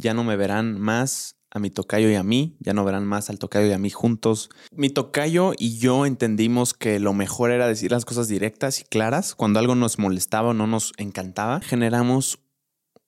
ya 0.00 0.14
no 0.14 0.24
me 0.24 0.36
verán 0.36 0.80
más 0.80 1.36
a 1.50 1.58
mi 1.58 1.70
tocayo 1.70 2.08
y 2.08 2.14
a 2.14 2.22
mí, 2.22 2.56
ya 2.60 2.72
no 2.72 2.84
verán 2.84 3.04
más 3.04 3.28
al 3.28 3.38
tocayo 3.38 3.66
y 3.66 3.72
a 3.72 3.78
mí 3.78 3.90
juntos. 3.90 4.50
Mi 4.72 4.88
tocayo 4.88 5.52
y 5.58 5.78
yo 5.78 6.06
entendimos 6.06 6.74
que 6.74 7.00
lo 7.00 7.12
mejor 7.12 7.50
era 7.50 7.66
decir 7.66 7.90
las 7.90 8.04
cosas 8.04 8.28
directas 8.28 8.80
y 8.80 8.84
claras. 8.84 9.34
Cuando 9.34 9.58
algo 9.58 9.74
nos 9.74 9.98
molestaba 9.98 10.50
o 10.50 10.54
no 10.54 10.66
nos 10.66 10.92
encantaba, 10.96 11.60
generamos 11.60 12.38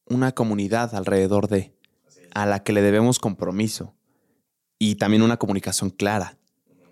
una 0.06 0.32
comunidad 0.32 0.94
alrededor 0.94 1.48
de, 1.48 1.74
a 2.34 2.46
la 2.46 2.62
que 2.62 2.72
le 2.72 2.83
debemos 2.83 3.19
compromiso 3.19 3.95
y 4.79 4.97
también 4.97 5.22
una 5.22 5.38
comunicación 5.38 5.90
clara. 5.90 6.38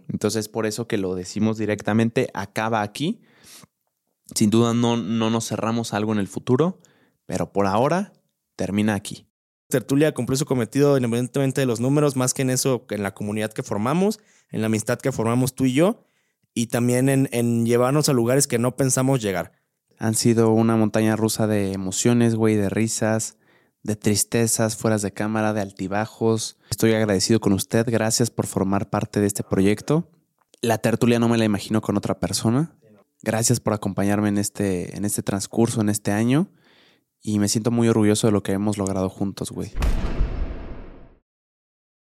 Entonces, 0.08 0.48
por 0.48 0.66
eso 0.66 0.86
que 0.86 0.98
lo 0.98 1.14
decimos 1.14 1.58
directamente, 1.58 2.30
acaba 2.32 2.82
aquí. 2.82 3.20
Sin 4.34 4.50
duda 4.50 4.72
no, 4.72 4.96
no 4.96 5.30
nos 5.30 5.48
cerramos 5.48 5.92
algo 5.92 6.12
en 6.12 6.20
el 6.20 6.28
futuro, 6.28 6.78
pero 7.26 7.52
por 7.52 7.66
ahora 7.66 8.12
termina 8.54 8.94
aquí. 8.94 9.26
Tertulia 9.70 10.12
cumplió 10.12 10.36
su 10.36 10.44
cometido 10.44 10.96
independientemente 10.96 11.62
de 11.62 11.66
los 11.66 11.80
números, 11.80 12.16
más 12.16 12.34
que 12.34 12.42
en 12.42 12.50
eso, 12.50 12.84
en 12.90 13.02
la 13.02 13.14
comunidad 13.14 13.52
que 13.52 13.62
formamos, 13.62 14.20
en 14.50 14.60
la 14.60 14.66
amistad 14.66 14.98
que 14.98 15.12
formamos 15.12 15.54
tú 15.54 15.64
y 15.64 15.72
yo, 15.72 16.04
y 16.52 16.66
también 16.66 17.08
en, 17.08 17.64
llevarnos 17.64 18.08
a 18.08 18.12
lugares 18.12 18.46
que 18.46 18.58
no 18.58 18.76
pensamos 18.76 19.22
llegar. 19.22 19.52
Han 19.98 20.14
sido 20.14 20.50
una 20.50 20.76
montaña 20.76 21.16
rusa 21.16 21.46
de 21.46 21.72
emociones, 21.72 22.34
güey, 22.34 22.56
de 22.56 22.68
risas, 22.68 23.36
de 23.82 23.96
tristezas, 23.96 24.76
fueras 24.76 25.02
de 25.02 25.12
cámara, 25.12 25.52
de 25.52 25.60
altibajos. 25.60 26.58
Estoy 26.70 26.92
agradecido 26.92 27.40
con 27.40 27.52
usted. 27.52 27.86
Gracias 27.88 28.30
por 28.30 28.46
formar 28.46 28.90
parte 28.90 29.20
de 29.20 29.26
este 29.26 29.42
proyecto. 29.42 30.10
La 30.60 30.78
tertulia 30.78 31.18
no 31.18 31.28
me 31.28 31.38
la 31.38 31.44
imagino 31.44 31.80
con 31.80 31.96
otra 31.96 32.18
persona. 32.18 32.76
Gracias 33.22 33.60
por 33.60 33.74
acompañarme 33.74 34.28
en 34.28 34.38
este, 34.38 34.96
en 34.96 35.04
este 35.04 35.22
transcurso, 35.22 35.80
en 35.80 35.90
este 35.90 36.12
año. 36.12 36.50
Y 37.22 37.38
me 37.38 37.48
siento 37.48 37.70
muy 37.70 37.88
orgulloso 37.88 38.26
de 38.26 38.32
lo 38.32 38.42
que 38.42 38.52
hemos 38.52 38.78
logrado 38.78 39.10
juntos, 39.10 39.50
güey. 39.50 39.72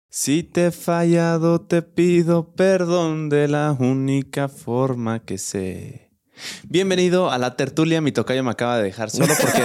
Si 0.09 0.43
te 0.43 0.67
he 0.67 0.71
fallado, 0.71 1.61
te 1.61 1.81
pido 1.83 2.53
perdón 2.55 3.29
de 3.29 3.47
la 3.47 3.75
única 3.77 4.47
forma 4.47 5.23
que 5.23 5.37
sé. 5.37 6.11
Bienvenido 6.67 7.29
a 7.29 7.37
la 7.37 7.55
tertulia. 7.55 8.01
Mi 8.01 8.11
tocayo 8.11 8.43
me 8.43 8.49
acaba 8.49 8.77
de 8.77 8.83
dejar 8.83 9.11
solo 9.11 9.33
porque 9.39 9.63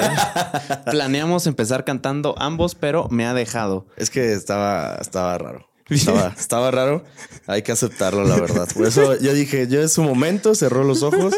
planeamos 0.90 1.46
empezar 1.46 1.84
cantando 1.84 2.34
ambos, 2.38 2.74
pero 2.74 3.08
me 3.08 3.24
ha 3.24 3.33
dejado. 3.33 3.86
Es 3.96 4.10
que 4.10 4.33
estaba, 4.33 4.96
estaba 5.00 5.38
raro. 5.38 5.66
Estaba, 5.88 6.34
estaba 6.38 6.70
raro. 6.70 7.02
Hay 7.46 7.62
que 7.62 7.72
aceptarlo, 7.72 8.22
la 8.24 8.38
verdad. 8.38 8.68
Por 8.74 8.86
eso 8.86 9.18
yo 9.20 9.33
dije, 9.33 9.68
yo 9.68 9.80
en 9.80 9.88
su 9.88 10.02
momento 10.02 10.55
cerró 10.55 10.84
los 10.84 11.02
ojos 11.02 11.33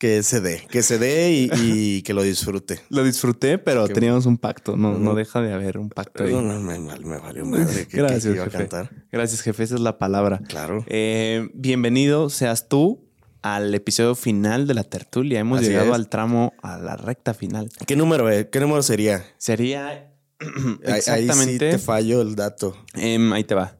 que 0.00 0.22
se 0.22 0.40
dé, 0.40 0.66
que 0.70 0.82
se 0.82 0.98
dé 0.98 1.30
y, 1.30 2.02
que 2.04 2.14
lo 2.14 2.22
disfrute. 2.22 2.80
Lo 2.88 3.04
disfruté, 3.04 3.58
pero 3.58 3.86
teníamos 3.86 4.24
un 4.24 4.38
pacto. 4.38 4.74
No, 4.74 4.98
no 4.98 5.14
deja 5.14 5.42
de 5.42 5.52
haber 5.52 5.76
un 5.76 5.90
pacto 5.90 6.24
ahí. 6.24 6.32
No, 6.32 6.40
no, 6.40 6.58
me, 6.58 6.78
me 6.78 7.18
valió 7.18 7.44
madre. 7.44 7.86
Gracias, 7.92 8.34
jefe. 8.34 8.68
Gracias, 9.12 9.42
jefe. 9.42 9.62
Esa 9.62 9.74
es 9.74 9.82
la 9.82 9.98
palabra. 9.98 10.40
Claro. 10.48 10.86
Eh, 10.88 11.50
bienvenido 11.52 12.30
seas 12.30 12.66
tú 12.66 13.10
al 13.42 13.74
episodio 13.74 14.14
final 14.14 14.66
de 14.66 14.72
la 14.72 14.84
tertulia. 14.84 15.38
Hemos 15.38 15.60
llegado 15.60 15.92
al 15.92 16.08
tramo, 16.08 16.54
a 16.62 16.78
la 16.78 16.96
recta 16.96 17.34
final. 17.34 17.70
¿Qué 17.86 17.94
número, 17.94 18.30
eh? 18.30 18.48
¿Qué 18.48 18.58
número 18.58 18.82
sería? 18.82 19.22
Sería 19.36 20.14
exactamente. 20.82 21.66
Ahí 21.66 21.72
sí 21.72 21.76
te 21.76 21.78
fallo 21.78 22.22
el 22.22 22.36
dato. 22.36 22.74
Em, 22.94 23.30
ahí 23.34 23.44
te 23.44 23.54
va. 23.54 23.76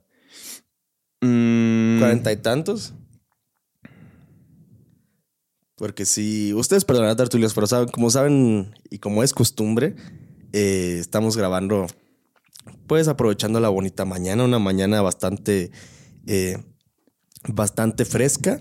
Mm. 1.23 1.99
¿Cuarenta 1.99 2.31
y 2.31 2.37
tantos? 2.37 2.93
Porque 5.81 6.05
si 6.05 6.53
ustedes 6.53 6.85
perdonarán 6.85 7.17
tertulios, 7.17 7.55
pero 7.55 7.67
saben, 7.67 7.89
como 7.89 8.11
saben 8.11 8.75
y 8.91 8.99
como 8.99 9.23
es 9.23 9.33
costumbre, 9.33 9.97
eh, 10.53 10.99
estamos 11.01 11.39
grabando, 11.39 11.87
pues 12.87 13.09
aprovechando 13.09 13.61
la 13.61 13.71
bonita 13.71 14.05
mañana, 14.05 14.45
una 14.45 14.59
mañana 14.59 15.01
bastante, 15.01 15.71
eh, 16.27 16.59
bastante 17.49 18.05
fresca 18.05 18.61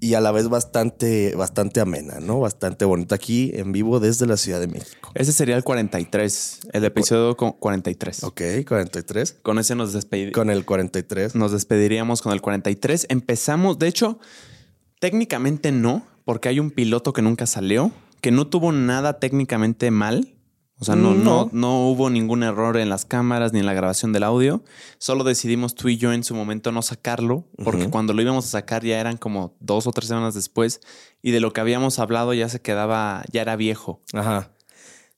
y 0.00 0.12
a 0.12 0.20
la 0.20 0.32
vez 0.32 0.50
bastante, 0.50 1.34
bastante 1.34 1.80
amena, 1.80 2.20
¿no? 2.20 2.40
Bastante 2.40 2.84
bonita 2.84 3.14
aquí 3.14 3.50
en 3.54 3.72
vivo 3.72 3.98
desde 3.98 4.26
la 4.26 4.36
Ciudad 4.36 4.60
de 4.60 4.66
México. 4.66 5.12
Ese 5.14 5.32
sería 5.32 5.56
el 5.56 5.64
43, 5.64 6.60
el 6.74 6.84
episodio 6.84 7.38
43. 7.38 8.22
Ok, 8.22 8.42
43. 8.68 9.36
Con 9.40 9.58
ese 9.58 9.74
nos 9.76 9.94
despediríamos. 9.94 10.34
Con 10.34 10.50
el 10.50 10.66
43. 10.66 11.36
Nos 11.36 11.52
despediríamos 11.52 12.20
con 12.20 12.34
el 12.34 12.42
43. 12.42 13.06
Empezamos, 13.08 13.78
de 13.78 13.88
hecho, 13.88 14.18
técnicamente 15.00 15.72
no, 15.72 16.12
porque 16.24 16.48
hay 16.48 16.60
un 16.60 16.70
piloto 16.70 17.12
que 17.12 17.22
nunca 17.22 17.46
salió, 17.46 17.92
que 18.20 18.30
no 18.30 18.46
tuvo 18.46 18.72
nada 18.72 19.18
técnicamente 19.18 19.90
mal. 19.90 20.30
O 20.80 20.84
sea, 20.84 20.96
no, 20.96 21.14
no. 21.14 21.48
no, 21.52 21.88
hubo 21.88 22.10
ningún 22.10 22.42
error 22.42 22.76
en 22.76 22.88
las 22.88 23.04
cámaras 23.04 23.52
ni 23.52 23.60
en 23.60 23.66
la 23.66 23.74
grabación 23.74 24.12
del 24.12 24.24
audio. 24.24 24.64
Solo 24.98 25.22
decidimos 25.22 25.76
tú 25.76 25.88
y 25.88 25.96
yo 25.98 26.12
en 26.12 26.24
su 26.24 26.34
momento 26.34 26.72
no 26.72 26.82
sacarlo, 26.82 27.48
porque 27.62 27.88
cuando 27.88 28.12
lo 28.12 28.20
íbamos 28.20 28.46
a 28.46 28.48
sacar 28.48 28.84
ya 28.84 28.98
eran 28.98 29.16
como 29.16 29.56
dos 29.60 29.86
o 29.86 29.92
tres 29.92 30.08
semanas 30.08 30.34
después 30.34 30.80
y 31.22 31.30
de 31.30 31.38
lo 31.38 31.52
que 31.52 31.60
habíamos 31.60 32.00
hablado 32.00 32.34
ya 32.34 32.48
se 32.48 32.60
quedaba, 32.60 33.24
ya 33.32 33.42
era 33.42 33.54
viejo. 33.54 34.02
Ajá. 34.12 34.50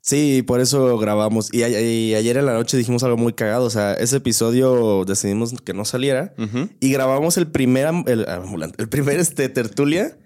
Sí, 0.03 0.43
por 0.47 0.61
eso 0.61 0.99
grabamos. 0.99 1.53
Y, 1.53 1.62
ayer 1.65 2.37
en 2.37 2.47
la 2.47 2.53
noche 2.53 2.77
dijimos 2.77 3.03
algo 3.03 3.16
muy 3.16 3.33
cagado. 3.33 3.65
O 3.65 3.71
sea, 3.71 3.95
ese 3.95 4.19
episodio 4.19 5.05
decidimos 5.05 5.53
que 5.65 5.72
no 5.72 5.84
saliera 5.84 6.34
y 6.81 6.93
grabamos 6.93 7.39
el 7.39 7.50
primer, 7.50 7.89
el, 8.06 8.27
el 8.78 8.89
primer 8.89 9.19
este, 9.19 9.49
tertulia 9.49 10.16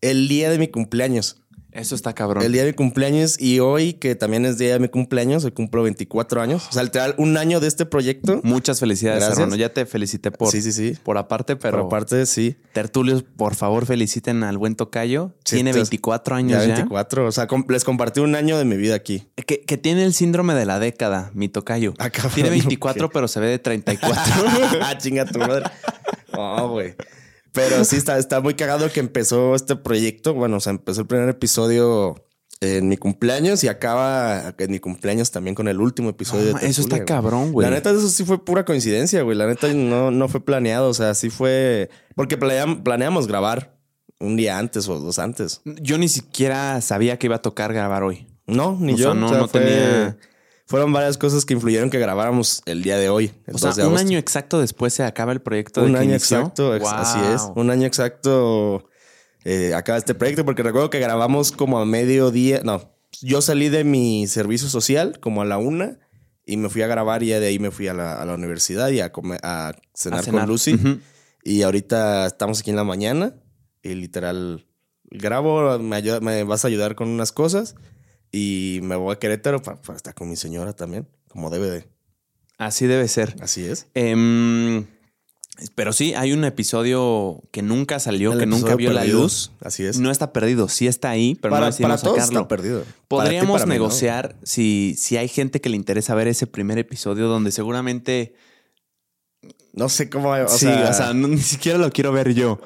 el 0.00 0.28
día 0.28 0.50
de 0.50 0.58
mi 0.58 0.68
cumpleaños. 0.68 1.42
Eso 1.70 1.94
está 1.94 2.14
cabrón. 2.14 2.42
El 2.42 2.52
día 2.52 2.62
de 2.62 2.70
mi 2.70 2.74
cumpleaños 2.74 3.38
y 3.38 3.60
hoy, 3.60 3.92
que 3.92 4.14
también 4.14 4.46
es 4.46 4.56
día 4.56 4.72
de 4.72 4.78
mi 4.78 4.88
cumpleaños, 4.88 5.44
hoy 5.44 5.52
cumplo 5.52 5.82
24 5.82 6.40
años. 6.40 6.66
O 6.70 6.72
sea, 6.72 6.82
literal, 6.82 7.14
un 7.18 7.36
año 7.36 7.60
de 7.60 7.68
este 7.68 7.84
proyecto. 7.84 8.40
Muchas 8.42 8.80
felicidades, 8.80 9.20
Gracias. 9.20 9.38
hermano. 9.38 9.56
Ya 9.56 9.72
te 9.72 9.84
felicité 9.84 10.30
por, 10.30 10.50
sí, 10.50 10.62
sí, 10.62 10.72
sí. 10.72 10.96
por 11.02 11.18
aparte, 11.18 11.56
pero. 11.56 11.76
Por 11.76 11.86
aparte, 11.86 12.24
sí. 12.24 12.56
Tertulios, 12.72 13.22
por 13.22 13.54
favor, 13.54 13.84
feliciten 13.84 14.44
al 14.44 14.56
buen 14.56 14.76
tocayo. 14.76 15.34
tiene 15.44 15.72
24 15.72 16.36
años 16.36 16.66
ya. 16.66 16.74
24. 16.74 17.26
O 17.26 17.32
sea, 17.32 17.46
les 17.68 17.84
compartí 17.84 18.20
un 18.20 18.34
año 18.34 18.56
de 18.56 18.64
mi 18.64 18.76
vida 18.76 18.94
aquí. 18.94 19.28
Que, 19.46 19.60
que 19.60 19.76
tiene 19.76 20.04
el 20.04 20.14
síndrome 20.14 20.54
de 20.54 20.64
la 20.64 20.78
década, 20.78 21.30
mi 21.34 21.48
tocayo. 21.48 21.92
Ah, 21.98 22.10
tiene 22.34 22.50
24, 22.50 23.10
pero 23.10 23.28
se 23.28 23.40
ve 23.40 23.48
de 23.48 23.58
34. 23.58 24.16
ah, 24.82 24.96
chinga 24.96 25.26
tu 25.26 25.38
madre. 25.38 25.66
Oh, 26.32 26.70
güey. 26.70 26.94
Pero 27.52 27.84
sí, 27.84 27.96
está, 27.96 28.18
está 28.18 28.40
muy 28.40 28.54
cagado 28.54 28.90
que 28.90 29.00
empezó 29.00 29.54
este 29.54 29.76
proyecto. 29.76 30.34
Bueno, 30.34 30.56
o 30.56 30.60
sea, 30.60 30.72
empezó 30.72 31.02
el 31.02 31.06
primer 31.06 31.28
episodio 31.28 32.28
en 32.60 32.88
mi 32.88 32.96
cumpleaños 32.96 33.62
y 33.62 33.68
acaba 33.68 34.54
en 34.58 34.70
mi 34.70 34.80
cumpleaños 34.80 35.30
también 35.30 35.54
con 35.54 35.68
el 35.68 35.80
último 35.80 36.10
episodio. 36.10 36.54
de 36.54 36.66
eso 36.66 36.80
está 36.80 37.04
cabrón, 37.04 37.52
güey. 37.52 37.68
La 37.68 37.74
neta, 37.74 37.90
eso 37.90 38.08
sí 38.08 38.24
fue 38.24 38.44
pura 38.44 38.64
coincidencia, 38.64 39.22
güey. 39.22 39.36
La 39.36 39.46
neta 39.46 39.72
no, 39.72 40.10
no 40.10 40.28
fue 40.28 40.44
planeado. 40.44 40.88
O 40.88 40.94
sea, 40.94 41.14
sí 41.14 41.30
fue. 41.30 41.90
Porque 42.14 42.36
planeamos 42.36 43.26
grabar 43.26 43.78
un 44.18 44.36
día 44.36 44.58
antes 44.58 44.88
o 44.88 44.98
dos 44.98 45.18
antes. 45.18 45.60
Yo 45.64 45.98
ni 45.98 46.08
siquiera 46.08 46.80
sabía 46.80 47.18
que 47.18 47.28
iba 47.28 47.36
a 47.36 47.42
tocar 47.42 47.72
grabar 47.72 48.02
hoy. 48.02 48.26
No, 48.46 48.76
ni 48.80 48.96
yo. 48.96 49.14
no, 49.14 49.30
no 49.30 49.48
tenía 49.48 50.16
fueron 50.68 50.92
varias 50.92 51.16
cosas 51.16 51.46
que 51.46 51.54
influyeron 51.54 51.88
que 51.88 51.98
grabáramos 51.98 52.62
el 52.66 52.82
día 52.82 52.98
de 52.98 53.08
hoy. 53.08 53.32
o 53.50 53.56
sea, 53.56 53.88
un 53.88 53.96
año 53.96 54.18
exacto 54.18 54.60
después 54.60 54.92
se 54.92 55.02
acaba 55.02 55.32
el 55.32 55.40
proyecto. 55.40 55.82
Un 55.82 55.96
año 55.96 56.14
exacto, 56.14 56.74
así 56.74 57.18
es. 57.34 57.48
Un 57.56 57.70
año 57.70 57.86
exacto 57.86 58.84
eh, 59.44 59.72
acaba 59.74 59.96
este 59.96 60.14
proyecto 60.14 60.44
porque 60.44 60.62
recuerdo 60.62 60.90
que 60.90 61.00
grabamos 61.00 61.52
como 61.52 61.78
a 61.78 61.86
mediodía. 61.86 62.60
No, 62.64 62.92
yo 63.22 63.40
salí 63.40 63.70
de 63.70 63.82
mi 63.82 64.26
servicio 64.26 64.68
social 64.68 65.18
como 65.20 65.40
a 65.40 65.46
la 65.46 65.56
una 65.56 66.00
y 66.44 66.58
me 66.58 66.68
fui 66.68 66.82
a 66.82 66.86
grabar 66.86 67.22
y 67.22 67.28
de 67.28 67.46
ahí 67.46 67.58
me 67.58 67.70
fui 67.70 67.88
a 67.88 67.94
la, 67.94 68.34
universidad 68.34 68.90
y 68.90 69.00
a, 69.00 69.10
a, 69.42 69.72
cenar, 69.94 70.30
con 70.30 70.46
Lucy. 70.46 70.78
Y 71.44 71.62
ahorita 71.62 72.26
estamos 72.26 72.60
aquí 72.60 72.68
en 72.68 72.76
la 72.76 72.84
mañana 72.84 73.34
y 73.82 73.94
literal 73.94 74.66
grabo, 75.04 75.78
me, 75.78 76.02
me 76.20 76.44
vas 76.44 76.66
a 76.66 76.68
ayudar 76.68 76.94
con 76.94 77.08
unas 77.08 77.32
cosas 77.32 77.74
y 78.32 78.80
me 78.82 78.96
voy 78.96 79.14
a 79.14 79.18
Querétaro 79.18 79.62
para, 79.62 79.78
estar 79.96 80.14
con 80.14 80.28
mi 80.28 80.36
señora 80.36 80.74
también, 80.74 81.08
como 81.28 81.50
debe 81.50 81.70
de. 81.70 81.88
Así 82.58 82.86
debe 82.86 83.06
ser. 83.08 83.36
Así 83.40 83.64
es. 83.64 83.86
Em, 83.94 84.86
pero 85.74 85.92
sí, 85.92 86.14
hay 86.14 86.32
un 86.32 86.44
episodio 86.44 87.42
que 87.50 87.62
nunca 87.62 87.98
salió, 87.98 88.36
que 88.38 88.46
nunca 88.46 88.76
vio 88.76 88.92
la 88.92 89.04
luz. 89.04 89.52
Así 89.60 89.84
es. 89.84 89.98
No 89.98 90.10
está 90.10 90.32
perdido, 90.32 90.68
sí 90.68 90.86
está 90.86 91.10
ahí, 91.10 91.36
pero 91.40 91.58
no 91.58 91.66
decidimos 91.66 92.00
para 92.02 92.14
sacarlo. 92.14 92.40
Está 92.40 92.48
perdido. 92.48 92.84
Podríamos 93.08 93.66
negociar 93.66 94.36
si, 94.42 94.94
si 94.98 95.16
hay 95.16 95.28
gente 95.28 95.60
que 95.60 95.68
le 95.68 95.76
interesa 95.76 96.14
ver 96.14 96.28
ese 96.28 96.46
primer 96.46 96.78
episodio 96.78 97.28
donde 97.28 97.52
seguramente 97.52 98.34
no 99.78 99.88
sé 99.88 100.10
cómo. 100.10 100.30
O 100.30 100.48
sí, 100.48 100.66
sea... 100.66 100.90
o 100.90 100.92
sea, 100.92 101.14
ni 101.14 101.38
siquiera 101.38 101.78
lo 101.78 101.90
quiero 101.90 102.12
ver 102.12 102.34
yo. 102.34 102.60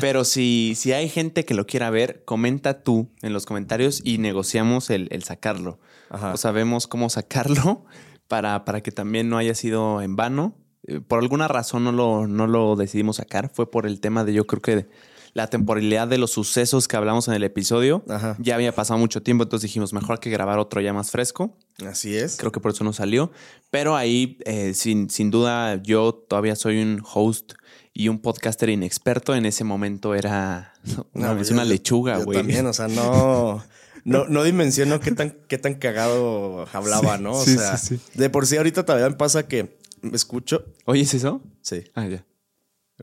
Pero 0.00 0.24
si, 0.24 0.74
si 0.76 0.92
hay 0.92 1.08
gente 1.08 1.44
que 1.44 1.54
lo 1.54 1.66
quiera 1.66 1.90
ver, 1.90 2.22
comenta 2.24 2.82
tú 2.82 3.10
en 3.22 3.32
los 3.32 3.46
comentarios 3.46 4.02
y 4.04 4.18
negociamos 4.18 4.90
el, 4.90 5.22
sacarlo. 5.24 5.80
O 6.10 6.36
sabemos 6.36 6.86
cómo 6.86 7.08
sacarlo 7.08 7.84
para, 8.28 8.64
para 8.64 8.82
que 8.82 8.92
también 8.92 9.28
no 9.30 9.38
haya 9.38 9.54
sido 9.54 10.02
en 10.02 10.16
vano. 10.16 10.54
Eh, 10.86 11.00
por 11.00 11.20
alguna 11.20 11.48
razón 11.48 11.84
no 11.84 11.92
lo, 11.92 12.26
no 12.26 12.46
lo 12.46 12.76
decidimos 12.76 13.16
sacar. 13.16 13.50
Fue 13.52 13.70
por 13.70 13.86
el 13.86 14.00
tema 14.00 14.24
de 14.24 14.34
yo 14.34 14.46
creo 14.46 14.60
que 14.60 14.88
la 15.32 15.46
temporalidad 15.46 16.08
de 16.08 16.18
los 16.18 16.30
sucesos 16.32 16.88
que 16.88 16.96
hablamos 16.96 17.28
en 17.28 17.34
el 17.34 17.44
episodio. 17.44 18.04
Ya 18.38 18.54
había 18.54 18.74
pasado 18.74 18.98
mucho 18.98 19.22
tiempo, 19.22 19.44
entonces 19.44 19.68
dijimos, 19.68 19.92
mejor 19.92 20.20
que 20.20 20.30
grabar 20.30 20.58
otro 20.58 20.80
ya 20.80 20.92
más 20.92 21.10
fresco. 21.10 21.56
Así 21.86 22.16
es. 22.16 22.36
Creo 22.36 22.52
que 22.52 22.60
por 22.60 22.72
eso 22.72 22.84
no 22.84 22.92
salió. 22.92 23.30
Pero 23.70 23.96
ahí, 23.96 24.38
eh, 24.44 24.74
sin, 24.74 25.10
sin 25.10 25.30
duda, 25.30 25.80
yo 25.82 26.14
todavía 26.14 26.56
soy 26.56 26.82
un 26.82 27.02
host 27.12 27.52
y 27.92 28.08
un 28.08 28.18
podcaster 28.18 28.68
inexperto. 28.68 29.34
En 29.34 29.46
ese 29.46 29.64
momento 29.64 30.14
era 30.14 30.72
una, 31.14 31.64
lechuga, 31.64 32.18
güey. 32.18 32.38
También, 32.38 32.66
o 32.66 32.72
sea, 32.72 32.88
no. 32.88 33.62
No, 34.02 34.26
no 34.26 34.42
dimensiono 34.44 34.98
qué 34.98 35.12
tan, 35.12 35.36
qué 35.46 35.58
tan 35.58 35.74
cagado 35.74 36.66
hablaba, 36.72 37.18
¿no? 37.18 37.32
O 37.32 37.44
sea, 37.44 37.78
de 38.14 38.30
por 38.30 38.46
sí 38.46 38.56
ahorita 38.56 38.86
todavía 38.86 39.10
me 39.10 39.16
pasa 39.16 39.46
que 39.46 39.78
me 40.00 40.16
escucho. 40.16 40.64
¿Oyes 40.86 41.12
eso? 41.12 41.42
Sí. 41.60 41.84
Ah, 41.94 42.06
ya. 42.06 42.24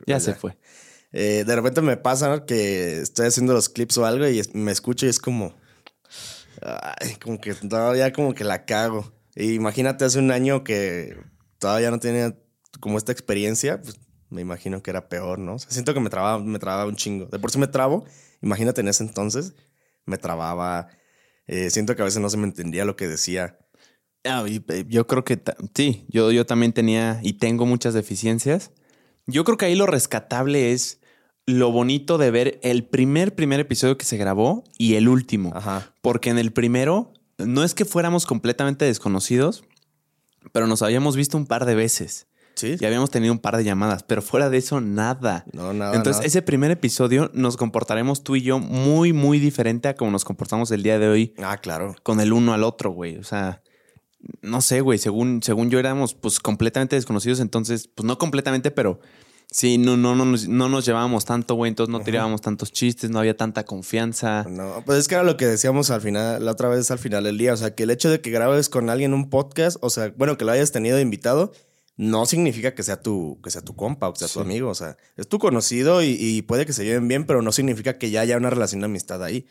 Ya 0.06 0.20
se 0.20 0.34
fue. 0.34 0.58
Eh, 1.12 1.44
de 1.46 1.56
repente 1.56 1.82
me 1.82 1.98
pasa 1.98 2.46
que 2.46 3.00
estoy 3.00 3.28
haciendo 3.28 3.54
los 3.54 3.70
clips 3.70 3.98
o 3.98 4.06
algo 4.06 4.28
y 4.28 4.42
me 4.54 4.72
escucho 4.72 5.06
y 5.06 5.10
es 5.10 5.20
como. 5.20 5.56
Como 7.24 7.40
que 7.40 7.54
todavía 7.54 8.12
como 8.12 8.34
que 8.34 8.44
la 8.44 8.66
cago. 8.66 9.14
imagínate 9.36 10.06
hace 10.06 10.20
un 10.20 10.32
año 10.32 10.64
que 10.64 11.16
todavía 11.60 11.92
no 11.92 12.00
tenía 12.00 12.36
como 12.80 12.98
esta 12.98 13.12
experiencia, 13.12 13.82
pues 13.82 14.00
me 14.30 14.42
imagino 14.42 14.84
que 14.84 14.92
era 14.92 15.08
peor, 15.10 15.40
¿no? 15.40 15.58
siento 15.60 15.94
que 15.94 16.00
me 16.00 16.10
trababa, 16.10 16.40
me 16.40 16.60
trababa 16.60 16.86
un 16.86 16.96
chingo. 16.96 17.26
De 17.28 17.40
por 17.40 17.52
sí 17.52 17.60
me 17.60 17.68
trabo, 17.68 18.06
imagínate 18.42 18.82
en 18.82 18.88
ese 18.88 19.04
entonces, 19.04 19.54
me 20.06 20.18
trababa. 20.18 20.90
Eh, 21.48 21.70
siento 21.70 21.96
que 21.96 22.02
a 22.02 22.06
veces 22.06 22.22
no 22.22 22.30
se 22.30 22.38
me 22.38 22.44
entendía 22.44 22.86
lo 22.86 22.96
que 22.96 23.08
decía. 23.08 23.58
Ah, 24.26 24.44
eh, 24.48 24.86
yo 24.88 25.08
creo 25.08 25.24
que 25.24 25.42
sí, 25.74 26.06
yo, 26.10 26.32
yo 26.32 26.46
también 26.46 26.74
tenía 26.74 27.20
y 27.24 27.34
tengo 27.34 27.66
muchas 27.66 27.94
deficiencias. 27.94 28.72
Yo 29.28 29.44
creo 29.44 29.58
que 29.58 29.66
ahí 29.66 29.76
lo 29.76 29.86
rescatable 29.86 30.72
es 30.72 31.00
lo 31.46 31.72
bonito 31.72 32.18
de 32.18 32.32
ver 32.32 32.60
el 32.64 32.86
primer, 32.86 33.36
primer 33.36 33.60
episodio 33.60 33.98
que 33.98 34.06
se 34.06 34.18
grabó 34.18 34.64
y 34.78 34.96
el 34.96 35.08
último. 35.08 35.52
Ajá. 35.56 35.94
Porque 36.02 36.30
en 36.30 36.38
el 36.38 36.52
primero 36.52 37.14
no 37.38 37.64
es 37.64 37.74
que 37.74 37.86
fuéramos 37.86 38.26
completamente 38.26 38.86
desconocidos, 38.86 39.64
pero 40.52 40.68
nos 40.68 40.82
habíamos 40.82 41.16
visto 41.16 41.38
un 41.38 41.46
par 41.46 41.66
de 41.66 41.76
veces. 41.76 42.28
Sí. 42.56 42.76
Y 42.80 42.86
habíamos 42.86 43.12
tenido 43.12 43.32
un 43.34 43.40
par 43.40 43.56
de 43.56 43.64
llamadas, 43.64 44.02
pero 44.02 44.22
fuera 44.22 44.50
de 44.50 44.58
eso, 44.58 44.82
nada. 44.82 45.46
No, 45.54 45.74
nada. 45.74 45.96
Entonces, 45.96 46.26
ese 46.26 46.42
primer 46.42 46.72
episodio 46.72 47.30
nos 47.34 47.56
comportaremos 47.56 48.24
tú 48.24 48.36
y 48.36 48.42
yo 48.42 48.58
muy, 48.58 49.14
muy 49.14 49.40
diferente 49.40 49.90
a 49.90 49.96
como 49.96 50.10
nos 50.10 50.26
comportamos 50.26 50.72
el 50.72 50.82
día 50.82 50.98
de 50.98 51.08
hoy. 51.08 51.36
Ah, 51.38 51.58
claro. 51.58 51.96
Con 52.02 52.20
el 52.20 52.34
uno 52.34 52.54
al 52.54 52.64
otro, 52.64 52.90
güey. 52.90 53.18
O 53.18 53.24
sea, 53.24 53.62
no 54.42 54.62
sé, 54.62 54.82
güey, 54.82 55.00
según, 55.00 55.42
según 55.44 55.70
yo 55.70 55.80
éramos 55.80 56.14
pues 56.14 56.40
completamente 56.40 56.96
desconocidos, 56.96 57.40
entonces, 57.40 57.88
pues 57.88 58.06
no 58.06 58.18
completamente, 58.18 58.72
pero 58.72 59.00
sí, 59.52 59.78
no, 59.78 59.98
no, 59.98 60.16
no, 60.16 60.26
nos, 60.26 60.48
no 60.48 60.70
nos 60.70 60.86
llevábamos 60.86 61.26
tanto, 61.26 61.56
güey, 61.56 61.70
entonces 61.70 61.92
no 61.92 62.02
tirábamos 62.02 62.42
tantos 62.42 62.72
chistes, 62.72 63.10
no 63.10 63.20
había 63.20 63.38
tanta 63.38 63.64
confianza. 63.66 64.46
No, 64.50 64.84
pues 64.86 65.00
es 65.00 65.08
que 65.08 65.16
era 65.16 65.24
lo 65.24 65.38
que 65.38 65.46
decíamos 65.46 65.90
al 65.92 66.02
final, 66.02 66.44
la 66.44 66.52
otra 66.52 66.70
vez 66.70 66.90
al 66.92 67.00
final 67.00 67.24
del 67.24 67.38
día, 67.38 67.54
o 67.54 67.58
sea, 67.58 67.76
que 67.76 67.84
el 67.84 67.92
hecho 67.92 68.10
de 68.10 68.22
que 68.22 68.32
grabes 68.32 68.70
con 68.70 68.90
alguien 68.90 69.14
un 69.14 69.30
podcast, 69.30 69.78
o 69.82 69.90
sea, 69.90 70.14
bueno, 70.18 70.38
que 70.38 70.46
lo 70.46 70.52
hayas 70.52 70.72
tenido 70.72 71.00
invitado, 71.00 71.52
no 71.96 72.28
significa 72.28 72.76
que 72.76 72.84
sea 72.84 73.02
tu, 73.02 73.40
que 73.44 73.50
sea 73.50 73.62
tu 73.62 73.76
compa 73.76 74.08
o 74.08 74.14
que 74.14 74.20
sea 74.20 74.28
tu 74.28 74.40
amigo, 74.40 74.70
o 74.70 74.76
sea, 74.76 74.98
es 75.16 75.28
tu 75.28 75.40
conocido 75.40 76.04
y, 76.04 76.16
y 76.20 76.44
puede 76.44 76.66
que 76.66 76.74
se 76.74 76.86
lleven 76.86 77.08
bien, 77.08 77.26
pero 77.26 77.42
no 77.42 77.52
significa 77.52 77.98
que 77.98 78.12
ya 78.12 78.22
haya 78.22 78.38
una 78.38 78.52
relación 78.52 78.82
de 78.82 78.86
amistad 78.86 79.24
ahí. 79.24 79.48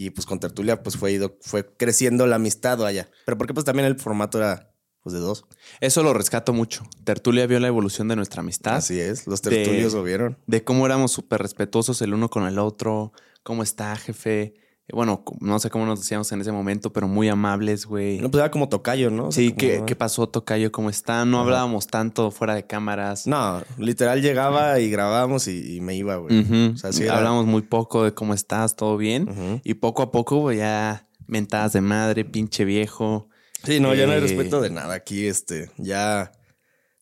Y 0.00 0.10
pues 0.10 0.26
con 0.26 0.38
Tertulia 0.38 0.80
pues 0.80 0.96
fue, 0.96 1.10
ido, 1.10 1.36
fue 1.40 1.66
creciendo 1.76 2.28
la 2.28 2.36
amistad 2.36 2.86
allá. 2.86 3.10
Pero 3.26 3.36
porque 3.36 3.52
pues 3.52 3.64
también 3.64 3.84
el 3.84 3.98
formato 3.98 4.38
era 4.38 4.72
pues 5.02 5.12
de 5.12 5.18
dos. 5.18 5.44
Eso 5.80 6.04
lo 6.04 6.14
rescato 6.14 6.52
mucho. 6.52 6.84
Tertulia 7.02 7.48
vio 7.48 7.58
la 7.58 7.66
evolución 7.66 8.06
de 8.06 8.14
nuestra 8.14 8.42
amistad. 8.42 8.76
Así 8.76 9.00
es, 9.00 9.26
los 9.26 9.42
tertulios 9.42 9.94
lo 9.94 10.04
vieron. 10.04 10.38
De 10.46 10.62
cómo 10.62 10.86
éramos 10.86 11.10
súper 11.10 11.42
respetuosos 11.42 12.00
el 12.00 12.14
uno 12.14 12.30
con 12.30 12.46
el 12.46 12.60
otro. 12.60 13.12
¿Cómo 13.42 13.64
está, 13.64 13.96
jefe? 13.96 14.54
Bueno, 14.92 15.22
no 15.40 15.58
sé 15.58 15.68
cómo 15.68 15.84
nos 15.84 16.00
decíamos 16.00 16.32
en 16.32 16.40
ese 16.40 16.50
momento, 16.50 16.92
pero 16.92 17.08
muy 17.08 17.28
amables, 17.28 17.84
güey. 17.84 18.20
No, 18.20 18.30
pues 18.30 18.40
era 18.40 18.50
como 18.50 18.68
tocayo, 18.68 19.10
¿no? 19.10 19.30
sí, 19.32 19.52
¿qué, 19.52 19.96
pasó, 19.96 20.28
tocayo? 20.28 20.72
¿Cómo 20.72 20.88
está? 20.88 21.24
No 21.26 21.40
hablábamos 21.40 21.86
tanto 21.88 22.30
fuera 22.30 22.54
de 22.54 22.66
cámaras. 22.66 23.26
No, 23.26 23.62
literal 23.76 24.22
llegaba 24.22 24.80
y 24.80 24.90
grabábamos 24.90 25.46
y, 25.46 25.80
me 25.82 25.94
iba, 25.94 26.16
güey. 26.16 26.72
o 26.72 26.76
sea, 26.76 26.92
sí 26.92 27.06
Hablábamos 27.06 27.46
muy 27.46 27.62
poco 27.62 28.04
de 28.04 28.14
cómo 28.14 28.32
estás, 28.32 28.76
todo 28.76 28.96
bien. 28.96 29.60
Y 29.62 29.74
poco 29.74 30.02
a 30.02 30.10
poco, 30.10 30.36
güey, 30.38 30.58
ya 30.58 31.06
mentadas 31.26 31.74
de 31.74 31.82
madre, 31.82 32.24
pinche 32.24 32.64
viejo. 32.64 33.28
Sí, 33.64 33.80
no, 33.80 33.94
ya 33.94 34.06
no 34.06 34.12
hay 34.12 34.18
eh, 34.18 34.22
respeto 34.22 34.60
de 34.60 34.70
nada 34.70 34.94
aquí, 34.94 35.26
este, 35.26 35.70
ya, 35.76 36.32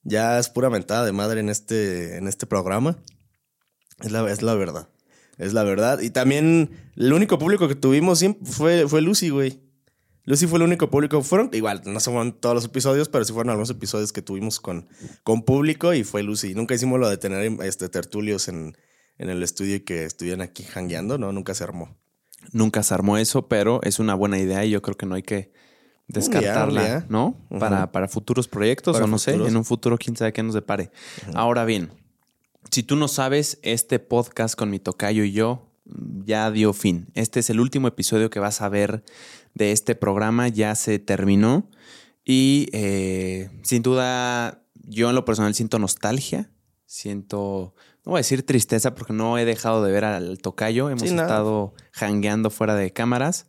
ya 0.03 0.39
es 0.39 0.49
pura 0.49 0.71
mentada 0.71 1.05
de 1.05 1.13
madre 1.13 1.41
en 1.41 1.49
este, 1.49 2.17
en 2.17 2.27
este 2.27 2.47
programa. 2.47 2.97
Es 4.01 4.11
la, 4.11 4.31
es 4.31 4.43
la 4.43 4.55
verdad. 4.55 4.89
Es 5.39 5.53
la 5.53 5.65
verdad. 5.65 6.01
Y 6.01 6.11
también 6.11 6.71
el 6.97 7.13
único 7.13 7.39
público 7.39 7.69
que 7.69 7.75
tuvimos 7.75 8.19
siempre 8.19 8.51
fue, 8.51 8.89
fue 8.89 9.03
Lucy, 9.03 9.29
güey. 9.31 9.61
Lucy 10.25 10.47
fue 10.47 10.59
el 10.59 10.65
único 10.65 10.91
público. 10.91 11.23
Fueron, 11.23 11.51
igual, 11.53 11.83
no 11.85 12.01
son 12.01 12.33
todos 12.33 12.55
los 12.55 12.65
episodios, 12.65 13.09
pero 13.09 13.25
sí 13.25 13.33
fueron 13.33 13.51
algunos 13.51 13.71
episodios 13.71 14.13
que 14.13 14.23
tuvimos 14.23 14.61
con, 14.61 14.89
con 15.23 15.43
público 15.43 15.95
y 15.95 16.05
fue 16.05 16.23
Lucy. 16.23 16.55
Nunca 16.55 16.75
hicimos 16.75 16.99
lo 16.99 17.09
de 17.09 17.17
tener 17.17 17.41
este, 17.63 17.89
tertulios 17.89 18.49
en, 18.49 18.77
en 19.19 19.31
el 19.31 19.43
estudio 19.43 19.77
y 19.77 19.81
que 19.81 20.05
estuvieran 20.05 20.41
aquí 20.41 20.65
jangueando, 20.65 21.17
¿no? 21.17 21.33
Nunca 21.33 21.55
se 21.55 21.65
armó. 21.65 21.97
Nunca 22.53 22.83
se 22.83 22.95
armó 22.95 23.19
eso, 23.19 23.47
pero 23.47 23.81
es 23.83 23.99
una 23.99 24.15
buena 24.15 24.39
idea 24.39 24.65
y 24.65 24.71
yo 24.71 24.83
creo 24.83 24.97
que 24.97 25.07
no 25.07 25.15
hay 25.15 25.23
que 25.23 25.53
descartarla, 26.09 27.07
¿no? 27.09 27.37
para, 27.59 27.91
para 27.91 28.09
futuros 28.09 28.47
proyectos 28.47 28.97
o 28.97 29.07
no 29.07 29.19
sé, 29.19 29.35
en 29.35 29.57
un 29.57 29.65
futuro 29.65 29.99
quién 29.99 30.17
sabe 30.17 30.33
qué 30.33 30.43
nos 30.43 30.55
depare. 30.55 30.91
Ahora 31.35 31.65
bien, 31.65 31.91
si 32.71 32.83
tú 32.83 32.97
no 32.97 33.09
sabes, 33.09 33.59
este 33.63 33.99
podcast 33.99 34.55
con 34.57 34.71
mi 34.71 34.79
tocayo 34.79 35.25
y 35.25 35.33
yo 35.33 35.67
ya 36.25 36.51
dio 36.51 36.73
fin. 36.73 37.09
Este 37.15 37.41
es 37.41 37.51
el 37.51 37.61
último 37.61 37.89
episodio 37.89 38.31
que 38.31 38.41
vas 38.41 38.61
a 38.61 38.69
ver 38.69 39.05
de 39.55 39.73
este 39.73 39.95
programa, 39.95 40.49
ya 40.49 40.75
se 40.75 40.99
terminó. 40.99 41.71
Y 42.25 42.69
eh, 42.73 43.51
sin 43.63 43.83
duda, 43.83 44.65
yo 44.75 45.09
en 45.09 45.15
lo 45.15 45.25
personal 45.25 45.55
siento 45.55 45.79
nostalgia, 45.79 46.51
siento, 46.87 47.75
no 48.05 48.11
voy 48.11 48.19
a 48.19 48.21
decir 48.21 48.45
tristeza 48.45 48.95
porque 48.95 49.13
no 49.13 49.39
he 49.39 49.45
dejado 49.45 49.83
de 49.85 49.93
ver 49.93 50.05
al 50.05 50.39
tocayo, 50.39 50.91
hemos 50.91 51.05
estado 51.05 51.75
hangueando 51.93 52.51
fuera 52.51 52.75
de 52.75 52.93
cámaras, 52.93 53.47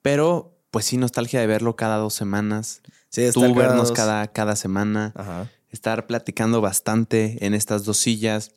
pero 0.00 0.56
pues 0.70 0.84
sí 0.84 0.96
nostalgia 0.96 1.40
de 1.40 1.46
verlo 1.46 1.74
cada 1.74 1.96
dos 1.96 2.14
semanas. 2.14 2.82
Sí, 3.08 3.28
Tú 3.32 3.54
vernos 3.54 3.90
cada, 3.90 4.28
cada 4.28 4.54
semana. 4.54 5.12
Estar 5.70 6.06
platicando 6.06 6.60
bastante 6.60 7.44
en 7.44 7.54
estas 7.54 7.84
dos 7.84 7.96
sillas. 7.96 8.52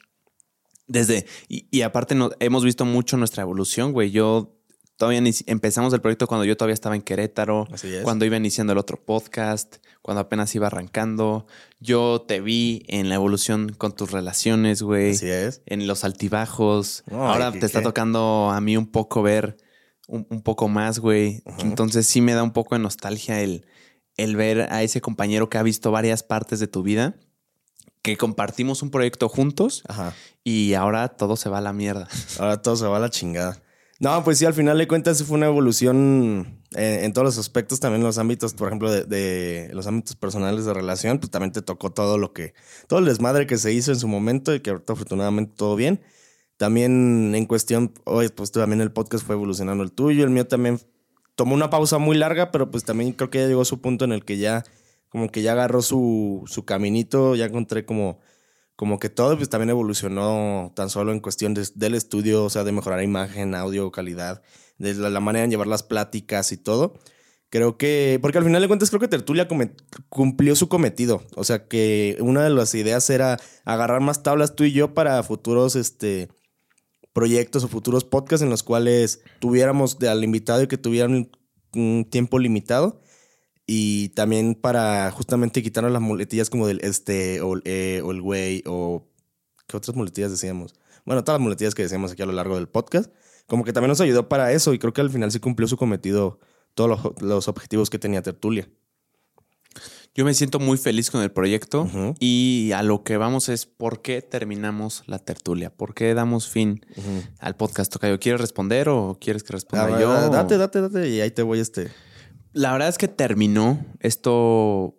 Desde, 0.87 1.25
y, 1.47 1.81
aparte 1.81 2.13
no, 2.13 2.31
hemos 2.39 2.63
visto 2.63 2.85
mucho 2.85 3.17
nuestra 3.17 3.43
evolución, 3.43 3.93
güey. 3.93 4.11
Yo 4.11 4.57
todavía 4.97 5.21
empezamos 5.47 5.93
el 5.93 6.01
proyecto 6.01 6.27
cuando 6.27 6.45
yo 6.45 6.57
todavía 6.57 6.73
estaba 6.73 6.95
en 6.95 7.01
Querétaro, 7.01 7.67
cuando 8.03 8.25
iba 8.25 8.37
iniciando 8.37 8.73
el 8.73 8.79
otro 8.79 9.03
podcast, 9.03 9.77
cuando 10.01 10.21
apenas 10.21 10.53
iba 10.55 10.67
arrancando. 10.67 11.47
Yo 11.79 12.25
te 12.27 12.41
vi 12.41 12.83
en 12.87 13.09
la 13.09 13.15
evolución 13.15 13.73
con 13.77 13.95
tus 13.95 14.11
relaciones, 14.11 14.81
güey. 14.81 15.11
Así 15.11 15.29
es. 15.29 15.61
En 15.65 15.87
los 15.87 16.03
altibajos. 16.03 17.03
Ahora 17.11 17.51
te 17.51 17.65
está 17.65 17.81
tocando 17.81 18.51
a 18.51 18.59
mí 18.59 18.75
un 18.75 18.87
poco 18.87 19.23
ver 19.23 19.57
un, 20.07 20.41
poco 20.41 20.67
más, 20.67 20.99
güey. 20.99 21.43
Entonces 21.59 22.07
sí 22.07 22.21
me 22.21 22.33
da 22.33 22.43
un 22.43 22.51
poco 22.51 22.75
de 22.75 22.79
nostalgia 22.79 23.41
el, 23.41 23.65
el 24.17 24.35
ver 24.35 24.67
a 24.71 24.83
ese 24.83 25.01
compañero 25.01 25.49
que 25.49 25.57
ha 25.57 25.63
visto 25.63 25.91
varias 25.91 26.23
partes 26.23 26.59
de 26.59 26.67
tu 26.67 26.83
vida 26.83 27.15
que 28.03 28.17
compartimos 28.17 28.83
un 28.83 28.91
proyecto 28.91 29.29
juntos 29.29 29.81
Ajá. 29.87 30.13
y 30.43 30.73
ahora 30.73 31.07
todo 31.07 31.35
se 31.37 31.49
va 31.49 31.57
a 31.57 31.61
la 31.61 31.73
mierda. 31.73 32.07
Ahora 32.37 32.61
todo 32.61 32.75
se 32.75 32.85
va 32.85 32.97
a 32.97 32.99
la 32.99 33.09
chingada. 33.09 33.59
No, 33.99 34.21
pues 34.25 34.37
sí, 34.37 34.45
al 34.45 34.53
final 34.53 34.77
de 34.77 34.87
cuentas 34.87 35.23
fue 35.23 35.37
una 35.37 35.45
evolución 35.45 36.59
en, 36.75 37.13
todos 37.13 37.23
los 37.23 37.37
aspectos, 37.37 37.79
también 37.79 38.01
en 38.01 38.07
los 38.07 38.17
ámbitos, 38.17 38.53
por 38.53 38.67
ejemplo, 38.67 38.91
de, 38.91 39.69
los 39.71 39.87
ámbitos 39.87 40.17
personales 40.17 40.65
de 40.65 40.73
relación, 40.73 41.19
pues 41.19 41.31
también 41.31 41.53
te 41.53 41.61
tocó 41.61 41.91
todo 41.91 42.17
lo 42.17 42.33
que, 42.33 42.53
todo 42.87 42.99
el 42.99 43.05
desmadre 43.05 43.47
que 43.47 43.57
se 43.57 43.71
hizo 43.71 43.93
en 43.93 43.99
su 43.99 44.09
momento 44.09 44.53
y 44.53 44.59
que 44.59 44.71
ahorita 44.71 44.91
afortunadamente 44.91 45.53
todo 45.55 45.77
bien. 45.77 46.01
También 46.57 47.33
en 47.33 47.45
cuestión, 47.45 47.93
hoy 48.03 48.27
pues 48.27 48.51
también 48.51 48.81
el 48.81 48.91
podcast 48.91 49.25
fue 49.25 49.35
evolucionando 49.35 49.83
el 49.83 49.93
tuyo, 49.93 50.25
el 50.25 50.29
mío 50.29 50.45
también 50.45 50.81
tomó 51.35 51.55
una 51.55 51.69
pausa 51.69 51.97
muy 51.97 52.17
larga, 52.17 52.51
pero 52.51 52.69
pues 52.69 52.83
también 52.83 53.13
creo 53.13 53.29
que 53.29 53.39
ya 53.39 53.47
llegó 53.47 53.61
a 53.61 53.65
su 53.65 53.79
punto 53.79 54.03
en 54.03 54.11
el 54.11 54.25
que 54.25 54.37
ya 54.37 54.65
como 55.13 55.29
que 55.29 55.43
ya 55.43 55.51
agarró 55.51 55.83
su, 55.83 56.41
su 56.47 56.65
caminito, 56.65 57.35
ya 57.35 57.45
encontré 57.45 57.85
como, 57.85 58.19
como 58.75 58.97
que 58.97 59.09
todo 59.09 59.37
pues 59.37 59.47
también 59.47 59.69
evolucionó 59.69 60.71
tan 60.75 60.89
solo 60.89 61.11
en 61.11 61.19
cuestión 61.19 61.53
del 61.53 61.93
estudio, 61.93 62.43
o 62.43 62.49
sea, 62.49 62.63
de 62.63 62.71
mejorar 62.71 63.03
imagen, 63.03 63.53
audio, 63.53 63.91
calidad, 63.91 64.41
de 64.79 64.95
la, 64.95 65.19
manera 65.19 65.43
de 65.43 65.51
llevar 65.51 65.67
las 65.67 65.83
pláticas 65.83 66.51
y 66.51 66.57
todo. 66.57 66.95
Creo 67.49 67.77
que, 67.77 68.17
porque 68.23 68.39
al 68.39 68.43
final 68.43 68.59
de 68.63 68.67
cuentas 68.67 68.89
creo 68.89 68.99
que 68.99 69.07
Tertulia 69.07 69.47
cumplió 70.09 70.55
su 70.55 70.67
cometido. 70.67 71.21
O 71.35 71.43
sea 71.43 71.67
que 71.67 72.17
una 72.19 72.43
de 72.43 72.49
las 72.49 72.73
ideas 72.73 73.07
era 73.11 73.39
agarrar 73.65 74.01
más 74.01 74.23
tablas 74.23 74.55
tú 74.55 74.63
y 74.63 74.71
yo 74.71 74.95
para 74.95 75.21
futuros 75.21 75.75
este, 75.75 76.29
proyectos 77.13 77.63
o 77.63 77.67
futuros 77.67 78.03
podcasts 78.03 78.41
en 78.41 78.49
los 78.49 78.63
cuales 78.63 79.21
tuviéramos 79.37 79.95
al 80.01 80.23
invitado 80.23 80.63
y 80.63 80.67
que 80.67 80.79
tuvieran 80.79 81.29
un 81.75 82.07
tiempo 82.09 82.39
limitado 82.39 83.02
y 83.65 84.09
también 84.09 84.55
para 84.55 85.09
justamente 85.11 85.63
quitarnos 85.63 85.91
las 85.91 86.01
muletillas 86.01 86.49
como 86.49 86.67
del 86.67 86.79
este 86.81 87.41
o, 87.41 87.57
eh, 87.65 88.01
o 88.03 88.11
el 88.11 88.21
güey 88.21 88.63
o... 88.65 89.07
¿Qué 89.65 89.77
otras 89.77 89.95
muletillas 89.95 90.29
decíamos? 90.29 90.75
bueno, 91.05 91.23
todas 91.23 91.39
las 91.39 91.43
muletillas 91.43 91.75
que 91.75 91.83
decíamos 91.83 92.11
aquí 92.11 92.21
a 92.21 92.25
lo 92.25 92.31
largo 92.31 92.55
del 92.55 92.67
podcast, 92.67 93.11
como 93.47 93.63
que 93.63 93.73
también 93.73 93.89
nos 93.89 94.01
ayudó 94.01 94.29
para 94.29 94.51
eso 94.51 94.73
y 94.73 94.79
creo 94.79 94.93
que 94.93 95.01
al 95.01 95.09
final 95.09 95.31
sí 95.31 95.39
cumplió 95.39 95.67
su 95.67 95.77
cometido 95.77 96.39
todos 96.73 97.13
los, 97.21 97.47
objetivos 97.47 97.89
que 97.89 97.99
tenía 97.99 98.21
Tertulia. 98.21 98.67
Yo 100.15 100.25
me 100.25 100.33
siento 100.35 100.59
muy 100.59 100.77
feliz 100.77 101.09
con 101.09 101.23
el 101.23 101.31
proyecto 101.31 101.89
y 102.19 102.71
a 102.75 102.83
lo 102.83 103.03
que 103.03 103.17
vamos 103.17 103.49
es 103.49 103.65
por 103.65 104.03
qué 104.03 104.21
terminamos 104.21 105.03
la 105.07 105.17
tertulia, 105.17 105.75
por 105.75 105.95
qué 105.95 106.13
damos 106.13 106.47
fin 106.47 106.85
al 107.39 107.55
podcast. 107.55 107.91
Tocayo, 107.91 108.19
¿quieres 108.19 108.39
responder 108.39 108.89
o 108.89 109.17
quieres 109.19 109.41
que 109.41 109.53
responda 109.53 109.99
yo? 109.99 110.29
Date, 110.29 110.57
date, 110.59 110.81
date 110.81 111.09
y 111.09 111.19
ahí 111.19 111.31
te 111.31 111.41
voy 111.41 111.59
este. 111.59 111.89
La 112.53 112.71
verdad 112.71 112.89
es 112.89 112.97
que 112.97 113.07
terminó. 113.07 113.85
Esto 113.99 114.95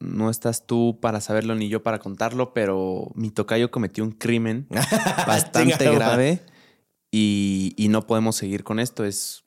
no 0.00 0.30
estás 0.30 0.66
tú 0.66 0.98
para 1.00 1.20
saberlo 1.20 1.54
ni 1.54 1.68
yo 1.68 1.82
para 1.82 2.00
contarlo, 2.00 2.52
pero 2.52 3.12
mi 3.14 3.30
tocayo 3.30 3.70
cometió 3.70 4.02
un 4.02 4.10
crimen 4.10 4.66
bastante 5.26 5.90
grave 5.92 6.42
y, 7.10 7.74
y 7.76 7.88
no 7.88 8.06
podemos 8.06 8.36
seguir 8.36 8.64
con 8.64 8.80
esto. 8.80 9.04
Es 9.04 9.44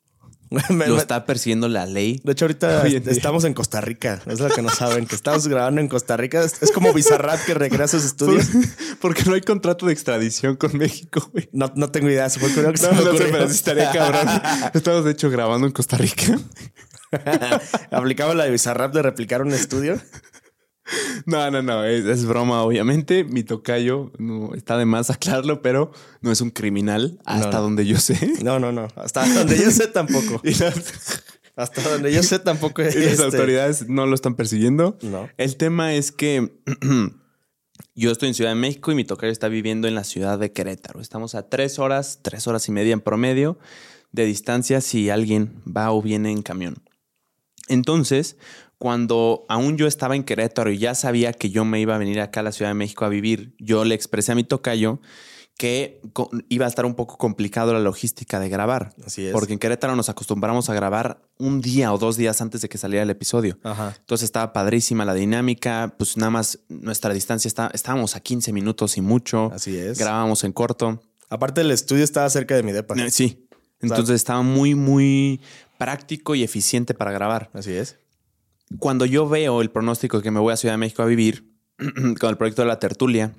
lo 0.50 0.96
está 0.96 1.26
persiguiendo 1.26 1.68
la 1.68 1.86
ley. 1.86 2.20
De 2.24 2.32
hecho, 2.32 2.44
ahorita 2.44 2.86
estamos 3.06 3.44
en 3.44 3.54
Costa 3.54 3.80
Rica. 3.80 4.22
Es 4.26 4.40
lo 4.40 4.48
que 4.48 4.62
no 4.62 4.68
saben, 4.68 5.06
que 5.06 5.14
estamos 5.14 5.48
grabando 5.48 5.80
en 5.80 5.88
Costa 5.88 6.16
Rica. 6.16 6.42
Es, 6.42 6.70
como 6.72 6.92
Bizarrap 6.92 7.44
que 7.44 7.54
regresa 7.54 7.84
a 7.84 8.00
sus 8.00 8.04
estudios. 8.04 8.46
Porque 9.00 9.24
no 9.24 9.34
hay 9.34 9.40
contrato 9.40 9.86
de 9.86 9.92
extradición 9.92 10.56
con 10.56 10.76
México, 10.76 11.28
güey. 11.32 11.48
No, 11.52 11.72
no 11.74 11.90
tengo 11.90 12.08
idea. 12.08 12.28
Se 12.30 12.40
fue 12.40 12.52
que 12.52 12.62
no, 12.62 12.72
pero 12.72 13.44
estaría 13.44 13.90
cabrón. 13.90 14.28
Estamos, 14.72 15.04
de 15.04 15.12
hecho, 15.12 15.30
grabando 15.30 15.66
en 15.66 15.72
Costa 15.72 15.96
Rica. 15.96 16.38
Aplicaba 17.90 18.34
la 18.34 18.44
de 18.44 18.50
Bizarrap 18.50 18.92
de 18.92 19.02
replicar 19.02 19.42
un 19.42 19.52
estudio. 19.52 20.00
No, 21.24 21.50
no, 21.50 21.62
no, 21.62 21.84
es, 21.84 22.24
broma, 22.26 22.62
obviamente. 22.62 23.24
Mi 23.24 23.42
tocayo, 23.42 24.12
no, 24.18 24.54
está 24.54 24.78
de 24.78 24.84
más 24.84 25.10
aclararlo, 25.10 25.60
pero 25.62 25.92
no 26.20 26.30
es 26.30 26.40
un 26.40 26.50
criminal 26.50 27.18
hasta 27.24 27.58
donde 27.58 27.86
yo 27.86 27.98
sé. 27.98 28.34
No, 28.42 28.58
no, 28.60 28.72
no. 28.72 28.88
Hasta 28.94 29.26
donde 29.26 29.58
yo 29.58 29.70
sé 29.70 29.88
tampoco. 29.88 30.40
hasta 31.56 31.88
donde 31.88 32.12
yo 32.12 32.22
sé 32.22 32.38
tampoco. 32.38 32.82
Y 32.82 32.84
las 32.84 32.96
este, 32.96 33.24
autoridades 33.24 33.88
no 33.88 34.06
lo 34.06 34.14
están 34.14 34.36
persiguiendo. 34.36 34.96
No. 35.02 35.28
El 35.36 35.56
tema 35.56 35.94
es 35.94 36.12
que 36.12 36.60
yo 37.94 38.10
estoy 38.12 38.28
en 38.28 38.34
Ciudad 38.34 38.50
de 38.50 38.56
México 38.56 38.92
y 38.92 38.94
mi 38.94 39.04
tocayo 39.04 39.32
está 39.32 39.48
viviendo 39.48 39.88
en 39.88 39.94
la 39.94 40.04
ciudad 40.04 40.38
de 40.38 40.52
Querétaro. 40.52 41.00
Estamos 41.00 41.34
a 41.34 41.48
tres 41.48 41.78
horas, 41.78 42.20
tres 42.22 42.46
horas 42.46 42.68
y 42.68 42.72
media 42.72 42.92
en 42.92 43.00
promedio 43.00 43.58
de 44.12 44.24
distancia 44.24 44.80
si 44.80 45.10
alguien 45.10 45.62
va 45.66 45.90
o 45.90 46.00
viene 46.00 46.30
en 46.30 46.42
camión. 46.42 46.76
Entonces, 47.68 48.36
cuando 48.78 49.44
aún 49.48 49.76
yo 49.76 49.86
estaba 49.86 50.16
en 50.16 50.24
Querétaro 50.24 50.70
y 50.70 50.78
ya 50.78 50.94
sabía 50.94 51.32
que 51.32 51.50
yo 51.50 51.64
me 51.64 51.80
iba 51.80 51.94
a 51.94 51.98
venir 51.98 52.20
acá 52.20 52.40
a 52.40 52.42
la 52.42 52.52
Ciudad 52.52 52.70
de 52.70 52.74
México 52.74 53.04
a 53.04 53.08
vivir, 53.08 53.54
yo 53.58 53.84
le 53.84 53.94
expresé 53.94 54.32
a 54.32 54.34
mi 54.34 54.44
tocayo 54.44 55.00
que 55.56 56.02
iba 56.50 56.66
a 56.66 56.68
estar 56.68 56.84
un 56.84 56.94
poco 56.94 57.16
complicado 57.16 57.72
la 57.72 57.80
logística 57.80 58.38
de 58.38 58.50
grabar. 58.50 58.92
Así 59.06 59.26
es. 59.26 59.32
Porque 59.32 59.54
en 59.54 59.58
Querétaro 59.58 59.96
nos 59.96 60.10
acostumbramos 60.10 60.68
a 60.68 60.74
grabar 60.74 61.22
un 61.38 61.62
día 61.62 61.94
o 61.94 61.98
dos 61.98 62.18
días 62.18 62.42
antes 62.42 62.60
de 62.60 62.68
que 62.68 62.76
saliera 62.76 63.02
el 63.02 63.10
episodio. 63.10 63.58
Ajá. 63.62 63.94
Entonces 63.98 64.26
estaba 64.26 64.52
padrísima 64.52 65.06
la 65.06 65.14
dinámica, 65.14 65.94
pues 65.96 66.18
nada 66.18 66.30
más 66.30 66.58
nuestra 66.68 67.14
distancia 67.14 67.48
está, 67.48 67.70
estábamos 67.72 68.16
a 68.16 68.20
15 68.20 68.52
minutos 68.52 68.98
y 68.98 69.00
mucho. 69.00 69.50
Así 69.54 69.76
es. 69.76 69.98
Grabábamos 69.98 70.44
en 70.44 70.52
corto. 70.52 71.02
Aparte 71.30 71.62
el 71.62 71.70
estudio 71.70 72.04
estaba 72.04 72.28
cerca 72.28 72.54
de 72.54 72.62
mi 72.62 72.72
depa. 72.72 72.94
Eh, 72.96 73.10
sí. 73.10 73.46
Entonces 73.80 74.16
estaba 74.16 74.42
muy, 74.42 74.74
muy 74.74 75.40
práctico 75.78 76.34
y 76.34 76.42
eficiente 76.42 76.94
para 76.94 77.12
grabar. 77.12 77.50
Así 77.52 77.72
es 77.72 77.98
cuando 78.78 79.06
yo 79.06 79.28
veo 79.28 79.60
el 79.60 79.70
pronóstico 79.70 80.18
de 80.18 80.22
que 80.22 80.30
me 80.30 80.40
voy 80.40 80.52
a 80.52 80.56
Ciudad 80.56 80.74
de 80.74 80.78
México 80.78 81.02
a 81.02 81.06
vivir 81.06 81.52
con 82.20 82.30
el 82.30 82.36
proyecto 82.36 82.62
de 82.62 82.68
la 82.68 82.78
tertulia, 82.78 83.32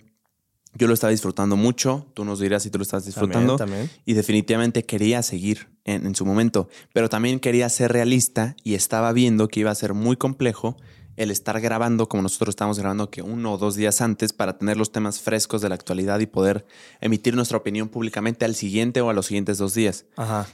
yo 0.73 0.87
lo 0.87 0.93
estaba 0.93 1.11
disfrutando 1.11 1.55
mucho. 1.55 2.07
Tú 2.13 2.23
nos 2.23 2.39
dirás 2.39 2.63
si 2.63 2.69
tú 2.69 2.77
lo 2.77 2.83
estás 2.83 3.05
disfrutando. 3.05 3.57
Y 4.05 4.13
definitivamente 4.13 4.83
quería 4.83 5.23
seguir 5.23 5.69
en, 5.85 6.05
en, 6.05 6.15
su 6.15 6.25
momento. 6.25 6.69
Pero 6.93 7.09
también 7.09 7.39
quería 7.39 7.67
ser 7.69 7.91
realista 7.91 8.55
y 8.63 8.75
estaba 8.75 9.11
viendo 9.11 9.47
que 9.47 9.61
iba 9.61 9.71
a 9.71 9.75
ser 9.75 9.93
muy 9.93 10.17
complejo 10.17 10.77
el 11.15 11.31
estar 11.31 11.59
grabando 11.59 12.07
como 12.07 12.21
nosotros 12.21 12.49
estamos 12.49 12.77
grabando 12.77 13.09
que 13.09 13.23
uno 13.23 13.53
o 13.53 13.57
dos 13.57 13.75
días 13.75 14.01
antes 14.01 14.33
para 14.33 14.59
tener 14.59 14.77
los 14.77 14.91
temas 14.91 15.19
frescos 15.19 15.63
de 15.63 15.69
la 15.69 15.73
actualidad 15.73 16.19
y 16.19 16.27
poder 16.27 16.67
emitir 17.01 17.35
nuestra 17.35 17.57
opinión 17.57 17.89
públicamente 17.89 18.45
al 18.45 18.53
siguiente 18.53 19.01
o 19.01 19.09
a 19.09 19.13
los 19.13 19.25
siguientes 19.25 19.57
dos 19.57 19.73
días. 19.73 20.05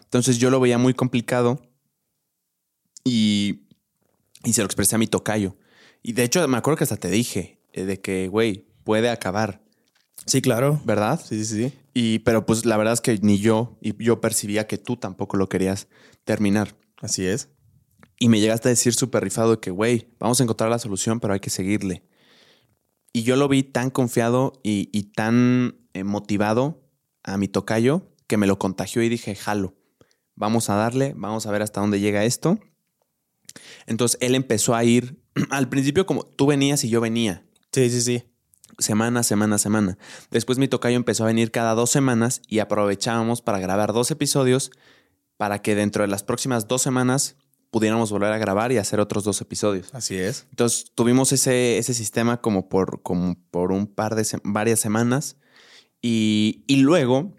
Entonces 0.05 0.37
yo 0.37 0.49
lo 0.49 0.61
veía 0.61 0.77
muy 0.77 0.93
complicado 0.93 1.59
y 3.03 3.63
y 4.43 4.53
se 4.53 4.61
lo 4.61 4.65
expresé 4.65 4.95
a 4.95 4.99
mi 4.99 5.07
tocayo. 5.07 5.55
Y 6.01 6.13
de 6.13 6.23
hecho, 6.23 6.45
me 6.47 6.57
acuerdo 6.57 6.77
que 6.77 6.83
hasta 6.83 6.97
te 6.97 7.09
dije 7.09 7.61
eh, 7.71 7.85
de 7.85 8.01
que, 8.01 8.27
güey, 8.27 8.67
puede 8.83 9.09
acabar. 9.09 9.63
Sí, 10.25 10.41
claro. 10.41 10.81
¿Verdad? 10.85 11.19
Sí, 11.23 11.43
sí, 11.45 11.63
sí. 11.63 11.73
Y, 11.93 12.19
pero 12.19 12.45
pues 12.45 12.65
la 12.65 12.77
verdad 12.77 12.93
es 12.93 13.01
que 13.01 13.17
ni 13.21 13.39
yo, 13.39 13.77
y 13.81 14.01
yo 14.03 14.19
percibía 14.19 14.67
que 14.67 14.77
tú 14.77 14.97
tampoco 14.97 15.37
lo 15.37 15.47
querías 15.47 15.87
terminar. 16.25 16.75
Así 17.01 17.25
es. 17.25 17.49
Y 18.19 18.29
me 18.29 18.39
llegaste 18.39 18.69
a 18.69 18.71
decir 18.71 18.93
súper 18.93 19.23
rifado 19.23 19.59
que, 19.59 19.71
güey, 19.71 20.13
vamos 20.19 20.39
a 20.39 20.43
encontrar 20.43 20.69
la 20.69 20.79
solución, 20.79 21.19
pero 21.19 21.33
hay 21.33 21.39
que 21.39 21.49
seguirle. 21.49 22.03
Y 23.13 23.23
yo 23.23 23.35
lo 23.35 23.47
vi 23.47 23.63
tan 23.63 23.89
confiado 23.89 24.53
y, 24.63 24.89
y 24.91 25.03
tan 25.13 25.77
eh, 25.93 26.03
motivado 26.03 26.89
a 27.23 27.37
mi 27.37 27.47
tocayo 27.47 28.11
que 28.27 28.37
me 28.37 28.47
lo 28.47 28.59
contagió 28.59 29.03
y 29.03 29.09
dije, 29.09 29.35
jalo, 29.35 29.75
vamos 30.35 30.69
a 30.69 30.75
darle, 30.75 31.13
vamos 31.15 31.45
a 31.45 31.51
ver 31.51 31.61
hasta 31.61 31.79
dónde 31.81 31.99
llega 31.99 32.25
esto. 32.25 32.59
Entonces 33.87 34.17
él 34.21 34.35
empezó 34.35 34.75
a 34.75 34.83
ir, 34.83 35.19
al 35.49 35.69
principio 35.69 36.05
como 36.05 36.23
tú 36.23 36.45
venías 36.45 36.83
y 36.83 36.89
yo 36.89 37.01
venía. 37.01 37.45
Sí, 37.71 37.89
sí, 37.89 38.01
sí. 38.01 38.23
Semana, 38.79 39.21
semana, 39.23 39.57
semana. 39.57 39.97
Después 40.31 40.57
mi 40.57 40.67
tocayo 40.67 40.95
empezó 40.95 41.23
a 41.23 41.27
venir 41.27 41.51
cada 41.51 41.75
dos 41.75 41.91
semanas 41.91 42.41
y 42.47 42.59
aprovechábamos 42.59 43.41
para 43.41 43.59
grabar 43.59 43.93
dos 43.93 44.09
episodios 44.09 44.71
para 45.37 45.61
que 45.61 45.75
dentro 45.75 46.03
de 46.03 46.07
las 46.07 46.23
próximas 46.23 46.67
dos 46.67 46.81
semanas 46.81 47.35
pudiéramos 47.69 48.11
volver 48.11 48.31
a 48.31 48.37
grabar 48.37 48.71
y 48.71 48.77
hacer 48.77 48.99
otros 48.99 49.23
dos 49.23 49.41
episodios. 49.41 49.93
Así 49.93 50.15
es. 50.15 50.45
Entonces 50.51 50.91
tuvimos 50.93 51.31
ese, 51.31 51.77
ese 51.77 51.93
sistema 51.93 52.39
como 52.39 52.69
por, 52.69 53.01
como 53.01 53.35
por 53.51 53.71
un 53.71 53.87
par 53.87 54.15
de 54.15 54.25
varias 54.43 54.79
semanas 54.79 55.37
y, 56.01 56.63
y 56.67 56.77
luego 56.77 57.33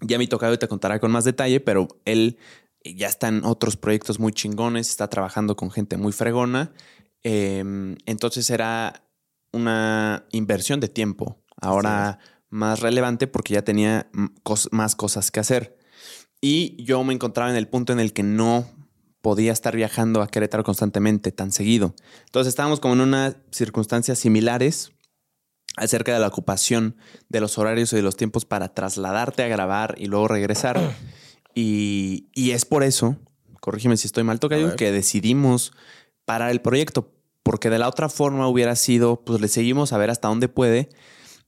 ya 0.00 0.18
mi 0.18 0.26
tocayo 0.26 0.58
te 0.58 0.68
contará 0.68 1.00
con 1.00 1.10
más 1.10 1.24
detalle, 1.24 1.60
pero 1.60 1.88
él 2.04 2.38
ya 2.94 3.08
está 3.08 3.28
en 3.28 3.44
otros 3.44 3.76
proyectos 3.76 4.18
muy 4.18 4.32
chingones, 4.32 4.90
está 4.90 5.08
trabajando 5.08 5.56
con 5.56 5.70
gente 5.70 5.96
muy 5.96 6.12
fregona. 6.12 6.72
Em, 7.22 7.96
entonces 8.06 8.50
era 8.50 9.02
una 9.52 10.26
inversión 10.32 10.80
de 10.80 10.88
tiempo, 10.88 11.42
ahora 11.60 12.18
más 12.50 12.80
relevante 12.80 13.26
porque 13.26 13.54
ya 13.54 13.62
tenía 13.62 14.08
más 14.70 14.94
cosas 14.94 15.30
que 15.30 15.40
hacer. 15.40 15.76
Y 16.40 16.82
yo 16.82 17.02
me 17.02 17.14
encontraba 17.14 17.50
en 17.50 17.56
el 17.56 17.68
punto 17.68 17.92
en 17.92 18.00
el 18.00 18.12
que 18.12 18.22
no 18.22 18.66
podía 19.22 19.52
estar 19.52 19.74
viajando 19.74 20.22
a 20.22 20.28
Querétaro 20.28 20.62
constantemente, 20.62 21.32
tan 21.32 21.50
seguido. 21.50 21.94
Entonces 22.26 22.50
estábamos 22.50 22.78
como 22.78 22.94
en 22.94 23.00
unas 23.00 23.36
circunstancias 23.50 24.18
similares 24.18 24.92
acerca 25.76 26.12
de 26.12 26.20
la 26.20 26.28
ocupación 26.28 26.96
de 27.28 27.40
los 27.40 27.58
horarios 27.58 27.92
y 27.92 27.96
de 27.96 28.02
los 28.02 28.16
tiempos 28.16 28.44
para 28.44 28.72
trasladarte 28.72 29.42
a 29.42 29.48
grabar 29.48 29.96
y 29.98 30.06
luego 30.06 30.28
regresar. 30.28 30.78
Y, 31.58 32.28
es 32.34 32.66
por 32.66 32.82
eso, 32.82 33.16
corrígeme 33.60 33.96
si 33.96 34.06
estoy 34.06 34.24
mal, 34.24 34.38
Tocayo, 34.38 34.76
que 34.76 34.92
decidimos 34.92 35.72
parar 36.26 36.50
el 36.50 36.60
proyecto. 36.60 37.10
Porque 37.42 37.70
de 37.70 37.78
la 37.78 37.88
otra 37.88 38.10
forma 38.10 38.46
hubiera 38.46 38.76
sido, 38.76 39.24
pues 39.24 39.40
le 39.40 39.48
seguimos 39.48 39.92
a 39.92 39.98
ver 39.98 40.10
hasta 40.10 40.28
dónde 40.28 40.48
puede 40.48 40.90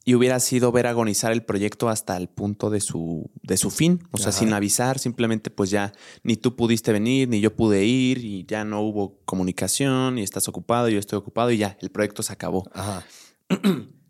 y 0.04 0.14
hubiera 0.14 0.40
sido 0.40 0.72
ver 0.72 0.86
agonizar 0.86 1.32
el 1.32 1.42
proyecto 1.42 1.90
hasta 1.90 2.16
el 2.16 2.28
punto 2.28 2.70
de 2.70 2.80
su, 2.80 3.30
de 3.42 3.58
su 3.58 3.70
fin. 3.70 4.02
O 4.12 4.16
sea, 4.16 4.32
sin 4.32 4.54
avisar, 4.54 4.98
simplemente 4.98 5.50
pues 5.50 5.68
ya 5.68 5.92
ni 6.22 6.36
tú 6.36 6.56
pudiste 6.56 6.92
venir, 6.92 7.28
ni 7.28 7.40
yo 7.40 7.54
pude 7.54 7.84
ir 7.84 8.24
y 8.24 8.46
ya 8.46 8.64
no 8.64 8.80
hubo 8.80 9.18
comunicación 9.26 10.16
y 10.16 10.22
estás 10.22 10.48
ocupado, 10.48 10.88
y 10.88 10.94
yo 10.94 10.98
estoy 10.98 11.18
ocupado 11.18 11.50
y 11.50 11.58
ya, 11.58 11.76
el 11.82 11.90
proyecto 11.90 12.22
se 12.22 12.32
acabó. 12.32 12.70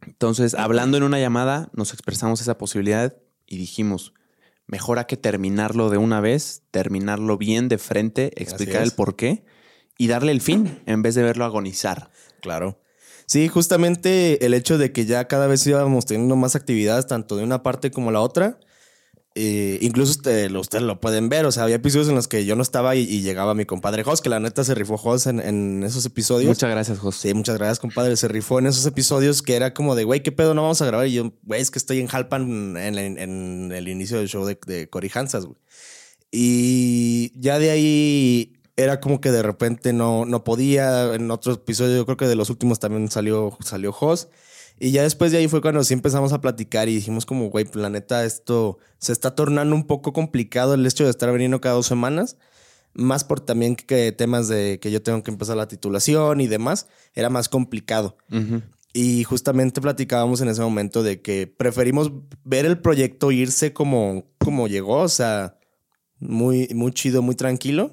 Entonces, 0.02 0.54
hablando 0.54 0.96
en 0.96 1.02
una 1.02 1.18
llamada, 1.18 1.68
nos 1.72 1.92
expresamos 1.92 2.40
esa 2.40 2.58
posibilidad 2.58 3.16
y 3.46 3.56
dijimos, 3.56 4.12
mejor 4.68 5.00
hay 5.00 5.06
que 5.06 5.16
terminarlo 5.16 5.90
de 5.90 5.98
una 5.98 6.20
vez, 6.20 6.62
terminarlo 6.70 7.36
bien 7.36 7.68
de 7.68 7.78
frente, 7.78 8.30
explicar 8.40 8.82
el 8.82 8.92
por 8.92 9.16
qué 9.16 9.44
y 9.96 10.06
darle 10.06 10.30
el 10.30 10.40
fin 10.40 10.80
en 10.86 11.02
vez 11.02 11.16
de 11.16 11.24
verlo 11.24 11.44
agonizar. 11.44 12.10
Claro. 12.40 12.80
Sí, 13.26 13.48
justamente 13.48 14.46
el 14.46 14.54
hecho 14.54 14.78
de 14.78 14.92
que 14.92 15.04
ya 15.04 15.26
cada 15.26 15.48
vez 15.48 15.66
íbamos 15.66 16.06
teniendo 16.06 16.36
más 16.36 16.54
actividades, 16.54 17.06
tanto 17.06 17.36
de 17.36 17.42
una 17.42 17.62
parte 17.62 17.90
como 17.90 18.12
la 18.12 18.20
otra, 18.20 18.60
eh, 19.34 19.78
incluso 19.82 20.12
ustedes 20.12 20.50
lo 20.50 21.00
pueden 21.00 21.28
ver. 21.28 21.46
O 21.46 21.52
sea, 21.52 21.64
había 21.64 21.76
episodios 21.76 22.08
en 22.08 22.14
los 22.14 22.28
que 22.28 22.44
yo 22.44 22.56
no 22.56 22.62
estaba 22.62 22.96
y, 22.96 23.06
llegaba 23.22 23.54
mi 23.54 23.64
compadre 23.64 24.02
Jos, 24.02 24.20
que 24.20 24.28
la 24.28 24.40
neta 24.40 24.64
se 24.64 24.74
rifó 24.74 24.96
Jos 24.96 25.26
en, 25.26 25.82
esos 25.82 26.04
episodios. 26.06 26.48
Muchas 26.48 26.70
gracias, 26.70 26.98
Jos. 26.98 27.16
Sí, 27.16 27.32
muchas 27.34 27.56
gracias, 27.58 27.78
compadre. 27.78 28.16
Se 28.16 28.28
rifó 28.28 28.58
en 28.58 28.66
esos 28.66 28.84
episodios 28.86 29.42
que 29.42 29.54
era 29.54 29.74
como 29.74 29.94
de, 29.94 30.04
güey, 30.04 30.22
¿qué 30.22 30.32
pedo 30.32 30.54
no 30.54 30.62
vamos 30.62 30.82
a 30.82 30.86
grabar? 30.86 31.06
Y 31.06 31.14
yo, 31.14 31.32
güey, 31.42 31.60
es 31.60 31.70
que 31.70 31.78
estoy 31.78 32.00
en 32.00 32.06
Jalpan 32.06 32.76
en, 32.76 33.72
el 33.72 33.88
inicio 33.88 34.18
del 34.18 34.28
show 34.28 34.44
de, 34.44 34.58
de 34.66 34.88
Cory 34.88 35.10
Hansas, 35.14 35.44
güey. 35.44 35.58
Y 36.30 37.32
ya 37.40 37.58
de 37.58 37.70
ahí 37.70 38.58
era 38.78 39.00
como 39.00 39.20
que 39.20 39.32
de 39.32 39.42
repente 39.42 39.92
no, 39.92 40.24
no 40.24 40.44
podía. 40.44 41.14
En 41.14 41.30
otro 41.30 41.54
episodio, 41.54 41.96
yo 41.96 42.04
creo 42.06 42.16
que 42.16 42.26
de 42.26 42.36
los 42.36 42.48
últimos 42.48 42.78
también 42.78 43.10
salió, 43.10 43.56
salió 43.60 43.92
Jos. 43.92 44.28
Y 44.80 44.92
ya 44.92 45.02
después 45.02 45.32
de 45.32 45.38
ahí 45.38 45.48
fue 45.48 45.60
cuando 45.60 45.82
sí 45.82 45.94
empezamos 45.94 46.32
a 46.32 46.40
platicar 46.40 46.88
y 46.88 46.94
dijimos 46.94 47.26
como, 47.26 47.50
güey, 47.50 47.64
pues 47.64 47.76
la 47.76 47.90
neta, 47.90 48.24
esto 48.24 48.78
se 48.98 49.12
está 49.12 49.34
tornando 49.34 49.74
un 49.74 49.86
poco 49.86 50.12
complicado 50.12 50.74
el 50.74 50.86
hecho 50.86 51.04
de 51.04 51.10
estar 51.10 51.32
viniendo 51.32 51.60
cada 51.60 51.74
dos 51.74 51.86
semanas. 51.86 52.36
Más 52.94 53.24
por 53.24 53.40
también 53.40 53.76
que 53.76 54.12
temas 54.12 54.48
de 54.48 54.78
que 54.80 54.90
yo 54.90 55.02
tengo 55.02 55.22
que 55.22 55.30
empezar 55.30 55.56
la 55.56 55.68
titulación 55.68 56.40
y 56.40 56.46
demás. 56.46 56.88
Era 57.14 57.28
más 57.28 57.48
complicado. 57.48 58.16
Y 58.92 59.24
justamente 59.24 59.80
platicábamos 59.80 60.40
en 60.40 60.48
ese 60.48 60.62
momento 60.62 61.02
de 61.02 61.20
que 61.20 61.46
preferimos 61.46 62.10
ver 62.44 62.64
el 62.64 62.80
proyecto 62.80 63.30
irse 63.30 63.72
como, 63.72 64.24
como 64.38 64.66
llegó, 64.66 65.02
o 65.02 65.08
sea, 65.08 65.58
muy, 66.18 66.68
muy 66.74 66.92
chido, 66.92 67.22
muy 67.22 67.34
tranquilo. 67.34 67.92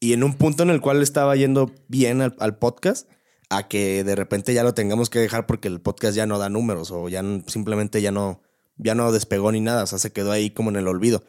Y 0.00 0.12
en 0.12 0.22
un 0.22 0.34
punto 0.34 0.62
en 0.62 0.70
el 0.70 0.80
cual 0.80 1.02
estaba 1.02 1.34
yendo 1.34 1.72
bien 1.88 2.20
al, 2.20 2.58
podcast, 2.58 3.08
a 3.56 3.68
que 3.68 4.04
de 4.04 4.14
repente 4.14 4.54
ya 4.54 4.62
lo 4.62 4.74
tengamos 4.74 5.10
que 5.10 5.18
dejar 5.18 5.46
porque 5.46 5.68
el 5.68 5.80
podcast 5.80 6.16
ya 6.16 6.26
no 6.26 6.38
da 6.38 6.48
números 6.48 6.90
o 6.90 7.08
ya 7.08 7.22
simplemente 7.46 8.02
ya 8.02 8.12
no, 8.12 8.42
ya 8.76 8.94
no 8.94 9.12
despegó 9.12 9.52
ni 9.52 9.60
nada, 9.60 9.84
o 9.84 9.86
sea, 9.86 9.98
se 9.98 10.12
quedó 10.12 10.32
ahí 10.32 10.50
como 10.50 10.70
en 10.70 10.76
el 10.76 10.88
olvido. 10.88 11.24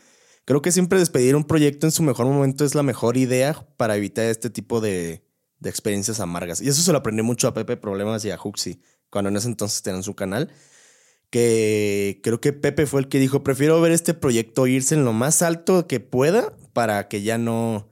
Creo 0.45 0.61
que 0.61 0.71
siempre 0.71 0.99
despedir 0.99 1.35
un 1.35 1.43
proyecto 1.43 1.87
en 1.87 1.91
su 1.91 2.03
mejor 2.03 2.27
momento 2.27 2.65
es 2.65 2.75
la 2.75 2.83
mejor 2.83 3.17
idea 3.17 3.67
para 3.77 3.95
evitar 3.95 4.25
este 4.25 4.49
tipo 4.49 4.79
de, 4.79 5.23
experiencias 5.63 6.19
amargas. 6.19 6.61
Y 6.61 6.69
eso 6.69 6.83
se 6.83 6.91
lo 6.91 6.99
aprendí 6.99 7.23
mucho 7.23 7.47
a 7.47 7.53
Pepe 7.55 7.77
Problemas 7.77 8.23
y 8.25 8.31
a 8.31 8.39
Huxi 8.41 8.81
cuando 9.09 9.29
en 9.29 9.37
ese 9.37 9.47
entonces 9.47 9.81
tenían 9.81 10.03
su 10.03 10.13
canal, 10.13 10.51
que 11.29 12.19
creo 12.21 12.41
que 12.41 12.53
Pepe 12.53 12.85
fue 12.85 12.99
el 12.99 13.07
que 13.07 13.17
dijo, 13.19 13.43
prefiero 13.43 13.79
ver 13.81 13.91
este 13.91 14.13
proyecto 14.13 14.67
irse 14.67 14.93
en 14.93 15.05
lo 15.05 15.13
más 15.13 15.41
alto 15.41 15.87
que 15.87 15.99
pueda 15.99 16.55
para 16.73 17.07
que 17.07 17.23
ya 17.23 17.37
no, 17.37 17.89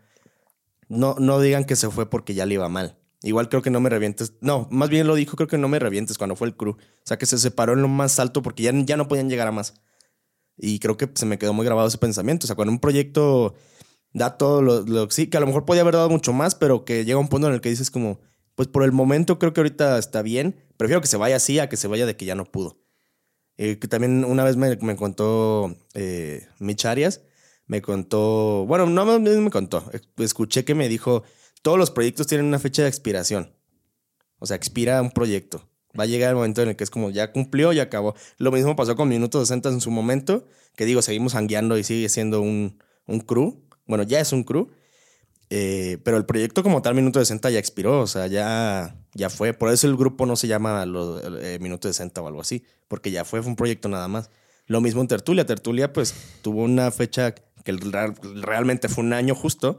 no, 0.90 1.16
no 1.18 1.40
digan 1.40 1.64
que 1.64 1.76
se 1.76 1.90
fue 1.90 2.10
porque 2.10 2.34
ya 2.34 2.46
le 2.46 2.56
iba 2.56 2.70
mal. 2.70 2.98
Igual 3.24 3.48
creo 3.48 3.62
que 3.62 3.70
no 3.70 3.80
me 3.80 3.90
revientes. 3.90 4.34
No, 4.42 4.68
más 4.70 4.90
bien 4.90 5.08
lo 5.08 5.16
dijo, 5.16 5.38
creo 5.38 5.48
que 5.48 5.58
no 5.58 5.70
me 5.70 5.80
revientes 5.80 6.18
cuando 6.18 6.36
fue 6.36 6.48
el 6.48 6.56
crew. 6.56 6.74
O 6.74 7.06
sea, 7.06 7.18
que 7.18 7.26
se 7.26 7.38
separó 7.38 7.74
en 7.74 7.82
lo 7.82 7.88
más 7.88 8.20
alto 8.20 8.42
porque 8.42 8.64
ya, 8.64 8.72
ya 8.74 8.98
no 8.98 9.08
podían 9.08 9.30
llegar 9.30 9.48
a 9.48 9.52
más. 9.52 9.76
Y 10.58 10.80
creo 10.80 10.98
que 10.98 11.10
se 11.16 11.26
me 11.26 11.40
quedó 11.40 11.54
muy 11.54 11.66
grabado 11.66 11.88
ese 11.88 11.98
pensamiento. 11.98 12.46
O 12.46 12.48
sea, 12.48 12.56
cuando 12.56 12.74
un 12.74 12.80
proyecto 12.80 13.56
da 14.12 14.38
todo 14.38 14.62
lo, 14.62 14.82
lo 14.82 15.10
sí, 15.10 15.28
que 15.28 15.38
a 15.38 15.40
lo 15.40 15.48
mejor 15.48 15.66
podía 15.66 15.82
haber 15.82 15.96
dado 15.96 16.10
mucho 16.10 16.34
más, 16.34 16.54
pero 16.54 16.86
que 16.86 17.06
llega 17.06 17.18
un 17.18 17.30
punto 17.30 17.48
en 17.48 17.54
el 17.54 17.62
que 17.62 17.70
dices 17.70 17.90
como, 17.90 18.20
pues 18.56 18.68
por 18.68 18.84
el 18.84 18.92
momento 18.92 19.40
creo 19.40 19.54
que 19.54 19.62
ahorita 19.62 19.98
está 19.98 20.22
bien. 20.22 20.56
Prefiero 20.78 21.02
que 21.02 21.08
se 21.08 21.18
vaya 21.18 21.38
así 21.38 21.60
a 21.60 21.70
que 21.70 21.78
se 21.78 21.88
vaya 21.88 22.06
de 22.06 22.18
que 22.18 22.26
ya 22.26 22.36
no 22.36 22.46
pudo. 22.46 22.84
Eh, 23.58 23.78
que 23.80 23.88
también 23.88 24.26
una 24.26 24.44
vez 24.44 24.58
me, 24.58 24.76
me 24.78 24.96
contó 24.96 25.76
eh, 25.94 26.48
Mitch 26.60 26.86
Arias, 26.86 27.22
me 27.68 27.82
contó, 27.82 28.66
bueno, 28.68 28.88
no 28.88 29.20
me 29.20 29.50
contó, 29.52 29.90
escuché 30.18 30.66
que 30.66 30.74
me 30.74 30.90
dijo, 30.90 31.24
todos 31.64 31.80
los 31.80 31.90
proyectos 31.90 32.28
tienen 32.28 32.46
una 32.46 32.60
fecha 32.60 32.84
de 32.84 32.90
expiración. 32.90 33.52
O 34.38 34.46
sea, 34.46 34.56
expira 34.56 35.02
un 35.02 35.10
proyecto. 35.10 35.68
Va 35.98 36.04
a 36.04 36.08
llegar 36.08 36.30
el 36.30 36.36
momento 36.36 36.62
en 36.62 36.70
el 36.70 36.76
que 36.76 36.84
es 36.84 36.90
como 36.90 37.10
ya 37.10 37.32
cumplió, 37.32 37.74
y 37.74 37.80
acabó. 37.80 38.16
Lo 38.38 38.52
mismo 38.52 38.76
pasó 38.76 38.96
con 38.96 39.10
Minuto 39.10 39.40
60 39.40 39.70
en 39.70 39.82
su 39.82 39.90
momento, 39.90 40.46
que 40.76 40.86
digo, 40.86 41.02
seguimos 41.02 41.34
hangueando 41.36 41.78
y 41.78 41.84
sigue 41.84 42.10
siendo 42.10 42.42
un, 42.42 42.80
un 43.08 43.20
crew. 43.22 43.64
Bueno, 43.88 44.04
ya 44.04 44.20
es 44.20 44.34
un 44.34 44.44
crew. 44.44 44.70
Eh, 45.50 46.00
pero 46.04 46.18
el 46.18 46.26
proyecto 46.26 46.64
como 46.64 46.82
tal, 46.82 46.96
Minuto 46.96 47.20
60, 47.20 47.50
ya 47.52 47.60
expiró, 47.60 48.02
o 48.02 48.08
sea, 48.08 48.28
ya, 48.28 48.98
ya 49.14 49.30
fue. 49.30 49.54
Por 49.54 49.72
eso 49.72 49.88
el 49.88 49.96
grupo 49.96 50.26
no 50.26 50.36
se 50.36 50.48
llama 50.48 50.86
lo, 50.86 51.22
eh, 51.40 51.60
Minuto 51.60 51.88
60 51.88 52.22
o 52.22 52.28
algo 52.28 52.42
así, 52.42 52.66
porque 52.88 53.12
ya 53.12 53.24
fue, 53.24 53.42
fue 53.42 53.52
un 53.52 53.56
proyecto 53.56 53.88
nada 53.88 54.08
más. 54.08 54.30
Lo 54.66 54.82
mismo 54.82 55.02
en 55.02 55.08
Tertulia. 55.08 55.46
Tertulia, 55.46 55.94
pues, 55.94 56.14
tuvo 56.42 56.64
una 56.64 56.92
fecha 56.92 57.36
que 57.36 57.72
realmente 58.42 58.90
fue 58.90 59.04
un 59.04 59.14
año 59.14 59.36
justo, 59.36 59.78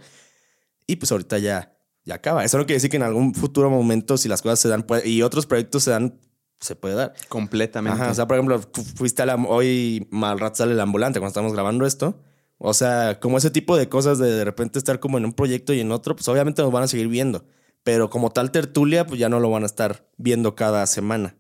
y 0.86 0.96
pues 0.96 1.10
ahorita 1.12 1.38
ya, 1.38 1.73
ya 2.04 2.16
acaba. 2.16 2.44
Eso 2.44 2.58
no 2.58 2.66
quiere 2.66 2.76
decir 2.76 2.90
que 2.90 2.96
en 2.96 3.02
algún 3.02 3.34
futuro 3.34 3.70
momento, 3.70 4.16
si 4.16 4.28
las 4.28 4.42
cosas 4.42 4.60
se 4.60 4.68
dan, 4.68 4.84
y 5.04 5.22
otros 5.22 5.46
proyectos 5.46 5.84
se 5.84 5.90
dan, 5.90 6.18
se 6.60 6.76
puede 6.76 6.94
dar. 6.94 7.14
Completamente. 7.28 8.02
o 8.02 8.14
sea, 8.14 8.26
por 8.26 8.36
ejemplo, 8.36 8.60
fuiste 8.96 9.22
a 9.22 9.26
la, 9.26 9.36
hoy 9.36 10.06
Malrat 10.10 10.54
sale 10.54 10.72
el 10.72 10.80
ambulante 10.80 11.18
cuando 11.18 11.30
estamos 11.30 11.52
grabando 11.52 11.86
esto. 11.86 12.20
O 12.58 12.72
sea, 12.72 13.18
como 13.20 13.38
ese 13.38 13.50
tipo 13.50 13.76
de 13.76 13.88
cosas 13.88 14.18
de 14.18 14.30
de 14.30 14.44
repente 14.44 14.78
estar 14.78 15.00
como 15.00 15.18
en 15.18 15.24
un 15.24 15.32
proyecto 15.32 15.74
y 15.74 15.80
en 15.80 15.92
otro, 15.92 16.14
pues 16.14 16.28
obviamente 16.28 16.62
nos 16.62 16.72
van 16.72 16.84
a 16.84 16.88
seguir 16.88 17.08
viendo. 17.08 17.44
Pero 17.82 18.08
como 18.08 18.30
tal 18.30 18.50
tertulia, 18.50 19.06
pues 19.06 19.20
ya 19.20 19.28
no 19.28 19.40
lo 19.40 19.50
van 19.50 19.64
a 19.64 19.66
estar 19.66 20.08
viendo 20.16 20.54
cada 20.54 20.86
semana. 20.86 21.36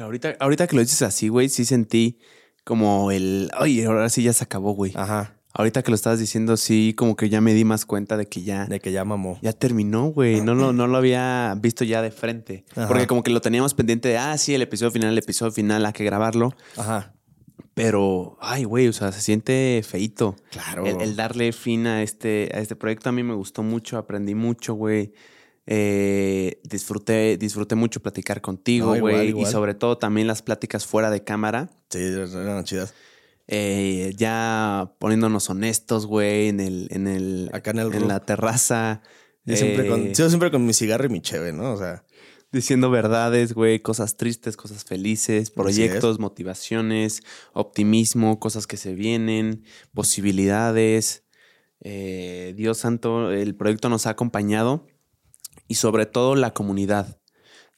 Ahorita, 0.00 0.36
ahorita 0.40 0.66
que 0.66 0.76
lo 0.76 0.82
dices 0.82 1.02
así, 1.02 1.28
güey, 1.28 1.48
sí 1.48 1.64
sentí 1.64 2.18
como 2.64 3.10
el, 3.10 3.50
ay, 3.54 3.82
ahora 3.84 4.10
sí 4.10 4.22
ya 4.22 4.32
se 4.32 4.44
acabó, 4.44 4.72
güey. 4.72 4.92
Ajá. 4.94 5.37
Ahorita 5.54 5.82
que 5.82 5.90
lo 5.90 5.94
estabas 5.94 6.18
diciendo, 6.18 6.56
sí, 6.56 6.94
como 6.96 7.16
que 7.16 7.28
ya 7.28 7.40
me 7.40 7.54
di 7.54 7.64
más 7.64 7.86
cuenta 7.86 8.16
de 8.16 8.26
que 8.26 8.42
ya. 8.42 8.66
De 8.66 8.80
que 8.80 8.92
ya 8.92 9.04
mamó. 9.04 9.38
Ya 9.42 9.52
terminó, 9.52 10.06
güey. 10.06 10.40
No, 10.40 10.54
no, 10.54 10.72
no 10.72 10.86
lo 10.86 10.96
había 10.98 11.56
visto 11.60 11.84
ya 11.84 12.02
de 12.02 12.10
frente. 12.10 12.64
Porque 12.86 13.06
como 13.06 13.22
que 13.22 13.30
lo 13.30 13.40
teníamos 13.40 13.74
pendiente 13.74 14.08
de, 14.08 14.18
ah, 14.18 14.36
sí, 14.38 14.54
el 14.54 14.62
episodio 14.62 14.90
final, 14.90 15.10
el 15.10 15.18
episodio 15.18 15.50
final, 15.50 15.86
hay 15.86 15.92
que 15.92 16.04
grabarlo. 16.04 16.54
Ajá. 16.76 17.14
Pero, 17.74 18.36
ay, 18.40 18.64
güey, 18.64 18.88
o 18.88 18.92
sea, 18.92 19.12
se 19.12 19.20
siente 19.20 19.82
feito. 19.88 20.36
Claro. 20.50 20.84
El, 20.84 21.16
darle 21.16 21.52
fin 21.52 21.86
a 21.86 22.02
este, 22.02 22.50
a 22.52 22.58
este 22.58 22.76
proyecto 22.76 23.08
a 23.08 23.12
mí 23.12 23.22
me 23.22 23.34
gustó 23.34 23.62
mucho, 23.62 23.98
aprendí 23.98 24.34
mucho, 24.34 24.74
güey. 24.74 25.12
Eh, 25.66 26.60
disfruté, 26.64 27.36
disfruté 27.36 27.74
mucho 27.74 28.00
platicar 28.00 28.40
contigo, 28.40 28.96
güey. 28.98 29.38
y 29.38 29.46
sobre 29.46 29.74
todo 29.74 29.96
también 29.96 30.26
las 30.26 30.42
pláticas 30.42 30.86
fuera 30.86 31.10
de 31.10 31.22
cámara. 31.22 31.70
Sí, 31.88 31.98
eran 32.00 32.64
chidas. 32.64 32.94
Eh, 33.48 34.12
ya 34.16 34.94
poniéndonos 34.98 35.48
honestos, 35.50 36.06
güey, 36.06 36.48
en 36.48 36.60
el, 36.60 36.88
en 36.90 37.06
el, 37.06 37.50
Acá 37.52 37.70
en, 37.72 37.78
el 37.80 37.94
en 37.94 38.08
la 38.08 38.20
terraza. 38.20 39.02
Yo, 39.44 39.56
siempre 39.56 39.88
con, 39.88 40.12
yo 40.12 40.26
eh, 40.26 40.28
siempre 40.28 40.50
con 40.50 40.64
mi 40.66 40.74
cigarro 40.74 41.06
y 41.06 41.08
mi 41.08 41.22
cheve, 41.22 41.52
¿no? 41.52 41.72
O 41.72 41.78
sea 41.78 42.04
diciendo 42.52 42.90
verdades, 42.90 43.52
güey, 43.52 43.80
cosas 43.80 44.16
tristes, 44.16 44.56
cosas 44.56 44.84
felices, 44.84 45.50
proyectos, 45.50 46.18
motivaciones, 46.18 47.22
optimismo, 47.52 48.40
cosas 48.40 48.66
que 48.66 48.76
se 48.76 48.94
vienen, 48.94 49.64
posibilidades. 49.92 51.24
Eh, 51.80 52.54
Dios 52.56 52.78
santo, 52.78 53.30
el 53.30 53.54
proyecto 53.54 53.88
nos 53.88 54.06
ha 54.06 54.10
acompañado 54.10 54.86
y 55.66 55.74
sobre 55.74 56.06
todo 56.06 56.34
la 56.34 56.54
comunidad. 56.54 57.20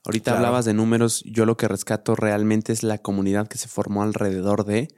Ahorita 0.06 0.34
hablabas 0.34 0.64
de 0.64 0.72
números, 0.72 1.22
yo 1.26 1.44
lo 1.44 1.58
que 1.58 1.68
rescato 1.68 2.16
realmente 2.16 2.72
es 2.72 2.82
la 2.82 2.96
comunidad 2.96 3.48
que 3.48 3.58
se 3.58 3.68
formó 3.68 4.02
alrededor 4.02 4.64
de 4.64 4.88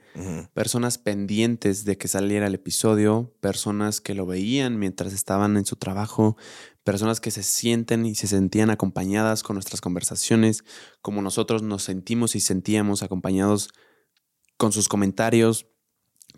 personas 0.53 0.97
pendientes 0.97 1.83
de 1.83 1.97
que 1.97 2.07
saliera 2.07 2.47
el 2.47 2.55
episodio, 2.55 3.35
personas 3.41 3.99
que 3.99 4.15
lo 4.15 4.25
veían 4.25 4.79
mientras 4.79 5.11
estaban 5.11 5.57
en 5.57 5.65
su 5.65 5.75
trabajo, 5.75 6.37
personas 6.85 7.19
que 7.19 7.31
se 7.31 7.43
sienten 7.43 8.05
y 8.05 8.15
se 8.15 8.27
sentían 8.27 8.69
acompañadas 8.69 9.43
con 9.43 9.55
nuestras 9.55 9.81
conversaciones, 9.81 10.63
como 11.01 11.21
nosotros 11.21 11.63
nos 11.63 11.83
sentimos 11.83 12.35
y 12.35 12.39
sentíamos 12.39 13.03
acompañados 13.03 13.69
con 14.57 14.71
sus 14.71 14.87
comentarios, 14.87 15.65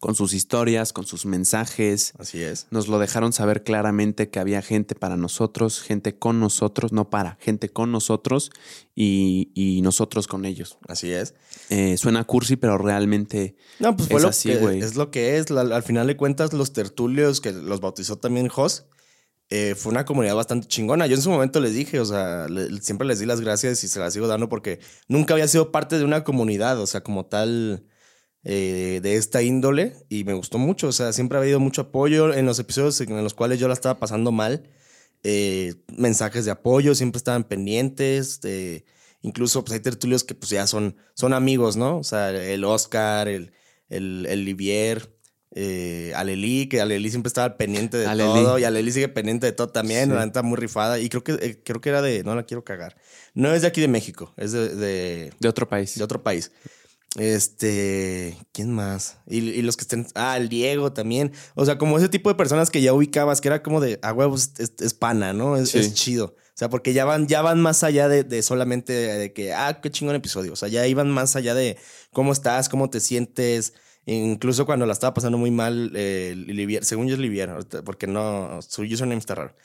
con 0.05 0.13
sus 0.13 0.35
historias, 0.35 0.93
con 0.93 1.07
sus 1.07 1.25
mensajes. 1.25 2.13
Así 2.19 2.43
es. 2.43 2.67
Nos 2.69 2.87
lo 2.87 2.99
dejaron 2.99 3.33
saber 3.33 3.63
claramente 3.63 4.29
que 4.29 4.37
había 4.37 4.61
gente 4.61 4.93
para 4.93 5.17
nosotros, 5.17 5.81
gente 5.81 6.19
con 6.19 6.39
nosotros, 6.39 6.93
no 6.93 7.09
para, 7.09 7.39
gente 7.41 7.69
con 7.69 7.91
nosotros 7.91 8.51
y, 8.93 9.81
nosotros 9.81 10.27
con 10.27 10.45
ellos. 10.45 10.77
Así 10.87 11.11
es. 11.11 11.33
Eh, 11.71 11.97
suena 11.97 12.23
cursi, 12.23 12.55
pero 12.55 12.77
realmente 12.77 13.55
no, 13.79 13.97
pues 13.97 14.11
es 14.11 14.23
así, 14.25 14.53
güey. 14.53 14.79
Es 14.79 14.95
lo 14.95 15.09
que 15.09 15.39
es. 15.39 15.49
al 15.49 15.81
final 15.81 16.05
de 16.05 16.15
cuentas, 16.15 16.53
los 16.53 16.71
tertulios 16.71 17.41
que 17.41 17.51
los 17.51 17.79
bautizó 17.79 18.19
también 18.19 18.47
Jos, 18.47 18.85
eh, 19.49 19.73
fue 19.73 19.91
una 19.91 20.05
comunidad 20.05 20.35
bastante 20.35 20.67
chingona. 20.67 21.07
Yo 21.07 21.15
en 21.15 21.23
su 21.23 21.31
momento 21.31 21.59
les 21.59 21.73
dije, 21.73 21.99
o 21.99 22.05
sea, 22.05 22.45
siempre 22.79 23.07
les 23.07 23.17
di 23.17 23.25
las 23.25 23.41
gracias 23.41 23.83
y 23.83 23.87
se 23.87 23.99
las 23.99 24.13
sigo 24.13 24.27
dando 24.27 24.49
porque 24.49 24.79
nunca 25.07 25.33
había 25.33 25.47
sido 25.47 25.71
parte 25.71 25.97
de 25.97 26.05
una 26.05 26.23
comunidad, 26.23 26.79
o 26.79 26.85
sea, 26.85 27.01
como 27.01 27.25
tal, 27.25 27.87
eh, 28.45 28.99
de 29.03 29.15
esta 29.15 29.41
índole 29.41 29.93
y 30.07 30.23
me 30.23 30.33
gustó 30.33 30.57
mucho, 30.57 30.87
o 30.87 30.91
sea, 30.91 31.11
siempre 31.11 31.37
ha 31.37 31.41
habido 31.41 31.59
mucho 31.59 31.81
apoyo 31.81 32.33
en 32.33 32.45
los 32.45 32.59
episodios 32.59 33.01
en 33.01 33.23
los 33.23 33.33
cuales 33.33 33.59
yo 33.59 33.67
la 33.67 33.73
estaba 33.73 33.99
pasando 33.99 34.31
mal. 34.31 34.69
Eh, 35.23 35.75
mensajes 35.97 36.45
de 36.45 36.51
apoyo 36.51 36.95
siempre 36.95 37.17
estaban 37.17 37.43
pendientes. 37.43 38.39
incluso 39.21 39.63
pues, 39.65 39.73
hay 39.73 39.79
tertulios 39.81 40.23
que 40.23 40.35
pues 40.35 40.51
ya 40.51 40.67
son, 40.67 40.95
son 41.15 41.33
amigos, 41.33 41.75
¿no? 41.75 41.97
O 41.97 42.03
sea, 42.03 42.29
el 42.29 42.63
Oscar, 42.63 43.27
el, 43.27 43.51
el, 43.89 44.25
el 44.29 44.45
Livier, 44.45 45.15
eh, 45.57 46.11
Aleli, 46.15 46.67
que 46.67 46.81
Aleli 46.81 47.09
siempre 47.09 47.29
estaba 47.29 47.57
pendiente 47.57 47.97
de 47.97 48.05
todo. 48.05 48.59
Y 48.59 48.65
Aleli 48.65 48.91
sigue 48.91 49.07
pendiente 49.07 49.47
de 49.47 49.53
todo 49.53 49.69
también. 49.69 50.13
La 50.13 50.25
neta 50.25 50.41
muy 50.41 50.57
rifada. 50.57 50.99
Y 50.99 51.07
creo 51.07 51.23
que, 51.23 51.31
eh, 51.33 51.61
creo 51.63 51.79
que 51.79 51.89
era 51.89 52.01
de. 52.01 52.23
No 52.23 52.35
la 52.35 52.43
quiero 52.43 52.65
cagar. 52.65 52.97
No 53.33 53.53
es 53.53 53.61
de 53.61 53.69
aquí 53.69 53.79
de 53.79 53.87
México. 53.87 54.33
Es 54.35 54.51
de. 54.51 55.31
De, 55.39 55.47
otro 55.47 55.69
país. 55.69 55.97
De 55.97 56.03
otro 56.03 56.21
país. 56.21 56.51
Este. 57.15 58.37
¿Quién 58.51 58.71
más? 58.71 59.17
Y, 59.27 59.61
los 59.61 59.77
que 59.77 59.81
estén. 59.81 60.07
Ah, 60.15 60.37
el 60.37 60.49
Diego 60.49 60.93
también. 60.93 61.31
O 61.55 61.65
sea, 61.65 61.77
como 61.77 61.97
ese 61.97 62.09
tipo 62.09 62.29
de 62.29 62.35
personas 62.35 62.69
que 62.69 62.81
ya 62.81 62.93
ubicabas, 62.93 63.41
que 63.41 63.47
era 63.47 63.63
como 63.63 63.79
de. 63.81 63.99
A 64.01 64.13
huevos, 64.13 64.51
es, 64.57 64.93
pana, 64.93 65.33
¿no? 65.33 65.57
Es, 65.57 65.93
chido. 65.93 66.35
O 66.37 66.57
sea, 66.57 66.69
porque 66.69 66.93
ya 66.93 67.05
van, 67.05 67.27
ya 67.27 67.41
van 67.41 67.61
más 67.61 67.83
allá 67.83 68.07
de, 68.07 68.23
de 68.23 68.41
solamente 68.41 68.93
de 68.93 69.33
que, 69.33 69.53
ah, 69.53 69.79
qué 69.81 69.91
chingón 69.91 70.15
episodio. 70.15 70.53
O 70.53 70.55
sea, 70.55 70.69
ya 70.69 70.87
iban 70.87 71.11
más 71.11 71.35
allá 71.35 71.53
de 71.53 71.77
cómo 72.11 72.31
estás, 72.31 72.69
cómo 72.69 72.89
te 72.89 72.99
sientes, 73.01 73.73
Incluso 74.05 74.67
cuando 74.67 74.85
la 74.85 74.93
estaba 74.93 75.15
pasando 75.15 75.37
muy 75.37 75.49
mal, 75.49 75.91
eh, 75.95 76.79
según 76.83 77.07
yo 77.07 77.15
es 77.15 77.19
Livier, 77.19 77.51
porque 77.83 78.05
no, 78.05 78.61
su 78.61 78.83
username 78.83 79.17
está 79.17 79.33
raro. 79.35 79.55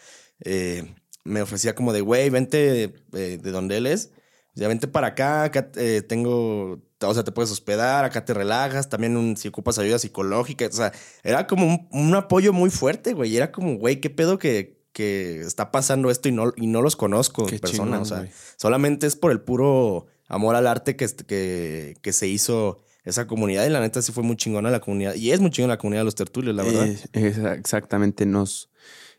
Eh, 0.41 0.95
me 1.25 1.43
ofrecía 1.43 1.75
como 1.75 1.93
de, 1.93 2.01
güey, 2.01 2.31
vente 2.31 2.85
eh, 3.13 3.39
de 3.43 3.51
donde 3.51 3.77
él 3.77 3.87
es, 3.87 4.13
Ya 4.55 4.69
vente 4.69 4.89
para 4.89 5.09
acá, 5.09 5.45
acá 5.45 5.71
eh, 5.77 6.03
tengo, 6.03 6.81
o 7.03 7.15
sea, 7.15 7.25
te 7.25 7.33
puedes 7.33 7.51
hospedar, 7.51 8.05
acá 8.05 8.25
te 8.25 8.35
relajas, 8.35 8.89
también 8.89 9.37
si 9.37 9.49
ocupas 9.49 9.79
ayuda 9.79 9.99
psicológica, 9.99 10.67
o 10.67 10.73
sea, 10.73 10.93
era 11.23 11.47
como 11.47 11.89
un, 11.91 12.15
apoyo 12.15 12.53
muy 12.53 12.71
fuerte, 12.71 13.13
güey, 13.13 13.37
era 13.37 13.53
como, 13.53 13.77
güey, 13.77 14.01
qué 14.01 14.11
pedo 14.11 14.39
que, 14.39 14.81
que 14.93 15.41
está 15.41 15.71
pasando 15.71 16.11
esto 16.11 16.29
y 16.29 16.33
no, 16.33 16.53
y 16.57 16.67
no 16.67 16.83
los 16.83 16.97
conozco 16.97 17.49
en 17.49 17.59
persona, 17.59 18.01
o 18.01 18.05
sea, 18.05 18.29
solamente 18.57 19.07
es 19.07 19.17
por 19.17 19.33
el 19.33 19.41
puro 19.41 20.07
amor 20.29 20.57
al 20.57 20.67
arte 20.67 20.97
que, 20.97 21.07
que, 21.09 21.97
que 22.01 22.13
se 22.13 22.29
hizo 22.29 22.81
esa 23.05 23.27
comunidad 23.27 23.65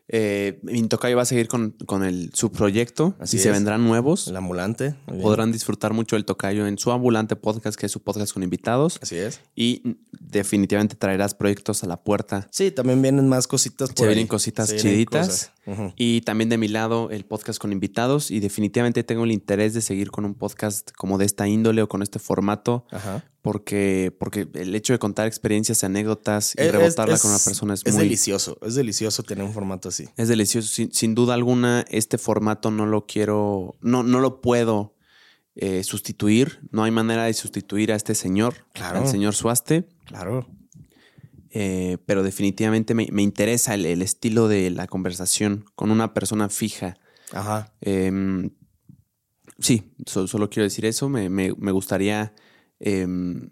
eh, 0.08 0.60
Tocayo 0.88 1.16
va 1.16 1.22
a 1.22 1.26
seguir 1.26 1.48
con, 1.48 1.70
con 1.86 2.04
el, 2.04 2.30
su 2.34 2.52
proyecto 2.52 3.14
Así 3.18 3.36
y 3.36 3.40
se 3.40 3.50
vendrán 3.50 3.84
nuevos. 3.84 4.28
El 4.28 4.36
ambulante. 4.36 4.94
Podrán 5.22 5.52
disfrutar 5.52 5.92
mucho 5.92 6.16
el 6.16 6.24
Tocayo 6.24 6.66
en 6.66 6.78
su 6.78 6.92
ambulante 6.92 7.36
podcast, 7.36 7.78
que 7.78 7.86
es 7.86 7.92
su 7.92 8.02
podcast 8.02 8.32
con 8.32 8.42
invitados. 8.42 8.98
Así 9.02 9.16
es. 9.16 9.40
Y 9.54 9.98
definitivamente 10.20 10.96
traerás 10.96 11.34
proyectos 11.34 11.82
a 11.84 11.86
la 11.86 12.02
puerta. 12.02 12.48
Sí, 12.50 12.70
también 12.70 13.00
vienen 13.00 13.28
más 13.28 13.46
cositas 13.46 13.90
por 13.90 13.98
Se 13.98 14.06
vienen 14.06 14.26
cositas 14.26 14.74
chiditas. 14.76 15.52
Y 15.96 16.22
también 16.22 16.48
de 16.48 16.58
mi 16.58 16.68
lado, 16.68 17.10
el 17.10 17.24
podcast 17.24 17.60
con 17.60 17.72
invitados. 17.72 18.30
Y 18.30 18.40
definitivamente 18.40 19.04
tengo 19.04 19.24
el 19.24 19.32
interés 19.32 19.74
de 19.74 19.80
seguir 19.80 20.10
con 20.10 20.24
un 20.24 20.34
podcast 20.34 20.90
como 20.92 21.18
de 21.18 21.24
esta 21.24 21.46
índole 21.46 21.82
o 21.82 21.88
con 21.88 22.02
este 22.02 22.18
formato. 22.18 22.86
Ajá 22.90 23.24
porque, 23.42 24.14
porque 24.18 24.48
el 24.54 24.74
hecho 24.74 24.92
de 24.92 25.00
contar 25.00 25.26
experiencias, 25.26 25.82
anécdotas 25.82 26.54
y 26.56 26.62
rebotarla 26.62 27.18
con 27.18 27.30
una 27.30 27.40
persona 27.40 27.74
es, 27.74 27.82
es 27.84 27.96
delicioso. 27.96 28.56
Es 28.62 28.76
delicioso 28.76 29.24
tener 29.24 29.44
un 29.44 29.52
formato 29.52 29.88
así. 29.88 30.08
Es 30.16 30.28
delicioso. 30.28 30.86
Sin, 30.90 31.14
duda 31.14 31.34
alguna, 31.34 31.84
este 31.90 32.18
formato 32.18 32.70
no 32.70 32.86
lo 32.86 33.04
quiero, 33.06 33.76
no, 33.80 34.04
no 34.04 34.20
lo 34.20 34.40
puedo 34.40 34.94
eh, 35.56 35.82
sustituir. 35.82 36.60
No 36.70 36.84
hay 36.84 36.92
manera 36.92 37.24
de 37.24 37.34
sustituir 37.34 37.92
a 37.92 37.96
este 37.96 38.14
señor, 38.14 38.54
al 38.74 39.08
señor 39.08 39.34
Suaste. 39.34 39.88
Claro. 40.04 40.46
Eh, 41.54 41.98
pero 42.06 42.22
definitivamente 42.22 42.94
me, 42.94 43.22
interesa 43.22 43.74
el, 43.74 44.02
estilo 44.02 44.48
de 44.48 44.70
la 44.70 44.86
conversación 44.86 45.64
con 45.74 45.90
una 45.90 46.14
persona 46.14 46.48
fija. 46.48 46.96
Ajá. 47.32 47.72
Em, 47.80 48.50
sí, 49.58 49.92
solo 50.06 50.48
quiero 50.48 50.64
decir 50.64 50.86
eso. 50.86 51.08
me, 51.08 51.28
me 51.28 51.72
gustaría 51.72 52.32
Em, 52.84 53.48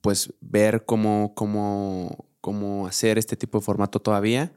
pues 0.00 0.34
ver 0.40 0.84
cómo, 0.84 1.32
cómo, 1.36 2.26
cómo 2.40 2.88
hacer 2.88 3.18
este 3.18 3.36
tipo 3.36 3.58
de 3.58 3.64
formato 3.64 4.00
todavía 4.00 4.52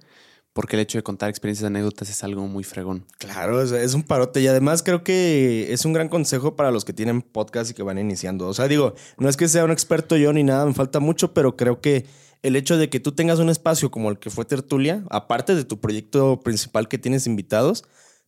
porque 0.55 0.77
el 0.77 0.83
hecho 0.83 0.97
de 0.97 1.03
contar 1.03 1.29
experiencias, 1.29 1.67
anécdotas 1.67 2.09
es 2.09 2.23
algo 2.23 2.47
muy 2.47 2.63
fregón. 2.63 3.05
Claro, 3.17 3.61
es, 3.61 3.93
un 3.93 4.03
parote 4.03 4.39
y 4.39 4.47
además 4.47 4.83
creo 4.83 5.03
que 5.03 5.73
es 5.73 5.83
un 5.83 5.91
gran 5.91 6.07
consejo 6.07 6.55
para 6.55 6.71
los 6.71 6.85
que 6.85 6.93
tienen 6.93 7.21
podcast 7.21 7.71
y 7.71 7.73
que 7.73 7.83
van 7.83 7.97
iniciando. 7.97 8.47
O 8.47 8.53
sea, 8.53 8.69
digo, 8.69 8.95
no 9.17 9.27
es 9.27 9.35
que 9.35 9.49
sea 9.49 9.65
un 9.65 9.71
experto 9.71 10.15
yo 10.15 10.31
ni 10.31 10.43
nada, 10.43 10.65
me 10.65 10.73
falta 10.73 11.01
mucho, 11.01 11.33
pero 11.33 11.57
creo 11.57 11.81
que 11.81 12.05
el 12.41 12.55
hecho 12.55 12.77
de 12.77 12.89
que 12.89 13.01
tú 13.01 13.11
tengas 13.11 13.39
un 13.39 13.49
espacio 13.49 13.91
como 13.91 14.09
el 14.09 14.17
que 14.17 14.29
fue 14.29 14.45
Tertulia, 14.45 15.03
aparte 15.09 15.55
de 15.55 15.65
tu 15.65 15.81
proyecto 15.81 16.39
principal 16.39 16.87
que 16.87 16.97
tienes 16.97 17.27
invitados, 17.27 17.83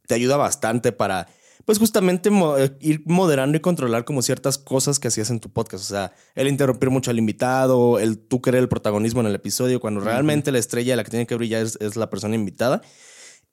te 0.06 0.14
ayuda 0.14 0.36
bastante 0.36 0.92
para 0.92 1.30
pues 1.68 1.80
justamente 1.80 2.30
eh, 2.32 2.78
ir 2.80 3.02
moderando 3.08 3.58
y 3.58 3.60
controlar 3.60 4.06
como 4.06 4.22
ciertas 4.22 4.58
cosas 4.58 5.00
que 5.00 5.10
hacías 5.10 5.30
en 5.32 5.42
tu 5.42 5.50
podcast. 5.50 5.84
O 5.84 5.88
sea, 5.88 6.14
el 6.34 6.48
interrumpir 6.48 6.90
mucho 6.90 7.12
al 7.12 7.20
invitado, 7.20 8.00
el 8.00 8.18
tú 8.20 8.42
querer 8.42 8.62
el 8.62 8.70
protagonismo 8.70 9.20
en 9.20 9.28
el 9.28 9.36
episodio, 9.36 9.82
cuando 9.82 10.00
realmente 10.00 10.54
la 10.54 10.60
estrella 10.60 10.96
la 10.96 11.04
que 11.04 11.10
tiene 11.10 11.28
que 11.28 11.36
brillar 11.36 11.64
es, 11.64 11.98
la 11.98 12.10
persona 12.10 12.36
invitada. 12.36 12.82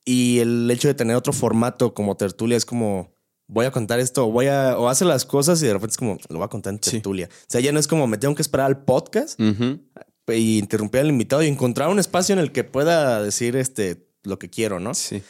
Y 0.05 0.38
el 0.38 0.70
hecho 0.70 0.87
de 0.87 0.94
tener 0.94 1.16
otro 1.16 1.33
formato 1.33 1.92
como 1.92 2.16
tertulia 2.16 2.57
es 2.57 2.64
como, 2.64 3.12
voy 3.48 3.66
a 3.66 3.72
contar 3.72 3.98
esto, 3.98 4.29
o 4.29 4.31
voy 4.31 4.46
a, 4.46 4.79
o 4.79 4.88
hace 4.88 5.05
las 5.05 5.24
cosas 5.24 5.61
y 5.61 5.66
de 5.66 5.72
repente 5.72 5.94
es 5.94 5.98
como, 5.98 6.16
lo 6.29 6.37
voy 6.37 6.44
a 6.44 6.48
contar 6.48 6.72
en 6.72 6.79
tertulia. 6.79 7.29
O 7.33 7.46
sea, 7.48 7.61
ya 7.61 7.72
no 7.72 7.81
es 7.81 7.88
como 7.88 8.07
me 8.07 8.18
tengo 8.18 8.37
que 8.37 8.42
esperar 8.42 8.66
al 8.66 8.85
podcast 8.85 9.40
y 9.40 10.59
interrumpir 10.61 11.00
al 11.00 11.09
invitado 11.09 11.42
y 11.42 11.48
encontrar 11.48 11.88
un 11.88 11.98
espacio 11.98 12.33
en 12.33 12.38
el 12.38 12.53
que 12.53 12.62
pueda 12.62 13.20
decir 13.24 13.57
este, 13.57 14.07
lo 14.22 14.38
que 14.38 14.50
quiero, 14.50 14.79
¿no? 14.79 14.94
Sí. 14.94 15.20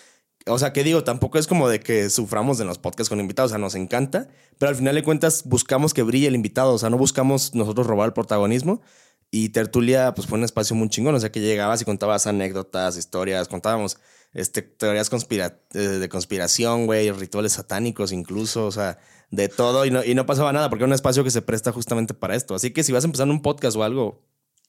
O 0.46 0.58
sea, 0.58 0.72
que 0.72 0.84
digo, 0.84 1.04
tampoco 1.04 1.38
es 1.38 1.46
como 1.46 1.68
de 1.68 1.80
que 1.80 2.10
suframos 2.10 2.60
en 2.60 2.66
los 2.66 2.78
podcasts 2.78 3.08
con 3.08 3.18
invitados, 3.18 3.50
o 3.50 3.52
sea, 3.52 3.58
nos 3.58 3.74
encanta, 3.74 4.28
pero 4.58 4.68
al 4.68 4.76
final 4.76 4.94
de 4.94 5.02
cuentas 5.02 5.44
buscamos 5.46 5.94
que 5.94 6.02
brille 6.02 6.26
el 6.26 6.34
invitado, 6.34 6.74
o 6.74 6.78
sea, 6.78 6.90
no 6.90 6.98
buscamos 6.98 7.54
nosotros 7.54 7.86
robar 7.86 8.08
el 8.08 8.12
protagonismo. 8.12 8.82
Y 9.30 9.48
Tertulia, 9.48 10.14
pues 10.14 10.28
fue 10.28 10.38
un 10.38 10.44
espacio 10.44 10.76
muy 10.76 10.88
chingón, 10.88 11.14
o 11.14 11.18
sea, 11.18 11.32
que 11.32 11.40
llegabas 11.40 11.82
y 11.82 11.84
contabas 11.84 12.26
anécdotas, 12.28 12.96
historias, 12.96 13.48
contábamos 13.48 13.98
este, 14.32 14.62
teorías 14.62 15.10
de 15.10 16.08
conspiración, 16.08 16.86
güey, 16.86 17.10
rituales 17.10 17.54
satánicos 17.54 18.12
incluso, 18.12 18.66
o 18.66 18.70
sea, 18.70 18.98
de 19.30 19.48
todo 19.48 19.86
y 19.86 19.90
no, 19.90 20.04
y 20.04 20.14
no 20.14 20.26
pasaba 20.26 20.52
nada, 20.52 20.68
porque 20.68 20.84
es 20.84 20.86
un 20.86 20.92
espacio 20.92 21.24
que 21.24 21.30
se 21.30 21.42
presta 21.42 21.72
justamente 21.72 22.14
para 22.14 22.36
esto. 22.36 22.54
Así 22.54 22.72
que 22.72 22.84
si 22.84 22.92
vas 22.92 23.04
empezando 23.04 23.34
un 23.34 23.42
podcast 23.42 23.76
o 23.76 23.82
algo 23.82 24.22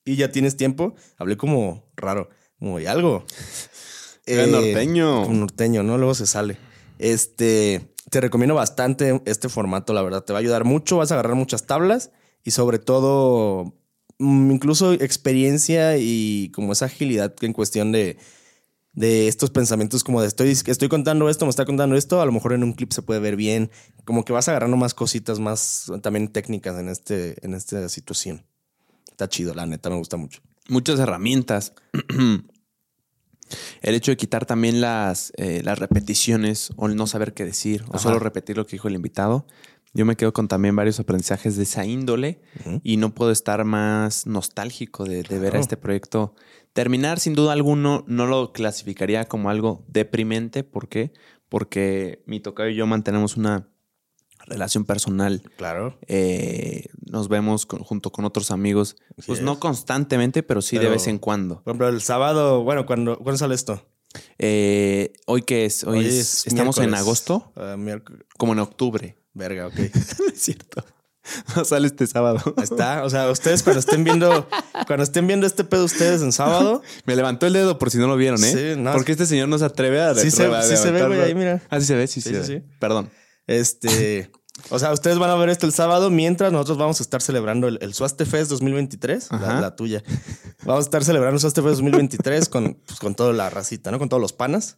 y 0.03 0.15
ya 0.15 0.31
tienes 0.31 0.55
tiempo, 0.57 0.95
hablé 1.17 1.37
como 1.37 1.83
raro, 1.95 2.29
como, 2.57 2.79
¿y 2.79 2.85
algo? 2.85 3.25
Eh, 4.25 4.47
norteño. 4.47 5.29
norteño, 5.29 5.83
¿no? 5.83 5.97
Luego 5.97 6.15
se 6.15 6.25
sale. 6.25 6.57
Este, 6.99 7.93
te 8.09 8.21
recomiendo 8.21 8.55
bastante 8.55 9.21
este 9.25 9.49
formato, 9.49 9.93
la 9.93 10.01
verdad. 10.01 10.23
Te 10.23 10.33
va 10.33 10.39
a 10.39 10.41
ayudar 10.41 10.63
mucho, 10.63 10.97
vas 10.97 11.11
a 11.11 11.15
agarrar 11.15 11.35
muchas 11.35 11.65
tablas 11.65 12.11
y 12.43 12.51
sobre 12.51 12.79
todo, 12.79 13.73
mm, 14.19 14.51
incluso 14.51 14.93
experiencia 14.93 15.97
y 15.97 16.51
como 16.53 16.73
esa 16.73 16.85
agilidad 16.85 17.33
en 17.41 17.53
cuestión 17.53 17.91
de, 17.91 18.17
de 18.93 19.27
estos 19.27 19.49
pensamientos 19.51 20.03
como 20.03 20.21
de 20.21 20.27
estoy, 20.27 20.49
estoy 20.51 20.87
contando 20.87 21.29
esto, 21.29 21.45
me 21.45 21.49
está 21.49 21.65
contando 21.65 21.95
esto, 21.95 22.21
a 22.21 22.25
lo 22.25 22.31
mejor 22.31 22.53
en 22.53 22.63
un 22.63 22.73
clip 22.73 22.93
se 22.93 23.01
puede 23.01 23.19
ver 23.19 23.35
bien, 23.35 23.69
como 24.05 24.23
que 24.23 24.33
vas 24.33 24.47
agarrando 24.47 24.77
más 24.77 24.93
cositas, 24.93 25.39
más 25.39 25.91
también 26.01 26.29
técnicas 26.29 26.79
en, 26.79 26.87
este, 26.89 27.45
en 27.45 27.53
esta 27.53 27.89
situación. 27.89 28.45
Está 29.11 29.27
chido, 29.29 29.53
la 29.53 29.65
neta, 29.65 29.89
me 29.89 29.97
gusta 29.97 30.17
mucho. 30.17 30.41
Muchas 30.67 30.99
herramientas. 30.99 31.73
El 33.81 33.95
hecho 33.95 34.11
de 34.11 34.17
quitar 34.17 34.45
también 34.45 34.81
las, 34.81 35.31
eh, 35.37 35.61
las 35.63 35.79
repeticiones 35.79 36.71
o 36.75 36.87
el 36.87 36.95
no 36.95 37.07
saber 37.07 37.33
qué 37.33 37.45
decir 37.45 37.83
o 37.89 37.99
solo 37.99 38.19
repetir 38.19 38.57
lo 38.57 38.65
que 38.65 38.73
dijo 38.73 38.87
el 38.87 38.95
invitado. 38.95 39.45
Yo 39.93 40.05
me 40.05 40.17
quedo 40.17 40.33
con 40.33 40.49
también 40.49 40.75
varios 40.75 40.99
aprendizajes 40.99 41.55
de 41.55 41.63
esa 41.63 41.85
índole 41.85 42.41
y 42.83 42.97
no 42.97 43.15
puedo 43.15 43.31
estar 43.31 43.63
más 43.63 44.27
nostálgico 44.27 45.05
de, 45.05 45.23
ver 45.39 45.55
a 45.55 45.59
este 45.59 45.77
proyecto 45.77 46.35
terminar. 46.73 47.17
Sin 47.21 47.33
duda 47.33 47.53
alguno, 47.53 48.03
no 48.05 48.25
lo 48.25 48.51
clasificaría 48.51 49.23
como 49.23 49.49
algo 49.49 49.85
deprimente. 49.87 50.65
¿Por 50.65 50.89
qué? 50.89 51.13
Porque 51.47 52.21
mi 52.25 52.41
tocayo 52.41 52.71
y 52.71 52.75
yo 52.75 52.85
mantenemos 52.87 53.37
una 53.37 53.69
relación 54.45 54.85
personal. 54.85 55.43
Claro. 55.57 55.97
Eh, 56.07 56.87
nos 57.09 57.27
vemos 57.27 57.65
junto 57.65 58.11
con 58.11 58.25
otros 58.25 58.51
amigos. 58.51 58.95
pues 59.25 59.41
no 59.41 59.59
constantemente, 59.59 60.43
pero 60.43 60.61
sí 60.61 60.77
de 60.77 60.89
vez 60.89 61.07
en 61.07 61.17
cuando. 61.17 61.61
Por 61.63 61.71
ejemplo, 61.71 61.89
el 61.89 62.01
sábado, 62.01 62.63
bueno, 62.63 62.85
¿cuándo, 62.85 63.17
¿cuándo 63.17 63.37
sale 63.37 63.55
esto? 63.55 63.85
Eh, 64.37 65.13
¿Hoy 65.25 65.41
qué 65.41 65.65
es? 65.65 65.83
Hoy, 65.83 66.05
es, 66.05 66.47
estamos 66.47 66.77
en 66.77 66.93
agosto. 66.93 67.51
Ah, 67.55 67.75
como 68.37 68.53
en 68.53 68.59
octubre. 68.59 69.17
Verga, 69.33 69.67
ok. 69.67 69.75
no 70.19 70.27
es 70.33 70.41
cierto. 70.41 70.83
No 71.55 71.65
sale 71.65 71.87
este 71.87 72.07
sábado. 72.07 72.39
está. 72.61 73.03
O 73.03 73.09
sea, 73.09 73.29
ustedes 73.31 73.63
cuando 73.63 73.79
estén 73.79 74.03
viendo, 74.03 74.47
cuando 74.87 75.03
estén 75.03 75.27
viendo 75.27 75.47
este 75.47 75.63
pedo 75.63 75.85
ustedes 75.85 76.21
en 76.21 76.31
sábado. 76.31 76.81
Me 77.05 77.15
levantó 77.15 77.47
el 77.47 77.53
dedo 77.53 77.79
por 77.79 77.89
si 77.89 77.97
no 77.97 78.07
lo 78.07 78.15
vieron, 78.15 78.43
¿eh? 78.43 78.51
Sí, 78.75 78.79
no. 78.79 78.93
Porque 78.93 79.11
este 79.11 79.25
señor 79.25 79.49
no 79.49 79.57
se 79.57 79.65
atreve 79.65 80.01
a. 80.01 80.13
Sí, 80.13 80.31
se, 80.31 80.47
sí 80.63 80.77
se 80.77 80.91
ve, 80.91 81.05
güey, 81.05 81.21
ahí, 81.21 81.35
mira. 81.35 81.61
Ah, 81.69 81.79
sí 81.79 81.87
se 81.87 81.95
ve, 81.95 82.07
sí, 82.07 82.21
sí. 82.21 82.33
sí, 82.43 82.61
Perdón. 82.79 83.09
Este. 83.47 84.31
O 84.69 84.79
sea, 84.79 84.93
ustedes 84.93 85.19
van 85.19 85.29
a 85.29 85.35
ver 85.35 85.49
esto 85.49 85.65
el 85.65 85.73
sábado 85.73 86.09
mientras 86.09 86.51
nosotros 86.51 86.77
vamos 86.77 86.99
a 87.01 87.03
estar 87.03 87.21
celebrando 87.21 87.67
el, 87.67 87.93
Suaste 87.93 88.25
Fest 88.25 88.49
2023, 88.51 89.29
la, 89.31 89.75
tuya. 89.75 90.01
Vamos 90.63 90.85
a 90.85 90.87
estar 90.87 91.03
celebrando 91.03 91.35
el 91.35 91.41
Suaste 91.41 91.61
Fest 91.61 91.75
2023 91.75 92.47
con, 92.47 92.75
pues, 92.85 92.99
con 92.99 93.15
toda 93.15 93.33
la 93.33 93.49
racita, 93.49 93.91
¿no? 93.91 93.99
Con 93.99 94.07
todos 94.07 94.21
los 94.21 94.31
panas. 94.31 94.77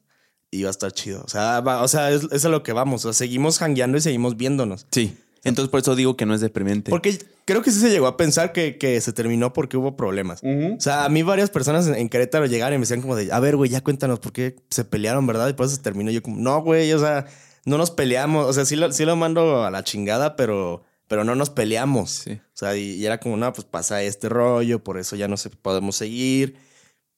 Y 0.50 0.64
va 0.64 0.70
a 0.70 0.72
estar 0.72 0.92
chido. 0.92 1.22
O 1.24 1.30
sea, 1.30 1.60
o 1.60 1.88
sea 1.88 2.10
es, 2.10 2.24
es, 2.32 2.46
a 2.46 2.50
lo 2.50 2.64
que 2.64 2.74
vamos. 2.74 3.06
O 3.06 3.14
sea, 3.14 3.14
seguimos 3.14 3.62
hangueando 3.62 3.98
y 3.98 4.02
seguimos 4.02 4.36
viéndonos. 4.36 4.88
Sí. 4.92 5.16
Entonces, 5.44 5.70
por 5.70 5.82
eso 5.82 5.96
digo 5.96 6.18
que 6.18 6.26
no 6.26 6.34
es 6.34 6.42
deprimente. 6.42 6.90
Porque 6.90 7.20
creo 7.46 7.62
que 7.62 7.72
sí 7.72 7.80
se 7.80 7.90
llegó 7.90 8.08
a 8.08 8.18
pensar 8.18 8.54
que, 8.54 8.78
que 8.78 9.00
se 9.00 9.14
terminó 9.14 9.54
porque 9.54 9.78
hubo 9.78 9.96
problemas. 9.96 10.42
O 10.44 10.80
sea, 10.80 11.06
a 11.06 11.10
mí 11.10 11.22
varias 11.22 11.50
personas 11.50 11.88
en, 11.88 12.10
Querétaro 12.10 12.48
llegaron 12.48 12.76
y 12.76 12.78
me 12.78 12.84
decían 12.84 13.02
como 13.02 13.16
de, 13.16 13.32
a 13.32 13.40
ver, 13.40 13.56
güey, 13.56 13.70
ya 13.70 13.82
cuéntanos 13.82 14.20
por 14.20 14.32
qué 14.32 14.56
se 14.70 14.86
pelearon, 14.86 15.28
¿verdad? 15.28 15.50
Y 15.50 15.54
por 15.54 15.68
eso 15.68 15.76
se 15.76 15.82
terminó. 15.82 16.10
Yo 16.10 16.24
como, 16.24 16.38
no, 16.38 16.62
güey, 16.62 16.92
o 16.94 17.00
sea 17.00 17.28
no 17.68 17.78
nos 17.78 17.92
peleamos. 17.92 18.48
O 18.48 18.54
sea, 18.54 18.66
sí 18.66 18.78
lo, 18.78 18.92
sí 18.94 19.04
lo 19.04 19.18
mando 19.18 19.66
a 19.66 19.70
la 19.70 19.84
chingada, 19.84 20.38
pero, 20.38 20.84
pero 21.10 21.26
no 21.26 21.36
nos 21.36 21.50
peleamos. 21.50 22.12
Sí. 22.12 22.32
O 22.32 22.58
sea, 22.58 22.78
y, 22.78 23.06
era 23.06 23.20
como, 23.20 23.36
no, 23.36 23.52
pues 23.52 23.66
pasa 23.66 24.02
este 24.02 24.30
rollo, 24.30 24.82
por 24.84 24.98
eso 24.98 25.18
ya 25.18 25.28
no 25.28 25.36
se, 25.36 25.50
podemos 25.50 25.98
seguir. 25.98 26.56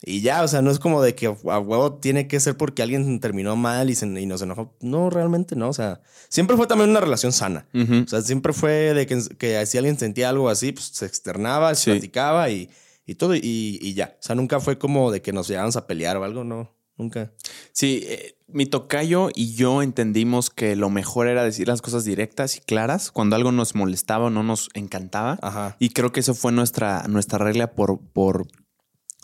Y 0.02 0.22
ya, 0.22 0.44
o 0.44 0.48
sea, 0.48 0.64
no 0.64 0.72
es 0.72 0.80
como 0.80 1.04
de 1.04 1.14
que 1.14 1.28
a 1.28 1.60
huevo 1.60 2.00
tiene 2.00 2.28
que 2.28 2.40
ser 2.40 2.58
porque 2.58 2.82
alguien 2.82 3.20
terminó 3.20 3.56
mal 3.56 3.92
y, 3.92 3.96
se, 3.96 4.08
y 4.08 4.26
nos 4.26 4.42
enojó. 4.42 4.76
No, 4.82 5.12
realmente 5.12 5.56
no. 5.56 5.70
O 5.70 5.74
sea, 5.74 6.02
siempre 6.30 6.58
fue 6.58 6.66
también 6.66 6.90
una 6.90 7.02
relación 7.02 7.32
sana. 7.32 7.68
O 7.74 8.08
sea, 8.08 8.22
siempre 8.24 8.52
fue 8.52 8.96
de 8.96 9.06
que, 9.06 9.22
que, 9.38 9.64
si 9.68 9.78
alguien 9.78 10.00
sentía 10.00 10.30
algo 10.30 10.50
así, 10.50 10.72
pues 10.72 10.86
se 10.86 11.06
externaba, 11.06 11.76
se 11.76 11.92
platicaba 11.92 12.50
y, 12.50 12.72
y 13.06 13.16
todo, 13.16 13.36
y, 13.36 13.42
y, 13.44 13.94
ya. 13.94 14.16
O 14.20 14.24
sea, 14.24 14.36
nunca 14.36 14.60
fue 14.60 14.80
como 14.80 15.12
de 15.12 15.22
que 15.22 15.32
nos 15.32 15.48
llegáramos 15.48 15.76
a 15.76 15.86
pelear 15.86 16.18
o 16.18 16.24
algo, 16.24 16.44
no. 16.44 16.79
Nunca. 17.00 17.32
Sí, 17.72 18.04
eh, 18.06 18.36
mi 18.48 18.66
tocayo 18.66 19.30
y 19.34 19.56
yo 19.56 19.82
entendimos 19.82 20.50
que 20.50 20.76
lo 20.76 20.90
mejor 20.90 21.28
era 21.28 21.44
decir 21.44 21.68
las 21.68 21.82
cosas 21.82 22.04
directas 22.04 22.58
y 22.58 22.60
claras 22.60 23.12
cuando 23.12 23.36
algo 23.36 23.52
nos 23.52 23.74
molestaba 23.74 24.26
o 24.26 24.30
no 24.30 24.44
nos 24.44 24.70
encantaba. 24.74 25.40
Ajá. 25.42 25.76
Y 25.80 25.90
creo 25.90 26.12
que 26.12 26.20
eso 26.20 26.36
fue 26.36 26.52
nuestra, 26.52 27.08
nuestra 27.08 27.40
regla 27.40 27.72
por, 27.72 28.00
por 28.00 28.48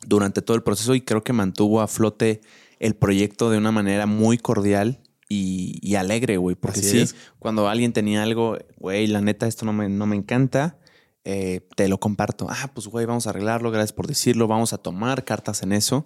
durante 0.08 0.42
todo 0.42 0.56
el 0.56 0.64
proceso 0.64 0.96
y 0.96 1.02
creo 1.02 1.24
que 1.24 1.34
mantuvo 1.34 1.82
a 1.82 1.88
flote 1.88 2.42
el 2.80 2.96
proyecto 2.96 3.50
de 3.50 3.58
una 3.58 3.72
manera 3.72 4.06
muy 4.06 4.38
cordial 4.38 5.02
y, 5.28 5.96
alegre, 5.96 6.38
güey. 6.38 6.56
Porque 6.56 6.82
sí, 6.82 7.06
cuando 7.40 7.68
alguien 7.68 7.94
tenía 7.94 8.24
algo, 8.24 8.58
güey, 8.78 9.08
la 9.08 9.22
neta, 9.22 9.48
esto 9.48 9.66
no 9.66 9.74
me, 9.74 9.90
no 9.90 10.06
me 10.06 10.16
encanta, 10.16 10.78
eh, 11.24 11.68
te 11.76 11.88
lo 11.88 12.00
comparto. 12.00 12.48
Ah, 12.50 12.72
pues, 12.74 12.88
güey, 12.88 13.06
vamos 13.06 13.26
a 13.26 13.32
arreglarlo, 13.32 13.72
gracias 13.72 13.94
por 13.94 14.08
decirlo, 14.08 14.48
vamos 14.48 14.74
a 14.74 14.78
tomar 14.78 15.26
cartas 15.26 15.64
en 15.64 15.72
eso 15.72 16.04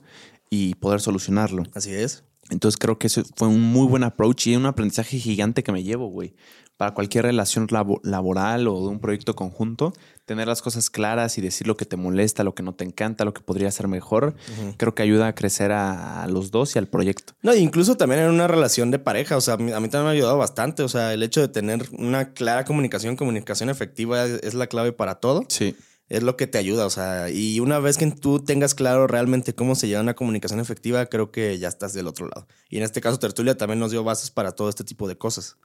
y 0.50 0.76
poder 0.76 1.02
solucionarlo. 1.02 1.64
Así 1.74 1.94
es. 1.94 2.24
Entonces 2.50 2.78
creo 2.78 2.98
que 2.98 3.08
eso 3.08 3.24
fue 3.36 3.48
un 3.48 3.62
muy 3.62 3.88
buen 3.88 4.04
approach 4.04 4.48
y 4.48 4.56
un 4.56 4.66
aprendizaje 4.66 5.20
gigante 5.20 5.64
que 5.64 5.72
me 5.72 5.84
llevo, 5.84 6.08
güey. 6.08 6.36
Para 6.78 6.94
cualquier 6.94 7.26
relación 7.26 7.68
laboral 8.04 8.68
o 8.70 8.82
de 8.84 8.88
un 8.88 9.00
proyecto 9.00 9.36
conjunto, 9.36 9.92
tener 10.24 10.48
las 10.48 10.62
cosas 10.62 10.90
claras 10.90 11.38
y 11.38 11.42
decir 11.42 11.68
lo 11.68 11.76
que 11.76 11.84
te 11.84 11.98
molesta, 11.98 12.46
lo 12.46 12.56
que 12.56 12.64
no 12.64 12.74
te 12.74 12.86
encanta, 12.86 13.26
lo 13.26 13.34
que 13.34 13.42
podría 13.42 13.70
ser 13.70 13.90
mejor, 13.90 14.34
creo 14.78 14.96
que 14.96 15.04
ayuda 15.04 15.28
a 15.28 15.36
crecer 15.36 15.74
a, 15.74 16.26
los 16.28 16.52
dos 16.52 16.76
y 16.76 16.80
al 16.80 16.88
proyecto. 16.88 17.34
No, 17.42 17.54
incluso 17.54 17.98
también 17.98 18.22
en 18.22 18.30
una 18.30 18.48
relación 18.48 18.92
de 18.92 19.00
pareja, 19.00 19.36
o 19.36 19.42
sea, 19.42 19.56
a 19.56 19.58
mí, 19.58 19.72
también 19.72 20.04
me 20.04 20.10
ha 20.10 20.12
ayudado 20.12 20.38
bastante, 20.38 20.82
o 20.82 20.88
sea, 20.88 21.14
el 21.14 21.22
hecho 21.22 21.42
de 21.42 21.50
tener 21.50 21.86
una 21.98 22.32
clara 22.32 22.64
comunicación, 22.64 23.18
comunicación 23.18 23.70
efectiva 23.70 24.24
es 24.24 24.54
la 24.54 24.68
clave 24.68 24.94
para 24.94 25.16
todo. 25.16 25.44
Sí 25.50 25.76
es 26.10 26.24
lo 26.24 26.36
que 26.36 26.48
te 26.48 26.58
ayuda. 26.58 26.86
O 26.86 26.90
sea, 26.90 27.30
y 27.30 27.60
una 27.60 27.80
vez 27.80 27.98
que 27.98 28.10
tú 28.12 28.44
tengas 28.44 28.76
claro 28.76 29.08
realmente 29.08 29.54
cómo 29.54 29.76
se 29.76 29.88
lleva 29.88 30.02
una 30.02 30.16
comunicación 30.16 30.60
efectiva, 30.60 31.06
creo 31.06 31.32
que 31.32 31.58
ya 31.60 31.68
estás 31.68 31.94
del 31.94 32.08
otro 32.08 32.28
lado. 32.28 32.48
Y 32.70 32.78
en 32.78 32.84
este 32.84 33.00
caso, 33.00 33.20
Tertulia 33.20 33.56
también 33.56 33.80
nos 33.80 33.92
dio 33.92 34.04
bases 34.04 34.32
para 34.32 34.52
todo 34.52 34.70
este 34.70 34.84
tipo 34.84 35.08
de 35.08 35.18
cosas. 35.18 35.58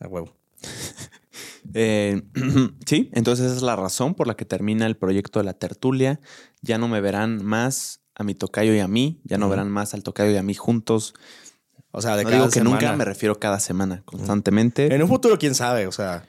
A 0.00 0.08
huevo. 0.08 0.34
Eh, 1.74 2.22
sí, 2.86 3.10
entonces 3.12 3.46
esa 3.46 3.56
es 3.56 3.62
la 3.62 3.74
razón 3.74 4.14
por 4.14 4.28
la 4.28 4.36
que 4.36 4.44
termina 4.44 4.86
el 4.86 4.96
proyecto 4.96 5.40
de 5.40 5.44
la 5.44 5.52
tertulia. 5.52 6.20
Ya 6.62 6.78
no 6.78 6.86
me 6.86 7.00
verán 7.00 7.44
más 7.44 8.00
a 8.14 8.22
mi 8.22 8.36
tocayo 8.36 8.72
y 8.72 8.78
a 8.78 8.86
mí, 8.86 9.20
ya 9.24 9.36
no 9.36 9.48
verán 9.48 9.68
más 9.68 9.92
al 9.92 10.04
tocayo 10.04 10.30
y 10.30 10.36
a 10.36 10.44
mí 10.44 10.54
juntos. 10.54 11.14
O 11.90 12.00
sea, 12.00 12.16
de 12.16 12.22
no 12.22 12.30
digo 12.30 12.48
que 12.50 12.60
nunca, 12.60 12.94
me 12.94 13.04
refiero 13.04 13.38
cada 13.40 13.58
semana, 13.58 14.02
constantemente. 14.04 14.94
En 14.94 15.02
un 15.02 15.08
futuro, 15.08 15.38
quién 15.38 15.56
sabe, 15.56 15.88
o 15.88 15.92
sea. 15.92 16.24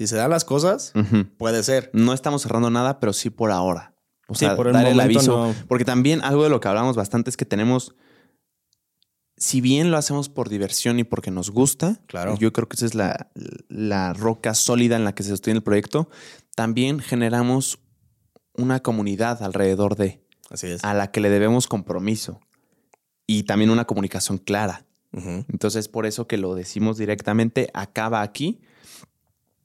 Si 0.00 0.06
se 0.06 0.16
dan 0.16 0.30
las 0.30 0.46
cosas, 0.46 0.94
puede 1.36 1.62
ser. 1.62 1.90
No 1.92 2.14
estamos 2.14 2.40
cerrando 2.40 2.70
nada, 2.70 3.00
pero 3.00 3.12
sí 3.12 3.28
por 3.28 3.50
ahora. 3.50 3.94
O 4.28 4.34
sea, 4.34 4.56
por 4.56 4.68
el 4.68 4.72
dar 4.72 4.86
el 4.86 4.98
aviso. 4.98 5.54
Porque 5.68 5.84
también 5.84 6.24
algo 6.24 6.42
de 6.42 6.48
lo 6.48 6.58
que 6.58 6.68
hablamos 6.68 6.96
bastante 6.96 7.28
es 7.28 7.36
que 7.36 7.44
tenemos. 7.44 7.94
Si 9.36 9.60
bien 9.60 9.90
lo 9.90 9.98
hacemos 9.98 10.30
por 10.30 10.48
diversión 10.48 10.98
y 10.98 11.04
porque 11.04 11.30
nos 11.30 11.50
gusta, 11.50 12.00
claro. 12.06 12.34
yo 12.38 12.50
creo 12.50 12.66
que 12.66 12.76
esa 12.76 12.86
es 12.86 12.94
la, 12.94 13.30
la 13.68 14.14
roca 14.14 14.54
sólida 14.54 14.96
en 14.96 15.04
la 15.04 15.14
que 15.14 15.22
se 15.22 15.28
sostiene 15.28 15.58
el 15.58 15.62
proyecto. 15.62 16.08
También 16.56 17.00
generamos 17.00 17.78
una 18.54 18.80
comunidad 18.80 19.42
alrededor 19.42 19.96
de. 19.96 20.24
Así 20.48 20.68
es. 20.68 20.82
A 20.82 20.94
la 20.94 21.10
que 21.10 21.20
le 21.20 21.28
debemos 21.28 21.66
compromiso 21.66 22.40
y 23.26 23.42
también 23.42 23.68
una 23.68 23.84
comunicación 23.84 24.38
clara. 24.38 24.86
Entonces, 25.12 25.88
por 25.88 26.06
eso 26.06 26.26
que 26.26 26.38
lo 26.38 26.54
decimos 26.54 26.96
directamente, 26.96 27.68
acaba 27.74 28.22
aquí 28.22 28.62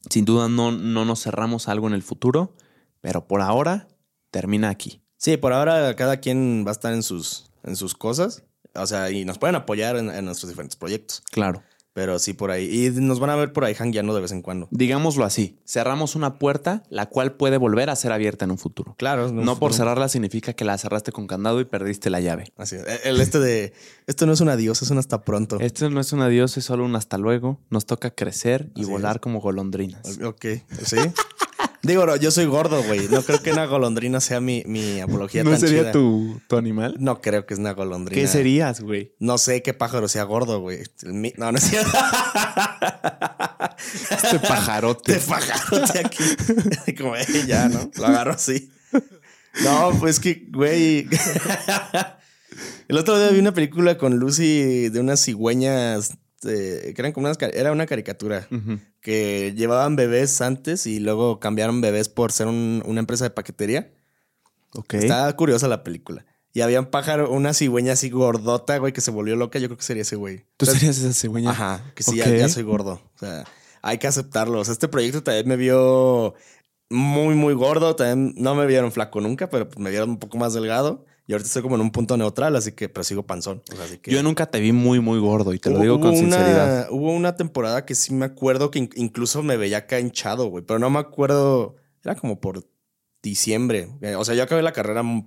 sin 0.10 0.26
duda 0.26 0.50
no, 0.50 0.72
no 0.72 1.06
nos 1.06 1.24
cerramos 1.24 1.68
algo 1.68 1.88
en 1.88 1.94
el 1.94 2.04
futuro, 2.04 2.56
pero 3.02 3.28
por 3.28 3.42
ahora 3.42 3.88
termina 4.32 4.70
aquí. 4.70 5.02
Sí, 5.18 5.38
por 5.38 5.54
ahora 5.54 5.96
cada 5.96 6.18
quien 6.18 6.64
va 6.66 6.70
a 6.70 6.74
estar 6.74 6.94
en 6.94 7.04
sus, 7.04 7.52
en 7.64 7.76
sus 7.76 7.96
cosas. 7.96 8.44
O 8.74 8.86
sea, 8.86 9.10
y 9.10 9.26
nos 9.26 9.38
pueden 9.38 9.56
apoyar 9.56 9.96
en, 9.96 10.10
en 10.10 10.26
nuestros 10.26 10.50
diferentes 10.50 10.76
proyectos. 10.76 11.24
Claro. 11.32 11.64
Pero 11.96 12.20
sí, 12.20 12.34
por 12.34 12.52
ahí. 12.52 12.88
Y 12.88 12.90
nos 12.90 13.22
van 13.22 13.30
a 13.30 13.38
ver 13.38 13.54
por 13.54 13.64
ahí 13.64 13.74
hangueando 13.80 14.14
de 14.14 14.20
vez 14.20 14.34
en 14.34 14.42
cuando. 14.42 14.68
Digámoslo 14.70 15.24
así. 15.24 15.58
Cerramos 15.66 16.16
una 16.16 16.38
puerta, 16.38 16.84
la 16.90 17.06
cual 17.06 17.38
puede 17.38 17.56
volver 17.56 17.90
a 17.90 17.96
ser 17.96 18.12
abierta 18.12 18.44
en 18.44 18.52
un 18.52 18.58
futuro. 18.58 18.96
Claro. 18.98 19.32
no 19.32 19.58
por 19.58 19.74
cerrarla 19.74 20.10
significa 20.10 20.52
que 20.52 20.66
la 20.66 20.78
cerraste 20.78 21.14
con 21.14 21.26
candado 21.26 21.62
y 21.62 21.64
perdiste 21.64 22.10
la 22.10 22.20
llave. 22.20 22.52
Así 22.58 22.76
es. 22.76 22.84
El 23.06 23.22
este 23.22 23.40
de. 23.40 23.72
Esto 24.08 24.26
no 24.26 24.34
es 24.34 24.42
un 24.42 24.50
adiós, 24.50 24.82
es 24.82 24.90
un 24.90 24.98
hasta 24.98 25.24
pronto. 25.24 25.58
Esto 25.62 25.90
no 25.90 26.02
es 26.02 26.12
un 26.12 26.20
adiós, 26.20 26.58
es 26.58 26.66
solo 26.66 26.84
un 26.84 26.98
hasta 26.98 27.18
luego. 27.18 27.62
Nos 27.70 27.86
toca 27.86 28.12
crecer 28.12 28.72
y 28.76 28.84
volar 28.84 29.22
como 29.22 29.40
golondrinas. 29.40 30.20
Ok. 30.22 30.46
Sí. 30.84 30.98
Digo, 31.86 32.16
yo 32.16 32.32
soy 32.32 32.46
gordo, 32.46 32.82
güey. 32.84 33.08
No 33.10 33.22
creo 33.22 33.44
que 33.44 33.52
una 33.52 33.66
golondrina 33.66 34.20
sea 34.20 34.42
mi, 34.42 34.64
mi 34.66 35.00
apología 35.02 35.44
¿No 35.44 35.56
sería 35.56 35.92
Tu, 35.92 36.42
tu 36.48 36.58
animal? 36.58 36.96
No 36.98 37.22
creo 37.22 37.46
que 37.46 37.54
es 37.54 37.60
una 37.60 37.74
golondrina. 37.74 38.20
¿Qué 38.20 38.28
serías, 38.28 38.82
güey? 38.82 39.14
No 39.20 39.38
sé 39.38 39.62
qué 39.62 39.76
pájaro 39.76 40.08
sea 40.08 40.24
gordo, 40.24 40.60
güey. 40.62 40.80
No, 41.04 41.52
no 41.52 41.58
es 41.58 41.64
cierto. 41.64 41.92
Este 44.12 44.40
pajarote. 44.40 45.14
Este 45.14 45.30
pajarote 45.30 46.00
aquí. 46.00 46.24
Como, 46.98 47.14
ya, 47.46 47.70
¿no? 47.70 47.92
Lo 47.98 48.06
agarro 48.08 48.32
así. 48.32 48.72
No, 49.64 49.92
pues 50.00 50.20
que, 50.20 50.48
güey. 50.50 51.08
El 52.88 52.98
otro 52.98 53.20
día 53.20 53.30
vi 53.30 53.40
una 53.40 53.54
película 53.54 53.98
con 53.98 54.18
Lucy 54.18 54.90
de 54.90 55.00
unas 55.00 55.24
cigüeñas 55.24 56.18
este, 56.46 56.94
que 56.94 57.02
eran 57.02 57.12
como 57.12 57.28
unas, 57.28 57.38
era 57.42 57.72
una 57.72 57.86
caricatura 57.86 58.48
que 59.02 59.54
llevaban 59.56 59.96
bebés 59.96 60.42
antes 60.42 60.86
y 60.86 61.00
luego 61.00 61.40
cambiaron 61.40 61.82
bebés 61.82 62.10
por 62.10 62.32
ser 62.32 62.48
una 62.48 63.00
empresa 63.00 63.24
de 63.24 63.30
paquetería. 63.32 63.92
Ok. 64.74 64.96
Estaba 64.96 65.32
curiosa 65.36 65.68
la 65.68 65.84
película. 65.84 66.26
Y 66.54 66.62
había 66.62 66.80
un 66.80 66.86
pájaro, 66.86 67.32
una 67.32 67.54
cigüeña 67.54 67.94
así 67.94 68.10
gordota, 68.10 68.78
güey, 68.78 68.94
que 68.94 69.02
se 69.02 69.12
volvió 69.12 69.36
loca. 69.36 69.60
Yo 69.60 69.68
creo 69.68 69.78
que 69.78 69.84
sería 69.84 70.04
ese 70.04 70.16
güey. 70.16 70.46
¿Tú 70.56 70.66
serías 70.66 70.98
esa 70.98 71.14
cigüeña? 71.14 71.52
Ajá, 71.52 71.92
que 71.96 72.04
sí, 72.04 72.16
ya, 72.16 72.48
soy 72.48 72.64
gordo. 72.64 73.02
O 73.16 73.20
sea, 73.20 73.44
hay 73.82 73.98
que 73.98 74.08
aceptarlo. 74.08 74.60
O 74.60 74.66
sea, 74.66 74.72
este 74.72 74.88
proyecto 74.88 75.22
también 75.22 75.50
me 75.50 75.58
vio 75.58 76.34
muy, 76.90 77.36
muy 77.36 77.54
gordo. 77.54 77.98
También 77.98 78.36
no 78.38 78.56
me 78.56 78.66
vieron 78.68 78.94
flaco 78.94 79.20
nunca, 79.20 79.50
pero 79.50 79.68
me 79.78 79.90
vieron 79.90 80.12
un 80.12 80.18
poco 80.18 80.38
más 80.38 80.54
delgado. 80.54 81.06
Y 81.28 81.34
ahorita 81.34 81.48
estoy 81.48 81.64
como 81.64 81.76
en 81.76 81.82
un 81.82 81.92
punto 81.92 82.18
neutral, 82.18 82.56
así 82.56 82.74
que, 82.74 82.88
pero 82.88 83.04
sigo 83.04 83.24
panzón. 83.24 83.64
Yo 84.04 84.22
nunca 84.22 84.46
te 84.46 84.60
vi 84.60 84.72
muy, 84.72 85.00
muy 85.00 85.20
gordo 85.20 85.54
y 85.54 85.60
te 85.60 85.72
lo 85.72 85.80
digo 85.80 86.00
con 86.00 86.16
sinceridad. 86.16 86.88
Hubo 86.92 87.12
una 87.12 87.36
temporada 87.36 87.86
que 87.86 87.96
sí 87.96 88.14
me 88.14 88.26
acuerdo 88.26 88.70
que 88.70 88.90
incluso 88.96 89.42
me 89.42 89.58
veía 89.58 89.80
acá 89.80 90.00
hinchado, 90.00 90.48
güey, 90.48 90.64
pero 90.64 90.78
no 90.78 90.90
me 90.90 91.00
acuerdo. 91.00 91.78
Era 92.04 92.16
como 92.16 92.40
por 92.40 92.68
diciembre. 93.24 93.90
O 94.18 94.24
sea, 94.24 94.36
yo 94.36 94.44
acabé 94.44 94.62
la 94.62 94.74
carrera 94.74 95.02
muy, 95.02 95.26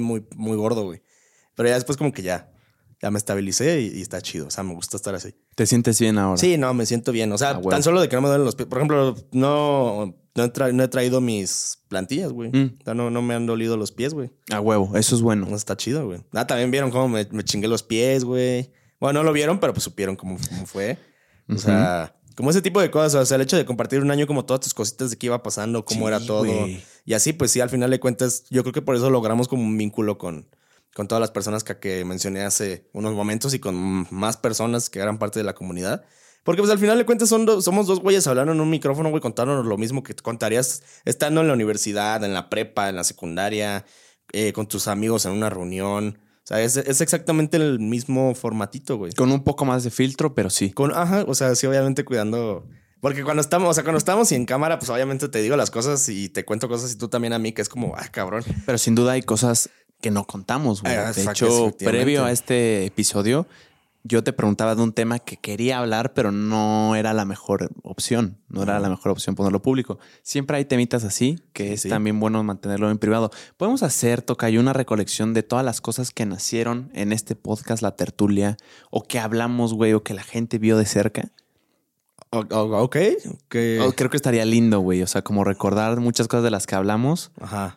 muy, 0.00 0.26
muy 0.34 0.56
gordo, 0.56 0.84
güey. 0.84 1.02
Pero 1.54 1.68
ya 1.68 1.76
después, 1.76 1.96
como 1.96 2.12
que 2.12 2.22
ya, 2.22 2.50
ya 3.00 3.12
me 3.12 3.18
estabilicé 3.18 3.82
y, 3.82 4.02
está 4.02 4.20
chido. 4.20 4.48
O 4.48 4.50
sea, 4.50 4.64
me 4.64 4.74
gusta 4.74 4.96
estar 4.96 5.14
así. 5.14 5.34
¿Te 5.54 5.64
sientes 5.66 6.00
bien 6.00 6.18
ahora? 6.18 6.38
Sí, 6.38 6.58
no, 6.58 6.74
me 6.74 6.86
siento 6.86 7.12
bien. 7.12 7.30
O 7.30 7.38
sea, 7.38 7.50
ah, 7.50 7.60
tan 7.60 7.84
solo 7.84 8.00
de 8.00 8.08
que 8.08 8.16
no 8.16 8.22
me 8.22 8.28
duelen 8.28 8.44
los 8.44 8.56
pies. 8.56 8.68
Por 8.68 8.78
ejemplo, 8.78 9.14
no 9.30 10.19
no 10.34 10.44
he, 10.44 10.88
traído 10.88 11.20
mis 11.20 11.78
plantillas, 11.88 12.32
güey. 12.32 12.50
Mm. 12.50 12.78
no, 12.94 13.10
no 13.10 13.22
me 13.22 13.34
han 13.34 13.46
dolido 13.46 13.76
los 13.76 13.90
pies, 13.92 14.14
güey. 14.14 14.30
A 14.50 14.60
huevo, 14.60 14.96
eso 14.96 15.14
es 15.16 15.22
bueno. 15.22 15.54
está 15.54 15.76
chido, 15.76 16.06
güey. 16.06 16.20
Ah, 16.32 16.46
también 16.46 16.70
vieron 16.70 16.90
cómo 16.90 17.08
me, 17.08 17.26
chingué 17.44 17.68
los 17.68 17.82
pies, 17.82 18.24
güey. 18.24 18.70
Bueno, 19.00 19.20
no 19.20 19.24
lo 19.24 19.32
vieron, 19.32 19.58
pero 19.58 19.72
pues 19.72 19.84
supieron 19.84 20.14
cómo, 20.16 20.38
fue. 20.66 20.98
O 21.48 21.58
sea, 21.58 22.14
como 22.36 22.50
ese 22.50 22.62
tipo 22.62 22.80
de 22.80 22.90
cosas. 22.90 23.22
O 23.22 23.26
sea, 23.26 23.36
el 23.36 23.42
hecho 23.42 23.56
de 23.56 23.64
compartir 23.64 24.00
un 24.00 24.10
año 24.10 24.26
como 24.26 24.44
todas 24.44 24.60
tus 24.60 24.74
cositas 24.74 25.10
de 25.10 25.18
qué 25.18 25.26
iba 25.26 25.42
pasando, 25.42 25.84
cómo 25.84 26.06
era 26.06 26.20
todo. 26.20 26.46
Y 27.04 27.14
así, 27.14 27.32
pues 27.32 27.50
sí, 27.50 27.60
al 27.60 27.70
final 27.70 27.90
de 27.90 27.98
cuentas, 27.98 28.44
yo 28.50 28.62
creo 28.62 28.72
que 28.72 28.82
por 28.82 28.94
eso 28.94 29.10
logramos 29.10 29.48
como 29.48 29.64
un 29.64 29.76
vínculo 29.76 30.16
con, 30.16 30.48
con 30.94 31.08
todas 31.08 31.20
las 31.20 31.30
personas 31.30 31.64
que, 31.64 31.78
que 31.78 32.04
mencioné 32.04 32.42
hace 32.42 32.88
unos 32.92 33.14
momentos 33.14 33.52
y 33.54 33.58
con 33.58 34.06
más 34.10 34.36
personas 34.36 34.90
que 34.90 35.00
eran 35.00 35.18
parte 35.18 35.40
de 35.40 35.44
la 35.44 35.54
comunidad. 35.54 36.04
Porque 36.42 36.62
pues 36.62 36.70
al 36.70 36.78
final 36.78 36.96
de 36.96 37.04
cuentas 37.04 37.28
son 37.28 37.62
somos 37.62 37.86
dos 37.86 38.00
güeyes 38.00 38.26
hablando 38.26 38.52
en 38.52 38.60
un 38.60 38.70
micrófono, 38.70 39.10
güey, 39.10 39.20
contándonos 39.20 39.66
lo 39.66 39.76
mismo 39.76 40.02
que 40.02 40.14
contarías 40.14 40.82
estando 41.04 41.40
en 41.42 41.48
la 41.48 41.54
universidad, 41.54 42.24
en 42.24 42.32
la 42.32 42.48
prepa, 42.48 42.88
en 42.88 42.96
la 42.96 43.04
secundaria, 43.04 43.84
eh, 44.32 44.52
con 44.52 44.66
tus 44.66 44.88
amigos 44.88 45.26
en 45.26 45.32
una 45.32 45.50
reunión. 45.50 46.18
O 46.18 46.46
sea, 46.46 46.62
es, 46.62 46.76
exactamente 46.76 47.58
el 47.58 47.78
mismo 47.78 48.34
formatito, 48.34 48.96
güey. 48.96 49.12
Con 49.12 49.30
un 49.30 49.44
poco 49.44 49.64
más 49.64 49.84
de 49.84 49.90
filtro, 49.90 50.34
pero 50.34 50.50
sí. 50.50 50.70
Con, 50.70 50.92
ajá, 50.94 51.24
o 51.28 51.34
sea, 51.34 51.54
sí, 51.54 51.66
obviamente 51.66 52.04
cuidando. 52.04 52.66
Porque 53.00 53.22
cuando 53.22 53.40
estamos, 53.40 53.68
o 53.68 53.74
sea, 53.74 53.82
cuando 53.82 53.98
estamos 53.98 54.32
y 54.32 54.34
en 54.34 54.46
cámara, 54.46 54.78
pues 54.78 54.90
obviamente 54.90 55.28
te 55.28 55.42
digo 55.42 55.56
las 55.56 55.70
cosas 55.70 56.08
y 56.08 56.28
te 56.28 56.44
cuento 56.44 56.68
cosas 56.68 56.92
y 56.92 56.96
tú 56.96 57.08
también 57.08 57.32
a 57.34 57.38
mí, 57.38 57.52
que 57.52 57.62
es 57.62 57.68
como, 57.68 57.94
ah, 57.96 58.08
cabrón. 58.10 58.44
Pero 58.66 58.78
sin 58.78 58.94
duda 58.94 59.12
hay 59.12 59.22
cosas 59.22 59.70
que 60.00 60.10
no 60.10 60.26
contamos, 60.26 60.82
güey. 60.82 60.94
Ah, 60.94 61.12
de 61.12 61.22
hecho, 61.22 61.74
previo 61.78 62.24
a 62.24 62.32
este 62.32 62.86
episodio, 62.86 63.46
yo 64.02 64.24
te 64.24 64.32
preguntaba 64.32 64.74
de 64.74 64.82
un 64.82 64.92
tema 64.92 65.18
que 65.18 65.36
quería 65.36 65.78
hablar, 65.78 66.14
pero 66.14 66.32
no 66.32 66.96
era 66.96 67.12
la 67.12 67.24
mejor 67.24 67.70
opción. 67.82 68.38
No 68.48 68.62
era 68.62 68.80
la 68.80 68.88
mejor 68.88 69.12
opción 69.12 69.34
ponerlo 69.34 69.60
público. 69.60 69.98
Siempre 70.22 70.56
hay 70.56 70.64
temitas 70.64 71.04
así, 71.04 71.38
que 71.52 71.74
es 71.74 71.82
también 71.82 72.18
bueno 72.18 72.42
mantenerlo 72.42 72.90
en 72.90 72.98
privado. 72.98 73.30
Podemos 73.56 73.82
hacer, 73.82 74.22
Tocayo, 74.22 74.58
una 74.60 74.72
recolección 74.72 75.34
de 75.34 75.42
todas 75.42 75.64
las 75.64 75.80
cosas 75.80 76.10
que 76.10 76.24
nacieron 76.24 76.90
en 76.94 77.12
este 77.12 77.36
podcast, 77.36 77.82
La 77.82 77.96
Tertulia, 77.96 78.56
o 78.90 79.02
que 79.02 79.18
hablamos, 79.18 79.74
güey, 79.74 79.92
o 79.92 80.02
que 80.02 80.14
la 80.14 80.22
gente 80.22 80.58
vio 80.58 80.78
de 80.78 80.86
cerca. 80.86 81.30
ok. 82.30 82.96
Oh, 83.82 83.92
creo 83.92 84.08
que 84.08 84.16
estaría 84.16 84.44
lindo, 84.44 84.80
güey. 84.80 85.02
O 85.02 85.06
sea, 85.06 85.22
como 85.22 85.44
recordar 85.44 86.00
muchas 86.00 86.28
cosas 86.28 86.44
de 86.44 86.50
las 86.50 86.66
que 86.66 86.76
hablamos 86.76 87.32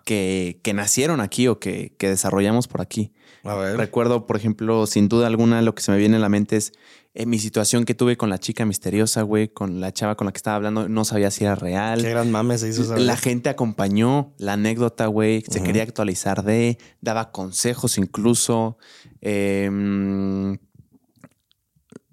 Que, 0.05 0.59
que 0.63 0.73
nacieron 0.73 1.21
aquí 1.21 1.47
o 1.47 1.59
que, 1.59 1.95
que 1.97 2.07
desarrollamos 2.09 2.67
por 2.67 2.81
aquí. 2.81 3.11
A 3.43 3.55
ver. 3.55 3.77
Recuerdo, 3.77 4.25
por 4.25 4.37
ejemplo, 4.37 4.87
sin 4.87 5.09
duda 5.09 5.27
alguna, 5.27 5.61
lo 5.61 5.75
que 5.75 5.83
se 5.83 5.91
me 5.91 5.97
viene 5.97 6.15
a 6.15 6.19
la 6.19 6.29
mente 6.29 6.55
es 6.55 6.71
eh, 7.13 7.25
mi 7.25 7.39
situación 7.39 7.83
que 7.83 7.93
tuve 7.93 8.15
con 8.17 8.29
la 8.29 8.39
chica 8.39 8.65
misteriosa, 8.65 9.21
güey, 9.21 9.49
con 9.49 9.81
la 9.81 9.91
chava 9.91 10.15
con 10.15 10.25
la 10.25 10.31
que 10.31 10.37
estaba 10.37 10.55
hablando, 10.55 10.87
no 10.87 11.05
sabía 11.05 11.29
si 11.29 11.43
era 11.43 11.55
real. 11.55 12.01
Qué 12.01 12.09
gran 12.09 12.31
mames 12.31 12.61
se 12.61 12.69
hizo 12.69 12.95
La 12.95 13.17
gente 13.17 13.49
acompañó 13.49 14.33
la 14.37 14.53
anécdota, 14.53 15.07
güey, 15.07 15.43
se 15.47 15.61
quería 15.61 15.83
actualizar 15.83 16.43
de, 16.43 16.77
daba 17.01 17.31
consejos 17.31 17.97
incluso. 17.97 18.77
Em, 19.21 20.57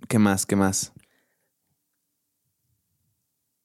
¿Qué 0.08 0.18
más? 0.18 0.44
¿Qué 0.44 0.56
más? 0.56 0.92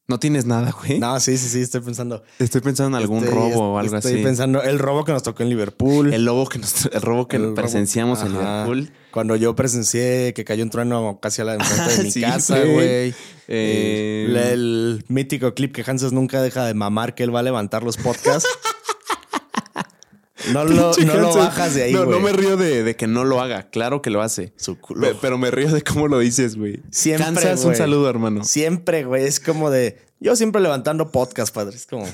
No 0.07 0.19
tienes 0.19 0.45
nada, 0.45 0.71
güey. 0.71 0.99
No, 0.99 1.19
sí, 1.19 1.35
sí, 1.35 1.49
sí, 1.49 1.61
estoy 1.61 1.81
pensando. 1.81 2.23
Estoy 2.37 2.61
pensando 2.61 2.95
en 2.95 3.01
algún 3.01 3.25
robo 3.25 3.73
o 3.73 3.77
algo 3.79 3.95
así. 3.95 4.09
Estoy 4.09 4.23
pensando 4.23 4.61
el 4.61 4.77
robo 4.77 5.03
que 5.03 5.11
nos 5.11 5.23
tocó 5.23 5.41
en 5.41 5.49
Liverpool. 5.49 6.13
El 6.13 6.27
robo 6.27 6.47
que 6.47 6.59
nos, 6.59 6.85
el 6.85 7.01
robo 7.01 7.27
que 7.27 7.39
presenciamos 7.39 8.21
en 8.21 8.33
Liverpool. 8.33 8.91
Cuando 9.09 9.35
yo 9.35 9.55
presencié 9.55 10.33
que 10.35 10.45
cayó 10.45 10.63
un 10.63 10.69
trueno 10.69 11.19
casi 11.21 11.41
a 11.41 11.45
la 11.45 11.53
enfrente 11.55 11.97
de 11.97 12.03
mi 12.03 12.13
casa, 12.21 12.59
güey. 12.59 13.15
Eh, 13.47 14.51
el, 14.51 15.05
mítico 15.07 15.53
clip 15.53 15.73
que 15.73 15.83
Hanses 15.89 16.11
nunca 16.11 16.41
deja 16.41 16.65
de 16.65 16.73
mamar 16.75 17.15
que 17.15 17.23
él 17.23 17.33
va 17.33 17.39
a 17.39 17.43
levantar 17.43 17.83
los 17.83 17.97
podcasts. 17.97 18.47
No 20.51 20.65
lo, 20.65 20.91
bajas 21.33 21.75
de 21.75 21.83
ahí, 21.83 21.93
No, 21.93 22.05
no 22.05 22.19
me 22.19 22.33
río 22.33 22.57
de, 22.57 22.95
que 22.95 23.07
no 23.07 23.23
lo 23.23 23.41
haga. 23.41 23.69
Claro 23.69 24.01
que 24.01 24.09
lo 24.09 24.21
hace. 24.21 24.53
Pero 25.21 25.37
me 25.37 25.49
río 25.49 25.71
de 25.71 25.81
cómo 25.81 26.07
lo 26.07 26.19
dices, 26.19 26.57
güey. 26.57 26.81
Siempre, 26.91 27.25
Kansas, 27.25 27.63
un 27.63 27.75
saludo, 27.75 28.09
hermano. 28.09 28.43
Siempre, 28.43 29.05
güey. 29.05 29.25
Es 29.25 29.39
como 29.39 29.69
de... 29.69 29.97
Yo 30.19 30.35
siempre 30.35 30.61
levantando 30.61 31.11
podcast, 31.11 31.53
padre. 31.53 31.75
Es 31.75 31.85
como 31.85 32.05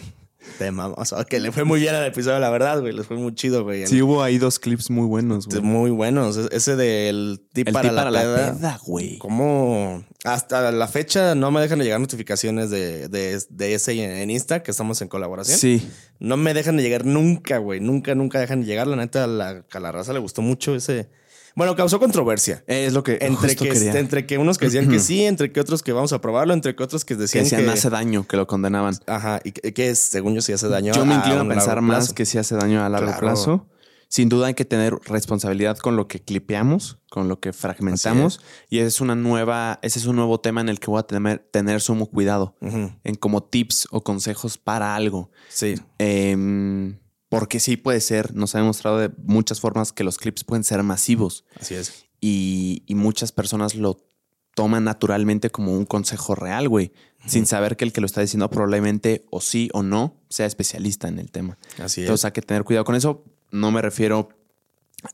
tema. 0.61 0.89
O 0.89 1.05
sea, 1.05 1.23
que 1.23 1.39
le 1.39 1.51
fue 1.51 1.63
muy 1.63 1.79
bien 1.79 1.95
al 1.95 2.05
episodio, 2.05 2.37
la 2.39 2.51
verdad, 2.51 2.79
güey. 2.81 2.93
Les 2.93 3.07
fue 3.07 3.17
muy 3.17 3.33
chido, 3.33 3.63
güey. 3.63 3.87
Sí, 3.87 4.01
hubo 4.01 4.21
ahí 4.21 4.37
dos 4.37 4.59
clips 4.59 4.91
muy 4.91 5.07
buenos, 5.07 5.47
güey. 5.47 5.61
Muy 5.61 5.89
buenos. 5.89 6.37
Ese 6.37 6.75
del 6.75 7.41
tip 7.51 7.71
para, 7.71 7.91
la, 7.91 8.21
peda, 8.21 8.79
güey. 8.85 9.17
Como 9.17 10.03
hasta 10.23 10.71
la 10.71 10.87
fecha 10.87 11.33
no 11.33 11.49
me 11.49 11.61
dejan 11.61 11.79
de 11.79 11.85
llegar 11.85 11.99
notificaciones 11.99 12.69
de, 12.69 13.07
de, 13.07 13.73
ese 13.73 14.21
en 14.21 14.29
Insta, 14.29 14.61
que 14.61 14.69
estamos 14.69 15.01
en 15.01 15.07
colaboración. 15.07 15.57
Sí. 15.57 15.89
No 16.19 16.37
me 16.37 16.53
dejan 16.53 16.77
de 16.77 16.83
llegar 16.83 17.05
nunca, 17.05 17.57
güey. 17.57 17.79
Nunca, 17.79 18.13
nunca 18.13 18.39
dejan 18.39 18.61
de 18.61 18.67
llegar. 18.67 18.85
La 18.85 18.95
neta, 18.97 19.23
a 19.23 19.27
la, 19.27 19.65
a 19.71 19.79
la 19.79 19.91
raza 19.91 20.13
le 20.13 20.19
gustó 20.19 20.43
mucho 20.43 20.75
ese 20.75 21.09
bueno, 21.55 21.75
causó 21.75 21.99
controversia. 21.99 22.63
Es 22.67 22.93
lo 22.93 23.03
que 23.03 23.17
entre 23.21 23.55
que 23.55 23.69
entre 23.99 24.25
que 24.25 24.37
unos 24.37 24.57
que 24.57 24.65
decían 24.65 24.89
que 24.89 24.99
sí, 24.99 25.25
entre 25.25 25.51
que 25.51 25.59
otros 25.59 25.83
que 25.83 25.91
vamos 25.91 26.13
a 26.13 26.21
probarlo, 26.21 26.53
entre 26.53 26.75
que 26.75 26.83
otros 26.83 27.05
que 27.05 27.15
decían 27.15 27.49
que, 27.49 27.55
que, 27.57 27.69
hace 27.69 27.89
daño, 27.89 28.27
que 28.27 28.37
lo 28.37 28.47
condenaban. 28.47 28.95
Ajá, 29.07 29.41
y 29.43 29.51
que, 29.51 29.95
según 29.95 30.35
yo 30.35 30.41
sí 30.41 30.53
hace 30.53 30.67
daño. 30.67 30.93
Yo 30.93 31.05
me 31.05 31.15
inclino 31.15 31.41
a, 31.41 31.47
pensar 31.47 31.81
más 31.81 32.13
que 32.13 32.25
sí 32.25 32.37
hace 32.37 32.55
daño 32.55 32.83
a 32.83 32.89
largo 32.89 33.13
plazo. 33.19 33.67
Sin 34.07 34.27
duda 34.27 34.47
hay 34.47 34.55
que 34.55 34.65
tener 34.65 34.93
responsabilidad 35.05 35.77
con 35.77 35.95
lo 35.95 36.09
que 36.09 36.19
clipeamos, 36.19 36.97
con 37.09 37.29
lo 37.29 37.39
que 37.39 37.53
fragmentamos. 37.53 38.41
Y 38.69 38.79
ese 38.79 38.87
es 38.87 38.99
una 38.99 39.15
nueva, 39.15 39.79
ese 39.83 39.99
es 39.99 40.05
un 40.05 40.17
nuevo 40.17 40.41
tema 40.41 40.59
en 40.59 40.67
el 40.67 40.81
que 40.81 40.87
voy 40.87 40.99
a 40.99 41.03
tener, 41.03 41.39
tener 41.49 41.79
sumo 41.79 42.07
cuidado. 42.07 42.57
En 42.59 43.15
como 43.15 43.41
tips 43.41 43.87
o 43.89 44.03
consejos 44.03 44.57
para 44.57 44.95
algo. 44.95 45.31
Sí. 45.47 45.75
Eh, 45.97 46.93
porque 47.31 47.61
sí 47.61 47.77
puede 47.77 48.01
ser, 48.01 48.35
nos 48.35 48.55
ha 48.55 48.57
demostrado 48.57 48.97
de 48.97 49.09
muchas 49.23 49.61
formas 49.61 49.93
que 49.93 50.03
los 50.03 50.17
clips 50.17 50.43
pueden 50.43 50.65
ser 50.65 50.83
masivos. 50.83 51.45
Así 51.57 51.75
es. 51.75 52.03
Y, 52.19 52.83
muchas 52.89 53.31
personas 53.31 53.73
lo 53.73 54.05
toman 54.53 54.83
naturalmente 54.83 55.49
como 55.49 55.71
un 55.71 55.85
consejo 55.85 56.35
real, 56.35 56.67
güey, 56.67 56.91
sin 57.25 57.45
saber 57.45 57.77
que 57.77 57.85
el 57.85 57.93
que 57.93 58.01
lo 58.01 58.05
está 58.05 58.19
diciendo 58.19 58.49
probablemente 58.49 59.23
o 59.29 59.39
sí 59.39 59.69
o 59.71 59.81
no 59.81 60.19
sea 60.27 60.45
especialista 60.45 61.07
en 61.07 61.19
el 61.19 61.31
tema. 61.31 61.57
Así 61.81 62.01
es. 62.01 62.07
Entonces 62.07 62.25
hay 62.25 62.33
que 62.33 62.41
tener 62.41 62.65
cuidado 62.65 62.83
con 62.83 62.95
eso. 62.95 63.23
No 63.49 63.71
me 63.71 63.81
refiero 63.81 64.27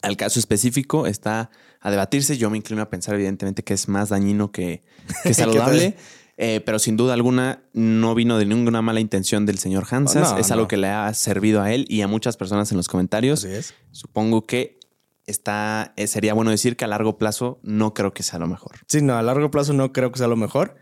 al 0.02 0.18
caso 0.18 0.40
específico, 0.40 1.06
está 1.06 1.52
a 1.82 1.92
debatirse. 1.92 2.36
Yo 2.36 2.50
me 2.50 2.58
inclino 2.58 2.82
a 2.82 2.90
pensar, 2.90 3.14
evidentemente, 3.14 3.64
que 3.64 3.76
es 3.76 3.88
más 3.88 4.10
dañino 4.10 4.52
que, 4.52 4.82
que 5.22 5.34
saludable. 5.36 5.96
Eh, 6.40 6.62
pero 6.64 6.78
sin 6.78 6.98
duda 6.98 7.16
alguna 7.16 7.64
no 7.74 8.14
vino 8.14 8.38
de 8.38 8.46
ninguna 8.46 8.84
mala 8.84 9.00
intención 9.00 9.48
del 9.48 9.58
señor 9.58 9.86
Hansas. 9.90 10.36
es 10.38 10.52
algo 10.52 10.68
que 10.68 10.78
le 10.78 10.88
ha 10.88 11.12
servido 11.16 11.64
a 11.64 11.74
él 11.74 11.86
y 11.90 12.02
a 12.02 12.08
muchas 12.08 12.38
personas 12.38 12.72
en 12.72 12.78
los 12.78 12.88
comentarios. 12.88 13.44
es. 13.44 13.74
Supongo 13.92 14.46
que 14.46 14.80
está, 15.26 15.94
eh, 15.98 16.08
sería 16.08 16.34
bueno 16.34 16.52
decir 16.52 16.78
que 16.78 16.86
a 16.86 16.88
largo 16.88 17.18
plazo 17.18 17.60
no 17.64 17.94
creo 17.94 18.14
que 18.14 18.24
sea 18.24 18.40
lo 18.40 18.48
mejor. 18.48 18.78
Sí, 18.88 19.02
no, 19.02 19.18
a 19.18 19.24
largo 19.24 19.50
plazo 19.52 19.74
no 19.74 19.92
creo 19.92 20.12
que 20.12 20.20
sea 20.20 20.28
lo 20.28 20.38
mejor. 20.38 20.76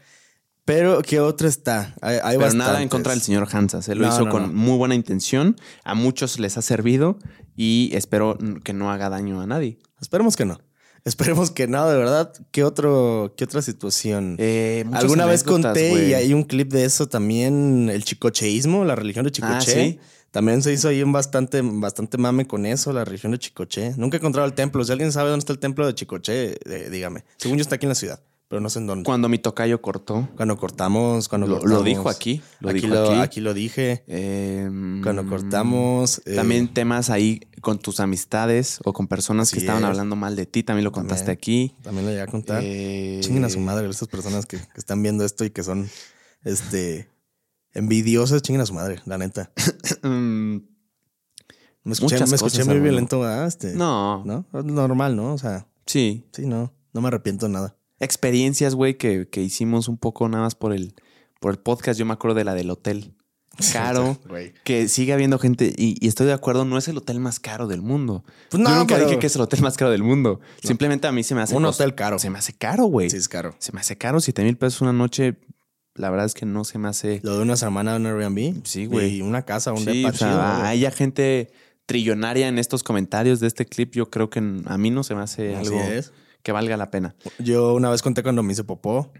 Pero, 0.65 1.03
¿qué 1.03 1.19
otro 1.19 1.47
está? 1.47 1.93
Hay, 2.01 2.37
pero 2.39 2.53
nada 2.53 2.81
en 2.81 2.89
contra 2.89 3.11
del 3.11 3.21
señor 3.21 3.47
Hansas. 3.51 3.87
Él 3.87 3.99
lo 3.99 4.07
hizo 4.07 4.27
con 4.29 4.55
muy 4.55 4.77
buena 4.77 4.95
intención. 4.95 5.55
A 5.83 5.93
muchos 5.93 6.39
les 6.39 6.57
ha 6.57 6.63
servido 6.63 7.19
y 7.55 7.91
espero 7.93 8.37
que 8.63 8.73
no 8.73 8.91
haga 8.91 9.09
daño 9.09 9.41
a 9.41 9.47
nadie. 9.47 9.77
Esperemos 10.01 10.35
que 10.35 10.45
no. 10.45 10.59
Esperemos 11.05 11.51
que 11.51 11.67
no, 11.67 11.87
de 11.87 11.97
verdad. 11.97 12.33
¿Qué, 12.51 12.63
otro, 12.63 13.35
qué 13.37 13.43
otra 13.43 13.61
situación? 13.61 14.35
Eh, 14.39 14.83
Alguna 14.91 15.25
vez 15.25 15.43
conté 15.43 16.07
y 16.07 16.13
hay 16.15 16.33
un 16.33 16.43
clip 16.43 16.71
de 16.71 16.83
eso 16.83 17.07
también, 17.07 17.89
el 17.91 18.03
chicocheísmo, 18.03 18.83
la 18.85 18.95
religión 18.95 19.23
de 19.23 19.29
ah, 19.29 19.59
Chicoche. 19.59 19.99
También 20.31 20.61
se 20.63 20.73
hizo 20.73 20.89
ahí 20.89 21.01
un 21.01 21.13
bastante, 21.13 21.61
bastante 21.63 22.17
mame 22.17 22.45
con 22.45 22.65
eso, 22.65 22.91
la 22.91 23.05
religión 23.05 23.31
de 23.31 23.39
Chicoche. 23.39 23.93
Nunca 23.97 24.17
he 24.17 24.19
encontrado 24.19 24.47
el 24.47 24.53
templo. 24.53 24.83
Si 24.83 24.91
alguien 24.91 25.11
sabe 25.11 25.29
dónde 25.29 25.43
está 25.43 25.53
el 25.53 25.59
templo 25.59 25.85
de 25.85 25.93
Chicoche, 25.93 26.57
eh, 26.65 26.89
dígame. 26.89 27.23
Según 27.37 27.57
yo 27.57 27.61
está 27.61 27.75
aquí 27.75 27.85
en 27.85 27.89
la 27.89 27.95
ciudad 27.95 28.19
pero 28.47 28.61
no 28.61 28.69
sé 28.69 28.79
en 28.79 28.87
dónde. 28.87 29.03
Cuando 29.05 29.27
mi 29.27 29.39
tocayo 29.39 29.81
cortó. 29.81 30.29
Cuando 30.35 30.55
cortamos, 30.57 31.27
cuando 31.27 31.47
lo, 31.47 31.83
dijo 31.83 32.09
aquí. 32.09 32.41
Lo 32.59 32.69
aquí, 32.69 32.87
lo, 32.87 33.21
aquí. 33.21 33.41
lo 33.41 33.53
dije. 33.55 34.03
Em, 34.07 35.01
cuando 35.01 35.25
cortamos. 35.25 36.21
Eh, 36.25 36.35
también 36.35 36.71
temas 36.71 37.09
ahí 37.09 37.41
con 37.61 37.79
tus 37.79 37.99
amistades 37.99 38.79
o 38.83 38.93
con 38.93 39.07
personas 39.07 39.51
que 39.51 39.59
estaban 39.59 39.83
hablando 39.83 40.15
mal 40.15 40.35
de 40.35 40.45
ti, 40.45 40.61
también 40.61 40.83
lo 40.83 40.91
contaste 40.91 41.31
aquí. 41.31 41.75
También 41.81 42.05
lo 42.05 42.11
llegué 42.11 42.21
a 42.21 42.27
contar. 42.27 42.61
Eh, 42.63 43.19
Chinguen 43.21 43.45
a 43.45 43.49
su 43.49 43.59
madre, 43.59 43.89
estas 43.89 44.07
personas 44.07 44.45
que, 44.45 44.59
están 44.75 45.01
viendo 45.01 45.25
esto 45.25 45.43
y 45.43 45.49
que 45.49 45.63
son 45.63 45.89
este 46.43 47.09
envidiosas, 47.73 48.43
chinguen 48.43 48.61
a 48.61 48.65
su 48.67 48.73
madre, 48.73 49.01
la 49.05 49.17
neta. 49.17 49.51
Mm, 50.01 50.57
me 51.83 51.93
escuché, 51.93 52.25
me 52.25 52.35
escuché 52.35 52.63
muy 52.63 52.79
violento, 52.79 53.27
Este, 53.45 53.73
no. 53.73 54.23
¿No? 54.23 54.45
Normal, 54.51 55.15
¿no? 55.15 55.33
O 55.33 55.37
sea. 55.37 55.67
Sí. 55.85 56.27
Sí, 56.31 56.45
no. 56.45 56.73
No 56.93 57.01
me 57.01 57.07
arrepiento 57.07 57.47
de 57.47 57.53
nada 57.53 57.75
experiencias, 57.99 58.75
güey, 58.75 58.97
que, 58.97 59.27
hicimos 59.35 59.87
un 59.87 59.97
poco 59.97 60.27
nada 60.29 60.43
más 60.43 60.55
por 60.55 60.73
el, 60.73 60.93
por 61.39 61.51
el 61.51 61.59
podcast. 61.59 61.99
Yo 61.99 62.05
me 62.05 62.13
acuerdo 62.13 62.35
de 62.35 62.43
la 62.43 62.53
del 62.53 62.69
hotel 62.69 63.13
caro, 63.71 64.17
que 64.63 64.87
sigue 64.87 65.13
habiendo 65.13 65.39
gente, 65.39 65.73
y, 65.77 66.05
estoy 66.05 66.27
de 66.27 66.33
acuerdo, 66.33 66.65
no 66.65 66.77
es 66.77 66.87
el 66.87 66.97
hotel 66.97 67.19
más 67.19 67.39
caro 67.39 67.67
del 67.67 67.81
mundo. 67.81 68.23
Pues 68.49 68.61
no, 68.61 68.69
Yo 68.69 68.75
nunca 68.77 68.99
dije 68.99 69.19
que 69.19 69.27
es 69.27 69.35
el 69.35 69.41
hotel 69.41 69.61
más 69.61 69.77
caro 69.77 69.91
del 69.91 70.03
mundo. 70.03 70.39
Simplemente 70.61 71.07
a 71.07 71.11
mí 71.11 71.23
se 71.23 71.35
me 71.35 71.41
hace... 71.41 71.55
Un 71.55 71.65
hotel 71.65 71.95
caro. 71.95 72.19
Se 72.19 72.29
me 72.29 72.39
hace 72.39 72.53
caro, 72.53 72.85
güey. 72.85 73.09
Sí, 73.09 73.17
es 73.17 73.29
caro. 73.29 73.55
Se 73.59 73.71
me 73.71 73.79
hace 73.79 73.97
caro, 73.97 74.19
siete 74.19 74.43
mil 74.43 74.57
pesos 74.57 74.81
una 74.81 74.93
noche. 74.93 75.37
La 75.93 76.09
verdad 76.09 76.25
es 76.25 76.33
que 76.33 76.45
no 76.45 76.65
se 76.65 76.77
me 76.77 76.89
hace... 76.89 77.21
Lo 77.23 77.37
de 77.37 77.43
una 77.43 77.55
semana 77.55 77.95
en 77.95 78.05
Airbnb. 78.05 78.65
Sí, 78.65 78.85
güey. 78.85 79.17
Y 79.17 79.21
una 79.21 79.43
casa, 79.43 79.71
un 79.71 79.85
sí, 79.85 80.05
hay 80.21 80.85
gente 80.91 81.53
trillonaria 81.85 82.49
en 82.49 82.57
estos 82.57 82.83
comentarios 82.83 83.39
de 83.39 83.47
este 83.47 83.65
clip. 83.65 83.93
Yo 83.93 84.09
creo 84.09 84.29
que 84.29 84.39
a 84.39 84.77
mí 84.77 84.89
no 84.89 85.03
se 85.03 85.15
me 85.15 85.21
hace 85.21 85.55
algo... 85.55 85.79
Es 85.79 86.11
que 86.45 86.51
valga 86.51 86.77
la 86.77 86.91
pena. 86.91 87.15
Yo 87.39 87.73
una 87.73 87.89
vez 87.89 88.03
conté 88.03 88.21
cuando 88.21 88.43
me 88.43 88.53
hice 88.53 88.63
popó. 88.63 89.11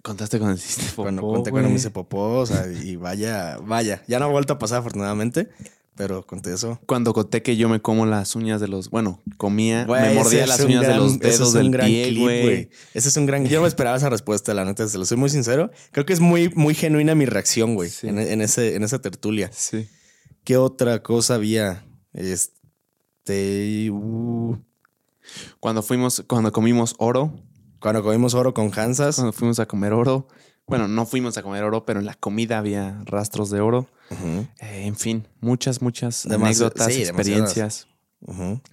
Contaste 0.00 0.38
cuando 0.38 0.56
hiciste 0.56 0.84
popó. 0.92 1.02
Cuando 1.02 1.20
conté 1.20 1.50
cuando 1.50 1.68
me 1.68 1.76
hice 1.76 1.90
popó, 1.90 2.38
o 2.38 2.46
sea, 2.46 2.66
y 2.66 2.96
vaya, 2.96 3.58
vaya. 3.58 4.02
Ya 4.08 4.18
no 4.18 4.24
ha 4.24 4.28
vuelto 4.28 4.54
a 4.54 4.58
pasar, 4.58 4.78
afortunadamente. 4.78 5.50
Pero 5.94 6.26
conté 6.26 6.54
eso. 6.54 6.80
Cuando 6.86 7.12
conté 7.12 7.42
que 7.42 7.58
yo 7.58 7.68
me 7.68 7.82
como 7.82 8.06
las 8.06 8.34
uñas 8.34 8.62
de 8.62 8.68
los. 8.68 8.88
Bueno, 8.88 9.22
comía, 9.36 9.84
me 9.84 10.14
mordía 10.14 10.46
las 10.46 10.60
uñas 10.60 10.86
de 10.86 10.94
los 10.94 11.18
dedos 11.18 11.52
del 11.52 11.70
pie, 11.70 12.18
güey. 12.18 12.70
Ese 12.94 13.10
es 13.10 13.16
un 13.18 13.26
gran. 13.26 13.44
Yo 13.44 13.56
no 13.58 13.62
me 13.62 13.68
esperaba 13.68 13.98
esa 13.98 14.08
respuesta, 14.08 14.54
la 14.54 14.64
neta, 14.64 14.88
se 14.88 14.96
lo 14.96 15.04
soy 15.04 15.18
muy 15.18 15.28
sincero. 15.28 15.70
Creo 15.92 16.06
que 16.06 16.14
es 16.14 16.20
muy, 16.20 16.48
muy 16.54 16.74
genuina 16.74 17.14
mi 17.14 17.26
reacción, 17.26 17.74
güey, 17.74 17.90
en, 18.04 18.40
ese, 18.40 18.74
en 18.74 18.84
esa 18.84 19.02
tertulia. 19.02 19.50
Sí. 19.52 19.86
¿Qué 20.44 20.56
otra 20.56 21.02
cosa 21.02 21.34
había? 21.34 21.84
Este. 22.14 23.90
Uh, 23.90 24.56
cuando 25.60 25.82
fuimos, 25.82 26.24
cuando 26.26 26.52
comimos 26.52 26.94
oro. 26.98 27.32
Cuando 27.80 28.02
comimos 28.02 28.34
oro 28.34 28.54
con 28.54 28.70
Hansas. 28.78 29.16
Cuando 29.16 29.32
fuimos 29.32 29.58
a 29.58 29.66
comer 29.66 29.92
oro. 29.92 30.28
Bueno, 30.66 30.88
no 30.88 31.04
fuimos 31.04 31.36
a 31.36 31.42
comer 31.42 31.62
oro, 31.62 31.84
pero 31.84 32.00
en 32.00 32.06
la 32.06 32.14
comida 32.14 32.58
había 32.58 33.02
rastros 33.04 33.50
de 33.50 33.60
oro. 33.60 33.86
Eh, 34.60 34.86
en 34.86 34.96
fin, 34.96 35.28
muchas, 35.40 35.82
muchas 35.82 36.24
anécdotas, 36.26 36.88
experiencias 36.88 37.86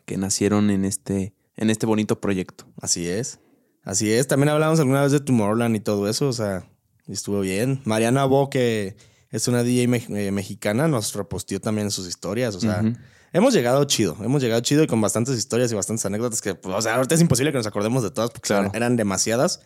que 0.05 0.17
nacieron 0.17 0.69
en 0.69 0.85
este, 0.85 1.33
en 1.57 1.69
este 1.69 1.85
bonito 1.85 2.21
proyecto. 2.21 2.65
Así 2.79 3.07
es. 3.07 3.39
Así 3.83 4.11
es. 4.11 4.27
También 4.27 4.49
hablamos 4.49 4.79
alguna 4.79 5.01
vez 5.01 5.11
de 5.11 5.19
Tomorrowland 5.19 5.75
y 5.75 5.79
todo 5.79 6.07
eso. 6.07 6.29
O 6.29 6.33
sea, 6.33 6.65
estuvo 7.07 7.41
bien. 7.41 7.81
Mariana 7.83 8.23
Bo, 8.25 8.49
que 8.49 8.95
es 9.29 9.47
una 9.47 9.63
DJ 9.63 9.83
eh, 9.83 10.31
mexicana, 10.31 10.87
nos 10.87 11.13
reposteó 11.13 11.59
también 11.59 11.91
sus 11.91 12.07
historias. 12.07 12.55
O 12.55 12.59
sea, 12.59 12.83
Hemos 13.33 13.53
llegado 13.53 13.83
chido, 13.85 14.17
hemos 14.21 14.41
llegado 14.41 14.61
chido 14.61 14.83
y 14.83 14.87
con 14.87 14.99
bastantes 14.99 15.37
historias 15.37 15.71
y 15.71 15.75
bastantes 15.75 16.05
anécdotas 16.05 16.41
que, 16.41 16.53
pues, 16.55 16.75
o 16.75 16.81
sea, 16.81 16.95
ahorita 16.95 17.15
es 17.15 17.21
imposible 17.21 17.51
que 17.51 17.57
nos 17.57 17.67
acordemos 17.67 18.03
de 18.03 18.11
todas 18.11 18.29
porque 18.29 18.53
eran 18.73 18.97
demasiadas. 18.97 19.61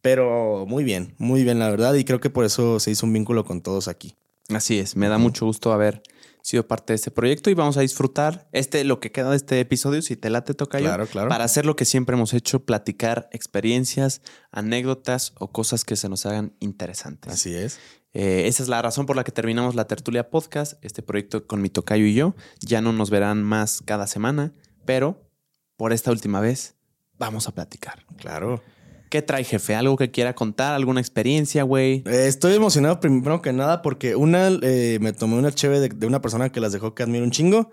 Pero 0.00 0.66
muy 0.66 0.84
bien, 0.84 1.14
muy 1.18 1.44
bien, 1.44 1.58
la 1.58 1.70
verdad. 1.70 1.94
Y 1.94 2.04
creo 2.04 2.20
que 2.20 2.30
por 2.30 2.44
eso 2.44 2.78
se 2.78 2.90
hizo 2.90 3.06
un 3.06 3.12
vínculo 3.12 3.44
con 3.44 3.62
todos 3.62 3.88
aquí. 3.88 4.16
Así 4.50 4.78
es, 4.78 4.94
me 4.96 5.08
da 5.08 5.18
mucho 5.18 5.46
gusto 5.46 5.72
haber 5.72 6.02
sido 6.42 6.68
parte 6.68 6.92
de 6.92 6.96
este 6.96 7.10
proyecto 7.10 7.48
y 7.48 7.54
vamos 7.54 7.78
a 7.78 7.80
disfrutar 7.80 8.46
este 8.52 8.84
lo 8.84 9.00
que 9.00 9.10
queda 9.10 9.30
de 9.30 9.36
este 9.36 9.58
episodio, 9.60 10.02
si 10.02 10.14
te 10.14 10.28
late 10.28 10.52
toca 10.52 10.78
claro, 10.78 11.06
claro. 11.06 11.30
para 11.30 11.44
hacer 11.44 11.64
lo 11.64 11.74
que 11.74 11.86
siempre 11.86 12.14
hemos 12.14 12.34
hecho, 12.34 12.66
platicar 12.66 13.30
experiencias, 13.32 14.20
anécdotas 14.50 15.32
o 15.38 15.50
cosas 15.50 15.84
que 15.86 15.96
se 15.96 16.10
nos 16.10 16.26
hagan 16.26 16.52
interesantes. 16.60 17.32
Así 17.32 17.54
es. 17.54 17.78
Eh, 18.14 18.46
esa 18.46 18.62
es 18.62 18.68
la 18.68 18.80
razón 18.80 19.06
por 19.06 19.16
la 19.16 19.24
que 19.24 19.32
terminamos 19.32 19.74
la 19.74 19.86
tertulia 19.86 20.30
podcast, 20.30 20.74
este 20.82 21.02
proyecto 21.02 21.46
con 21.46 21.60
mi 21.60 21.68
tocayo 21.68 22.06
y 22.06 22.14
yo. 22.14 22.34
Ya 22.60 22.80
no 22.80 22.92
nos 22.92 23.10
verán 23.10 23.42
más 23.42 23.82
cada 23.84 24.06
semana, 24.06 24.54
pero 24.84 25.28
por 25.76 25.92
esta 25.92 26.12
última 26.12 26.40
vez 26.40 26.76
vamos 27.18 27.48
a 27.48 27.52
platicar. 27.52 28.06
Claro. 28.16 28.62
¿Qué 29.10 29.20
trae, 29.22 29.44
jefe? 29.44 29.74
¿Algo 29.74 29.96
que 29.96 30.10
quiera 30.10 30.34
contar? 30.34 30.74
¿Alguna 30.74 31.00
experiencia, 31.00 31.62
güey? 31.64 32.02
Eh, 32.06 32.26
estoy 32.26 32.54
emocionado 32.54 33.00
primero 33.00 33.42
que 33.42 33.52
nada 33.52 33.82
porque 33.82 34.16
una, 34.16 34.48
eh, 34.62 34.98
me 35.00 35.12
tomé 35.12 35.36
una 35.36 35.52
chévere 35.52 35.88
de, 35.88 36.06
una 36.06 36.20
persona 36.20 36.50
que 36.50 36.60
las 36.60 36.72
dejó 36.72 36.94
que 36.94 37.02
admiro 37.02 37.24
un 37.24 37.30
chingo. 37.30 37.70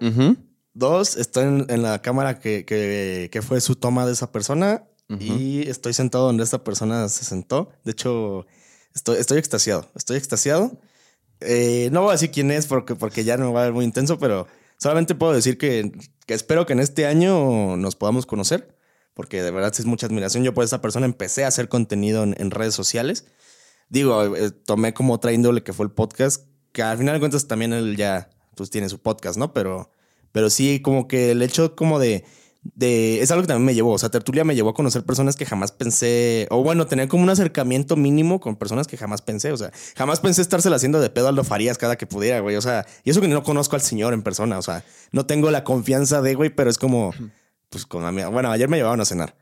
Dos, 0.74 1.18
estoy 1.18 1.66
en, 1.68 1.82
la 1.82 2.02
cámara 2.02 2.40
que, 2.40 2.66
que, 2.66 3.42
fue 3.42 3.60
su 3.60 3.76
toma 3.76 4.06
de 4.06 4.14
esa 4.14 4.32
persona 4.32 4.86
y 5.20 5.68
estoy 5.68 5.94
sentado 5.94 6.26
donde 6.28 6.44
esta 6.44 6.64
persona 6.64 7.10
se 7.10 7.26
sentó. 7.26 7.70
De 7.84 7.92
hecho, 7.92 8.46
estoy, 8.94 9.18
estoy 9.18 9.38
extasiado. 9.38 9.90
Estoy 9.96 10.18
extasiado. 10.18 10.80
Eh, 11.40 11.90
no 11.92 12.02
voy 12.02 12.10
a 12.10 12.14
decir 12.14 12.32
quién 12.32 12.52
es 12.52 12.68
porque, 12.68 12.96
porque 12.96 13.24
ya 13.24 13.38
no 13.38 13.54
va 13.54 13.62
a 13.62 13.66
ver 13.66 13.74
muy 13.74 13.86
intenso, 13.86 14.20
pero 14.20 14.48
solamente 14.78 15.16
puedo 15.16 15.34
decir 15.34 15.58
que, 15.58 15.92
que 16.26 16.34
espero 16.34 16.66
que 16.66 16.74
en 16.74 16.80
este 16.80 17.06
año 17.06 17.78
nos 17.78 17.96
podamos 17.96 18.26
conocer 18.26 18.76
porque 19.14 19.42
de 19.44 19.52
verdad 19.52 19.74
es 19.78 19.86
mucha 19.86 20.08
admiración. 20.08 20.44
Yo 20.44 20.54
por 20.54 20.64
esa 20.64 20.82
persona 20.82 21.06
empecé 21.06 21.44
a 21.44 21.48
hacer 21.48 21.70
contenido 21.70 22.24
en, 22.24 22.52
redes 22.52 22.74
sociales. 22.74 23.26
Digo, 23.90 24.36
eh, 24.36 24.52
tomé 24.52 24.94
como 24.94 25.14
otra 25.14 25.34
índole 25.34 25.64
que 25.64 25.74
fue 25.74 25.86
el 25.86 25.92
podcast, 25.92 26.46
que 26.72 26.82
al 26.82 26.98
final 26.98 27.16
de 27.16 27.20
cuentas 27.20 27.48
también 27.48 27.74
él 27.74 27.98
ya 27.98 28.30
pues 28.56 28.70
tiene 28.70 28.90
su 28.90 29.00
podcast, 29.00 29.38
¿no? 29.38 29.54
Pero, 29.54 29.92
pero 30.32 30.50
sí, 30.50 30.82
como 30.82 31.08
que 31.08 31.32
el 31.32 31.42
hecho 31.42 31.76
como 31.76 32.00
de, 32.00 32.26
de... 32.64 33.22
Es 33.22 33.32
algo 33.32 33.44
que 33.44 33.48
también 33.48 33.66
me 33.66 33.74
llevó, 33.74 33.92
o 33.92 33.98
sea, 33.98 34.10
Tertulia 34.10 34.44
me 34.44 34.56
llevó 34.56 34.70
a 34.70 34.74
conocer 34.74 35.04
personas 35.04 35.36
que 35.36 35.46
jamás 35.46 35.72
pensé, 35.72 36.48
o 36.50 36.64
bueno, 36.64 36.88
tener 36.88 37.08
como 37.08 37.24
un 37.24 37.30
acercamiento 37.30 37.96
mínimo 37.96 38.40
con 38.40 38.56
personas 38.56 38.88
que 38.88 38.98
jamás 38.98 39.22
pensé, 39.22 39.52
o 39.52 39.58
sea, 39.58 39.72
jamás 39.96 40.20
pensé 40.20 40.42
estársela 40.42 40.76
haciendo 40.76 41.00
de 41.00 41.10
pedo 41.10 41.28
a 41.28 41.32
lo 41.32 41.44
Farías 41.44 41.78
cada 41.78 41.96
que 41.98 42.08
pudiera, 42.08 42.40
güey, 42.40 42.56
o 42.56 42.62
sea, 42.62 42.86
y 43.04 43.10
eso 43.10 43.22
que 43.22 43.28
no 43.28 43.44
conozco 43.44 43.76
al 43.76 43.82
señor 43.82 44.14
en 44.14 44.22
persona, 44.22 44.58
o 44.58 44.62
sea, 44.62 44.84
no 45.12 45.26
tengo 45.26 45.52
la 45.52 45.64
confianza 45.64 46.22
de, 46.22 46.36
güey, 46.36 46.50
pero 46.50 46.70
es 46.70 46.78
como 46.78 47.14
pues 47.72 47.86
con 47.86 48.06
amiga. 48.06 48.28
Bueno, 48.28 48.52
ayer 48.52 48.70
me 48.70 48.78
llevaban 48.78 49.00
a 49.02 49.06
cenar. 49.06 49.34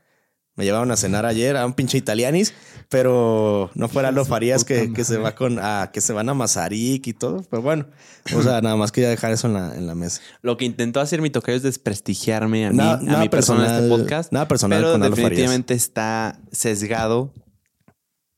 Me 0.60 0.66
llevaban 0.66 0.90
a 0.90 0.96
cenar 0.98 1.24
ayer 1.24 1.56
a 1.56 1.64
un 1.64 1.72
pinche 1.72 1.96
italianis, 1.96 2.52
pero 2.90 3.70
no 3.74 3.88
fuera 3.88 4.12
lo 4.12 4.26
Farías 4.26 4.62
que, 4.62 4.92
que, 4.92 5.04
se 5.04 5.16
va 5.16 5.34
con 5.34 5.58
a, 5.58 5.88
que 5.90 6.02
se 6.02 6.12
van 6.12 6.28
a 6.28 6.34
Mazarik 6.34 7.06
y 7.06 7.14
todo. 7.14 7.46
Pero 7.48 7.62
bueno, 7.62 7.86
o 8.36 8.42
sea, 8.42 8.60
nada 8.60 8.76
más 8.76 8.92
quería 8.92 9.08
dejar 9.08 9.32
eso 9.32 9.46
en 9.46 9.54
la, 9.54 9.74
en 9.74 9.86
la 9.86 9.94
mesa. 9.94 10.20
Lo 10.42 10.58
que 10.58 10.66
intentó 10.66 11.00
hacer 11.00 11.22
mi 11.22 11.30
tocayo 11.30 11.56
es 11.56 11.62
desprestigiarme 11.62 12.66
a 12.66 12.72
mí, 12.72 12.78
a 12.78 13.20
mi 13.20 13.30
persona 13.30 13.64
en 13.64 13.74
este 13.74 13.88
podcast. 13.88 14.32
Nada 14.32 14.48
personal, 14.48 14.82
pero 14.82 14.98
definitivamente 14.98 15.72
está 15.72 16.38
sesgado 16.52 17.32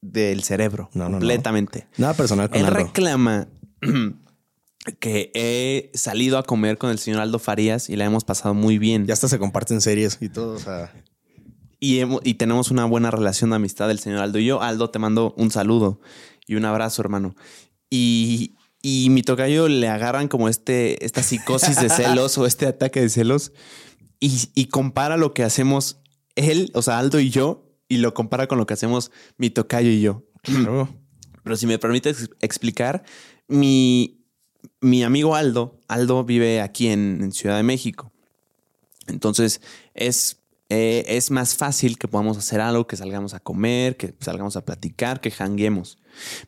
del 0.01 0.45
cerebro. 0.45 0.91
No, 0.95 1.07
no, 1.09 1.19
completamente. 1.19 1.89
Nada 1.97 2.15
personal 2.15 2.49
con 2.51 2.61
Él 2.61 2.69
reclama 2.69 3.49
que 5.01 5.33
he 5.35 5.91
salido 5.99 6.39
a 6.39 6.45
comer 6.45 6.79
con 6.79 6.91
el 6.91 7.01
señor 7.01 7.19
Aldo 7.19 7.41
Farías 7.41 7.91
y 7.91 7.97
la 7.97 8.05
hemos 8.05 8.23
pasado 8.23 8.55
muy 8.55 8.79
bien. 8.79 9.07
Ya 9.07 9.15
hasta 9.15 9.27
se 9.27 9.41
comparten 9.41 9.81
series 9.81 10.19
y 10.21 10.29
todo, 10.29 10.55
o 10.55 10.61
sea. 10.61 10.93
Y, 11.85 12.01
y 12.23 12.35
tenemos 12.35 12.71
una 12.71 12.85
buena 12.85 13.11
relación 13.11 13.51
de 13.51 13.57
amistad 13.57 13.91
el 13.91 13.99
señor 13.99 14.21
Aldo 14.21 14.39
y 14.39 14.45
yo. 14.45 14.63
Aldo, 14.63 14.91
te 14.91 15.01
mando 15.01 15.35
un 15.37 15.51
saludo 15.51 16.01
y 16.47 16.55
un 16.55 16.65
abrazo, 16.65 17.03
hermano. 17.03 17.35
Y, 17.91 18.55
y 18.81 19.09
mi 19.11 19.23
tocayo 19.23 19.67
le 19.67 19.89
agarran 19.89 20.29
como 20.29 20.49
este, 20.49 21.05
esta 21.05 21.25
psicosis 21.25 21.81
de 21.81 21.89
celos 21.91 22.39
o 22.39 22.47
este 22.47 22.67
ataque 22.67 23.01
de 23.01 23.09
celos 23.09 23.51
y, 24.21 24.49
y 24.55 24.67
compara 24.67 25.17
lo 25.17 25.35
que 25.35 25.43
hacemos 25.43 25.99
él, 26.37 26.71
o 26.75 26.83
sea, 26.83 27.01
Aldo 27.01 27.19
y 27.19 27.31
yo, 27.31 27.69
y 27.89 27.97
lo 27.97 28.15
compara 28.15 28.47
con 28.47 28.59
lo 28.59 28.67
que 28.67 28.75
hacemos 28.75 29.11
mi 29.37 29.51
tocayo 29.51 29.91
y 29.91 30.01
yo. 30.01 30.23
Pero 31.43 31.57
si 31.57 31.67
me 31.67 31.81
permites 31.81 32.31
explicar, 32.41 33.03
mi, 33.49 34.25
mi 34.81 35.03
amigo 35.03 35.35
Aldo, 35.35 35.81
Aldo 35.89 36.25
vive 36.25 36.61
aquí 36.61 36.87
en, 36.87 37.33
Ciudad 37.33 37.57
de 37.57 37.65
México. 37.65 38.13
Entonces 39.09 39.61
es, 39.95 40.39
eh, 40.73 41.05
es 41.17 41.31
más 41.31 41.57
fácil 41.57 41.99
que 41.99 42.09
podamos 42.09 42.39
hacer 42.39 42.61
algo, 42.61 42.87
que 42.87 42.97
salgamos 42.97 43.35
a 43.35 43.41
comer, 43.41 43.97
que 43.97 44.15
salgamos 44.21 44.57
a 44.57 44.65
platicar, 44.65 45.21
que 45.21 45.31
janguemos. 45.31 45.99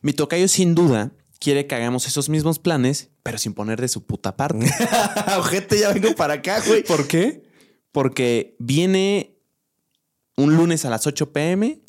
Mi 0.01 0.13
tocayo 0.13 0.47
sin 0.47 0.73
duda 0.73 1.11
quiere 1.39 1.67
que 1.67 1.75
hagamos 1.75 2.07
esos 2.07 2.29
mismos 2.29 2.57
planes, 2.59 3.09
pero 3.23 3.37
sin 3.37 3.53
poner 3.53 3.79
de 3.79 3.87
su 3.87 4.05
puta 4.05 4.35
parte. 4.35 4.65
Ojete, 5.37 5.79
ya 5.79 5.93
vengo 5.93 6.15
para 6.15 6.35
acá, 6.35 6.61
güey. 6.65 6.83
¿Por 6.83 7.07
qué? 7.07 7.43
Porque 7.91 8.55
viene 8.59 9.37
un 10.35 10.55
lunes 10.55 10.85
a 10.85 10.89
las 10.89 11.05
8 11.05 11.31
pm, 11.31 11.79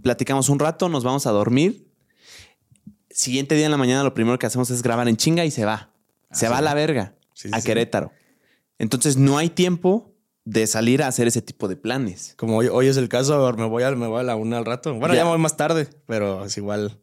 platicamos 0.00 0.48
un 0.48 0.58
rato, 0.58 0.88
nos 0.88 1.04
vamos 1.04 1.26
a 1.26 1.30
dormir 1.30 1.92
siguiente 3.12 3.54
día 3.54 3.66
en 3.66 3.70
la 3.70 3.76
mañana 3.76 4.02
lo 4.02 4.14
primero 4.14 4.38
que 4.38 4.46
hacemos 4.46 4.70
es 4.70 4.82
grabar 4.82 5.08
en 5.08 5.16
chinga 5.16 5.44
y 5.44 5.50
se 5.50 5.64
va. 5.64 5.90
se 6.30 6.48
va 6.48 6.58
a 6.58 6.62
la 6.62 6.74
verga, 6.74 7.14
a 7.52 7.60
Querétaro. 7.60 8.12
Entonces 8.78 9.16
no 9.16 9.38
hay 9.38 9.50
tiempo 9.50 10.11
de 10.44 10.66
salir 10.66 11.02
a 11.02 11.08
hacer 11.08 11.28
ese 11.28 11.42
tipo 11.42 11.68
de 11.68 11.76
planes. 11.76 12.34
Como 12.36 12.58
hoy, 12.58 12.86
es 12.86 12.96
el 12.96 13.08
caso, 13.08 13.52
me 13.52 13.66
voy, 13.66 13.82
a, 13.82 13.90
me 13.92 14.06
voy 14.06 14.20
a 14.20 14.24
la 14.24 14.36
una 14.36 14.58
al 14.58 14.64
rato. 14.64 14.94
Bueno, 14.94 15.14
ya. 15.14 15.24
me 15.24 15.30
voy 15.30 15.38
más 15.38 15.56
tarde, 15.56 15.88
pero 16.06 16.44
es 16.44 16.56
igual. 16.56 17.00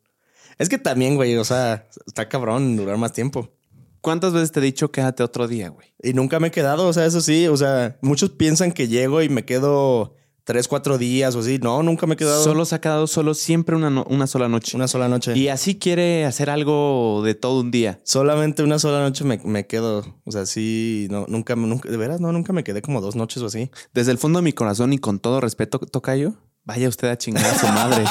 Es 0.57 0.67
que 0.67 0.77
también, 0.77 1.15
güey, 1.15 1.37
o 1.37 1.45
sea, 1.45 1.87
está 2.05 2.27
cabrón 2.27 2.75
durar 2.75 2.97
más 2.97 3.13
tiempo. 3.13 3.53
¿Cuántas 4.01 4.33
veces 4.33 4.51
te 4.51 4.59
he 4.59 4.63
dicho 4.63 4.91
quédate 4.91 5.23
otro 5.23 5.47
día, 5.47 5.69
güey? 5.69 5.93
Y 6.01 6.13
nunca 6.13 6.39
me 6.39 6.47
he 6.47 6.51
quedado, 6.51 6.87
o 6.87 6.93
sea, 6.93 7.05
eso 7.05 7.21
sí, 7.21 7.47
o 7.47 7.57
sea, 7.57 7.97
muchos 8.01 8.31
piensan 8.31 8.71
que 8.71 8.87
llego 8.87 9.21
y 9.21 9.29
me 9.29 9.45
quedo 9.45 10.15
tres, 10.49 10.67
cuatro 10.67 10.97
días 10.97 11.35
o 11.35 11.41
así. 11.41 11.59
No, 11.59 11.83
nunca 11.83 12.07
me 12.07 12.15
he 12.15 12.17
quedado. 12.17 12.43
Solo 12.43 12.65
se 12.65 12.73
ha 12.73 12.81
quedado 12.81 13.05
solo 13.05 13.35
siempre 13.35 13.75
una, 13.75 14.03
una 14.07 14.25
sola 14.25 14.49
noche. 14.49 14.75
Una 14.75 14.87
sola 14.87 15.07
noche. 15.07 15.37
Y 15.37 15.47
así 15.47 15.77
quiere 15.77 16.25
hacer 16.25 16.49
algo 16.49 17.21
de 17.23 17.35
todo 17.35 17.61
un 17.61 17.69
día. 17.69 17.99
Solamente 18.03 18.63
una 18.63 18.79
sola 18.79 18.99
noche 18.99 19.23
me, 19.23 19.67
quedo. 19.67 20.03
O 20.25 20.31
sea, 20.31 20.47
sí, 20.47 21.07
no, 21.11 21.27
nunca, 21.27 21.55
nunca, 21.55 21.87
de 21.87 21.97
veras, 21.97 22.19
no, 22.19 22.31
nunca 22.31 22.51
me 22.51 22.63
quedé 22.63 22.81
como 22.81 22.99
dos 22.99 23.15
noches 23.15 23.43
o 23.43 23.45
así. 23.45 23.69
Desde 23.93 24.11
el 24.11 24.17
fondo 24.17 24.39
de 24.39 24.43
mi 24.43 24.51
corazón 24.51 24.91
y 24.91 24.97
con 24.97 25.19
todo 25.19 25.39
respeto, 25.39 25.77
Tocayo, 25.77 26.33
vaya 26.63 26.89
usted 26.89 27.09
a 27.09 27.17
chingar 27.19 27.45
a 27.45 27.59
su 27.59 27.67
madre. 27.67 28.03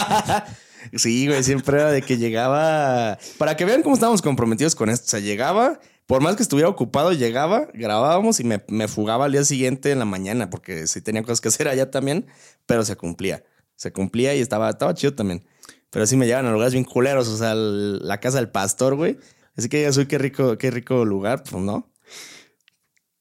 sí, 0.97 1.27
güey, 1.27 1.43
siempre 1.43 1.81
era 1.81 1.91
de 1.91 2.03
que 2.03 2.19
llegaba. 2.19 3.19
Para 3.39 3.57
que 3.57 3.65
vean 3.65 3.83
cómo 3.83 3.97
estábamos 3.97 4.23
comprometidos 4.23 4.77
con 4.77 4.91
esto. 4.91 5.07
O 5.07 5.11
sea, 5.11 5.19
llegaba 5.19 5.81
por 6.09 6.23
más 6.23 6.37
que 6.37 6.43
estuviera 6.43 6.71
ocupado, 6.71 7.13
llegaba, 7.13 7.69
grabábamos 7.75 8.41
y 8.41 8.45
me, 8.45 8.89
fugaba 8.89 9.27
al 9.27 9.33
día 9.33 9.45
siguiente 9.45 9.91
en 9.93 9.99
la 9.99 10.07
mañana, 10.07 10.49
porque 10.49 10.87
sí 10.87 11.03
tenía 11.03 11.23
cosas 11.23 11.43
que 11.43 11.49
hacer 11.49 11.69
allá 11.69 11.91
también, 11.91 12.27
pero 12.65 12.83
se 12.87 12.97
cumplía. 12.97 13.45
Se 13.77 13.93
cumplía 13.93 14.35
y 14.35 14.41
estaba, 14.41 14.71
estaba 14.71 14.95
chido 14.95 15.13
también. 15.13 15.45
Pero 15.91 16.07
sí 16.07 16.17
me 16.17 16.25
llevan 16.25 16.47
a 16.47 16.51
lugares 16.51 16.73
bien 16.73 16.87
culeros, 16.87 17.29
o 17.29 17.37
sea, 17.37 17.55
la 17.55 18.21
casa 18.21 18.39
del 18.39 18.49
pastor, 18.49 18.95
güey. 18.97 19.19
Así 19.55 19.69
que 19.69 19.83
ya 19.83 19.93
soy 19.93 20.07
qué 20.07 20.17
rico, 20.17 20.57
qué 20.57 20.71
rico 20.71 21.05
lugar, 21.05 21.43
pues 21.43 21.63
no. 21.63 21.93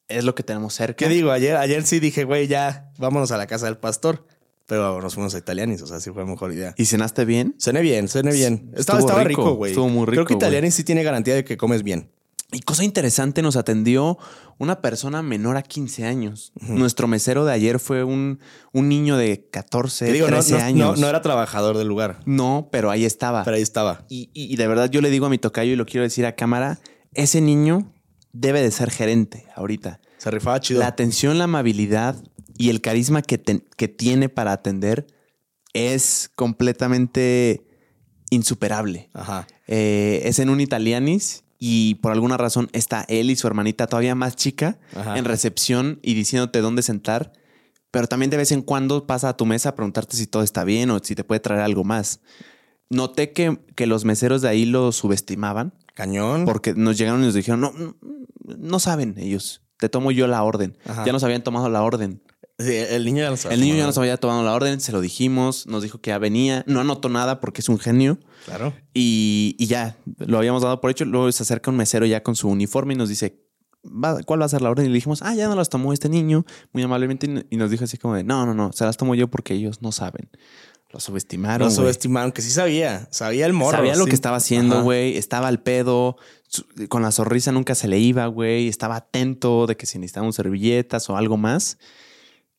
Es 0.08 0.24
lo 0.24 0.34
que 0.34 0.44
tenemos 0.44 0.74
cerca. 0.74 0.96
¿Qué 0.96 1.10
digo? 1.10 1.32
Ayer, 1.32 1.58
ayer 1.58 1.84
sí 1.84 2.00
dije, 2.00 2.24
güey, 2.24 2.48
ya 2.48 2.94
vámonos 3.00 3.34
a 3.34 3.38
la 3.38 3.48
casa 3.48 3.66
del 3.66 3.78
pastor. 3.78 4.26
Pero 4.66 5.02
nos 5.02 5.14
fuimos 5.14 5.36
a 5.36 5.38
Italianis, 5.38 5.82
o 5.82 5.88
sea, 5.88 6.00
sí 6.00 6.12
fue 6.12 6.26
mejor 6.26 6.54
idea. 6.54 6.74
¿Y 6.78 6.86
cenaste 6.86 7.26
bien? 7.26 7.56
Cené 7.60 7.82
bien, 7.82 8.08
cené 8.08 8.32
bien. 8.32 8.72
Estaba, 8.78 9.00
estaba 9.00 9.26
rico, 9.26 9.56
güey. 9.56 9.74
Estuvo 9.74 9.90
muy 9.90 10.06
rico. 10.06 10.12
Creo 10.12 10.26
que 10.26 10.34
Italianis 10.36 10.74
sí 10.74 10.86
tiene 10.86 11.04
garantía 11.04 11.36
de 11.36 11.44
que 11.44 11.58
comes 11.58 11.84
bien. 11.84 12.12
Y 12.52 12.62
cosa 12.62 12.86
interesante, 12.86 13.42
nos 13.42 13.58
atendió 13.58 14.18
una 14.58 14.82
persona 14.82 15.22
menor 15.22 15.58
a 15.58 15.64
15 15.64 16.06
años. 16.06 16.54
Nuestro 16.62 17.06
mesero 17.08 17.44
de 17.44 17.52
ayer 17.52 17.78
fue 17.78 18.06
un, 18.06 18.40
un 18.72 18.88
niño 18.88 19.18
de 19.18 19.50
14, 19.50 20.24
13 20.24 20.62
años. 20.62 20.98
No, 20.98 21.10
era 21.10 21.22
trabajador 21.22 21.78
del 21.78 21.90
lugar. 21.90 22.22
No, 22.26 22.70
pero 22.72 22.90
ahí 22.90 23.04
estaba. 23.04 23.44
Pero 23.44 23.58
ahí 23.58 23.62
estaba. 23.62 24.06
Y, 24.08 24.30
y, 24.34 24.56
de 24.56 24.68
verdad 24.68 24.90
yo 24.90 25.02
le 25.02 25.10
digo 25.10 25.26
a 25.26 25.30
mi 25.30 25.38
tocayo 25.38 25.74
y 25.74 25.76
lo 25.76 25.86
quiero 25.86 26.04
decir 26.04 26.26
a 26.26 26.36
cámara, 26.36 26.80
ese 27.14 27.42
niño 27.42 27.94
debe 28.32 28.62
de 28.62 28.72
ser 28.72 28.92
gerente 28.92 29.46
ahorita. 29.56 30.00
Se 30.18 30.32
rifaba 30.32 30.62
chido. 30.62 30.80
La 30.80 30.88
atención, 30.88 31.38
la 31.38 31.44
amabilidad 31.44 32.16
y 32.58 32.70
el 32.70 32.80
carisma 32.80 33.22
que, 33.22 33.42
que 33.42 33.88
tiene 33.90 34.30
para 34.30 34.54
atender 34.54 35.06
es 35.74 36.32
completamente 36.36 37.68
insuperable. 38.30 39.10
Ajá. 39.14 39.48
Eh, 39.68 40.22
es 40.24 40.40
en 40.40 40.50
un 40.50 40.62
italianis 40.62 41.44
y 41.60 41.96
por 41.96 42.12
alguna 42.12 42.38
razón 42.38 42.70
está 42.74 43.06
él 43.08 43.32
y 43.32 43.36
su 43.36 43.48
hermanita 43.48 43.88
todavía 43.88 44.16
más 44.16 44.36
chica 44.36 44.80
en 45.16 45.26
recepción 45.26 46.00
y 46.04 46.14
diciéndote 46.14 46.62
dónde 46.62 46.82
sentar, 46.84 47.34
pero 47.92 48.08
también 48.08 48.30
de 48.30 48.38
vez 48.38 48.52
en 48.52 48.62
cuando 48.62 49.08
pasa 49.08 49.30
a 49.30 49.38
tu 49.38 49.46
mesa 49.46 49.70
a 49.70 49.76
preguntarte 49.76 50.18
si 50.18 50.28
todo 50.28 50.44
está 50.44 50.64
bien 50.64 50.92
o 50.92 51.00
si 51.00 51.16
te 51.16 51.24
puede 51.24 51.40
traer 51.40 51.62
algo 51.62 51.84
más. 51.84 52.22
Noté 52.90 53.34
que, 53.34 53.60
que 53.76 53.88
los 53.88 54.06
meseros 54.06 54.42
de 54.42 54.50
ahí 54.50 54.66
lo 54.66 54.92
subestimaban. 54.92 55.74
Cañón. 55.94 56.46
Porque 56.46 56.74
nos 56.74 56.98
llegaron 56.98 57.22
y 57.22 57.26
nos 57.26 57.34
dijeron, 57.34 57.60
no, 57.60 57.74
no, 58.44 58.80
saben 58.80 59.16
ellos, 59.18 59.64
te 59.78 59.90
tomo 59.90 60.12
yo 60.12 60.28
la 60.28 60.44
orden. 60.44 60.78
Ya 61.06 61.12
nos 61.12 61.24
habían 61.24 61.44
tomado 61.44 61.70
la 61.70 61.82
orden. 61.82 62.22
El 62.58 63.06
niño 63.06 63.24
ya 63.24 63.30
nos 63.30 63.46
había 63.46 63.56
El 63.56 63.62
niño 63.62 63.76
ya 63.76 63.86
nos 63.86 63.98
había 63.98 64.18
tomado 64.18 64.44
la 64.44 64.54
orden, 64.54 64.80
se 64.80 64.92
lo 64.92 65.00
dijimos, 65.00 65.68
nos 65.68 65.84
dijo 65.84 66.02
que 66.02 66.10
ya 66.10 66.18
venía, 66.18 66.64
no 66.68 66.80
anotó 66.80 67.08
nada 67.08 67.40
porque 67.40 67.62
es 67.62 67.70
un 67.70 67.78
genio. 67.78 68.18
Claro. 68.46 68.74
Y, 68.94 69.56
ya, 69.60 69.98
lo 70.18 70.38
habíamos 70.38 70.64
dado 70.64 70.82
por 70.82 70.90
hecho. 70.90 71.06
Luego 71.06 71.32
se 71.32 71.44
acerca 71.44 71.70
un 71.70 71.78
mesero 71.78 72.06
ya 72.06 72.24
con 72.24 72.36
su 72.36 72.48
uniforme 72.48 72.96
y 72.96 72.98
nos 72.98 73.10
dice, 73.10 73.44
¿cuál 74.26 74.42
va 74.42 74.46
a 74.46 74.50
ser 74.50 74.62
la 74.62 74.72
orden? 74.72 74.86
Y 74.86 74.90
le 74.90 74.96
dijimos, 74.96 75.22
ah, 75.22 75.36
ya 75.36 75.48
no 75.48 75.56
las 75.56 75.70
tomó 75.70 75.94
este 75.94 76.10
niño, 76.10 76.46
muy 76.72 76.82
amablemente. 76.82 77.46
Y 77.50 77.58
nos 77.58 77.70
dijo 77.70 77.84
así 77.84 77.98
como 77.98 78.16
de, 78.16 78.24
no, 78.24 78.46
no, 78.46 78.56
no, 78.56 78.72
se 78.74 78.86
las 78.86 78.98
tomo 78.98 79.14
yo 79.14 79.28
porque 79.28 79.54
ellos 79.54 79.82
no 79.82 79.92
saben. 79.92 80.30
Lo 80.92 81.00
subestimaron. 81.00 81.68
Lo 81.68 81.74
subestimaron, 81.74 82.32
que 82.32 82.42
sí 82.42 82.50
sabía. 82.50 83.08
Sabía 83.12 83.46
el 83.46 83.54
morro. 83.54 83.78
Sabía 83.78 83.96
lo 83.96 84.06
que 84.06 84.16
estaba 84.16 84.38
haciendo, 84.38 84.84
güey. 84.84 85.18
Estaba 85.18 85.50
al 85.50 85.62
pedo. 85.62 86.16
Con 86.88 87.02
la 87.02 87.12
sonrisa 87.12 87.52
nunca 87.52 87.76
se 87.76 87.90
le 87.90 88.00
iba, 88.00 88.26
güey. 88.28 88.70
Estaba 88.70 88.96
atento 88.96 89.68
de 89.68 89.76
que 89.76 89.86
si 89.86 90.00
necesitaban 90.00 90.32
servilletas 90.32 91.10
o 91.10 91.18
algo 91.18 91.36
más. 91.36 91.78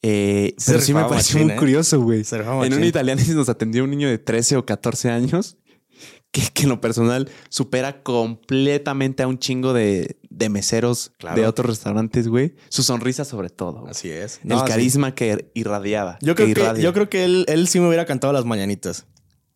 Eh, 0.03 0.55
pero 0.65 0.81
sí 0.81 0.95
me 0.95 1.05
pareció 1.05 1.41
muy 1.41 1.53
¿eh? 1.53 1.57
curioso, 1.57 2.01
güey. 2.01 2.25
En 2.65 2.75
un 2.75 2.85
italiano 2.85 3.21
nos 3.35 3.49
atendió 3.49 3.85
un 3.85 3.91
niño 3.91 4.09
de 4.09 4.19
13 4.19 4.57
o 4.57 4.67
14 4.67 5.11
años 5.11 5.57
que, 6.31 6.63
en 6.63 6.69
lo 6.69 6.81
personal 6.81 7.29
supera 7.49 8.03
completamente 8.03 9.23
a 9.23 9.27
un 9.27 9.39
chingo 9.39 9.73
de, 9.73 10.19
meseros 10.51 11.13
de 11.35 11.47
otros 11.47 11.67
restaurantes, 11.67 12.29
güey. 12.29 12.55
Su 12.69 12.83
sonrisa 12.83 13.25
sobre 13.25 13.51
todo. 13.51 13.87
Así 13.89 14.11
es. 14.11 14.41
el 14.45 14.63
carisma 14.65 15.15
que 15.15 15.51
irradiaba. 15.55 16.19
Yo 16.21 16.35
creo 16.35 16.55
que, 16.55 16.81
yo 16.81 16.93
creo 16.93 17.09
que 17.09 17.25
él, 17.25 17.45
él 17.49 17.67
sí 17.69 17.81
me 17.81 17.89
hubiera 17.89 18.07
cantado 18.07 18.33
las 18.33 18.45
mañanitas. 18.45 19.07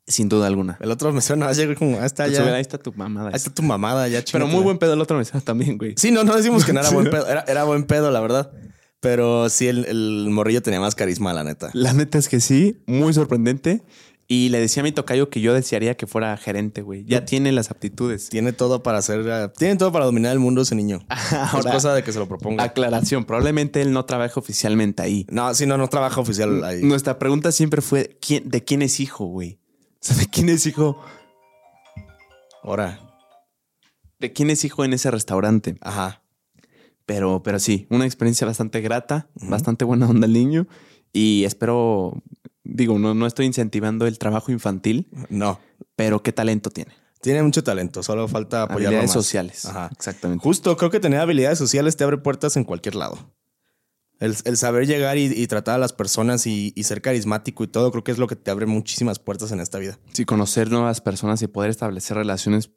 Sin 0.05 0.29
duda 0.29 0.49
alguna. 0.49 0.79
El 0.81 0.91
otro 0.91 1.13
mesero 1.13 1.37
no 1.37 1.51
llegó 1.53 1.77
como, 1.77 2.01
ahí 2.01 2.07
está 2.07 2.27
ya. 2.27 2.43
Ahí 2.53 2.61
está 2.61 2.77
tu 2.77 2.93
mamada. 2.93 3.29
Ahí 3.29 3.37
está 3.37 3.55
tu 3.55 3.63
mamada, 3.63 4.09
ya 4.09 4.25
Pero 4.33 4.49
muy 4.49 4.61
buen 4.63 4.79
pedo 4.79 4.95
el 4.95 5.01
otro 5.01 5.17
mesero 5.17 5.41
también, 5.41 5.79
güey. 5.79 5.95
Sí, 5.97 6.11
no, 6.11 6.25
no 6.25 6.37
decimos 6.37 6.65
que 6.65 6.73
no 6.73 6.81
era 6.81 6.91
buen 6.91 7.05
pedo. 7.11 7.29
Era, 7.29 7.45
era 7.47 7.63
buen 7.63 7.85
pedo, 7.85 8.11
la 8.11 8.21
verdad. 8.21 8.51
Pero 9.03 9.49
sí, 9.49 9.67
el, 9.67 10.29
morrillo 10.31 10.63
tenía 10.63 10.79
más 10.79 10.95
carisma, 10.95 11.33
la 11.33 11.43
neta. 11.43 11.71
La 11.75 11.93
neta 11.93 12.19
es 12.19 12.29
que 12.29 12.39
sí, 12.39 12.81
muy 12.87 13.13
sorprendente. 13.13 13.83
Y 14.29 14.51
le 14.51 14.61
decía 14.61 14.83
a 14.83 14.85
mi 14.85 14.93
tocayo 14.93 15.29
que 15.29 15.41
yo 15.41 15.53
desearía 15.53 15.97
que 15.97 16.07
fuera 16.07 16.37
gerente, 16.37 16.83
güey. 16.83 17.05
Ya 17.05 17.25
tiene 17.25 17.51
las 17.51 17.73
aptitudes. 17.73 18.29
Tiene 18.29 18.53
todo 18.53 18.85
para 18.85 19.03
ser. 19.03 19.53
Tiene 19.59 19.75
todo 19.75 19.91
para 19.91 20.05
dominar 20.05 20.33
el 20.33 20.39
mundo 20.39 20.63
ese 20.63 20.77
niño. 20.77 21.01
Ahora, 21.33 21.71
es 21.71 21.75
cosa 21.75 21.95
de 21.95 22.05
que 22.05 22.13
se 22.13 22.21
lo 22.21 22.29
proponga. 22.29 22.63
Aclaración. 22.63 23.25
Probablemente 23.25 23.83
él 23.83 23.93
no 23.93 24.05
trabaja 24.05 24.39
oficialmente 24.39 25.03
ahí. 25.03 25.27
No, 25.29 25.53
sí, 25.53 25.67
no, 25.67 25.77
no 25.77 25.89
trabaja 25.89 26.21
oficial 26.21 26.63
ahí. 26.63 26.85
Nuestra 26.85 27.19
pregunta 27.19 27.51
siempre 27.51 27.83
fue: 27.83 28.17
¿quién, 28.21 28.49
¿de 28.49 28.63
quién 28.63 28.83
es 28.83 29.01
hijo, 29.01 29.27
güey? 29.27 29.59
O 30.01 30.05
sea, 30.05 30.17
¿de 30.17 30.27
quién 30.27 30.49
es 30.49 30.65
hijo? 30.65 31.01
Ahora. 32.63 33.01
¿De 34.21 34.33
quién 34.33 34.51
es 34.51 34.65
hijo 34.65 34.85
en 34.85 34.93
ese 34.93 35.11
restaurante? 35.11 35.77
Ajá. 35.81 36.22
Pero, 37.07 37.43
pero 37.43 37.59
sí, 37.59 37.87
una 37.91 38.07
experiencia 38.07 38.47
bastante 38.47 38.81
grata, 38.81 39.29
bastante 39.35 39.85
buena 39.85 40.09
onda 40.09 40.27
el 40.27 40.33
niño. 40.33 40.67
Y 41.13 41.45
espero, 41.45 42.23
digo, 42.65 42.99
no, 42.99 43.15
no 43.15 43.27
estoy 43.27 43.47
incentivando 43.47 44.07
el 44.07 44.19
trabajo 44.19 44.53
infantil. 44.53 45.09
No. 45.29 45.61
Pero 45.97 46.23
qué 46.23 46.33
talento 46.33 46.71
tiene. 46.71 46.93
Tiene 47.21 47.43
mucho 47.43 47.63
talento, 47.63 48.03
solo 48.03 48.27
falta 48.27 48.65
apoyarlo 48.65 48.89
Habilidades 48.89 49.13
sociales. 49.13 49.65
Ajá. 49.67 49.91
Exactamente. 49.93 50.43
Justo, 50.43 50.77
creo 50.77 50.91
que 50.91 50.99
tener 50.99 51.21
habilidades 51.21 51.59
sociales 51.59 51.97
te 51.97 52.03
abre 52.03 52.19
puertas 52.19 52.57
en 52.57 52.65
cualquier 52.65 52.97
lado. 52.97 53.17
El, 54.19 54.57
saber 54.57 54.87
llegar 54.87 55.19
y, 55.19 55.47
tratar 55.49 55.75
a 55.75 55.79
las 55.79 55.93
personas 55.93 56.47
y, 56.47 56.73
y, 56.77 56.85
ser 56.85 57.03
carismático 57.03 57.65
y 57.65 57.67
todo, 57.67 57.91
creo 57.91 58.05
que 58.05 58.13
es 58.13 58.19
lo 58.19 58.29
que 58.29 58.37
te 58.37 58.53
abre 58.53 58.67
muchísimas 58.67 59.19
puertas 59.19 59.51
en 59.51 59.59
esta 59.59 59.81
vida. 59.81 59.99
Sí, 60.13 60.25
conocer 60.25 60.71
nuevas 60.71 61.01
personas 61.01 61.43
y 61.43 61.49
poder 61.49 61.71
establecer 61.71 62.17
relaciones 62.17 62.71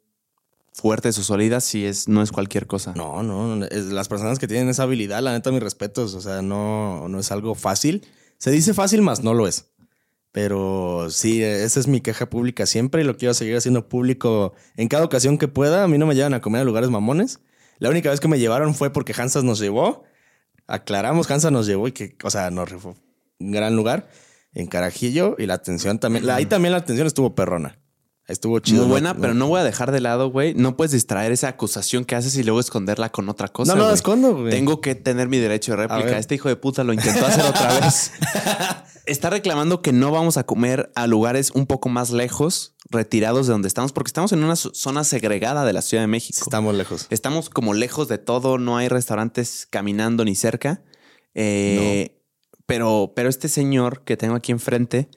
fuertes 0.76 1.18
o 1.18 1.22
sólidas 1.22 1.64
sí 1.64 1.86
es, 1.86 2.06
no 2.06 2.22
es 2.22 2.30
cualquier 2.30 2.66
cosa. 2.66 2.92
No, 2.94 3.22
no, 3.22 3.56
las 3.56 4.08
personas 4.08 4.38
que 4.38 4.46
tienen 4.46 4.68
esa 4.68 4.82
habilidad, 4.82 5.22
la 5.22 5.32
neta, 5.32 5.50
mis 5.50 5.62
respetos, 5.62 6.14
o 6.14 6.20
sea, 6.20 6.42
no, 6.42 7.08
no 7.08 7.18
es 7.18 7.32
algo 7.32 7.54
fácil. 7.54 8.06
Se 8.36 8.50
dice 8.50 8.74
fácil, 8.74 9.00
más 9.00 9.24
no 9.24 9.32
lo 9.32 9.48
es. 9.48 9.70
Pero 10.32 11.08
sí, 11.08 11.42
esa 11.42 11.80
es 11.80 11.88
mi 11.88 12.02
queja 12.02 12.28
pública 12.28 12.66
siempre 12.66 13.00
y 13.00 13.04
lo 13.04 13.16
quiero 13.16 13.32
seguir 13.32 13.56
haciendo 13.56 13.88
público 13.88 14.52
en 14.76 14.88
cada 14.88 15.04
ocasión 15.04 15.38
que 15.38 15.48
pueda. 15.48 15.82
A 15.82 15.88
mí 15.88 15.96
no 15.96 16.04
me 16.04 16.14
llevan 16.14 16.34
a 16.34 16.42
comer 16.42 16.60
a 16.60 16.64
lugares 16.64 16.90
mamones. 16.90 17.40
La 17.78 17.88
única 17.88 18.10
vez 18.10 18.20
que 18.20 18.28
me 18.28 18.38
llevaron 18.38 18.74
fue 18.74 18.92
porque 18.92 19.14
Hansas 19.16 19.44
nos 19.44 19.58
llevó. 19.58 20.04
Aclaramos, 20.66 21.30
Hansas 21.30 21.52
nos 21.52 21.66
llevó 21.66 21.88
y 21.88 21.92
que, 21.92 22.16
o 22.22 22.28
sea, 22.28 22.50
nos 22.50 22.68
un 22.74 23.50
gran 23.50 23.74
lugar 23.76 24.10
en 24.52 24.66
Carajillo 24.66 25.36
y 25.38 25.46
la 25.46 25.54
atención 25.54 25.98
también. 25.98 26.28
ahí 26.28 26.44
también 26.44 26.72
la 26.72 26.78
atención 26.78 27.06
estuvo 27.06 27.34
perrona. 27.34 27.78
Estuvo 28.28 28.58
chido. 28.58 28.82
Muy 28.82 28.90
buena, 28.90 29.14
pero 29.16 29.34
no 29.34 29.46
voy 29.46 29.60
a 29.60 29.64
dejar 29.64 29.92
de 29.92 30.00
lado, 30.00 30.30
güey. 30.30 30.52
No 30.54 30.76
puedes 30.76 30.90
distraer 30.90 31.30
esa 31.30 31.46
acusación 31.48 32.04
que 32.04 32.16
haces 32.16 32.36
y 32.36 32.42
luego 32.42 32.58
esconderla 32.58 33.10
con 33.10 33.28
otra 33.28 33.48
cosa. 33.48 33.74
No, 33.74 33.82
no 33.82 33.88
la 33.88 33.94
escondo, 33.94 34.34
güey. 34.36 34.50
Tengo 34.50 34.80
que 34.80 34.96
tener 34.96 35.28
mi 35.28 35.38
derecho 35.38 35.72
de 35.72 35.86
réplica. 35.86 36.18
Este 36.18 36.34
hijo 36.34 36.48
de 36.48 36.56
puta 36.56 36.82
lo 36.82 36.92
intentó 36.92 37.24
hacer 37.24 37.44
otra 37.44 37.78
vez. 37.80 38.10
Está 39.06 39.30
reclamando 39.30 39.80
que 39.80 39.92
no 39.92 40.10
vamos 40.10 40.36
a 40.38 40.44
comer 40.44 40.90
a 40.96 41.06
lugares 41.06 41.52
un 41.52 41.66
poco 41.66 41.88
más 41.88 42.10
lejos, 42.10 42.74
retirados 42.90 43.46
de 43.46 43.52
donde 43.52 43.68
estamos, 43.68 43.92
porque 43.92 44.08
estamos 44.08 44.32
en 44.32 44.42
una 44.42 44.56
zona 44.56 45.04
segregada 45.04 45.64
de 45.64 45.72
la 45.72 45.80
Ciudad 45.80 46.02
de 46.02 46.08
México. 46.08 46.40
Estamos 46.42 46.74
lejos. 46.74 47.06
Estamos 47.10 47.48
como 47.48 47.74
lejos 47.74 48.08
de 48.08 48.18
todo. 48.18 48.58
No 48.58 48.76
hay 48.76 48.88
restaurantes 48.88 49.68
caminando 49.70 50.24
ni 50.24 50.34
cerca. 50.34 50.82
Eh, 51.34 52.20
pero, 52.66 53.12
pero 53.14 53.28
este 53.28 53.46
señor 53.46 54.02
que 54.02 54.16
tengo 54.16 54.34
aquí 54.34 54.50
enfrente 54.50 55.08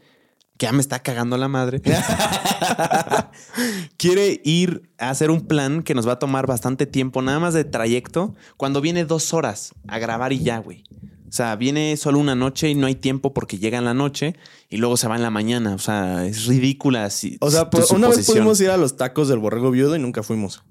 que 0.60 0.66
ya 0.66 0.74
me 0.74 0.82
está 0.82 1.00
cagando 1.00 1.38
la 1.38 1.48
madre, 1.48 1.82
quiere 3.98 4.42
ir 4.44 4.92
a 4.98 5.10
hacer 5.10 5.32
un 5.32 5.48
plan 5.48 5.84
que 5.84 5.96
nos 5.96 6.06
va 6.06 6.14
a 6.14 6.20
tomar 6.20 6.48
bastante 6.48 6.86
tiempo, 6.86 7.22
nada 7.22 7.40
más 7.40 7.54
de 7.54 7.64
trayecto, 7.64 8.36
cuando 8.58 8.82
viene 8.82 9.06
dos 9.06 9.34
horas 9.34 9.74
a 9.88 10.00
grabar 10.00 10.34
y 10.34 10.44
ya, 10.44 10.58
güey. 10.58 10.84
O 11.30 11.32
sea, 11.32 11.56
viene 11.56 11.96
solo 11.96 12.20
una 12.20 12.36
noche 12.36 12.70
y 12.70 12.76
no 12.76 12.88
hay 12.88 12.96
tiempo 12.96 13.34
porque 13.34 13.58
llega 13.58 13.78
en 13.78 13.86
la 13.86 13.94
noche 13.94 14.36
y 14.68 14.78
luego 14.78 14.98
se 14.98 15.08
va 15.08 15.16
en 15.16 15.22
la 15.22 15.30
mañana. 15.30 15.76
O 15.76 15.80
sea, 15.80 16.26
es 16.26 16.48
ridícula. 16.48 17.06
así. 17.06 17.38
o 17.40 17.50
sea, 17.50 17.70
pues, 17.70 17.92
una 17.92 18.10
vez 18.10 18.26
pudimos 18.26 18.60
ir 18.60 18.70
a 18.70 18.78
los 18.78 18.98
tacos 18.98 19.30
del 19.30 19.40
borrego 19.40 19.72
viudo 19.72 19.96
y 19.96 20.00
nunca 20.00 20.24
fuimos. 20.24 20.64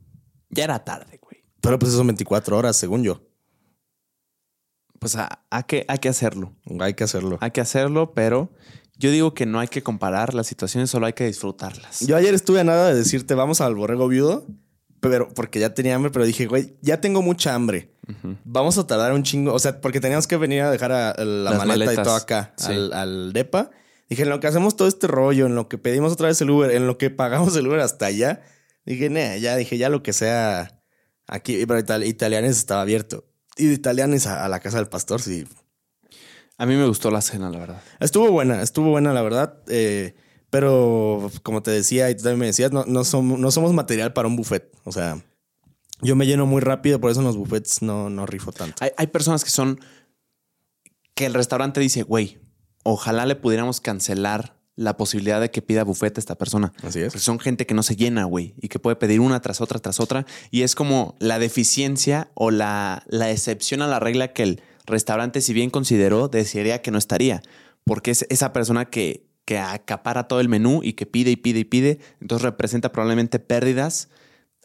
Ya 0.51 0.65
era 0.65 0.85
tarde, 0.85 1.19
güey. 1.23 1.45
Pero 1.63 1.79
pues 1.79 1.93
son 1.93 2.09
24 2.09 2.59
horas, 2.59 2.77
según 2.77 3.05
yo. 3.05 3.23
Pues 4.99 5.17
hay, 5.17 5.63
que, 5.67 5.87
hay 5.89 5.99
que 5.99 6.11
hacerlo. 6.11 6.53
Hay 6.81 6.93
que 6.93 7.05
hacerlo. 7.05 7.39
Hay 7.41 7.53
que 7.53 7.63
hacerlo, 7.63 8.13
pero 8.13 8.51
yo 8.99 9.13
digo 9.13 9.33
que 9.33 9.47
no 9.47 9.61
hay 9.61 9.69
que 9.69 9.83
comparar 9.83 10.35
las 10.35 10.49
situaciones, 10.49 10.91
solo 10.91 11.07
hay 11.07 11.13
que 11.13 11.25
disfrutarlas. 11.25 12.01
Yo 12.01 12.17
ayer 12.17 12.35
estuve 12.35 12.61
a 12.61 12.65
nada 12.65 12.89
de 12.89 12.97
decirte, 12.97 13.35
vamos 13.35 13.61
al 13.61 13.77
borrego 13.77 14.09
viudo, 14.09 14.47
pero 15.01 15.29
porque 15.29 15.61
ya 15.61 15.73
tenía 15.73 15.95
hambre, 15.95 16.11
pero 16.11 16.27
dije, 16.27 16.47
güey, 16.47 16.77
ya 16.83 17.01
tengo 17.01 17.23
mucha 17.23 17.55
hambre. 17.55 17.95
Vamos 18.45 18.77
a 18.77 18.87
tardar 18.87 19.13
un 19.13 19.23
chingo. 19.23 19.53
O 19.53 19.59
sea, 19.61 19.81
porque 19.81 20.01
teníamos 20.01 20.27
que 20.27 20.37
venir 20.37 20.63
a 20.63 20.71
dejar 20.71 20.91
la 21.25 21.53
maleta 21.65 21.93
y 21.93 21.97
todo 21.97 22.17
acá, 22.17 22.55
al, 22.93 23.33
DEPA. 23.33 23.71
Dije, 24.09 24.23
en 24.23 24.31
lo 24.31 24.41
que 24.41 24.49
hacemos 24.49 24.77
todo 24.77 24.89
este 24.89 25.07
rollo, 25.07 25.47
en 25.47 25.55
lo 25.55 25.69
que 25.69 25.79
pedimos 25.79 26.13
otra 26.13 26.29
vez 26.29 26.41
el 26.41 26.51
Uber, 26.51 26.71
en 26.71 26.87
lo 26.87 26.99
que 26.99 27.11
pagamos 27.11 27.55
el 27.55 27.69
Uber 27.69 27.81
hasta 27.81 28.07
allá, 28.07 28.43
dije, 28.85 29.11
nah, 29.11 29.37
ya 29.37 29.55
dije, 29.55 29.79
ya 29.79 29.91
lo 29.91 30.03
que 30.03 30.13
sea 30.13 30.83
aquí. 31.29 31.65
Pero 31.67 32.05
Italianes 32.05 32.57
estaba 32.57 32.81
abierto. 32.81 33.27
Y 33.57 33.67
de 33.67 33.75
Italianes 33.75 34.27
a 34.27 34.49
la 34.49 34.59
casa 34.59 34.79
del 34.79 34.89
pastor, 34.89 35.21
sí 35.21 35.47
a 36.59 36.67
mí 36.67 36.75
me 36.75 36.87
gustó 36.87 37.11
la 37.13 37.23
cena, 37.23 37.51
la 37.51 37.59
verdad. 37.59 37.83
Estuvo 38.01 38.31
buena, 38.33 38.61
estuvo 38.63 38.91
buena, 38.91 39.13
la 39.13 39.23
verdad. 39.23 39.63
Eh, 39.69 40.17
pero 40.51 41.31
como 41.45 41.63
te 41.63 41.71
decía 41.71 42.11
y 42.11 42.17
tú 42.17 42.25
también 42.25 42.41
me 42.41 42.47
decías, 42.47 42.73
no, 42.73 42.85
no, 42.85 43.05
somos, 43.05 43.39
no 43.39 43.51
somos 43.53 43.73
material 43.73 44.13
para 44.13 44.27
un 44.27 44.35
buffet. 44.35 44.73
O 44.83 44.91
sea, 44.91 45.23
yo 46.03 46.17
me 46.17 46.27
lleno 46.27 46.47
muy 46.47 46.61
rápido, 46.61 47.01
por 47.01 47.13
eso 47.13 47.21
en 47.21 47.27
los 47.27 47.37
buffets 47.37 47.81
no, 47.83 48.11
no 48.11 48.27
rifo 48.27 48.51
tanto. 48.51 48.85
Hay, 48.97 49.07
personas 49.07 49.45
que 49.45 49.51
son. 49.51 49.79
que 51.15 51.27
el 51.27 51.35
restaurante 51.35 51.79
dice, 51.79 52.03
güey, 52.03 52.39
ojalá 52.83 53.25
le 53.25 53.37
pudiéramos 53.37 53.81
cancelar 53.81 54.59
la 54.75 54.97
posibilidad 54.97 55.41
de 55.41 55.53
que 55.53 55.63
pida 55.63 55.85
buffet 55.85 56.19
a 56.19 56.21
esta 56.21 56.37
persona. 56.37 56.73
Así 56.83 57.01
es. 57.01 57.13
Porque 57.13 57.25
son 57.25 57.39
gente 57.39 57.67
que 57.67 57.75
no 57.75 57.85
se 57.85 57.95
llena, 57.95 58.25
güey, 58.25 58.55
y 58.61 58.69
que 58.69 58.81
puede 58.81 58.97
pedir 58.97 59.21
una 59.21 59.41
tras 59.41 59.61
otra, 59.61 59.79
tras 59.79 60.01
otra. 60.01 60.27
Y 60.51 60.63
es 60.63 60.75
como 60.75 61.17
la 61.21 61.39
deficiencia 61.39 62.31
o 62.35 62.51
la, 62.51 63.05
la 63.07 63.31
excepción 63.31 63.83
a 63.83 63.87
la 63.87 64.01
regla 64.01 64.33
que 64.33 64.43
el 64.43 64.63
restaurante, 64.89 65.41
si 65.41 65.53
bien 65.53 65.71
consideró, 65.71 66.29
desearía 66.29 66.83
que 66.83 66.91
no 66.91 66.99
estaría, 66.99 67.43
porque 67.85 68.11
es 68.11 68.27
esa 68.29 68.53
persona 68.53 68.87
que, 68.87 69.27
que 69.45 69.59
acapara 69.59 70.29
todo 70.29 70.41
el 70.41 70.49
menú 70.49 70.81
y 70.83 70.95
que 70.95 71.07
pide 71.07 71.31
y 71.31 71.37
pide 71.37 71.61
y 71.61 71.65
pide, 71.65 71.99
entonces 72.21 72.43
representa 72.43 72.93
probablemente 72.93 73.39
pérdidas 73.39 74.09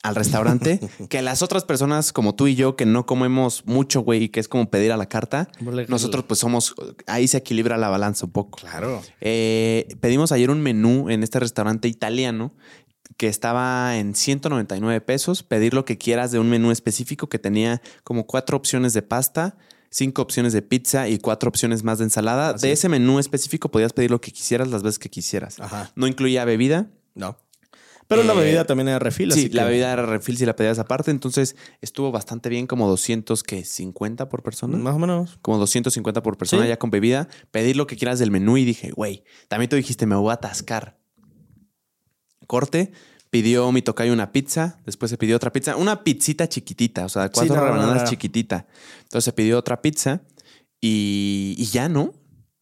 al 0.03 0.15
restaurante 0.15 0.79
que 1.09 1.21
las 1.21 1.41
otras 1.41 1.63
personas 1.63 2.11
como 2.11 2.35
tú 2.35 2.47
y 2.47 2.55
yo 2.55 2.75
que 2.75 2.85
no 2.85 3.05
comemos 3.05 3.65
mucho, 3.65 4.01
güey, 4.01 4.23
y 4.23 4.29
que 4.29 4.39
es 4.39 4.47
como 4.47 4.69
pedir 4.69 4.91
a 4.91 4.97
la 4.97 5.07
carta, 5.07 5.49
nosotros 5.87 6.25
pues 6.27 6.39
somos, 6.39 6.75
ahí 7.07 7.27
se 7.27 7.37
equilibra 7.37 7.77
la 7.77 7.89
balanza 7.89 8.25
un 8.25 8.33
poco. 8.33 8.59
Claro. 8.59 9.01
Eh, 9.21 9.87
pedimos 10.01 10.31
ayer 10.31 10.51
un 10.51 10.61
menú 10.61 11.09
en 11.09 11.23
este 11.23 11.39
restaurante 11.39 11.87
italiano 11.87 12.53
que 13.17 13.27
estaba 13.27 13.97
en 13.97 14.15
199 14.15 14.99
pesos, 15.01 15.43
pedir 15.43 15.73
lo 15.73 15.85
que 15.85 15.97
quieras 15.97 16.31
de 16.31 16.39
un 16.39 16.49
menú 16.49 16.71
específico 16.71 17.29
que 17.29 17.39
tenía 17.39 17.81
como 18.03 18.25
cuatro 18.25 18.57
opciones 18.57 18.93
de 18.93 19.01
pasta, 19.01 19.55
cinco 19.93 20.23
opciones 20.23 20.53
de 20.53 20.61
pizza 20.61 21.07
y 21.07 21.19
cuatro 21.19 21.49
opciones 21.49 21.83
más 21.83 21.99
de 21.99 22.05
ensalada. 22.05 22.53
de 22.53 22.71
ese 22.71 22.89
menú 22.89 23.19
específico 23.19 23.69
podías 23.69 23.93
pedir 23.93 24.09
lo 24.09 24.19
que 24.19 24.31
quisieras 24.31 24.67
las 24.69 24.81
veces 24.81 24.99
que 24.99 25.09
quisieras. 25.09 25.59
Ajá. 25.59 25.91
No 25.95 26.07
incluía 26.07 26.43
bebida. 26.45 26.87
No. 27.13 27.37
Pero 28.07 28.23
la 28.23 28.33
bebida 28.33 28.65
también 28.65 28.89
era 28.89 28.99
refil. 28.99 29.31
Sí, 29.31 29.49
la 29.49 29.63
bebida 29.63 29.93
era 29.93 30.05
refil 30.05 30.37
si 30.37 30.45
la 30.45 30.55
pedías 30.55 30.77
aparte. 30.77 31.11
Entonces 31.11 31.55
estuvo 31.81 32.11
bastante 32.11 32.49
bien, 32.49 32.67
como 32.67 32.87
250 32.87 34.29
por 34.29 34.43
persona. 34.43 34.77
Más 34.77 34.95
o 34.95 34.99
menos. 34.99 35.37
Como 35.41 35.57
250 35.57 36.21
por 36.21 36.37
persona 36.37 36.67
ya 36.67 36.77
con 36.77 36.89
bebida. 36.89 37.27
Pedir 37.51 37.77
lo 37.77 37.87
que 37.87 37.95
quieras 37.95 38.19
del 38.19 38.31
menú 38.31 38.57
y 38.57 38.65
dije, 38.65 38.91
güey, 38.91 39.23
también 39.47 39.69
tú 39.69 39.75
dijiste, 39.75 40.05
me 40.05 40.15
voy 40.15 40.31
a 40.31 40.33
atascar. 40.33 40.97
Corte, 42.45 42.91
pidió 43.33 43.71
mi 43.71 43.81
tocayo 43.81 44.13
una 44.13 44.31
pizza, 44.31 44.77
después 44.85 45.09
se 45.09 45.17
pidió 45.17 45.35
otra 45.35 45.51
pizza, 45.51 45.75
una 45.75 46.03
pizzita 46.03 46.47
chiquitita, 46.47 47.03
o 47.03 47.09
sea, 47.09 47.29
cuatro 47.29 47.55
rebanadas 47.55 48.07
chiquitita. 48.07 48.67
Entonces 49.01 49.25
se 49.25 49.33
pidió 49.33 49.57
otra 49.57 49.81
pizza 49.81 50.21
y, 50.79 51.55
y 51.57 51.65
ya 51.65 51.89
no. 51.89 52.13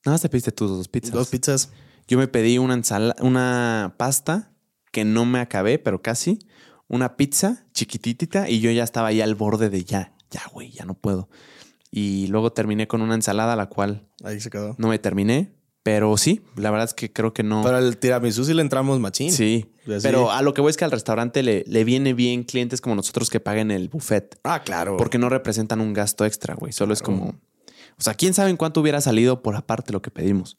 Nada 0.05 0.13
más 0.13 0.21
te 0.21 0.29
pediste 0.29 0.53
tus 0.53 0.69
dos 0.69 0.87
pizzas. 0.87 1.11
Dos 1.11 1.27
pizzas. 1.27 1.71
Yo 2.07 2.17
me 2.17 2.29
pedí 2.29 2.57
una 2.57 2.75
ensalada, 2.75 3.21
una 3.21 3.95
pasta 3.97 4.53
que 4.93 5.03
no 5.03 5.25
me 5.25 5.41
acabé, 5.41 5.77
pero 5.77 6.01
casi. 6.01 6.39
Una 6.87 7.17
pizza 7.17 7.65
chiquitita 7.73 8.49
y 8.49 8.61
yo 8.61 8.71
ya 8.71 8.85
estaba 8.85 9.09
ahí 9.09 9.19
al 9.19 9.35
borde 9.35 9.69
de 9.69 9.83
ya, 9.83 10.13
ya, 10.29 10.43
güey, 10.53 10.71
ya 10.71 10.85
no 10.85 10.93
puedo. 10.93 11.27
Y 11.91 12.27
luego 12.27 12.53
terminé 12.53 12.87
con 12.87 13.01
una 13.01 13.15
ensalada, 13.15 13.57
la 13.57 13.67
cual. 13.67 14.07
Ahí 14.23 14.39
se 14.39 14.49
quedó. 14.49 14.75
No 14.77 14.87
me 14.87 14.99
terminé, 14.99 15.53
pero 15.83 16.15
sí, 16.17 16.41
la 16.55 16.69
verdad 16.69 16.85
es 16.85 16.93
que 16.93 17.11
creo 17.11 17.33
que 17.33 17.43
no. 17.43 17.63
Pero 17.63 17.79
el 17.79 17.97
tiramisú 17.97 18.45
sí 18.45 18.53
le 18.53 18.61
entramos 18.61 18.99
machín. 18.99 19.31
Sí. 19.31 19.71
Pero 20.03 20.31
a 20.31 20.41
lo 20.43 20.53
que 20.53 20.61
voy 20.61 20.69
es 20.69 20.77
que 20.77 20.85
al 20.85 20.91
restaurante 20.91 21.41
le, 21.41 21.63
le, 21.67 21.83
viene 21.83 22.13
bien 22.13 22.43
clientes 22.43 22.81
como 22.81 22.95
nosotros 22.95 23.31
que 23.31 23.39
paguen 23.39 23.71
el 23.71 23.89
buffet. 23.89 24.39
Ah, 24.43 24.61
claro. 24.63 24.97
Porque 24.97 25.17
no 25.17 25.27
representan 25.29 25.81
un 25.81 25.93
gasto 25.93 26.23
extra, 26.25 26.53
güey. 26.53 26.71
Solo 26.71 26.93
es 26.93 27.01
como. 27.01 27.35
O 27.97 28.03
sea, 28.03 28.13
quién 28.13 28.33
sabe 28.33 28.51
en 28.51 28.57
cuánto 28.57 28.79
hubiera 28.81 29.01
salido 29.01 29.41
por 29.41 29.55
aparte 29.55 29.91
lo 29.91 30.01
que 30.01 30.11
pedimos. 30.11 30.57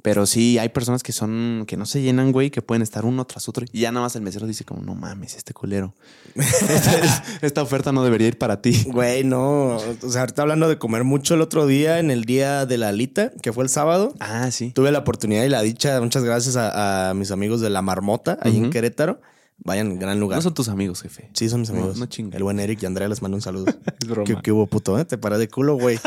Pero 0.00 0.24
sí, 0.24 0.58
hay 0.58 0.70
personas 0.70 1.02
que 1.02 1.12
son, 1.12 1.64
que 1.66 1.76
no 1.76 1.84
se 1.84 2.00
llenan, 2.00 2.32
güey, 2.32 2.50
que 2.50 2.62
pueden 2.62 2.80
estar 2.80 3.04
uno 3.04 3.26
tras 3.26 3.48
otro. 3.48 3.66
Y 3.72 3.80
ya 3.80 3.92
nada 3.92 4.06
más 4.06 4.16
el 4.16 4.22
mesero 4.22 4.46
dice 4.46 4.64
como, 4.64 4.80
no 4.80 4.94
mames, 4.94 5.36
este 5.36 5.52
culero. 5.52 5.94
esta, 7.42 7.62
oferta 7.62 7.92
no 7.92 8.02
debería 8.02 8.28
ir 8.28 8.38
para 8.38 8.62
ti. 8.62 8.84
Güey, 8.86 9.22
no. 9.22 9.76
O 9.76 10.10
sea, 10.10 10.22
ahorita 10.22 10.42
hablando 10.42 10.68
de 10.68 10.78
comer 10.78 11.04
mucho 11.04 11.34
el 11.34 11.42
otro 11.42 11.66
día, 11.66 11.98
en 11.98 12.10
el 12.10 12.24
día 12.24 12.64
de 12.64 12.78
la 12.78 12.88
alita, 12.88 13.32
que 13.42 13.52
fue 13.52 13.64
el 13.64 13.70
sábado. 13.70 14.14
Ah, 14.18 14.50
sí. 14.50 14.70
Tuve 14.70 14.90
la 14.92 15.00
oportunidad 15.00 15.44
y 15.44 15.50
la 15.50 15.60
dicha, 15.60 16.00
muchas 16.00 16.24
gracias 16.24 16.56
a, 16.56 17.12
mis 17.14 17.30
amigos 17.30 17.60
de 17.60 17.68
La 17.68 17.82
Marmota, 17.82 18.38
ahí 18.40 18.56
en 18.56 18.70
Querétaro. 18.70 19.20
Vayan, 19.64 19.98
gran 19.98 20.18
lugar. 20.18 20.38
No 20.38 20.42
son 20.42 20.54
tus 20.54 20.68
amigos, 20.68 21.02
jefe. 21.02 21.30
Sí, 21.34 21.48
son 21.48 21.60
mis 21.60 21.70
amigos. 21.70 21.96
No, 21.96 22.08
El 22.32 22.42
buen 22.42 22.58
Eric 22.58 22.82
y 22.82 22.86
Andrea 22.86 23.08
les 23.08 23.22
mando 23.22 23.36
un 23.36 23.42
saludo. 23.42 23.66
es 24.00 24.08
broma. 24.08 24.40
¿Qué, 24.42 24.52
hubo, 24.52 24.66
puto? 24.66 24.98
Eh? 24.98 25.04
Te 25.04 25.18
paré 25.18 25.38
de 25.38 25.48
culo, 25.48 25.76
güey. 25.76 26.00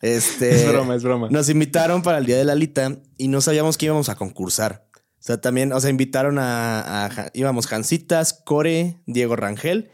Este, 0.00 0.54
es 0.54 0.68
broma, 0.68 0.94
es 0.94 1.02
broma. 1.02 1.28
Nos 1.30 1.48
invitaron 1.48 2.02
para 2.02 2.18
el 2.18 2.26
día 2.26 2.38
de 2.38 2.44
la 2.44 2.52
Alita 2.52 2.96
y 3.18 3.28
no 3.28 3.40
sabíamos 3.40 3.76
que 3.76 3.86
íbamos 3.86 4.08
a 4.08 4.16
concursar. 4.16 4.86
O 4.94 5.22
sea, 5.22 5.40
también, 5.40 5.72
o 5.72 5.80
sea, 5.80 5.90
invitaron 5.90 6.38
a, 6.38 7.30
íbamos 7.34 7.66
Jancitas, 7.66 8.32
Core, 8.32 9.02
Diego 9.06 9.36
Rangel, 9.36 9.90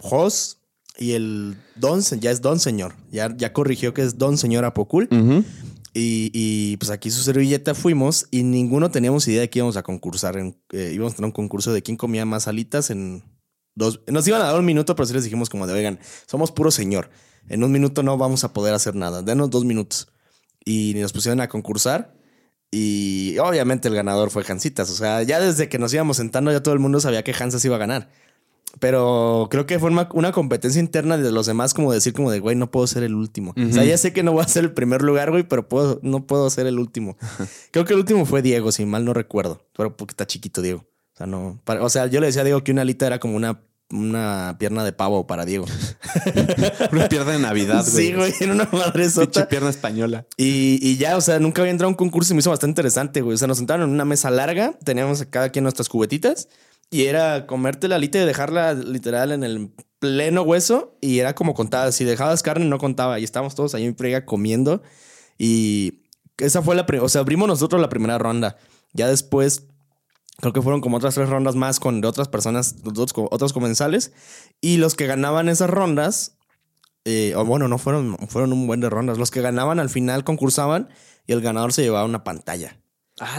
Jos 0.00 0.62
y 0.96 1.12
el 1.12 1.56
Don, 1.76 2.00
ya 2.00 2.30
es 2.30 2.40
Don 2.40 2.58
Señor. 2.58 2.94
Ya, 3.10 3.34
ya 3.36 3.52
corrigió 3.52 3.92
que 3.92 4.02
es 4.02 4.16
Don 4.16 4.38
Señor 4.38 4.64
Apocul. 4.64 5.08
y, 5.92 6.76
pues 6.78 6.90
aquí 6.90 7.10
su 7.10 7.22
servilleta 7.22 7.74
fuimos 7.74 8.28
y 8.30 8.44
ninguno 8.44 8.90
teníamos 8.90 9.28
idea 9.28 9.42
de 9.42 9.50
que 9.50 9.58
íbamos 9.58 9.76
a 9.76 9.82
concursar. 9.82 10.38
En, 10.38 10.56
eh, 10.72 10.92
íbamos 10.94 11.12
a 11.12 11.16
tener 11.16 11.26
un 11.26 11.32
concurso 11.32 11.74
de 11.74 11.82
quién 11.82 11.98
comía 11.98 12.24
más 12.24 12.48
alitas 12.48 12.88
en 12.88 13.22
dos. 13.74 14.00
Nos 14.06 14.26
iban 14.26 14.40
a 14.40 14.46
dar 14.46 14.58
un 14.58 14.64
minuto, 14.64 14.96
pero 14.96 15.04
sí 15.04 15.12
les 15.12 15.24
dijimos 15.24 15.50
como 15.50 15.66
de, 15.66 15.74
oigan, 15.74 15.98
somos 16.26 16.50
puro 16.50 16.70
señor 16.70 17.10
en 17.48 17.64
un 17.64 17.72
minuto 17.72 18.02
no 18.02 18.16
vamos 18.16 18.44
a 18.44 18.52
poder 18.52 18.74
hacer 18.74 18.94
nada, 18.94 19.22
denos 19.22 19.50
dos 19.50 19.64
minutos. 19.64 20.08
Y 20.64 20.94
nos 20.96 21.12
pusieron 21.12 21.40
a 21.40 21.48
concursar 21.48 22.14
y 22.74 23.36
obviamente 23.38 23.86
el 23.88 23.94
ganador 23.94 24.30
fue 24.30 24.42
Hansitas. 24.48 24.90
O 24.90 24.94
sea, 24.94 25.22
ya 25.22 25.38
desde 25.38 25.68
que 25.68 25.78
nos 25.78 25.92
íbamos 25.92 26.16
sentando 26.16 26.50
ya 26.50 26.62
todo 26.62 26.72
el 26.72 26.80
mundo 26.80 27.00
sabía 27.00 27.22
que 27.22 27.34
Hansas 27.38 27.64
iba 27.66 27.76
a 27.76 27.78
ganar. 27.78 28.08
Pero 28.80 29.48
creo 29.50 29.66
que 29.66 29.78
fue 29.78 29.90
una, 29.90 30.32
competencia 30.32 30.80
interna 30.80 31.18
de 31.18 31.30
los 31.30 31.44
demás, 31.44 31.74
como 31.74 31.92
decir, 31.92 32.14
como 32.14 32.30
de, 32.30 32.40
güey, 32.40 32.56
no 32.56 32.70
puedo 32.70 32.86
ser 32.86 33.02
el 33.02 33.14
último. 33.14 33.54
O 33.54 33.72
sea, 33.72 33.84
ya 33.84 33.98
sé 33.98 34.14
que 34.14 34.22
no 34.22 34.32
voy 34.32 34.42
a 34.42 34.48
ser 34.48 34.64
el 34.64 34.72
primer 34.72 35.02
lugar, 35.02 35.30
güey, 35.30 35.42
pero 35.42 35.68
puedo, 35.68 36.00
no 36.02 36.26
puedo 36.26 36.48
ser 36.48 36.66
el 36.66 36.78
último. 36.78 37.18
creo 37.70 37.84
que 37.84 37.92
el 37.92 37.98
último 37.98 38.24
fue 38.24 38.40
Diego, 38.40 38.72
si 38.72 38.86
mal 38.86 39.04
no 39.04 39.12
recuerdo. 39.12 39.66
Pero 39.76 39.94
porque 39.94 40.12
está 40.12 40.26
chiquito 40.26 40.62
Diego. 40.62 40.86
O 41.12 41.16
sea, 41.16 41.26
no. 41.26 41.60
o 41.66 41.88
sea, 41.90 42.06
yo 42.06 42.20
le 42.20 42.28
decía 42.28 42.40
a 42.40 42.44
Diego 42.46 42.64
que 42.64 42.72
una 42.72 42.80
alita 42.80 43.06
era 43.06 43.18
como 43.18 43.36
una 43.36 43.60
una 43.92 44.56
pierna 44.58 44.84
de 44.84 44.92
pavo 44.92 45.26
para 45.26 45.44
Diego. 45.44 45.66
una 46.92 47.08
pierna 47.08 47.32
de 47.32 47.38
Navidad, 47.38 47.84
güey. 47.88 48.06
Sí, 48.06 48.12
güey, 48.14 48.32
en 48.40 48.52
una 48.52 48.68
madre 48.72 49.08
sota. 49.08 49.48
pierna 49.48 49.70
española. 49.70 50.26
Y, 50.36 50.96
ya, 50.96 51.16
o 51.16 51.20
sea, 51.20 51.38
nunca 51.38 51.62
había 51.62 51.72
entrado 51.72 51.88
a 51.88 51.90
un 51.92 51.96
concurso 51.96 52.32
y 52.32 52.34
me 52.34 52.40
hizo 52.40 52.50
bastante 52.50 52.72
interesante, 52.72 53.20
güey. 53.20 53.34
O 53.34 53.38
sea, 53.38 53.48
nos 53.48 53.58
sentaron 53.58 53.88
en 53.88 53.94
una 53.94 54.04
mesa 54.04 54.30
larga, 54.30 54.78
teníamos 54.82 55.24
cada 55.30 55.50
quien 55.50 55.62
nuestras 55.62 55.88
cubetitas 55.88 56.48
y 56.90 57.04
era 57.04 57.46
comerte 57.46 57.88
la 57.88 57.96
alita 57.96 58.18
y 58.18 58.26
dejarla 58.26 58.74
literal 58.74 59.32
en 59.32 59.44
el 59.44 59.70
pleno 59.98 60.42
hueso 60.42 60.96
y 61.00 61.18
era 61.18 61.34
como 61.34 61.54
contada. 61.54 61.92
Si 61.92 62.04
dejabas 62.04 62.42
carne, 62.42 62.64
no 62.64 62.78
contaba. 62.78 63.20
Y 63.20 63.24
estábamos 63.24 63.54
todos 63.54 63.74
ahí 63.74 63.84
en 63.84 63.96
frega 63.96 64.24
comiendo. 64.24 64.82
Y 65.38 66.02
esa 66.38 66.62
fue 66.62 66.74
la 66.74 66.86
primera, 66.86 67.04
o 67.04 67.08
sea, 67.08 67.20
abrimos 67.20 67.46
nosotros 67.46 67.80
la 67.80 67.88
primera 67.88 68.18
ronda. 68.18 68.56
Ya 68.92 69.08
después 69.08 69.68
Creo 70.42 70.52
que 70.52 70.60
fueron 70.60 70.80
como 70.80 70.96
otras 70.96 71.14
tres 71.14 71.28
rondas 71.28 71.54
más 71.54 71.78
con 71.78 72.00
de 72.00 72.08
otras 72.08 72.26
personas, 72.26 72.74
otros, 72.84 73.12
otros 73.14 73.52
comensales. 73.52 74.12
Y 74.60 74.78
los 74.78 74.96
que 74.96 75.06
ganaban 75.06 75.48
esas 75.48 75.70
rondas, 75.70 76.36
eh, 77.04 77.32
o 77.36 77.44
bueno, 77.44 77.68
no 77.68 77.78
fueron, 77.78 78.18
fueron 78.26 78.52
un 78.52 78.66
buen 78.66 78.80
de 78.80 78.90
rondas. 78.90 79.18
Los 79.18 79.30
que 79.30 79.40
ganaban 79.40 79.78
al 79.78 79.88
final 79.88 80.24
concursaban 80.24 80.88
y 81.28 81.32
el 81.32 81.42
ganador 81.42 81.72
se 81.72 81.82
llevaba 81.82 82.04
una 82.04 82.24
pantalla. 82.24 82.76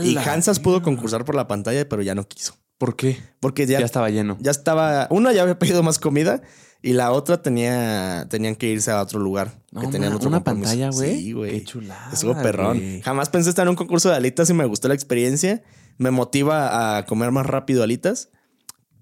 Y 0.01 0.16
Hansas 0.16 0.62
pudo 0.62 0.82
concursar 0.82 1.26
por 1.26 1.36
la 1.36 1.45
pantalla, 1.45 1.89
pero 1.89 2.04
ya 2.04 2.16
no 2.16 2.26
quiso. 2.26 2.56
¿Por 2.78 2.95
qué? 2.95 3.22
Porque 3.41 3.66
ya, 3.66 3.80
ya 3.80 3.86
estaba 3.86 4.10
lleno. 4.10 4.38
Ya 4.39 4.51
estaba. 4.51 5.08
Uno 5.10 5.30
ya 5.34 5.41
había 5.41 5.60
pedido 5.60 5.84
más 5.84 5.99
comida 5.99 6.41
y 6.82 6.93
la 6.93 7.12
otra 7.12 7.41
tenía, 7.41 8.28
tenían 8.30 8.56
que 8.56 8.68
irse 8.68 8.91
a 8.91 9.01
otro 9.01 9.20
lugar. 9.20 9.60
que 9.78 9.88
tenían 9.88 10.14
otro 10.14 10.30
una 10.30 10.45
pantalla, 10.45 10.89
güey. 10.91 11.20
Sí, 11.20 11.32
güey. 11.34 11.51
Qué 11.51 11.64
chulada. 11.66 12.12
Estuvo 12.14 12.34
perrón. 12.41 13.01
Jamás 13.01 13.28
pensé 13.28 13.49
estar 13.49 13.64
en 13.64 13.72
un 13.72 13.76
concurso 13.76 14.08
de 14.08 14.16
alitas 14.16 14.49
y 14.49 14.54
me 14.54 14.64
gustó 14.64 14.88
la 14.88 14.93
experiencia 14.93 15.64
me 15.97 16.11
motiva 16.11 16.97
a 16.97 17.05
comer 17.05 17.31
más 17.31 17.45
rápido 17.45 17.83
alitas. 17.83 18.29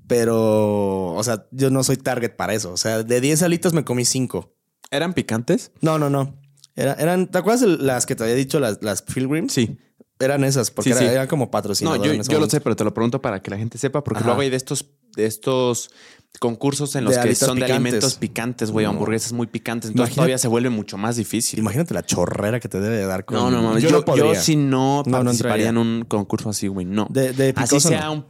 Pero, 0.08 1.14
o 1.14 1.24
sea, 1.24 1.48
yo 1.52 1.70
no 1.70 1.84
soy 1.84 1.96
target 1.96 2.36
para 2.36 2.54
eso. 2.54 2.74
O 2.74 2.78
sea, 2.78 3.04
de 3.04 3.22
10 3.22 3.44
alitas 3.44 3.72
me 3.72 3.86
comí 3.86 4.04
5. 4.04 4.54
¿Eran 4.90 5.14
picantes? 5.14 5.72
No, 5.80 5.98
no, 5.98 6.10
no. 6.10 6.38
eran, 6.76 7.28
¿te 7.28 7.38
acuerdas 7.38 7.62
las 7.62 8.06
que 8.06 8.16
te 8.16 8.24
había 8.24 8.36
dicho, 8.36 8.60
las, 8.60 8.84
las 8.84 9.02
Pilgrims? 9.02 9.54
Sí. 9.54 9.80
Eran 10.20 10.44
esas, 10.44 10.70
porque 10.70 10.92
eran 10.92 11.28
como 11.28 11.50
patrocinadores. 11.50 12.28
No, 12.28 12.34
yo, 12.34 12.40
lo 12.40 12.50
sé, 12.50 12.62
pero 12.62 12.76
te 12.76 12.84
lo 12.84 12.94
pregunto 12.94 13.22
para 13.22 13.42
que 13.42 13.50
la 13.50 13.58
gente 13.58 13.78
sepa, 13.78 14.04
porque 14.04 14.24
luego 14.24 14.42
hay 14.42 14.50
de 14.50 14.58
estos, 14.58 14.86
de 15.16 15.26
estos 15.26 15.90
concursos 16.40 16.96
en 16.96 17.04
los 17.04 17.18
que 17.18 17.36
son 17.36 17.60
de 17.60 17.66
alimentos 17.66 18.16
picantes, 18.16 18.72
güey, 18.72 18.86
hamburguesas 18.86 19.34
muy 19.34 19.48
picantes. 19.48 19.92
Entonces 19.92 20.16
todavía 20.16 20.38
se 20.38 20.48
vuelve 20.48 20.70
mucho 20.70 20.98
más 20.98 21.16
difícil. 21.16 21.60
Imagínate 21.60 21.94
la 21.94 22.04
chorrera 22.04 22.60
que 22.60 22.70
te 22.70 22.80
debe 22.80 22.98
de 22.98 23.06
dar 23.06 23.26
con... 23.26 23.38
No, 23.38 23.52
no, 23.52 23.62
no. 23.62 23.80
Yo, 23.80 23.90
yo, 23.90 24.16
yo 24.16 24.36
si 24.36 24.56
no, 24.56 25.04
participaría 25.10 25.70
en 25.70 25.78
un 25.78 26.06
concurso 26.08 26.50
así, 26.50 26.68
güey. 26.68 26.86
No. 26.86 27.08
De, 27.10 27.54
así 27.56 27.80
sea 27.80 28.12
un 28.12 28.26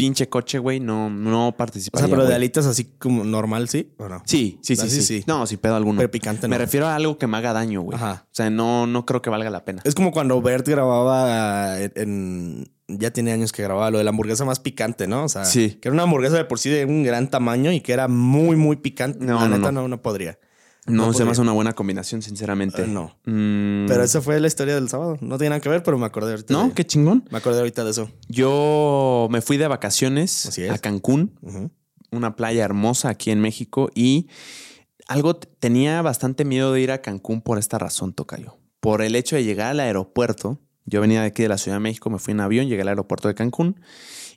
pinche 0.00 0.30
coche, 0.30 0.58
güey, 0.58 0.80
no, 0.80 1.10
no 1.10 1.54
participaría. 1.56 2.06
O 2.06 2.08
sea, 2.08 2.16
pero 2.16 2.26
de 2.26 2.34
alitas 2.34 2.64
así 2.64 2.84
como 2.98 3.22
normal, 3.22 3.68
¿sí? 3.68 3.92
¿O 3.98 4.08
no? 4.08 4.22
Sí, 4.24 4.58
sí, 4.62 4.74
sí, 4.74 4.88
sí, 4.88 5.02
sí, 5.02 5.24
No, 5.26 5.46
sin 5.46 5.58
pedo 5.58 5.76
alguno. 5.76 5.98
Pero 5.98 6.10
picante 6.10 6.48
no. 6.48 6.52
Me 6.52 6.56
refiero 6.58 6.86
a 6.86 6.94
algo 6.94 7.18
que 7.18 7.26
me 7.26 7.36
haga 7.36 7.52
daño, 7.52 7.82
güey. 7.82 7.96
Ajá. 7.96 8.24
O 8.24 8.34
sea, 8.34 8.48
no, 8.48 8.86
no 8.86 9.04
creo 9.04 9.20
que 9.20 9.28
valga 9.28 9.50
la 9.50 9.62
pena. 9.66 9.82
Es 9.84 9.94
como 9.94 10.10
cuando 10.10 10.40
Bert 10.40 10.66
grababa 10.66 11.78
en, 11.78 12.72
Ya 12.98 13.12
tiene 13.12 13.32
años 13.32 13.52
que 13.52 13.62
grababa 13.62 13.90
lo 13.90 13.98
de 13.98 14.04
la 14.04 14.10
hamburguesa 14.10 14.44
más 14.44 14.60
picante, 14.60 15.06
¿no? 15.06 15.24
O 15.24 15.28
sea, 15.28 15.44
sí. 15.44 15.78
que 15.80 15.88
era 15.88 15.94
una 15.94 16.04
hamburguesa 16.04 16.36
de 16.36 16.44
por 16.44 16.58
sí 16.58 16.70
de 16.70 16.84
un 16.84 17.02
gran 17.02 17.30
tamaño 17.30 17.72
y 17.72 17.80
que 17.80 17.92
era 17.92 18.08
muy, 18.08 18.56
muy 18.56 18.76
picante. 18.76 19.24
No, 19.24 19.40
la 19.40 19.48
no, 19.48 19.58
neta, 19.58 19.72
no, 19.72 19.88
no 19.88 20.02
podría. 20.02 20.38
No, 20.86 21.12
se 21.12 21.24
me 21.24 21.30
hace 21.30 21.40
una 21.40 21.52
buena 21.52 21.74
combinación, 21.74 22.22
sinceramente. 22.22 22.86
no. 22.86 23.16
Mm. 23.24 23.86
Pero 23.86 24.02
esa 24.02 24.20
fue 24.20 24.40
la 24.40 24.46
historia 24.46 24.74
del 24.74 24.88
sábado. 24.88 25.18
No 25.20 25.36
tiene 25.38 25.50
nada 25.50 25.60
que 25.60 25.68
ver, 25.68 25.82
pero 25.82 25.98
me 25.98 26.06
acordé 26.06 26.32
ahorita. 26.32 26.52
No, 26.52 26.72
qué 26.74 26.84
chingón. 26.84 27.24
Me 27.30 27.38
acordé 27.38 27.58
ahorita 27.58 27.84
de 27.84 27.90
eso. 27.90 28.10
Yo 28.28 29.28
me 29.30 29.40
fui 29.40 29.56
de 29.56 29.68
vacaciones 29.68 30.58
a 30.70 30.78
Cancún, 30.78 31.38
una 32.10 32.34
playa 32.34 32.64
hermosa 32.64 33.08
aquí 33.08 33.30
en 33.30 33.40
México, 33.40 33.90
y 33.94 34.28
algo 35.06 35.36
tenía 35.36 36.02
bastante 36.02 36.44
miedo 36.44 36.72
de 36.72 36.80
ir 36.80 36.92
a 36.92 37.02
Cancún 37.02 37.42
por 37.42 37.58
esta 37.58 37.78
razón, 37.78 38.12
Tocayo. 38.12 38.56
Por 38.80 39.02
el 39.02 39.14
hecho 39.14 39.36
de 39.36 39.44
llegar 39.44 39.72
al 39.72 39.80
aeropuerto. 39.80 40.60
Yo 40.84 41.00
venía 41.00 41.20
de 41.20 41.28
aquí 41.28 41.42
de 41.42 41.48
la 41.48 41.58
Ciudad 41.58 41.76
de 41.76 41.80
México, 41.80 42.10
me 42.10 42.18
fui 42.18 42.32
en 42.32 42.40
avión, 42.40 42.68
llegué 42.68 42.82
al 42.82 42.88
aeropuerto 42.88 43.28
de 43.28 43.34
Cancún 43.34 43.80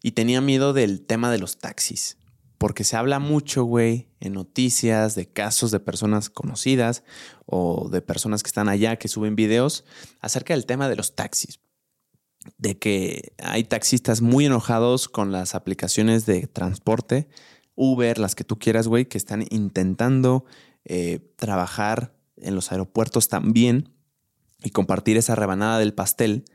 y 0.02 0.12
tenía 0.12 0.42
miedo 0.42 0.74
del 0.74 1.02
tema 1.02 1.32
de 1.32 1.40
los 1.40 1.58
taxis 1.58 2.18
porque 2.64 2.86
se 2.86 2.96
habla 2.96 3.20
mucho, 3.20 3.66
güey, 3.66 4.08
en 4.22 4.32
noticias 4.32 5.16
de 5.16 5.28
casos 5.28 5.70
de 5.72 5.82
personas 5.82 6.30
conocidas 6.30 7.04
o 7.46 7.90
de 7.90 8.02
personas 8.02 8.42
que 8.42 8.48
están 8.48 8.70
allá 8.70 8.96
que 8.96 9.10
suben 9.10 9.36
videos 9.36 9.84
acerca 10.22 10.54
del 10.54 10.66
tema 10.66 10.88
de 10.88 10.96
los 10.96 11.14
taxis. 11.14 11.60
De 12.58 12.80
que 12.80 13.34
hay 13.38 13.66
taxistas 13.66 14.22
muy 14.22 14.46
enojados 14.46 15.10
con 15.10 15.34
las 15.34 15.56
aplicaciones 15.56 16.26
de 16.26 16.48
transporte, 16.48 17.28
Uber, 17.76 18.18
las 18.18 18.34
que 18.34 18.46
tú 18.46 18.58
quieras, 18.58 18.88
güey, 18.88 19.08
que 19.10 19.18
están 19.18 19.46
intentando 19.50 20.46
eh, 20.86 21.20
trabajar 21.36 22.16
en 22.38 22.56
los 22.56 22.72
aeropuertos 22.72 23.28
también 23.28 23.90
y 24.64 24.72
compartir 24.72 25.18
esa 25.18 25.36
rebanada 25.36 25.80
del 25.80 25.94
pastel 25.94 26.46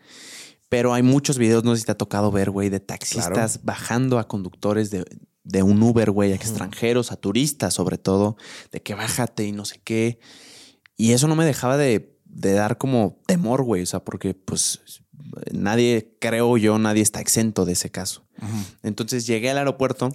Pero 0.69 0.95
hay 0.95 1.03
muchos 1.03 1.39
videos, 1.39 1.65
no 1.65 1.75
sé 1.75 1.81
si 1.81 1.87
te 1.87 1.93
ha 1.93 1.99
tocado 1.99 2.31
ver, 2.31 2.51
güey, 2.51 2.69
de 2.69 2.81
taxistas 2.81 3.65
bajando 3.65 4.19
a 4.19 4.29
conductores 4.29 4.91
de, 4.91 5.05
de 5.45 5.63
un 5.63 5.83
Uber, 5.83 6.11
güey, 6.11 6.33
a 6.33 6.35
extranjeros, 6.35 7.13
a 7.13 7.17
turistas 7.17 7.75
sobre 7.75 7.99
todo, 7.99 8.37
de 8.71 8.83
que 8.83 8.95
bájate 8.95 9.45
y 9.47 9.53
no 9.53 9.65
sé 9.65 9.81
qué. 9.83 10.19
Y 10.97 11.13
eso 11.13 11.29
no 11.29 11.37
me 11.37 11.47
dejaba 11.47 11.77
de, 11.77 12.19
de 12.25 12.53
dar 12.53 12.77
como 12.77 13.21
temor, 13.27 13.63
güey, 13.63 13.83
o 13.83 13.87
sea, 13.87 14.05
porque 14.05 14.35
pues 14.35 14.81
nadie, 15.53 16.17
creo 16.21 16.57
yo, 16.57 16.79
nadie 16.79 17.03
está 17.03 17.21
exento 17.21 17.65
de 17.65 17.73
ese 17.73 17.91
caso. 17.91 18.27
Entonces 18.83 19.27
llegué 19.27 19.51
al 19.51 19.59
aeropuerto 19.59 20.11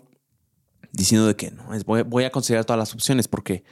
diciendo 0.92 1.28
de 1.28 1.36
que 1.36 1.52
no, 1.52 1.66
voy, 1.86 2.04
voy, 2.04 2.24
a 2.24 2.30
considerar 2.30 2.64
todas 2.64 2.78
las 2.78 2.94
opciones 2.94 3.28
porque 3.28 3.64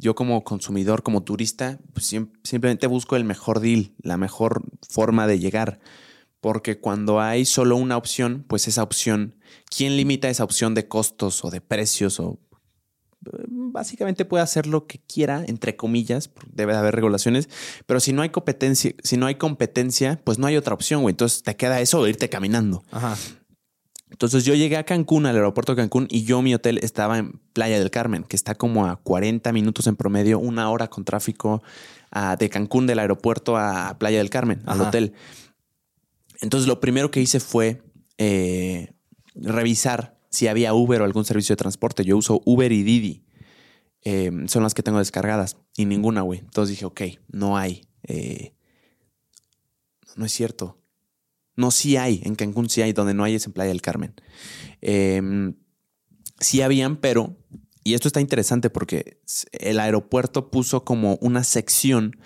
yo 0.00 0.14
como 0.14 0.42
consumidor, 0.42 1.02
como 1.02 1.22
turista, 1.22 1.78
pues 1.92 2.06
simplemente 2.42 2.86
busco 2.86 3.16
el 3.16 3.24
mejor 3.24 3.60
deal, 3.60 3.92
la 4.02 4.16
mejor 4.16 4.62
forma 4.88 5.26
de 5.26 5.38
llegar 5.38 5.80
porque 6.40 6.80
cuando 6.80 7.20
hay 7.20 7.44
solo 7.44 7.76
una 7.76 7.96
opción, 7.96 8.44
pues 8.48 8.66
esa 8.66 8.82
opción, 8.82 9.36
¿quién 9.68 9.96
limita 9.96 10.28
esa 10.28 10.44
opción 10.44 10.74
de 10.74 10.88
costos 10.88 11.44
o 11.44 11.50
de 11.50 11.60
precios 11.60 12.18
o 12.18 12.38
básicamente 13.48 14.24
puede 14.24 14.42
hacer 14.42 14.66
lo 14.66 14.86
que 14.86 14.98
quiera, 14.98 15.44
entre 15.46 15.76
comillas, 15.76 16.30
debe 16.50 16.72
de 16.72 16.78
haber 16.78 16.94
regulaciones, 16.94 17.50
pero 17.84 18.00
si 18.00 18.14
no 18.14 18.22
hay 18.22 18.30
competencia, 18.30 18.94
si 19.02 19.18
no 19.18 19.26
hay 19.26 19.34
competencia, 19.34 20.20
pues 20.24 20.38
no 20.38 20.46
hay 20.46 20.56
otra 20.56 20.72
opción, 20.72 21.02
güey. 21.02 21.12
Entonces 21.12 21.42
te 21.42 21.54
queda 21.54 21.80
eso 21.82 22.00
o 22.00 22.08
irte 22.08 22.30
caminando. 22.30 22.82
Ajá. 22.90 23.16
Entonces 24.10 24.44
yo 24.44 24.54
llegué 24.54 24.76
a 24.76 24.84
Cancún, 24.84 25.26
al 25.26 25.36
aeropuerto 25.36 25.74
de 25.74 25.82
Cancún, 25.82 26.08
y 26.10 26.24
yo 26.24 26.42
mi 26.42 26.54
hotel 26.54 26.78
estaba 26.82 27.18
en 27.18 27.40
Playa 27.52 27.78
del 27.78 27.90
Carmen, 27.90 28.24
que 28.24 28.36
está 28.36 28.54
como 28.54 28.86
a 28.86 28.96
40 28.96 29.52
minutos 29.52 29.86
en 29.86 29.96
promedio, 29.96 30.38
una 30.38 30.70
hora 30.70 30.88
con 30.88 31.04
tráfico 31.04 31.62
de 32.38 32.50
Cancún 32.50 32.86
del 32.86 32.98
aeropuerto 32.98 33.56
a 33.56 33.96
Playa 33.98 34.18
del 34.18 34.30
Carmen, 34.30 34.62
al 34.66 34.80
hotel. 34.80 35.14
Entonces 36.40 36.66
lo 36.66 36.80
primero 36.80 37.10
que 37.10 37.20
hice 37.20 37.38
fue 37.38 37.82
eh, 38.18 38.92
revisar 39.34 40.18
si 40.30 40.48
había 40.48 40.74
Uber 40.74 41.02
o 41.02 41.04
algún 41.04 41.24
servicio 41.24 41.52
de 41.52 41.58
transporte. 41.58 42.04
Yo 42.04 42.16
uso 42.16 42.40
Uber 42.44 42.72
y 42.72 42.82
Didi. 42.82 43.24
Eh, 44.02 44.30
son 44.46 44.62
las 44.62 44.74
que 44.74 44.82
tengo 44.82 44.98
descargadas 44.98 45.56
y 45.76 45.84
ninguna, 45.84 46.22
güey. 46.22 46.40
Entonces 46.40 46.76
dije, 46.76 46.86
ok, 46.86 47.00
no 47.28 47.56
hay. 47.56 47.86
Eh, 48.04 48.54
no 50.16 50.24
es 50.24 50.32
cierto. 50.32 50.79
No, 51.60 51.70
sí 51.70 51.96
hay. 51.96 52.22
En 52.24 52.34
Cancún 52.34 52.70
sí 52.70 52.82
hay. 52.82 52.92
Donde 52.92 53.14
no 53.14 53.22
hay 53.22 53.34
es 53.34 53.46
en 53.46 53.52
Playa 53.52 53.68
del 53.68 53.82
Carmen. 53.82 54.14
Em, 54.80 55.54
sí 56.38 56.62
habían, 56.62 56.96
pero... 56.96 57.36
Y 57.82 57.94
esto 57.94 58.08
está 58.08 58.20
interesante 58.20 58.68
porque 58.68 59.20
el 59.52 59.80
aeropuerto 59.80 60.50
puso 60.50 60.84
como 60.84 61.16
una 61.22 61.44
sección 61.44 62.16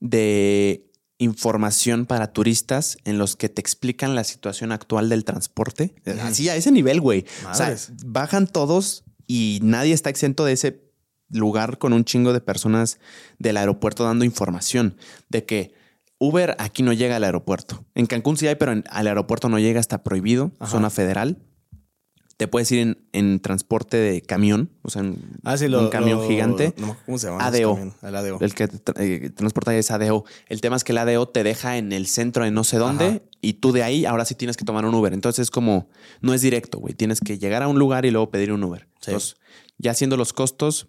de 0.00 0.90
información 1.18 2.06
para 2.06 2.32
turistas 2.32 2.98
en 3.04 3.18
los 3.18 3.34
que 3.34 3.48
te 3.48 3.60
explican 3.60 4.14
la 4.14 4.24
situación 4.24 4.70
actual 4.70 5.08
del 5.08 5.24
transporte. 5.24 5.94
Así 6.20 6.48
a 6.48 6.56
ese 6.56 6.70
nivel, 6.70 7.00
güey. 7.00 7.24
O 7.50 7.54
sea, 7.54 7.74
bajan 8.04 8.46
todos 8.46 9.04
y 9.26 9.60
nadie 9.62 9.94
está 9.94 10.10
exento 10.10 10.44
de 10.44 10.52
ese 10.52 10.88
lugar 11.30 11.78
con 11.78 11.92
un 11.92 12.04
chingo 12.04 12.32
de 12.32 12.40
personas 12.40 12.98
del 13.38 13.56
aeropuerto 13.56 14.04
dando 14.04 14.24
información 14.24 14.96
de 15.28 15.44
que 15.44 15.77
Uber 16.18 16.56
aquí 16.58 16.82
no 16.82 16.92
llega 16.92 17.16
al 17.16 17.24
aeropuerto. 17.24 17.84
En 17.94 18.06
Cancún 18.06 18.36
sí 18.36 18.46
hay, 18.46 18.56
pero 18.56 18.72
al 18.72 19.06
aeropuerto 19.06 19.48
no 19.48 19.58
llega, 19.58 19.80
está 19.80 20.02
prohibido, 20.02 20.52
zona 20.64 20.90
federal 20.90 21.38
te 22.38 22.46
puedes 22.46 22.70
ir 22.70 22.96
en, 23.12 23.40
transporte 23.40 23.96
de 23.96 24.22
camión, 24.22 24.70
o 24.82 24.90
sea, 24.90 25.02
en 25.02 25.18
ah, 25.42 25.56
un 25.60 25.88
camión 25.90 26.24
gigante. 26.28 26.72
¿Cómo 27.04 27.18
se 27.18 27.26
llama? 27.26 27.44
ADO. 27.44 27.92
El 28.00 28.14
ADO. 28.14 28.38
El 28.40 28.54
que 28.54 28.68
eh, 28.96 29.30
transporta 29.30 29.74
es 29.76 29.90
ADO. 29.90 30.24
El 30.46 30.60
tema 30.60 30.76
es 30.76 30.84
que 30.84 30.92
el 30.92 30.98
ADO 30.98 31.28
te 31.28 31.42
deja 31.42 31.78
en 31.78 31.92
el 31.92 32.06
centro 32.06 32.44
de 32.44 32.52
no 32.52 32.62
sé 32.62 32.78
dónde 32.78 33.22
y 33.40 33.54
tú 33.54 33.72
de 33.72 33.82
ahí 33.82 34.06
ahora 34.06 34.24
sí 34.24 34.36
tienes 34.36 34.56
que 34.56 34.64
tomar 34.64 34.86
un 34.86 34.94
Uber. 34.94 35.12
Entonces 35.12 35.42
es 35.42 35.50
como, 35.50 35.88
no 36.20 36.32
es 36.32 36.40
directo, 36.40 36.78
güey. 36.78 36.94
Tienes 36.94 37.18
que 37.18 37.38
llegar 37.38 37.64
a 37.64 37.68
un 37.68 37.80
lugar 37.80 38.06
y 38.06 38.12
luego 38.12 38.30
pedir 38.30 38.52
un 38.52 38.62
Uber. 38.62 38.86
Entonces, 39.04 39.34
ya 39.78 39.90
haciendo 39.90 40.16
los 40.16 40.32
costos, 40.32 40.86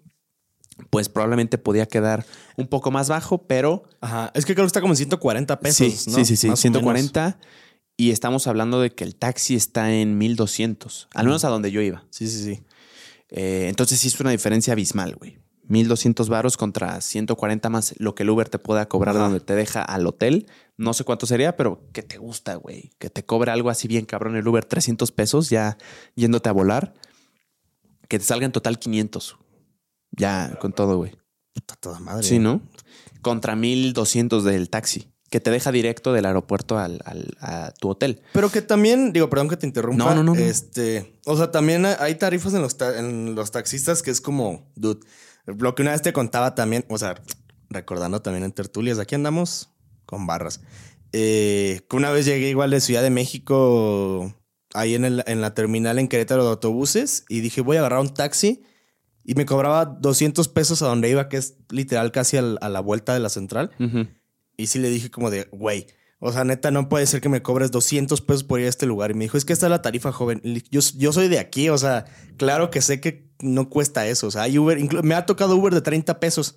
pues 0.89 1.09
probablemente 1.09 1.57
podía 1.57 1.86
quedar 1.86 2.25
un 2.57 2.67
poco 2.67 2.91
más 2.91 3.09
bajo, 3.09 3.39
pero... 3.47 3.84
Ajá. 4.01 4.32
Es 4.34 4.45
que 4.45 4.53
creo 4.53 4.65
que 4.65 4.67
está 4.67 4.82
como 4.82 4.93
en 4.93 4.97
140 4.97 5.59
pesos, 5.59 5.77
sí, 5.77 5.91
Sí, 5.91 6.25
sí, 6.25 6.36
sí. 6.36 6.49
140. 6.55 7.39
Y 7.97 8.11
estamos 8.11 8.47
hablando 8.47 8.80
de 8.80 8.91
que 8.91 9.03
el 9.03 9.15
taxi 9.15 9.55
está 9.55 9.91
en 9.91 10.17
1200, 10.17 11.09
al 11.13 11.25
menos 11.25 11.43
a 11.43 11.49
donde 11.49 11.69
yo 11.71 11.82
iba. 11.82 12.05
Sí, 12.11 12.27
sí, 12.27 12.43
sí. 12.43 12.63
Eh, 13.30 13.67
entonces 13.67 13.99
sí 13.99 14.07
es 14.07 14.19
una 14.19 14.32
diferencia 14.32 14.73
abismal, 14.73 15.15
güey. 15.15 15.38
1200 15.69 16.30
varos 16.30 16.57
contra 16.57 16.99
140 16.99 17.69
más 17.69 17.93
lo 17.99 18.15
que 18.15 18.23
el 18.23 18.30
Uber 18.32 18.49
te 18.49 18.57
pueda 18.57 18.88
cobrar 18.88 19.15
donde 19.15 19.39
te 19.39 19.53
deja 19.53 19.84
al 19.84 20.07
hotel. 20.07 20.47
No 20.77 20.93
sé 20.93 21.03
cuánto 21.03 21.27
sería, 21.27 21.55
pero 21.55 21.84
que 21.93 22.01
te 22.01 22.17
gusta, 22.17 22.55
güey. 22.55 22.91
Que 22.97 23.09
te 23.09 23.23
cobre 23.23 23.51
algo 23.51 23.69
así 23.69 23.88
bien 23.88 24.05
cabrón 24.05 24.36
el 24.36 24.47
Uber, 24.47 24.65
300 24.65 25.11
pesos 25.11 25.49
ya 25.49 25.77
yéndote 26.15 26.49
a 26.49 26.53
volar. 26.53 26.95
Que 28.07 28.17
te 28.17 28.25
salga 28.25 28.45
en 28.45 28.51
total 28.51 28.80
500. 28.80 29.38
Ya 30.20 30.55
con 30.61 30.74
todo, 30.74 30.97
güey. 30.97 31.17
Está 31.55 31.76
toda 31.76 31.99
madre. 31.99 32.24
Sí, 32.24 32.38
¿no? 32.38 32.61
Contra 33.22 33.55
1200 33.55 34.43
del 34.43 34.70
taxi 34.70 35.11
que 35.30 35.39
te 35.39 35.51
deja 35.51 35.72
directo 35.72 36.11
del 36.11 36.26
aeropuerto 36.26 36.78
al, 36.78 37.01
a 37.39 37.72
tu 37.80 37.89
hotel. 37.89 38.22
Pero 38.34 38.49
que 38.49 38.61
también, 38.61 39.13
digo, 39.13 39.30
perdón 39.30 39.49
que 39.49 39.57
te 39.57 39.67
interrumpa. 39.67 40.15
No, 40.15 40.24
no, 40.24 40.34
no. 40.34 40.36
Este, 40.36 41.20
o 41.26 41.38
sea, 41.38 41.51
también 41.51 41.86
hay 41.86 42.15
tarifas 42.15 42.53
en 42.53 42.61
los, 42.61 42.76
en 42.82 43.36
los 43.36 43.51
taxistas 43.51 44.01
que 44.01 44.11
es 44.11 44.22
como, 44.22 44.72
dude, 44.76 45.01
lo 45.45 45.76
que 45.76 45.84
una 45.84 45.91
vez 45.91 46.01
te 46.01 46.13
contaba 46.13 46.55
también, 46.55 46.86
o 46.89 46.97
sea, 46.97 47.22
recordando 47.70 48.22
también 48.22 48.43
en 48.43 48.51
tertulias, 48.51 48.99
aquí 48.99 49.15
andamos 49.15 49.70
con 50.05 50.26
barras. 50.26 50.61
Eh, 51.11 51.82
que 51.89 51.95
una 51.95 52.11
vez 52.11 52.26
llegué 52.26 52.49
igual 52.49 52.72
de 52.72 52.82
Ciudad 52.82 53.03
de 53.03 53.09
México, 53.09 54.36
ahí 54.74 54.95
en, 54.95 55.05
el, 55.05 55.24
en 55.28 55.41
la 55.41 55.53
terminal 55.53 55.99
en 55.99 56.07
Querétaro 56.07 56.43
de 56.43 56.49
autobuses, 56.49 57.26
y 57.30 57.41
dije, 57.41 57.61
voy 57.61 57.78
a 57.78 57.80
agarrar 57.80 57.99
un 57.99 58.13
taxi. 58.13 58.63
Y 59.30 59.36
me 59.36 59.45
cobraba 59.45 59.86
200 59.86 60.47
pesos 60.47 60.82
a 60.82 60.88
donde 60.88 61.07
iba, 61.07 61.30
que 61.30 61.38
es 61.38 61.53
literal 61.69 62.11
casi 62.11 62.38
a, 62.38 62.41
la 62.41 62.80
vuelta 62.80 63.13
de 63.13 63.19
la 63.19 63.30
central. 63.30 63.69
Y 64.57 64.65
sí 64.65 64.80
le 64.80 64.89
dije 64.89 65.11
como 65.11 65.30
de, 65.30 65.47
güey, 65.51 65.86
o 66.17 66.34
sea, 66.34 66.45
neta, 66.45 66.71
no 66.71 66.89
puede 66.89 67.05
ser 67.05 67.21
que 67.21 67.30
me 67.30 67.43
cobres 67.43 67.69
200 67.69 68.21
pesos 68.21 68.43
por 68.43 68.59
ir 68.59 68.65
a 68.65 68.69
este 68.69 68.88
lugar. 68.88 69.11
Y 69.11 69.13
me 69.13 69.25
dijo, 69.25 69.38
es 69.38 69.45
que 69.45 69.53
esta 69.53 69.67
es 69.67 69.69
la 69.69 69.84
tarifa 69.84 70.11
joven. 70.11 70.41
Yo, 70.71 70.82
yo 70.97 71.13
soy 71.13 71.27
de 71.27 71.38
aquí, 71.38 71.69
o 71.69 71.77
sea, 71.77 72.05
claro 72.38 72.71
que 72.71 72.82
sé 72.82 73.01
que 73.01 73.30
no 73.38 73.69
cuesta 73.69 74.07
eso. 74.07 74.25
O 74.25 74.32
sea, 74.32 74.41
hay 74.41 74.57
Uber, 74.57 74.80
me 75.03 75.13
ha 75.13 75.27
tocado 75.27 75.55
Uber 75.55 75.75
de 75.75 75.82
30 75.82 76.19
pesos. 76.19 76.55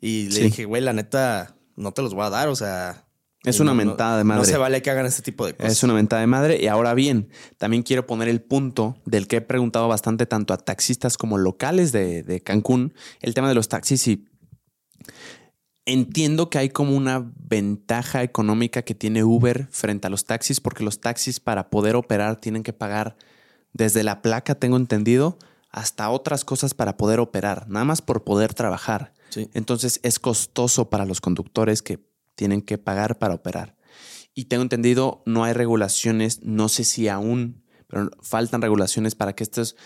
Y 0.00 0.28
le 0.28 0.42
dije, 0.42 0.66
güey, 0.66 0.82
la 0.82 0.92
neta, 0.92 1.56
no 1.74 1.90
te 1.90 2.02
los 2.02 2.14
voy 2.14 2.24
a 2.24 2.30
dar, 2.30 2.46
o 2.50 2.54
sea... 2.54 3.04
Es 3.44 3.58
una 3.58 3.72
mentada 3.72 4.18
de 4.18 4.24
madre. 4.24 4.40
No 4.40 4.44
se 4.44 4.58
vale 4.58 4.82
que 4.82 4.90
hagan 4.90 5.06
este 5.06 5.22
tipo 5.22 5.46
de 5.46 5.54
cosas. 5.54 5.72
Es 5.72 5.82
una 5.82 5.94
mentada 5.94 6.20
de 6.20 6.26
madre. 6.26 6.58
Y 6.60 6.66
ahora 6.66 6.92
bien, 6.92 7.30
también 7.56 7.82
quiero 7.82 8.06
poner 8.06 8.28
el 8.28 8.42
punto 8.42 8.98
del 9.06 9.28
que 9.28 9.36
he 9.36 9.40
preguntado 9.40 9.88
bastante 9.88 10.26
tanto 10.26 10.52
a 10.52 10.58
taxistas 10.58 11.16
como 11.16 11.38
locales 11.38 11.92
de, 11.92 12.22
de 12.22 12.40
Cancún, 12.42 12.92
el 13.20 13.32
tema 13.32 13.48
de 13.48 13.54
los 13.54 13.68
taxis 13.68 14.06
y 14.08 14.26
Entiendo 15.86 16.50
que 16.50 16.58
hay 16.58 16.68
como 16.68 16.94
una 16.94 17.32
ventaja 17.36 18.22
económica 18.22 18.82
que 18.82 18.94
tiene 18.94 19.24
Uber 19.24 19.66
frente 19.70 20.06
a 20.06 20.10
los 20.10 20.24
taxis, 20.24 20.60
porque 20.60 20.84
los 20.84 21.00
taxis 21.00 21.40
para 21.40 21.70
poder 21.70 21.96
operar 21.96 22.36
tienen 22.36 22.62
que 22.62 22.72
pagar 22.72 23.16
desde 23.72 24.04
la 24.04 24.22
placa, 24.22 24.54
tengo 24.54 24.76
entendido, 24.76 25.38
hasta 25.70 26.10
otras 26.10 26.44
cosas 26.44 26.74
para 26.74 26.96
poder 26.96 27.18
operar, 27.18 27.68
nada 27.68 27.84
más 27.84 28.02
por 28.02 28.24
poder 28.24 28.54
trabajar. 28.54 29.14
Entonces 29.54 30.00
es 30.02 30.18
costoso 30.18 30.90
para 30.90 31.06
los 31.06 31.20
conductores 31.20 31.82
que 31.82 31.98
tienen 32.34 32.62
que 32.62 32.78
pagar 32.78 33.18
para 33.18 33.34
operar. 33.34 33.76
Y 34.34 34.46
tengo 34.46 34.62
entendido, 34.62 35.22
no 35.26 35.44
hay 35.44 35.52
regulaciones, 35.52 36.42
no 36.42 36.68
sé 36.68 36.84
si 36.84 37.08
aún, 37.08 37.64
pero 37.86 38.10
faltan 38.22 38.62
regulaciones 38.62 39.14
para 39.14 39.34
que 39.34 39.42
estos 39.42 39.76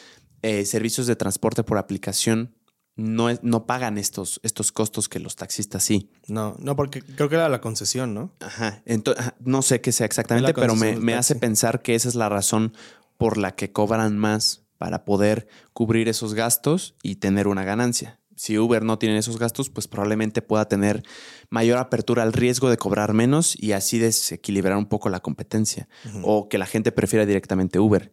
eh, 0.43 0.65
servicios 0.67 1.07
de 1.07 1.17
transporte 1.17 1.65
por 1.65 1.79
aplicación 1.79 2.55
no, 2.97 3.29
no 3.43 3.67
pagan 3.67 3.99
estos, 3.99 4.41
estos 4.43 4.71
costos 4.71 5.09
que 5.09 5.19
los 5.19 5.37
taxistas 5.37 5.83
sí. 5.83 6.13
No, 6.29 6.57
no, 6.61 6.77
porque 6.77 7.03
creo 7.03 7.29
que 7.29 7.35
era 7.35 7.49
la 7.49 7.61
concesión, 7.61 8.15
¿no? 8.15 8.35
Ajá. 8.41 8.83
Entonces, 8.87 9.33
no 9.41 9.63
sé 9.63 9.81
qué 9.81 9.91
sea 9.91 10.07
exactamente, 10.07 10.55
pero 10.55 10.77
me, 10.77 10.97
me 10.97 11.15
hace 11.15 11.35
pensar 11.35 11.83
que 11.83 11.95
esa 11.95 12.09
es 12.09 12.15
la 12.15 12.29
razón 12.29 12.75
por 13.17 13.39
la 13.39 13.55
que 13.55 13.73
cobran 13.73 14.19
más 14.19 14.65
para 14.79 15.05
poder 15.05 15.49
cubrir 15.73 16.09
esos 16.09 16.35
gastos 16.35 16.95
y 17.03 17.17
tener 17.17 17.49
una 17.49 17.65
ganancia. 17.65 18.21
Si 18.37 18.59
Uber 18.59 18.83
no 18.85 18.99
tiene 18.99 19.19
esos 19.19 19.39
gastos, 19.39 19.71
pues 19.71 19.89
probablemente 19.89 20.43
pueda 20.43 20.67
tener 20.67 21.03
mayor 21.51 21.79
apertura 21.79 22.23
al 22.23 22.33
riesgo 22.33 22.71
de 22.71 22.77
cobrar 22.77 23.13
menos 23.15 23.55
y 23.61 23.73
así 23.73 23.99
desequilibrar 23.99 24.77
un 24.77 24.87
poco 24.87 25.09
la 25.09 25.21
competencia 25.21 25.89
o 26.23 26.49
que 26.49 26.59
la 26.59 26.67
gente 26.67 26.93
prefiera 26.93 27.27
directamente 27.27 27.79
Uber. 27.79 28.13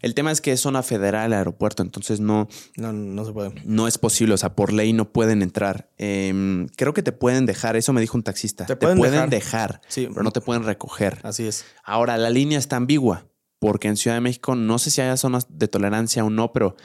El 0.00 0.14
tema 0.14 0.30
es 0.30 0.40
que 0.40 0.52
es 0.52 0.60
zona 0.60 0.82
federal 0.82 1.32
el 1.32 1.38
aeropuerto, 1.38 1.82
entonces 1.82 2.20
no, 2.20 2.48
no, 2.76 2.92
no 2.92 3.24
se 3.24 3.32
puede. 3.32 3.52
No 3.64 3.88
es 3.88 3.98
posible, 3.98 4.34
o 4.34 4.38
sea, 4.38 4.54
por 4.54 4.72
ley 4.72 4.92
no 4.92 5.12
pueden 5.12 5.42
entrar. 5.42 5.90
Em, 5.98 6.68
creo 6.76 6.94
que 6.94 7.02
te 7.02 7.12
pueden 7.12 7.46
dejar, 7.46 7.76
eso 7.76 7.92
me 7.92 8.00
dijo 8.00 8.16
un 8.16 8.22
taxista. 8.22 8.66
Te 8.66 8.76
pueden, 8.76 9.30
dejar, 9.30 9.80
pero 9.94 10.22
no 10.22 10.30
te 10.30 10.40
pueden 10.40 10.64
recoger. 10.64 11.18
Así 11.22 11.46
es. 11.46 11.64
Ahora, 11.84 12.16
la 12.16 12.30
línea 12.30 12.58
está 12.58 12.76
ambigua, 12.76 13.26
porque 13.58 13.88
en 13.88 13.96
Ciudad 13.96 14.16
de 14.16 14.20
México 14.20 14.54
no 14.54 14.78
sé 14.78 14.90
si 14.90 15.00
haya 15.00 15.16
zonas 15.16 15.46
de 15.50 15.68
tolerancia 15.68 16.24
o 16.24 16.30
no, 16.30 16.52
pero 16.52 16.76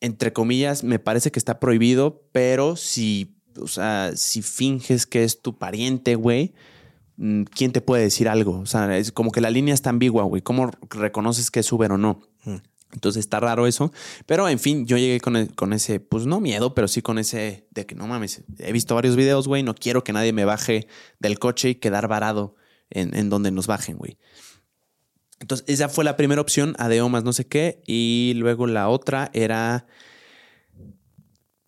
entre 0.00 0.32
comillas 0.32 0.84
me 0.84 0.98
parece 0.98 1.30
que 1.30 1.38
está 1.38 1.60
prohibido, 1.60 2.22
pero 2.32 2.76
si, 2.76 3.36
o 3.60 3.68
sea, 3.68 4.12
si 4.14 4.42
finges 4.42 5.06
que 5.06 5.24
es 5.24 5.42
tu 5.42 5.58
pariente, 5.58 6.14
güey, 6.14 6.54
mm, 7.16 7.42
¿quién 7.44 7.72
te 7.72 7.80
puede 7.80 8.02
decir 8.02 8.28
algo? 8.28 8.60
O 8.60 8.66
sea, 8.66 8.96
es 8.96 9.12
como 9.12 9.30
que 9.30 9.40
la 9.40 9.50
línea 9.50 9.74
está 9.74 9.90
ambigua, 9.90 10.24
güey. 10.24 10.42
¿Cómo 10.42 10.70
reconoces 10.90 11.50
que 11.50 11.60
es 11.60 11.72
Uber 11.72 11.92
o 11.92 11.98
no? 11.98 12.22
Entonces 12.92 13.20
está 13.20 13.38
raro 13.40 13.66
eso. 13.66 13.92
Pero 14.26 14.48
en 14.48 14.58
fin, 14.58 14.86
yo 14.86 14.96
llegué 14.96 15.20
con, 15.20 15.46
con, 15.46 15.72
ese, 15.72 16.00
pues 16.00 16.26
no 16.26 16.40
miedo, 16.40 16.74
pero 16.74 16.88
sí 16.88 17.02
con 17.02 17.18
ese 17.18 17.68
de 17.70 17.86
que 17.86 17.94
no 17.94 18.06
mames, 18.06 18.42
he 18.58 18.72
visto 18.72 18.94
varios 18.94 19.16
videos, 19.16 19.46
güey, 19.46 19.62
no 19.62 19.74
quiero 19.74 20.02
que 20.02 20.12
nadie 20.12 20.32
me 20.32 20.44
baje 20.44 20.88
del 21.18 21.38
coche 21.38 21.70
y 21.70 21.74
quedar 21.76 22.08
varado 22.08 22.56
en, 22.90 23.16
en 23.16 23.30
donde 23.30 23.50
nos 23.52 23.66
bajen, 23.66 23.96
güey. 23.96 24.18
Entonces, 25.40 25.64
esa 25.68 25.88
fue 25.88 26.04
la 26.04 26.16
primera 26.16 26.40
opción, 26.40 26.74
ADO 26.78 27.08
más 27.08 27.24
no 27.24 27.32
sé 27.32 27.46
qué. 27.46 27.82
Y 27.86 28.34
luego 28.36 28.66
la 28.66 28.88
otra 28.88 29.30
era 29.32 29.86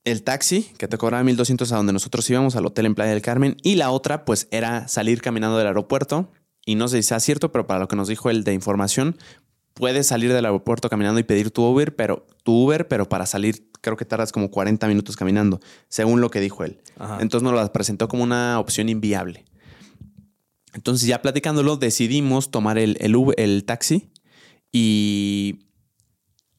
el 0.04 0.22
taxi, 0.22 0.70
que 0.78 0.88
te 0.88 0.98
cobraba 0.98 1.24
1200 1.24 1.72
a 1.72 1.76
donde 1.76 1.92
nosotros 1.92 2.28
íbamos, 2.30 2.54
al 2.54 2.66
hotel 2.66 2.86
en 2.86 2.94
Playa 2.94 3.12
del 3.12 3.22
Carmen. 3.22 3.56
Y 3.62 3.76
la 3.76 3.90
otra, 3.90 4.24
pues, 4.24 4.46
era 4.50 4.88
salir 4.88 5.22
caminando 5.22 5.58
del 5.58 5.66
aeropuerto. 5.66 6.30
Y 6.64 6.74
no 6.76 6.86
sé 6.88 7.02
si 7.02 7.08
sea 7.08 7.18
cierto, 7.18 7.50
pero 7.50 7.66
para 7.66 7.80
lo 7.80 7.88
que 7.88 7.96
nos 7.96 8.08
dijo 8.08 8.30
el 8.30 8.44
de 8.44 8.52
información, 8.52 9.16
puedes 9.74 10.06
salir 10.06 10.32
del 10.32 10.44
aeropuerto 10.44 10.88
caminando 10.88 11.18
y 11.18 11.24
pedir 11.24 11.50
tu 11.50 11.64
Uber, 11.64 11.96
pero 11.96 12.26
tu 12.44 12.64
Uber, 12.64 12.86
pero 12.88 13.08
para 13.08 13.26
salir 13.26 13.68
creo 13.80 13.96
que 13.96 14.04
tardas 14.04 14.32
como 14.32 14.50
40 14.50 14.86
minutos 14.86 15.16
caminando, 15.16 15.60
según 15.88 16.20
lo 16.20 16.30
que 16.30 16.40
dijo 16.40 16.62
él. 16.64 16.80
Entonces 17.18 17.42
nos 17.42 17.52
lo 17.52 17.72
presentó 17.72 18.06
como 18.06 18.22
una 18.22 18.60
opción 18.60 18.88
inviable. 18.88 19.44
Entonces 20.74 21.06
ya 21.06 21.22
platicándolo 21.22 21.76
decidimos 21.76 22.50
tomar 22.50 22.78
el, 22.78 22.96
el, 23.00 23.64
taxi 23.64 24.10
y, 24.72 25.66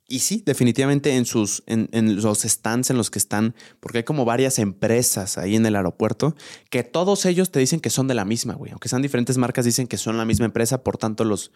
y 0.07 0.20
sí, 0.20 0.43
definitivamente 0.45 1.16
en, 1.16 1.26
sus, 1.26 1.64
en, 1.66 1.89
en, 1.91 2.22
los 2.22 2.41
stands 2.41 2.91
en 2.91 2.97
los 2.97 3.09
que 3.09 3.18
están, 3.18 3.55
porque 3.80 3.99
hay 3.99 4.03
como 4.03 4.24
varias 4.24 4.59
empresas 4.59 5.38
ahí 5.38 5.55
en 5.55 5.66
el 5.66 5.76
aeropuerto, 5.76 6.36
que 6.70 6.84
todos 6.84 7.26
ellos 7.26 7.49
te 7.49 7.59
dicen 7.59 7.80
que 7.80 7.89
son 7.89 8.07
de 8.07 8.14
la 8.14 8.26
misma, 8.26 8.53
güey. 8.53 8.72
Aunque 8.72 8.89
sean 8.89 9.01
diferentes 9.01 9.38
marcas, 9.38 9.66
dicen 9.66 9.88
que 9.88 9.97
son 9.97 10.18
la 10.18 10.26
misma 10.26 10.45
empresa, 10.45 10.84
por 10.84 10.97
tanto 10.97 11.24
los, 11.24 11.51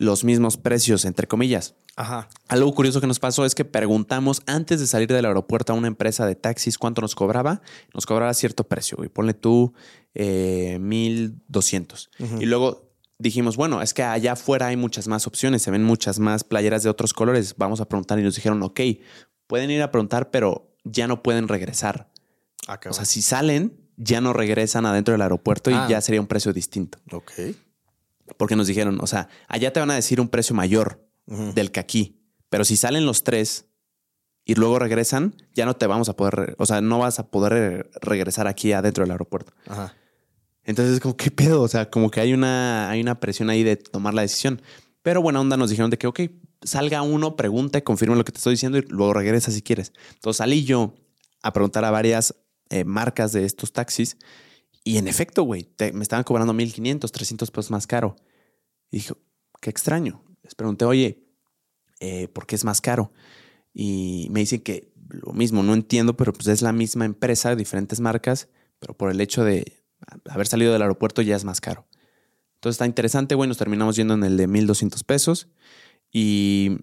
los 0.00 0.24
mismos 0.24 0.56
precios, 0.56 1.04
entre 1.04 1.26
comillas. 1.26 1.74
Ajá. 1.94 2.30
Algo 2.48 2.74
curioso 2.74 3.02
que 3.02 3.06
nos 3.06 3.20
pasó 3.20 3.44
es 3.44 3.54
que 3.54 3.66
preguntamos 3.66 4.40
antes 4.46 4.80
de 4.80 4.86
salir 4.86 5.08
del 5.08 5.26
aeropuerto 5.26 5.74
a 5.74 5.76
una 5.76 5.88
empresa 5.88 6.24
de 6.24 6.34
taxis 6.34 6.78
cuánto 6.78 7.02
nos 7.02 7.14
cobraba. 7.14 7.60
Nos 7.92 8.06
cobraba 8.06 8.32
cierto 8.32 8.64
precio, 8.64 8.96
y 9.04 9.10
Ponle 9.10 9.34
tú 9.34 9.74
eh, 10.14 10.78
1200. 10.80 12.10
Y 12.40 12.46
luego 12.46 12.94
dijimos, 13.18 13.58
bueno, 13.58 13.82
es 13.82 13.92
que 13.92 14.02
allá 14.02 14.32
afuera 14.32 14.68
hay 14.68 14.76
muchas 14.78 15.06
más 15.06 15.26
opciones, 15.26 15.60
se 15.60 15.70
ven 15.70 15.84
muchas 15.84 16.18
más 16.18 16.44
playeras 16.44 16.82
de 16.82 16.88
otros 16.88 17.12
colores. 17.12 17.56
Vamos 17.58 17.82
a 17.82 17.84
preguntar 17.86 18.18
y 18.18 18.22
nos 18.22 18.36
dijeron, 18.36 18.62
ok, 18.62 18.80
pueden 19.46 19.70
ir 19.70 19.82
a 19.82 19.90
preguntar, 19.90 20.30
pero 20.30 20.74
ya 20.82 21.08
no 21.08 21.22
pueden 21.22 21.46
regresar. 21.46 22.10
Ah, 22.66 22.80
o 22.88 22.94
sea, 22.94 23.04
si 23.04 23.20
salen, 23.20 23.78
ya 23.98 24.22
no 24.22 24.32
regresan 24.32 24.86
adentro 24.86 25.12
del 25.12 25.20
aeropuerto 25.20 25.70
y 25.70 25.74
ah. 25.74 25.86
ya 25.90 26.00
sería 26.00 26.22
un 26.22 26.26
precio 26.26 26.54
distinto. 26.54 26.96
Ok. 27.12 27.32
Porque 28.36 28.56
nos 28.56 28.66
dijeron, 28.66 28.98
o 29.00 29.06
sea, 29.06 29.28
allá 29.48 29.72
te 29.72 29.80
van 29.80 29.90
a 29.90 29.94
decir 29.94 30.20
un 30.20 30.28
precio 30.28 30.54
mayor 30.54 31.06
del 31.26 31.70
que 31.70 31.80
aquí. 31.80 32.20
Pero 32.48 32.64
si 32.64 32.76
salen 32.76 33.06
los 33.06 33.22
tres 33.22 33.66
y 34.44 34.54
luego 34.54 34.78
regresan, 34.78 35.36
ya 35.54 35.64
no 35.66 35.76
te 35.76 35.86
vamos 35.86 36.08
a 36.08 36.16
poder, 36.16 36.56
o 36.58 36.66
sea, 36.66 36.80
no 36.80 36.98
vas 36.98 37.18
a 37.18 37.30
poder 37.30 37.90
regresar 38.00 38.48
aquí 38.48 38.72
adentro 38.72 39.04
del 39.04 39.12
aeropuerto. 39.12 39.52
Ajá. 39.66 39.94
Entonces, 40.64 41.00
como, 41.00 41.16
¿qué 41.16 41.30
pedo? 41.30 41.62
O 41.62 41.68
sea, 41.68 41.90
como 41.90 42.10
que 42.10 42.20
hay 42.20 42.32
una, 42.32 42.90
hay 42.90 43.00
una 43.00 43.20
presión 43.20 43.50
ahí 43.50 43.62
de 43.62 43.76
tomar 43.76 44.14
la 44.14 44.22
decisión. 44.22 44.60
Pero 45.02 45.22
buena 45.22 45.40
onda 45.40 45.56
nos 45.56 45.70
dijeron 45.70 45.90
de 45.90 45.98
que, 45.98 46.06
ok, 46.06 46.20
salga 46.62 47.02
uno, 47.02 47.36
pregunte, 47.36 47.82
confirme 47.82 48.16
lo 48.16 48.24
que 48.24 48.32
te 48.32 48.38
estoy 48.38 48.54
diciendo 48.54 48.78
y 48.78 48.82
luego 48.82 49.14
regresa 49.14 49.50
si 49.50 49.62
quieres. 49.62 49.92
Entonces 50.14 50.38
salí 50.38 50.64
yo 50.64 50.94
a 51.42 51.52
preguntar 51.52 51.84
a 51.84 51.90
varias 51.90 52.34
eh, 52.68 52.84
marcas 52.84 53.32
de 53.32 53.44
estos 53.44 53.72
taxis 53.72 54.16
y 54.84 54.96
en 54.96 55.08
efecto, 55.08 55.42
güey, 55.42 55.68
me 55.92 56.02
estaban 56.02 56.24
cobrando 56.24 56.52
1500, 56.52 57.12
300 57.12 57.50
pesos 57.50 57.70
más 57.70 57.86
caro. 57.86 58.16
Y 58.90 58.98
dije, 58.98 59.14
qué 59.60 59.70
extraño. 59.70 60.24
Les 60.42 60.54
pregunté, 60.54 60.84
oye, 60.84 61.26
eh, 62.00 62.28
¿por 62.28 62.46
qué 62.46 62.54
es 62.56 62.64
más 62.64 62.80
caro? 62.80 63.12
Y 63.74 64.28
me 64.30 64.40
dicen 64.40 64.60
que 64.60 64.92
lo 65.08 65.32
mismo, 65.32 65.62
no 65.62 65.74
entiendo, 65.74 66.16
pero 66.16 66.32
pues 66.32 66.46
es 66.48 66.62
la 66.62 66.72
misma 66.72 67.04
empresa, 67.04 67.56
diferentes 67.56 68.00
marcas, 68.00 68.48
pero 68.78 68.96
por 68.96 69.10
el 69.10 69.20
hecho 69.20 69.44
de 69.44 69.82
haber 70.28 70.46
salido 70.46 70.72
del 70.72 70.82
aeropuerto 70.82 71.22
ya 71.22 71.36
es 71.36 71.44
más 71.44 71.60
caro. 71.60 71.86
Entonces 72.54 72.76
está 72.76 72.86
interesante, 72.86 73.34
güey, 73.34 73.48
nos 73.48 73.58
terminamos 73.58 73.96
yendo 73.96 74.14
en 74.14 74.24
el 74.24 74.36
de 74.36 74.46
1200 74.46 75.02
pesos. 75.04 75.48
Y, 76.12 76.78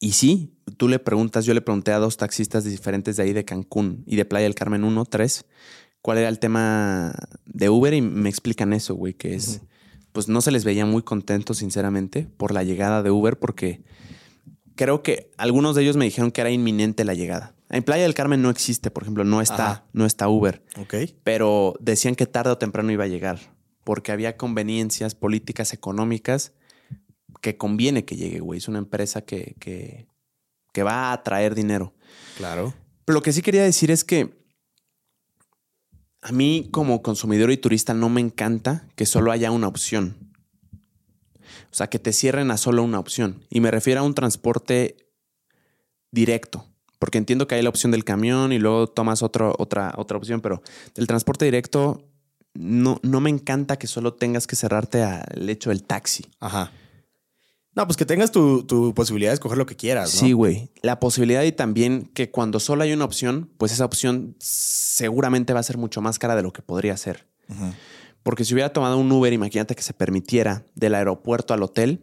y 0.00 0.12
sí, 0.12 0.58
tú 0.76 0.88
le 0.88 0.98
preguntas, 0.98 1.44
yo 1.44 1.54
le 1.54 1.60
pregunté 1.60 1.92
a 1.92 1.98
dos 1.98 2.16
taxistas 2.16 2.64
diferentes 2.64 3.16
de 3.16 3.22
ahí 3.22 3.32
de 3.32 3.44
Cancún 3.44 4.04
y 4.06 4.16
de 4.16 4.24
Playa 4.24 4.44
del 4.44 4.54
Carmen 4.54 4.84
1, 4.84 5.04
3, 5.04 5.44
cuál 6.02 6.18
era 6.18 6.28
el 6.28 6.38
tema 6.38 7.14
de 7.46 7.68
Uber 7.68 7.94
y 7.94 8.00
me 8.00 8.28
explican 8.28 8.72
eso, 8.72 8.94
güey, 8.94 9.14
que 9.14 9.34
es, 9.34 9.62
pues 10.12 10.28
no 10.28 10.40
se 10.40 10.50
les 10.50 10.64
veía 10.64 10.86
muy 10.86 11.02
contentos, 11.02 11.58
sinceramente, 11.58 12.28
por 12.36 12.52
la 12.52 12.62
llegada 12.62 13.02
de 13.02 13.10
Uber, 13.10 13.38
porque 13.38 13.82
creo 14.74 15.02
que 15.02 15.30
algunos 15.36 15.74
de 15.74 15.82
ellos 15.82 15.96
me 15.96 16.04
dijeron 16.04 16.30
que 16.30 16.40
era 16.40 16.50
inminente 16.50 17.04
la 17.04 17.14
llegada. 17.14 17.54
En 17.70 17.82
Playa 17.82 18.04
del 18.04 18.14
Carmen 18.14 18.40
no 18.40 18.48
existe, 18.48 18.90
por 18.90 19.02
ejemplo, 19.02 19.24
no 19.24 19.42
está, 19.42 19.84
no 19.92 20.06
está 20.06 20.28
Uber. 20.28 20.62
Ok. 20.80 20.94
Pero 21.22 21.74
decían 21.80 22.14
que 22.14 22.26
tarde 22.26 22.52
o 22.52 22.58
temprano 22.58 22.90
iba 22.90 23.04
a 23.04 23.08
llegar, 23.08 23.38
porque 23.84 24.12
había 24.12 24.36
conveniencias 24.36 25.14
políticas, 25.14 25.74
económicas, 25.74 26.52
que 27.42 27.58
conviene 27.58 28.04
que 28.04 28.16
llegue, 28.16 28.40
güey. 28.40 28.58
Es 28.58 28.68
una 28.68 28.78
empresa 28.78 29.22
que, 29.22 29.54
que, 29.58 30.06
que 30.72 30.82
va 30.82 31.12
a 31.12 31.22
traer 31.22 31.54
dinero. 31.54 31.92
Claro. 32.38 32.72
Pero 33.04 33.18
lo 33.18 33.22
que 33.22 33.32
sí 33.32 33.42
quería 33.42 33.62
decir 33.62 33.90
es 33.90 34.02
que 34.04 34.38
a 36.22 36.32
mí 36.32 36.68
como 36.70 37.02
consumidor 37.02 37.50
y 37.50 37.56
turista 37.56 37.94
no 37.94 38.08
me 38.08 38.20
encanta 38.20 38.86
que 38.96 39.06
solo 39.06 39.30
haya 39.30 39.50
una 39.50 39.68
opción. 39.68 40.16
O 41.70 41.74
sea, 41.74 41.88
que 41.88 41.98
te 41.98 42.12
cierren 42.12 42.50
a 42.50 42.56
solo 42.56 42.82
una 42.82 42.98
opción. 42.98 43.44
Y 43.50 43.60
me 43.60 43.70
refiero 43.70 44.00
a 44.00 44.04
un 44.04 44.14
transporte 44.14 44.96
directo. 46.10 46.64
Porque 46.98 47.18
entiendo 47.18 47.46
que 47.46 47.54
hay 47.54 47.62
la 47.62 47.68
opción 47.68 47.92
del 47.92 48.04
camión 48.04 48.52
y 48.52 48.58
luego 48.58 48.88
tomas 48.88 49.22
otra, 49.22 49.52
otra 49.56 49.94
opción, 49.96 50.40
pero 50.40 50.62
del 50.94 51.06
transporte 51.06 51.44
directo 51.44 52.08
no, 52.54 52.98
no 53.02 53.20
me 53.20 53.30
encanta 53.30 53.78
que 53.78 53.86
solo 53.86 54.14
tengas 54.14 54.48
que 54.48 54.56
cerrarte 54.56 55.04
al 55.04 55.48
hecho 55.48 55.70
del 55.70 55.84
taxi. 55.84 56.26
Ajá. 56.40 56.72
No, 57.78 57.86
pues 57.86 57.96
que 57.96 58.04
tengas 58.04 58.32
tu, 58.32 58.92
posibilidad 58.92 59.30
de 59.30 59.34
escoger 59.34 59.56
lo 59.56 59.64
que 59.64 59.76
quieras. 59.76 60.10
Sí, 60.10 60.32
güey. 60.32 60.68
La 60.82 60.98
posibilidad 60.98 61.44
y 61.44 61.52
también 61.52 62.10
que 62.12 62.28
cuando 62.28 62.58
solo 62.58 62.82
hay 62.82 62.92
una 62.92 63.04
opción, 63.04 63.52
pues 63.56 63.70
esa 63.70 63.84
opción 63.84 64.34
seguramente 64.40 65.52
va 65.52 65.60
a 65.60 65.62
ser 65.62 65.78
mucho 65.78 66.00
más 66.00 66.18
cara 66.18 66.34
de 66.34 66.42
lo 66.42 66.52
que 66.52 66.60
podría 66.60 66.96
ser. 66.96 67.28
Porque 68.24 68.44
si 68.44 68.52
hubiera 68.52 68.72
tomado 68.72 68.98
un 68.98 69.12
Uber, 69.12 69.32
imagínate 69.32 69.76
que 69.76 69.82
se 69.82 69.94
permitiera 69.94 70.64
del 70.74 70.96
aeropuerto 70.96 71.54
al 71.54 71.62
hotel, 71.62 72.02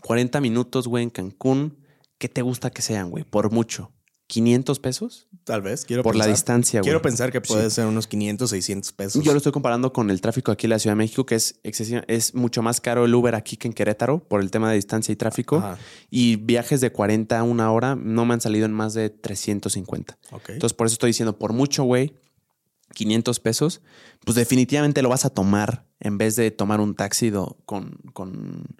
40 0.00 0.40
minutos, 0.40 0.88
güey, 0.88 1.04
en 1.04 1.10
Cancún, 1.10 1.76
¿qué 2.16 2.30
te 2.30 2.40
gusta 2.40 2.70
que 2.70 2.80
sean, 2.80 3.10
güey? 3.10 3.24
Por 3.24 3.52
mucho. 3.52 3.92
¿500 4.28 4.80
pesos? 4.80 5.28
Tal 5.44 5.62
vez. 5.62 5.84
Quiero 5.84 6.02
Por 6.02 6.16
la 6.16 6.26
distancia, 6.26 6.80
Quiero 6.80 7.00
pensar 7.00 7.30
que 7.30 7.40
puede 7.40 7.70
ser 7.70 7.86
unos 7.86 8.06
500, 8.06 8.50
600 8.50 8.92
pesos. 8.92 9.24
Yo 9.24 9.32
lo 9.32 9.38
estoy 9.38 9.52
comparando 9.52 9.92
con 9.92 10.10
el 10.10 10.20
tráfico 10.20 10.50
aquí 10.50 10.66
en 10.66 10.70
la 10.70 10.78
Ciudad 10.78 10.92
de 10.92 10.98
México, 10.98 11.24
que 11.24 11.36
es 11.36 11.60
es 11.62 12.34
mucho 12.34 12.62
más 12.62 12.80
caro 12.80 13.04
el 13.04 13.14
Uber 13.14 13.34
aquí 13.34 13.56
que 13.56 13.68
en 13.68 13.74
Querétaro 13.74 14.18
por 14.18 14.40
el 14.40 14.50
tema 14.50 14.68
de 14.70 14.76
distancia 14.76 15.12
y 15.12 15.16
tráfico. 15.16 15.62
Y 16.10 16.36
viajes 16.36 16.80
de 16.80 16.90
40 16.90 17.38
a 17.38 17.42
una 17.42 17.70
hora 17.70 17.94
no 17.94 18.24
me 18.24 18.34
han 18.34 18.40
salido 18.40 18.66
en 18.66 18.72
más 18.72 18.94
de 18.94 19.10
350. 19.10 20.18
Entonces, 20.48 20.74
por 20.74 20.86
eso 20.86 20.94
estoy 20.94 21.10
diciendo, 21.10 21.38
por 21.38 21.52
mucho, 21.52 21.84
güey, 21.84 22.14
500 22.94 23.40
pesos, 23.40 23.82
pues 24.24 24.34
definitivamente 24.34 25.02
lo 25.02 25.08
vas 25.08 25.24
a 25.24 25.30
tomar 25.30 25.86
en 26.00 26.18
vez 26.18 26.34
de 26.36 26.50
tomar 26.50 26.80
un 26.80 26.94
taxi 26.94 27.30
con, 27.64 27.98
con 28.12 28.76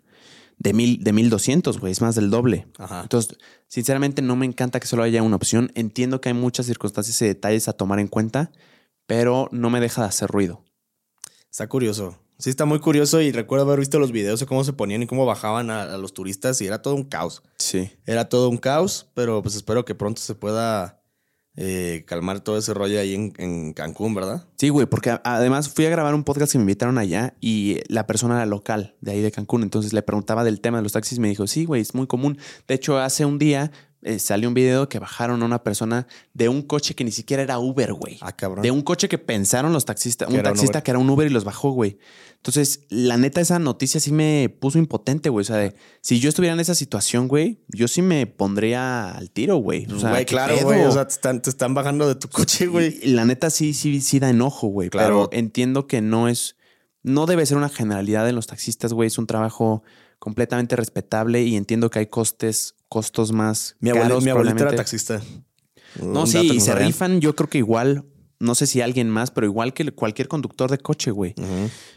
de, 0.58 0.72
mil, 0.72 1.02
de 1.02 1.12
1200, 1.12 1.78
güey, 1.78 1.92
es 1.92 2.00
más 2.00 2.14
del 2.14 2.30
doble. 2.30 2.66
Entonces, 3.02 3.38
sinceramente 3.68 4.22
no 4.22 4.36
me 4.36 4.46
encanta 4.46 4.80
que 4.80 4.86
solo 4.86 5.02
haya 5.02 5.22
una 5.22 5.36
opción. 5.36 5.70
Entiendo 5.74 6.20
que 6.20 6.30
hay 6.30 6.34
muchas 6.34 6.66
circunstancias 6.66 7.20
y 7.22 7.26
detalles 7.26 7.68
a 7.68 7.74
tomar 7.74 8.00
en 8.00 8.08
cuenta, 8.08 8.52
pero 9.06 9.48
no 9.52 9.70
me 9.70 9.80
deja 9.80 10.02
de 10.02 10.08
hacer 10.08 10.30
ruido. 10.30 10.64
Está 11.50 11.68
curioso. 11.68 12.18
Sí, 12.38 12.50
está 12.50 12.66
muy 12.66 12.80
curioso 12.80 13.22
y 13.22 13.32
recuerdo 13.32 13.64
haber 13.64 13.80
visto 13.80 13.98
los 13.98 14.12
videos 14.12 14.40
de 14.40 14.46
cómo 14.46 14.62
se 14.62 14.74
ponían 14.74 15.02
y 15.02 15.06
cómo 15.06 15.24
bajaban 15.24 15.70
a, 15.70 15.82
a 15.84 15.96
los 15.96 16.12
turistas 16.12 16.60
y 16.60 16.66
era 16.66 16.82
todo 16.82 16.94
un 16.94 17.04
caos. 17.04 17.42
Sí. 17.58 17.90
Era 18.04 18.28
todo 18.28 18.50
un 18.50 18.58
caos, 18.58 19.10
pero 19.14 19.42
pues 19.42 19.54
espero 19.54 19.86
que 19.86 19.94
pronto 19.94 20.20
se 20.20 20.34
pueda 20.34 21.02
eh, 21.56 22.04
calmar 22.06 22.40
todo 22.40 22.58
ese 22.58 22.74
rollo 22.74 23.00
ahí 23.00 23.14
en, 23.14 23.72
Cancún, 23.72 24.14
¿verdad? 24.14 24.44
Sí, 24.56 24.68
güey, 24.68 24.86
porque 24.86 25.18
además 25.24 25.70
fui 25.70 25.86
a 25.86 25.90
grabar 25.90 26.14
un 26.14 26.22
podcast 26.22 26.52
que 26.52 26.58
me 26.58 26.62
invitaron 26.62 26.98
allá 26.98 27.34
y 27.40 27.78
la 27.88 28.06
persona 28.06 28.36
era 28.36 28.46
local 28.46 28.94
de 29.00 29.12
ahí 29.12 29.22
de 29.22 29.32
Cancún. 29.32 29.62
Entonces 29.62 29.92
le 29.92 30.02
preguntaba 30.02 30.44
del 30.44 30.60
tema 30.60 30.78
de 30.78 30.82
los 30.82 30.92
taxis 30.92 31.18
y 31.18 31.20
me 31.20 31.28
dijo, 31.28 31.46
sí, 31.46 31.64
güey, 31.64 31.80
es 31.80 31.94
muy 31.94 32.06
común. 32.06 32.38
De 32.68 32.74
hecho, 32.74 32.98
hace 32.98 33.24
un 33.24 33.38
día 33.38 33.70
eh, 34.02 34.18
salió 34.18 34.48
un 34.48 34.54
video 34.54 34.88
que 34.88 34.98
bajaron 34.98 35.42
a 35.42 35.46
una 35.46 35.62
persona 35.62 36.06
de 36.34 36.48
un 36.48 36.62
coche 36.62 36.94
que 36.94 37.04
ni 37.04 37.10
siquiera 37.10 37.42
era 37.42 37.58
Uber, 37.58 37.94
güey. 37.94 38.18
Ah, 38.20 38.36
cabrón. 38.36 38.62
De 38.62 38.70
un 38.70 38.82
coche 38.82 39.08
que 39.08 39.18
pensaron 39.18 39.72
los 39.72 39.84
taxistas, 39.84 40.28
un 40.28 40.42
taxista 40.42 40.82
que 40.82 40.90
era 40.90 41.00
un 41.00 41.08
Uber 41.08 41.26
y 41.26 41.30
los 41.30 41.44
bajó, 41.44 41.70
güey. 41.70 41.98
Entonces, 42.46 42.86
la 42.90 43.16
neta, 43.16 43.40
esa 43.40 43.58
noticia 43.58 43.98
sí 43.98 44.12
me 44.12 44.54
puso 44.60 44.78
impotente, 44.78 45.30
güey. 45.30 45.42
O 45.42 45.44
sea, 45.44 45.56
de, 45.56 45.74
si 46.00 46.20
yo 46.20 46.28
estuviera 46.28 46.54
en 46.54 46.60
esa 46.60 46.76
situación, 46.76 47.26
güey, 47.26 47.58
yo 47.66 47.88
sí 47.88 48.02
me 48.02 48.28
pondría 48.28 49.10
al 49.10 49.32
tiro, 49.32 49.56
güey. 49.56 49.86
O 49.92 49.98
sea, 49.98 50.10
güey, 50.10 50.24
claro, 50.26 50.56
güey. 50.62 50.84
O 50.84 50.92
sea, 50.92 51.08
te 51.08 51.50
están, 51.50 51.74
bajando 51.74 52.06
de 52.06 52.14
tu 52.14 52.28
coche, 52.28 52.68
güey. 52.68 53.00
la 53.06 53.24
neta 53.24 53.50
sí, 53.50 53.74
sí, 53.74 54.00
sí 54.00 54.20
da 54.20 54.30
enojo, 54.30 54.68
güey. 54.68 54.90
Claro. 54.90 55.28
Pero 55.28 55.40
entiendo 55.40 55.88
que 55.88 56.00
no 56.00 56.28
es 56.28 56.54
no 57.02 57.26
debe 57.26 57.46
ser 57.46 57.56
una 57.56 57.68
generalidad 57.68 58.28
en 58.28 58.34
los 58.34 58.46
taxistas, 58.46 58.92
güey. 58.92 59.06
Es 59.06 59.18
un 59.18 59.26
trabajo 59.26 59.82
completamente 60.18 60.76
respetable 60.76 61.42
y 61.42 61.56
entiendo 61.56 61.90
que 61.90 62.00
hay 62.00 62.06
costes, 62.06 62.76
costos 62.88 63.32
más. 63.32 63.76
Mi, 63.80 63.90
abuelo, 63.90 64.20
mi 64.20 64.30
abuelita 64.30 64.64
era 64.64 64.76
taxista. 64.76 65.20
No, 66.00 66.26
sí, 66.26 66.52
y 66.54 66.60
se 66.60 66.74
rifan, 66.74 67.20
yo 67.20 67.34
creo 67.34 67.48
que 67.48 67.58
igual, 67.58 68.04
no 68.38 68.54
sé 68.54 68.66
si 68.66 68.80
alguien 68.80 69.10
más, 69.10 69.30
pero 69.30 69.46
igual 69.46 69.72
que 69.72 69.90
cualquier 69.92 70.28
conductor 70.28 70.70
de 70.70 70.78
coche, 70.78 71.10
güey. 71.10 71.34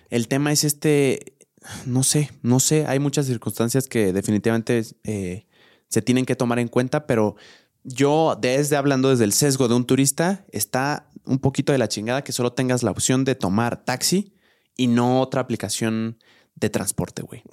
El 0.10 0.28
tema 0.28 0.52
es 0.52 0.64
este, 0.64 1.38
no 1.86 2.04
sé, 2.04 2.32
no 2.42 2.60
sé, 2.60 2.86
hay 2.88 3.00
muchas 3.00 3.26
circunstancias 3.26 3.88
que 3.88 4.14
definitivamente 4.14 4.84
eh, 5.04 5.46
se 5.88 6.02
tienen 6.02 6.26
que 6.26 6.36
tomar 6.36 6.60
en 6.60 6.68
cuenta, 6.68 7.08
pero 7.08 7.36
yo 7.84 8.38
desde 8.40 8.76
hablando 8.76 9.10
desde 9.10 9.24
el 9.24 9.34
sesgo 9.34 9.68
de 9.68 9.76
un 9.76 9.86
turista, 9.86 10.46
está 10.52 11.10
un 11.26 11.40
poquito 11.40 11.72
de 11.72 11.78
la 11.78 11.88
chingada 11.88 12.24
que 12.24 12.32
solo 12.32 12.54
tengas 12.54 12.84
la 12.84 12.92
opción 12.92 13.24
de 13.24 13.36
tomar 13.36 13.84
taxi 13.84 14.34
y 14.76 14.88
no 14.88 15.22
otra 15.22 15.42
aplicación 15.42 16.18
de 16.56 16.70
transporte, 16.70 17.22
güey. 17.22 17.44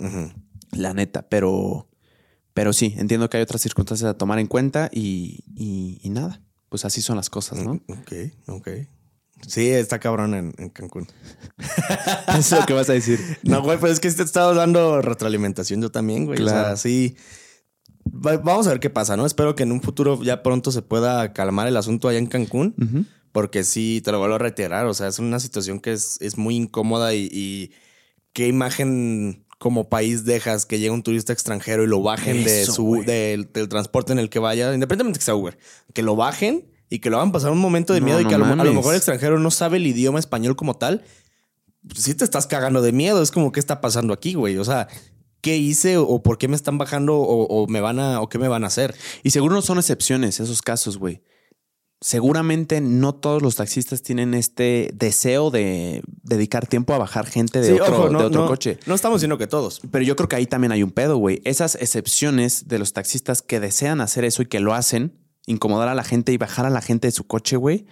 La 0.72 0.94
neta, 0.94 1.28
pero, 1.28 1.88
pero 2.54 2.72
sí, 2.72 2.94
entiendo 2.96 3.28
que 3.30 3.36
hay 3.36 3.42
otras 3.42 3.62
circunstancias 3.62 4.08
a 4.08 4.18
tomar 4.18 4.38
en 4.38 4.46
cuenta 4.46 4.90
y, 4.92 5.44
y, 5.54 6.08
nada, 6.10 6.42
pues 6.76 6.84
así 6.84 7.02
son 7.02 7.16
las 7.16 7.30
cosas, 7.30 7.58
¿no? 7.58 7.74
Mm, 7.74 7.92
ok, 7.92 8.12
ok. 8.48 8.68
Sí, 9.46 9.68
está 9.68 9.98
cabrón 9.98 10.34
en, 10.34 10.70
Cancún. 10.70 11.06
Eso 12.38 12.56
es 12.56 12.60
lo 12.60 12.66
que 12.66 12.72
vas 12.72 12.88
a 12.88 12.94
decir. 12.94 13.18
No, 13.42 13.62
güey, 13.62 13.78
pues 13.78 13.92
es 13.92 14.00
que 14.00 14.10
te 14.10 14.22
he 14.22 14.24
estado 14.24 14.54
dando 14.54 15.02
retroalimentación 15.02 15.82
yo 15.82 15.90
también, 15.90 16.24
güey. 16.24 16.38
Claro. 16.38 16.58
O 16.58 16.64
sea, 16.64 16.76
sí 16.76 17.16
Vamos 18.08 18.66
a 18.66 18.70
ver 18.70 18.80
qué 18.80 18.90
pasa, 18.90 19.16
¿no? 19.16 19.26
Espero 19.26 19.54
que 19.56 19.64
en 19.64 19.72
un 19.72 19.82
futuro 19.82 20.22
ya 20.22 20.42
pronto 20.42 20.70
se 20.70 20.82
pueda 20.82 21.32
calmar 21.32 21.66
el 21.66 21.76
asunto 21.76 22.08
allá 22.08 22.18
en 22.18 22.26
Cancún. 22.26 23.08
Porque 23.32 23.64
sí, 23.64 24.00
te 24.04 24.12
lo 24.12 24.18
vuelvo 24.18 24.36
a 24.36 24.38
reiterar. 24.38 24.86
O 24.86 24.94
sea, 24.94 25.08
es 25.08 25.18
una 25.18 25.40
situación 25.40 25.80
que 25.80 25.92
es, 25.92 26.16
es 26.20 26.38
muy 26.38 26.56
incómoda 26.56 27.14
y, 27.14 27.72
qué 28.32 28.48
imagen 28.48 29.45
como 29.58 29.88
país 29.88 30.24
dejas 30.24 30.66
que 30.66 30.78
llegue 30.78 30.90
un 30.90 31.02
turista 31.02 31.32
extranjero 31.32 31.82
y 31.84 31.86
lo 31.86 32.02
bajen 32.02 32.44
de 32.44 32.66
su, 32.66 33.02
del, 33.06 33.48
transporte 33.48 34.12
en 34.12 34.18
el 34.18 34.28
que 34.28 34.38
vaya, 34.38 34.74
independientemente 34.74 35.18
que 35.18 35.24
sea 35.24 35.34
Uber, 35.34 35.58
que 35.94 36.02
lo 36.02 36.16
bajen 36.16 36.70
y 36.90 36.98
que 36.98 37.10
lo 37.10 37.16
hagan 37.16 37.32
pasar 37.32 37.52
un 37.52 37.58
momento 37.58 37.94
de 37.94 38.00
miedo 38.00 38.20
y 38.20 38.26
que 38.26 38.34
a, 38.34 38.38
lo, 38.38 38.46
mejor 38.46 38.92
el 38.92 38.98
extranjero 38.98 39.38
no 39.38 39.50
sabe 39.50 39.78
el 39.78 39.86
idioma 39.86 40.18
español 40.18 40.56
como 40.56 40.76
tal. 40.76 41.04
Si 41.94 42.02
sí 42.02 42.14
te 42.14 42.24
estás 42.24 42.46
cagando 42.46 42.82
de 42.82 42.92
miedo, 42.92 43.22
es 43.22 43.30
como, 43.30 43.52
¿qué 43.52 43.60
está 43.60 43.80
pasando 43.80 44.12
aquí, 44.12 44.34
güey? 44.34 44.58
O 44.58 44.64
sea, 44.64 44.88
qué 45.40 45.56
hice 45.56 45.96
o 45.96 46.22
por 46.22 46.38
qué 46.38 46.48
me 46.48 46.56
están 46.56 46.76
bajando 46.76 47.16
o, 47.16 47.66
me 47.68 47.80
van 47.80 47.98
a 47.98 48.20
o 48.20 48.28
qué 48.28 48.38
me 48.38 48.48
van 48.48 48.64
a 48.64 48.66
hacer. 48.66 48.94
Y 49.22 49.30
seguro 49.30 49.54
no 49.54 49.62
son 49.62 49.78
excepciones 49.78 50.40
esos 50.40 50.60
casos, 50.60 50.98
güey. 50.98 51.22
Seguramente 52.00 52.82
no 52.82 53.14
todos 53.14 53.40
los 53.40 53.56
taxistas 53.56 54.02
tienen 54.02 54.34
este 54.34 54.90
deseo 54.94 55.50
de 55.50 56.02
dedicar 56.22 56.66
tiempo 56.66 56.92
a 56.92 56.98
bajar 56.98 57.26
gente 57.26 57.60
de 57.60 57.80
otro, 57.80 58.46
coche. 58.46 58.78
No 58.86 58.94
estamos 58.94 59.20
diciendo 59.20 59.38
que 59.38 59.46
todos. 59.46 59.80
Pero 59.90 60.04
yo 60.04 60.14
creo 60.14 60.28
que 60.28 60.36
ahí 60.36 60.46
también 60.46 60.72
hay 60.72 60.82
un 60.82 60.90
pedo, 60.90 61.16
güey. 61.16 61.40
Esas 61.44 61.74
excepciones 61.76 62.68
de 62.68 62.78
los 62.78 62.92
taxistas 62.92 63.40
que 63.40 63.60
desean 63.60 64.02
hacer 64.02 64.24
eso 64.24 64.42
y 64.42 64.46
que 64.46 64.60
lo 64.60 64.74
hacen, 64.74 65.18
incomodar 65.46 65.88
a 65.88 65.94
la 65.94 66.04
gente 66.04 66.32
y 66.32 66.36
bajar 66.36 66.66
a 66.66 66.70
la 66.70 66.82
gente 66.82 67.08
de 67.08 67.12
su 67.12 67.26
coche, 67.26 67.56
güey, 67.56 67.86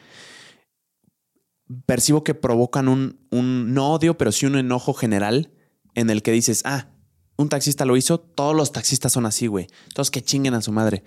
percibo 1.87 2.25
que 2.25 2.35
provocan 2.35 2.89
un, 2.89 3.21
un 3.31 3.73
no 3.73 3.93
odio, 3.93 4.19
pero 4.19 4.33
sí 4.33 4.47
un 4.47 4.57
enojo 4.57 4.93
general 4.93 5.51
en 5.95 6.11
el 6.11 6.23
que 6.23 6.33
dices, 6.33 6.63
ah, 6.65 6.89
un 7.37 7.49
taxista 7.49 7.85
lo 7.85 7.97
hizo, 7.97 8.21
todos 8.21 8.55
los 8.55 8.73
taxistas 8.73 9.13
son 9.13 9.27
así, 9.27 9.47
güey. 9.47 9.67
Todos 9.95 10.11
que 10.11 10.23
chinguen 10.23 10.55
a 10.55 10.63
su 10.63 10.73
madre. 10.73 11.05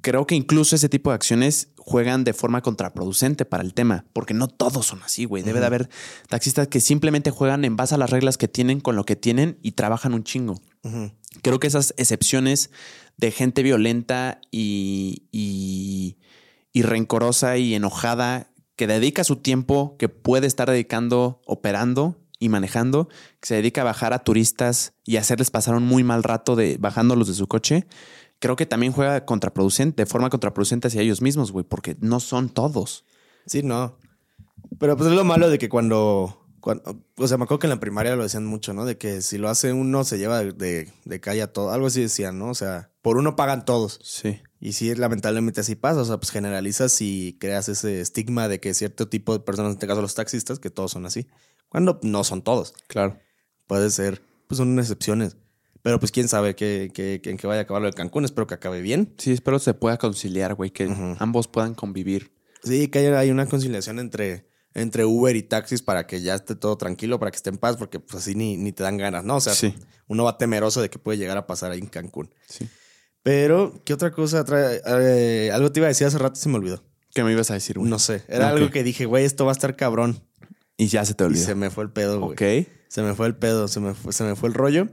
Creo 0.00 0.26
que 0.26 0.34
incluso 0.34 0.76
ese 0.76 0.88
tipo 0.88 1.10
de 1.10 1.14
acciones 1.14 1.68
juegan 1.86 2.24
de 2.24 2.32
forma 2.32 2.62
contraproducente 2.62 3.44
para 3.44 3.62
el 3.62 3.74
tema, 3.74 4.06
porque 4.14 4.32
no 4.32 4.48
todos 4.48 4.86
son 4.86 5.02
así, 5.02 5.26
güey. 5.26 5.42
Debe 5.42 5.60
de 5.60 5.66
haber 5.66 5.90
taxistas 6.28 6.68
que 6.68 6.80
simplemente 6.80 7.30
juegan 7.30 7.64
en 7.64 7.76
base 7.76 7.94
a 7.94 7.98
las 7.98 8.10
reglas 8.10 8.38
que 8.38 8.48
tienen 8.48 8.80
con 8.80 8.96
lo 8.96 9.04
que 9.04 9.16
tienen 9.16 9.58
y 9.62 9.72
trabajan 9.72 10.14
un 10.14 10.24
chingo. 10.24 10.60
Creo 11.42 11.60
que 11.60 11.66
esas 11.66 11.92
excepciones 11.98 12.70
de 13.18 13.30
gente 13.30 13.62
violenta 13.62 14.40
y, 14.50 15.24
y, 15.30 16.16
y 16.72 16.82
rencorosa 16.82 17.58
y 17.58 17.74
enojada 17.74 18.50
que 18.76 18.86
dedica 18.86 19.22
su 19.22 19.36
tiempo, 19.36 19.96
que 19.98 20.08
puede 20.08 20.46
estar 20.46 20.70
dedicando 20.70 21.42
operando 21.46 22.16
y 22.38 22.48
manejando, 22.48 23.08
que 23.40 23.48
se 23.48 23.54
dedica 23.56 23.82
a 23.82 23.84
bajar 23.84 24.12
a 24.12 24.20
turistas 24.20 24.94
y 25.04 25.16
hacerles 25.16 25.50
pasar 25.50 25.74
un 25.74 25.84
muy 25.84 26.02
mal 26.02 26.22
rato 26.22 26.56
de 26.56 26.76
bajándolos 26.78 27.28
de 27.28 27.34
su 27.34 27.46
coche, 27.46 27.86
creo 28.44 28.56
que 28.56 28.66
también 28.66 28.92
juega 28.92 29.24
contraproducente, 29.24 30.02
de 30.02 30.06
forma 30.06 30.28
contraproducente 30.28 30.88
hacia 30.88 31.00
ellos 31.00 31.22
mismos, 31.22 31.50
güey, 31.50 31.64
porque 31.64 31.96
no 32.00 32.20
son 32.20 32.50
todos. 32.50 33.06
Sí, 33.46 33.62
no. 33.62 33.96
Pero 34.78 34.98
pues 34.98 35.08
es 35.08 35.16
lo 35.16 35.24
malo 35.24 35.48
de 35.48 35.56
que 35.56 35.70
cuando, 35.70 36.46
cuando, 36.60 37.02
o 37.16 37.26
sea, 37.26 37.38
me 37.38 37.44
acuerdo 37.44 37.60
que 37.60 37.68
en 37.68 37.70
la 37.70 37.80
primaria 37.80 38.16
lo 38.16 38.22
decían 38.22 38.44
mucho, 38.44 38.74
¿no? 38.74 38.84
De 38.84 38.98
que 38.98 39.22
si 39.22 39.38
lo 39.38 39.48
hace 39.48 39.72
uno 39.72 40.04
se 40.04 40.18
lleva 40.18 40.44
de, 40.44 40.92
de 41.06 41.20
calle 41.20 41.40
a 41.40 41.54
todo, 41.54 41.70
algo 41.70 41.86
así 41.86 42.02
decían, 42.02 42.38
¿no? 42.38 42.50
O 42.50 42.54
sea, 42.54 42.90
por 43.00 43.16
uno 43.16 43.34
pagan 43.34 43.64
todos. 43.64 43.98
Sí. 44.02 44.42
Y 44.60 44.74
sí, 44.74 44.94
lamentablemente 44.94 45.62
así 45.62 45.74
pasa, 45.74 46.02
o 46.02 46.04
sea, 46.04 46.18
pues 46.18 46.30
generalizas 46.30 47.00
y 47.00 47.38
creas 47.40 47.70
ese 47.70 48.02
estigma 48.02 48.46
de 48.48 48.60
que 48.60 48.74
cierto 48.74 49.08
tipo 49.08 49.32
de 49.32 49.40
personas, 49.40 49.70
en 49.70 49.76
este 49.76 49.86
caso 49.86 50.02
los 50.02 50.14
taxistas, 50.14 50.58
que 50.58 50.68
todos 50.68 50.90
son 50.90 51.06
así. 51.06 51.28
Cuando 51.70 51.98
no 52.02 52.24
son 52.24 52.42
todos. 52.42 52.74
Claro. 52.88 53.18
Puede 53.66 53.88
ser, 53.88 54.20
pues 54.48 54.58
son 54.58 54.78
excepciones. 54.78 55.38
Pero 55.84 56.00
pues 56.00 56.12
quién 56.12 56.28
sabe 56.28 56.56
qué, 56.56 56.90
qué, 56.94 57.20
en 57.22 57.36
qué 57.36 57.46
vaya 57.46 57.60
a 57.60 57.62
acabar 57.64 57.82
lo 57.82 57.88
de 57.88 57.92
Cancún. 57.92 58.24
Espero 58.24 58.46
que 58.46 58.54
acabe 58.54 58.80
bien. 58.80 59.12
Sí, 59.18 59.32
espero 59.32 59.58
se 59.58 59.74
pueda 59.74 59.98
conciliar, 59.98 60.54
güey, 60.54 60.70
que 60.70 60.88
ambos 61.18 61.46
puedan 61.46 61.74
convivir. 61.74 62.32
Sí, 62.62 62.88
que 62.88 63.00
haya 63.00 63.30
una 63.30 63.44
conciliación 63.44 63.98
entre, 63.98 64.48
entre 64.72 65.04
Uber 65.04 65.36
y 65.36 65.42
taxis 65.42 65.82
para 65.82 66.06
que 66.06 66.22
ya 66.22 66.36
esté 66.36 66.54
todo 66.54 66.78
tranquilo, 66.78 67.18
para 67.18 67.30
que 67.30 67.36
esté 67.36 67.50
en 67.50 67.58
paz, 67.58 67.76
porque 67.76 68.00
pues 68.00 68.22
así 68.22 68.34
ni, 68.34 68.56
ni 68.56 68.72
te 68.72 68.82
dan 68.82 68.96
ganas, 68.96 69.24
¿no? 69.24 69.36
O 69.36 69.40
sea, 69.42 69.52
uno 70.06 70.24
va 70.24 70.38
temeroso 70.38 70.80
de 70.80 70.88
que 70.88 70.98
puede 70.98 71.18
llegar 71.18 71.36
a 71.36 71.46
pasar 71.46 71.70
ahí 71.70 71.80
en 71.80 71.88
Cancún. 71.88 72.34
Sí. 72.48 72.66
Pero, 73.22 73.78
¿qué 73.84 73.92
otra 73.92 74.10
cosa 74.10 74.42
trae? 74.42 74.80
Eh, 74.86 75.50
algo 75.52 75.70
te 75.70 75.80
iba 75.80 75.86
a 75.86 75.88
decir 75.88 76.06
hace 76.06 76.16
rato, 76.16 76.36
se 76.36 76.48
me 76.48 76.56
olvidó. 76.56 76.82
¿Qué 77.12 77.22
me 77.22 77.32
ibas 77.32 77.50
a 77.50 77.54
decir, 77.54 77.78
güey? 77.78 77.90
No 77.90 77.98
sé. 77.98 78.22
Era 78.26 78.48
algo 78.48 78.70
que 78.70 78.82
dije, 78.82 79.04
güey, 79.04 79.26
esto 79.26 79.44
va 79.44 79.52
a 79.52 79.56
estar 79.56 79.76
cabrón. 79.76 80.22
Y 80.78 80.86
ya 80.86 81.04
se 81.04 81.12
te 81.12 81.24
olvidó. 81.24 81.42
Y 81.42 81.44
se 81.44 81.54
me 81.54 81.68
fue 81.68 81.84
el 81.84 81.90
pedo, 81.90 82.20
güey. 82.20 82.32
Ok. 82.32 82.68
Se 82.88 83.02
me 83.02 83.14
fue 83.14 83.26
el 83.26 83.36
pedo, 83.36 83.68
se 83.68 83.80
me 83.80 83.92
fue, 83.92 84.14
se 84.14 84.24
me 84.24 84.34
fue 84.34 84.48
el 84.48 84.54
rollo. 84.54 84.88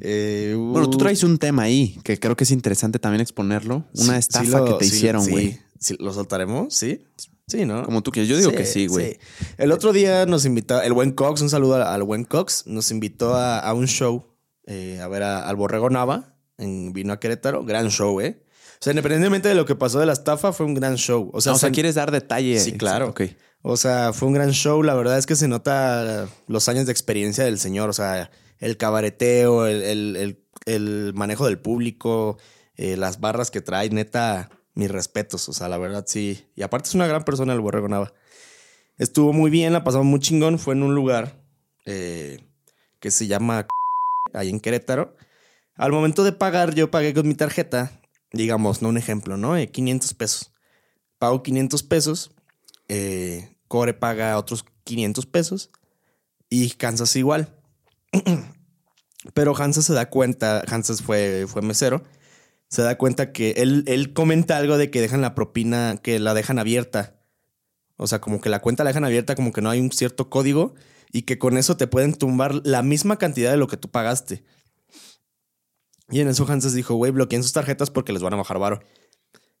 Eh, 0.00 0.54
bueno, 0.56 0.88
tú 0.90 0.98
traes 0.98 1.22
un 1.22 1.38
tema 1.38 1.64
ahí 1.64 1.98
que 2.04 2.18
creo 2.18 2.36
que 2.36 2.44
es 2.44 2.50
interesante 2.50 2.98
también 2.98 3.20
exponerlo. 3.20 3.84
Una 3.94 4.18
estafa 4.18 4.64
que 4.64 4.74
te 4.74 4.86
hicieron, 4.86 5.28
güey. 5.28 5.58
Sí, 5.78 5.96
¿Lo 5.98 6.12
soltaremos? 6.12 6.74
Sí. 6.74 7.04
Sí, 7.46 7.66
¿no? 7.66 7.84
Como 7.84 8.02
tú 8.02 8.10
quieres. 8.10 8.28
Yo 8.28 8.38
digo 8.38 8.52
que 8.52 8.64
sí, 8.64 8.86
güey. 8.86 9.18
El 9.58 9.70
otro 9.72 9.92
día 9.92 10.24
nos 10.24 10.46
invitó, 10.46 10.80
el 10.80 10.94
buen 10.94 11.12
Cox, 11.12 11.42
un 11.42 11.50
saludo 11.50 11.74
al, 11.74 12.02
buen 12.02 12.24
Cox, 12.24 12.66
nos 12.66 12.90
invitó 12.90 13.36
a, 13.36 13.72
un 13.74 13.86
show 13.86 14.24
eh, 14.66 15.00
a 15.02 15.08
ver 15.08 15.22
al 15.22 15.56
Borrego 15.56 15.90
Nava. 15.90 16.36
En, 16.56 16.92
vino 16.92 17.12
a 17.12 17.20
Querétaro. 17.20 17.64
Gran 17.64 17.90
show, 17.90 18.20
¿eh? 18.20 18.42
O 18.80 18.84
sea, 18.84 18.92
independientemente 18.92 19.48
de 19.48 19.54
lo 19.54 19.66
que 19.66 19.74
pasó 19.74 20.00
de 20.00 20.06
la 20.06 20.12
estafa, 20.12 20.52
fue 20.52 20.64
un 20.64 20.74
gran 20.74 20.96
show. 20.96 21.30
O 21.34 21.40
sea, 21.40 21.52
o 21.52 21.58
sea 21.58 21.70
¿quieres 21.70 21.94
dar 21.96 22.10
detalles? 22.10 22.64
Sí, 22.64 22.72
claro. 22.72 23.08
Ok. 23.08 23.22
O 23.62 23.76
sea, 23.76 24.12
fue 24.12 24.28
un 24.28 24.34
gran 24.34 24.52
show. 24.52 24.82
La 24.82 24.94
verdad 24.94 25.18
es 25.18 25.26
que 25.26 25.36
se 25.36 25.48
nota 25.48 26.28
los 26.48 26.68
años 26.68 26.86
de 26.86 26.92
experiencia 26.92 27.44
del 27.44 27.58
señor. 27.58 27.90
O 27.90 27.94
sea, 27.94 28.30
el 28.64 28.78
cabareteo, 28.78 29.66
el, 29.66 31.12
manejo 31.14 31.44
del 31.44 31.58
público, 31.58 32.38
eh, 32.76 32.96
las 32.96 33.20
barras 33.20 33.50
que 33.50 33.60
trae, 33.60 33.90
neta, 33.90 34.48
mis 34.74 34.90
respetos. 34.90 35.50
O 35.50 35.52
sea, 35.52 35.68
la 35.68 35.76
verdad 35.76 36.04
sí. 36.08 36.46
Y 36.56 36.62
aparte 36.62 36.88
es 36.88 36.94
una 36.94 37.06
gran 37.06 37.24
persona 37.24 37.52
el 37.52 37.60
Borrego 37.60 37.88
Nava. 37.88 38.14
Estuvo 38.96 39.34
muy 39.34 39.50
bien, 39.50 39.74
la 39.74 39.84
pasamos 39.84 40.06
muy 40.06 40.18
chingón. 40.18 40.58
Fue 40.58 40.74
en 40.74 40.82
un 40.82 40.94
lugar 40.94 41.44
eh, 41.84 42.42
que 43.00 43.10
se 43.10 43.26
llama 43.26 43.66
ahí 44.32 44.48
en 44.48 44.60
Querétaro. 44.60 45.14
Al 45.76 45.92
momento 45.92 46.24
de 46.24 46.32
pagar, 46.32 46.74
yo 46.74 46.90
pagué 46.90 47.12
con 47.12 47.28
mi 47.28 47.34
tarjeta, 47.34 48.00
digamos, 48.32 48.80
no 48.80 48.88
un 48.88 48.96
ejemplo, 48.96 49.36
¿no? 49.36 49.56
500 49.70 50.10
eh, 50.10 50.14
pesos. 50.14 50.52
Pago 51.18 51.42
500 51.42 51.82
pesos. 51.82 52.34
Core 53.68 53.92
paga 53.92 54.38
otros 54.38 54.64
500 54.84 55.26
pesos 55.26 55.70
y 56.48 56.70
Kansas 56.70 57.14
igual. 57.16 57.54
Pero 59.32 59.56
Hansas 59.56 59.86
se 59.86 59.94
da 59.94 60.10
cuenta, 60.10 60.62
Hansas 60.68 61.02
fue, 61.02 61.46
fue 61.48 61.62
mesero, 61.62 62.02
se 62.68 62.82
da 62.82 62.98
cuenta 62.98 63.32
que 63.32 63.52
él, 63.52 63.84
él 63.86 64.12
comenta 64.12 64.56
algo 64.56 64.76
de 64.76 64.90
que 64.90 65.00
dejan 65.00 65.22
la 65.22 65.34
propina, 65.34 65.96
que 66.02 66.18
la 66.18 66.34
dejan 66.34 66.58
abierta. 66.58 67.20
O 67.96 68.06
sea, 68.06 68.20
como 68.20 68.40
que 68.40 68.48
la 68.48 68.60
cuenta 68.60 68.84
la 68.84 68.90
dejan 68.90 69.04
abierta, 69.04 69.34
como 69.34 69.52
que 69.52 69.62
no 69.62 69.70
hay 69.70 69.80
un 69.80 69.92
cierto 69.92 70.28
código 70.28 70.74
y 71.12 71.22
que 71.22 71.38
con 71.38 71.56
eso 71.56 71.76
te 71.76 71.86
pueden 71.86 72.14
tumbar 72.14 72.60
la 72.64 72.82
misma 72.82 73.16
cantidad 73.16 73.50
de 73.50 73.56
lo 73.56 73.68
que 73.68 73.76
tú 73.76 73.88
pagaste. 73.90 74.44
Y 76.10 76.20
en 76.20 76.28
eso 76.28 76.46
Hansas 76.48 76.74
dijo, 76.74 76.94
güey, 76.94 77.12
bloqueen 77.12 77.42
sus 77.42 77.52
tarjetas 77.52 77.90
porque 77.90 78.12
les 78.12 78.22
van 78.22 78.34
a 78.34 78.36
bajar 78.36 78.58
varo. 78.58 78.80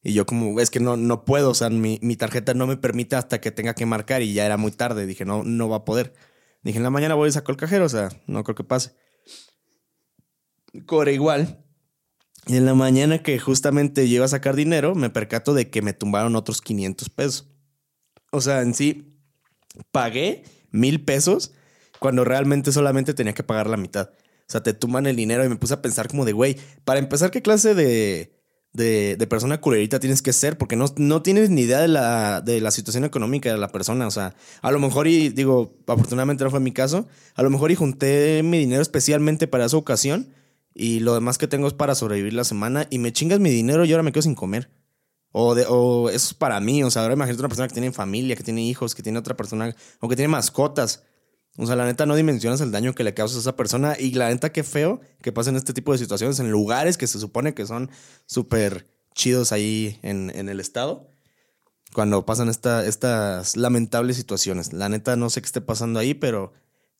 Y 0.02 0.12
yo 0.12 0.26
como, 0.26 0.60
es 0.60 0.70
que 0.70 0.80
no, 0.80 0.96
no 0.98 1.24
puedo, 1.24 1.50
o 1.50 1.54
sea, 1.54 1.70
mi, 1.70 1.98
tarjeta 2.16 2.52
no 2.52 2.66
me 2.66 2.76
permite 2.76 3.16
hasta 3.16 3.40
que 3.40 3.50
tenga 3.50 3.74
que 3.74 3.86
marcar 3.86 4.20
y 4.20 4.34
ya 4.34 4.44
era 4.44 4.58
muy 4.58 4.70
tarde. 4.70 5.06
Dije, 5.06 5.24
no, 5.24 5.44
no 5.44 5.68
va 5.68 5.78
a 5.78 5.84
poder. 5.84 6.12
Dije, 6.62 6.76
en 6.78 6.84
la 6.84 6.90
mañana 6.90 7.14
voy 7.14 7.30
a 7.30 7.32
sacar 7.32 7.54
el 7.54 7.56
cajero, 7.56 7.86
o 7.86 7.88
sea, 7.88 8.10
no 8.26 8.44
creo 8.44 8.54
que 8.54 8.64
pase. 8.64 8.94
Core 10.86 11.12
igual. 11.12 11.64
Y 12.46 12.56
en 12.56 12.66
la 12.66 12.74
mañana 12.74 13.18
que 13.18 13.38
justamente 13.38 14.08
llego 14.08 14.24
a 14.24 14.28
sacar 14.28 14.54
dinero, 14.54 14.94
me 14.94 15.10
percato 15.10 15.54
de 15.54 15.70
que 15.70 15.82
me 15.82 15.94
tumbaron 15.94 16.36
otros 16.36 16.60
500 16.60 17.08
pesos. 17.08 17.48
O 18.30 18.40
sea, 18.40 18.60
en 18.60 18.74
sí, 18.74 19.18
pagué 19.92 20.44
mil 20.70 21.04
pesos 21.04 21.52
cuando 22.00 22.24
realmente 22.24 22.72
solamente 22.72 23.14
tenía 23.14 23.32
que 23.32 23.42
pagar 23.42 23.68
la 23.68 23.76
mitad. 23.76 24.10
O 24.46 24.52
sea, 24.52 24.62
te 24.62 24.74
tuman 24.74 25.06
el 25.06 25.16
dinero 25.16 25.44
y 25.44 25.48
me 25.48 25.56
puse 25.56 25.74
a 25.74 25.80
pensar 25.80 26.08
como 26.08 26.26
de, 26.26 26.32
güey, 26.32 26.56
para 26.84 26.98
empezar, 26.98 27.30
¿qué 27.30 27.40
clase 27.40 27.74
de, 27.74 28.34
de, 28.74 29.16
de, 29.16 29.26
persona 29.26 29.58
culerita 29.60 30.00
tienes 30.00 30.20
que 30.20 30.34
ser? 30.34 30.58
Porque 30.58 30.76
no, 30.76 30.84
no 30.96 31.22
tienes 31.22 31.48
ni 31.48 31.62
idea 31.62 31.80
de 31.80 31.88
la, 31.88 32.42
de 32.42 32.60
la 32.60 32.70
situación 32.70 33.04
económica 33.04 33.50
de 33.50 33.56
la 33.56 33.68
persona. 33.68 34.06
O 34.06 34.10
sea, 34.10 34.34
a 34.60 34.70
lo 34.70 34.80
mejor, 34.80 35.06
y 35.06 35.30
digo, 35.30 35.78
afortunadamente 35.86 36.44
no 36.44 36.50
fue 36.50 36.60
mi 36.60 36.72
caso, 36.72 37.08
a 37.36 37.42
lo 37.42 37.48
mejor 37.48 37.70
y 37.70 37.74
junté 37.74 38.42
mi 38.42 38.58
dinero 38.58 38.82
especialmente 38.82 39.46
para 39.46 39.64
esa 39.64 39.78
ocasión 39.78 40.28
y 40.74 41.00
lo 41.00 41.14
demás 41.14 41.38
que 41.38 41.46
tengo 41.46 41.68
es 41.68 41.72
para 41.72 41.94
sobrevivir 41.94 42.32
la 42.32 42.44
semana 42.44 42.86
y 42.90 42.98
me 42.98 43.12
chingas 43.12 43.38
mi 43.38 43.50
dinero 43.50 43.84
y 43.84 43.92
ahora 43.92 44.02
me 44.02 44.10
quedo 44.10 44.22
sin 44.22 44.34
comer. 44.34 44.70
O, 45.30 45.54
de, 45.54 45.62
eso 45.62 46.10
es 46.10 46.34
para 46.34 46.60
mí. 46.60 46.82
O 46.82 46.90
sea, 46.90 47.02
ahora 47.02 47.14
imagínate 47.14 47.40
una 47.40 47.48
persona 47.48 47.68
que 47.68 47.74
tiene 47.74 47.92
familia, 47.92 48.36
que 48.36 48.42
tiene 48.42 48.62
hijos, 48.62 48.94
que 48.94 49.02
tiene 49.02 49.18
otra 49.18 49.36
persona, 49.36 49.74
o 50.00 50.08
que 50.08 50.16
tiene 50.16 50.28
mascotas. 50.28 51.04
O 51.56 51.66
sea, 51.66 51.76
la 51.76 51.84
neta 51.84 52.06
no 52.06 52.16
dimensionas 52.16 52.60
el 52.60 52.72
daño 52.72 52.94
que 52.94 53.04
le 53.04 53.14
causas 53.14 53.38
a 53.38 53.40
esa 53.40 53.56
persona. 53.56 53.96
Y 53.98 54.12
la 54.12 54.28
neta, 54.28 54.52
qué 54.52 54.64
feo 54.64 55.00
que 55.22 55.32
pasen 55.32 55.56
este 55.56 55.72
tipo 55.72 55.92
de 55.92 55.98
situaciones 55.98 56.40
en 56.40 56.50
lugares 56.50 56.98
que 56.98 57.06
se 57.06 57.20
supone 57.20 57.54
que 57.54 57.66
son 57.66 57.90
súper 58.26 58.86
chidos 59.14 59.52
ahí 59.52 59.98
en, 60.02 60.32
en, 60.34 60.48
el 60.48 60.58
estado. 60.58 61.08
Cuando 61.92 62.26
pasan 62.26 62.48
esta, 62.48 62.84
estas 62.84 63.56
lamentables 63.56 64.16
situaciones. 64.16 64.72
La 64.72 64.88
neta, 64.88 65.14
no 65.14 65.30
sé 65.30 65.40
qué 65.40 65.46
esté 65.46 65.60
pasando 65.60 66.00
ahí, 66.00 66.14
pero 66.14 66.52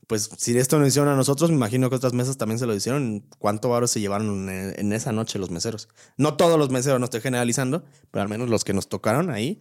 pues 0.07 0.31
si 0.37 0.57
esto 0.59 0.79
nos 0.79 0.89
hicieron 0.89 1.11
a 1.11 1.17
nosotros, 1.17 1.51
me 1.51 1.57
imagino 1.57 1.89
que 1.89 1.97
otras 1.97 2.13
mesas 2.13 2.37
también 2.37 2.59
se 2.59 2.67
lo 2.67 2.75
hicieron. 2.75 3.25
¿Cuánto 3.39 3.69
varo 3.69 3.87
se 3.87 4.01
llevaron 4.01 4.49
en, 4.49 4.93
esa 4.93 5.13
noche 5.13 5.39
los 5.39 5.51
meseros? 5.51 5.89
No 6.17 6.37
todos 6.37 6.59
los 6.59 6.71
meseros, 6.71 7.01
no 7.01 7.05
estoy 7.05 7.21
generalizando, 7.21 7.85
pero 8.11 8.23
al 8.23 8.29
menos 8.29 8.49
los 8.49 8.65
que 8.65 8.75
nos 8.75 8.89
tocaron 8.89 9.31
ahí, 9.31 9.61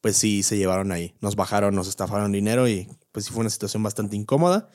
pues 0.00 0.16
sí 0.16 0.42
se 0.42 0.56
llevaron 0.56 0.90
ahí. 0.92 1.14
Nos 1.20 1.36
bajaron, 1.36 1.74
nos 1.74 1.88
estafaron 1.88 2.32
dinero 2.32 2.68
y 2.68 2.88
pues 3.12 3.26
sí 3.26 3.32
fue 3.32 3.40
una 3.40 3.50
situación 3.50 3.82
bastante 3.82 4.16
incómoda. 4.16 4.68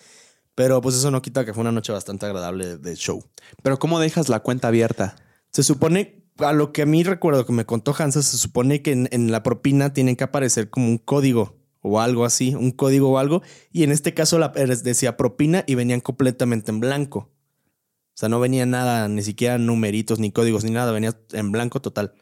Pero 0.55 0.81
pues 0.81 0.95
eso 0.95 1.11
no 1.11 1.21
quita 1.21 1.45
que 1.45 1.53
fue 1.53 1.61
una 1.61 1.71
noche 1.71 1.91
bastante 1.91 2.25
agradable 2.25 2.77
de 2.77 2.95
show. 2.95 3.23
Pero 3.63 3.79
¿cómo 3.79 3.99
dejas 3.99 4.29
la 4.29 4.41
cuenta 4.41 4.67
abierta? 4.67 5.15
Se 5.51 5.63
supone, 5.63 6.23
a 6.37 6.53
lo 6.53 6.71
que 6.73 6.83
a 6.83 6.85
mí 6.85 7.03
recuerdo 7.03 7.45
que 7.45 7.53
me 7.53 7.65
contó 7.65 7.95
Hansa, 7.97 8.21
se 8.21 8.37
supone 8.37 8.81
que 8.81 8.91
en 8.91 9.31
la 9.31 9.43
propina 9.43 9.93
tiene 9.93 10.17
que 10.17 10.23
aparecer 10.23 10.69
como 10.69 10.87
un 10.87 10.97
código 10.97 11.58
o 11.81 11.99
algo 11.99 12.25
así, 12.25 12.55
un 12.55 12.71
código 12.71 13.09
o 13.09 13.17
algo. 13.17 13.41
Y 13.71 13.83
en 13.83 13.91
este 13.91 14.13
caso 14.13 14.39
la, 14.39 14.49
decía 14.49 15.17
propina 15.17 15.63
y 15.67 15.75
venían 15.75 16.01
completamente 16.01 16.71
en 16.71 16.79
blanco. 16.79 17.19
O 17.19 18.19
sea, 18.19 18.29
no 18.29 18.39
venía 18.39 18.65
nada, 18.65 19.07
ni 19.07 19.23
siquiera 19.23 19.57
numeritos, 19.57 20.19
ni 20.19 20.31
códigos, 20.31 20.63
ni 20.63 20.71
nada, 20.71 20.91
venía 20.91 21.17
en 21.31 21.51
blanco 21.51 21.81
total. 21.81 22.13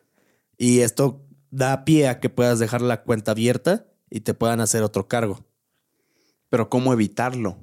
Y 0.58 0.80
esto 0.82 1.26
da 1.50 1.86
pie 1.86 2.08
a 2.08 2.20
que 2.20 2.30
puedas 2.30 2.60
dejar 2.60 2.82
la 2.82 3.04
cuenta 3.04 3.32
abierta 3.32 3.88
y 4.10 4.22
te 4.22 4.34
puedan 4.34 4.62
hacer 4.62 4.84
otro 4.84 5.08
cargo. 5.08 5.46
Pero 6.50 6.70
¿cómo 6.70 6.94
evitarlo? 6.94 7.58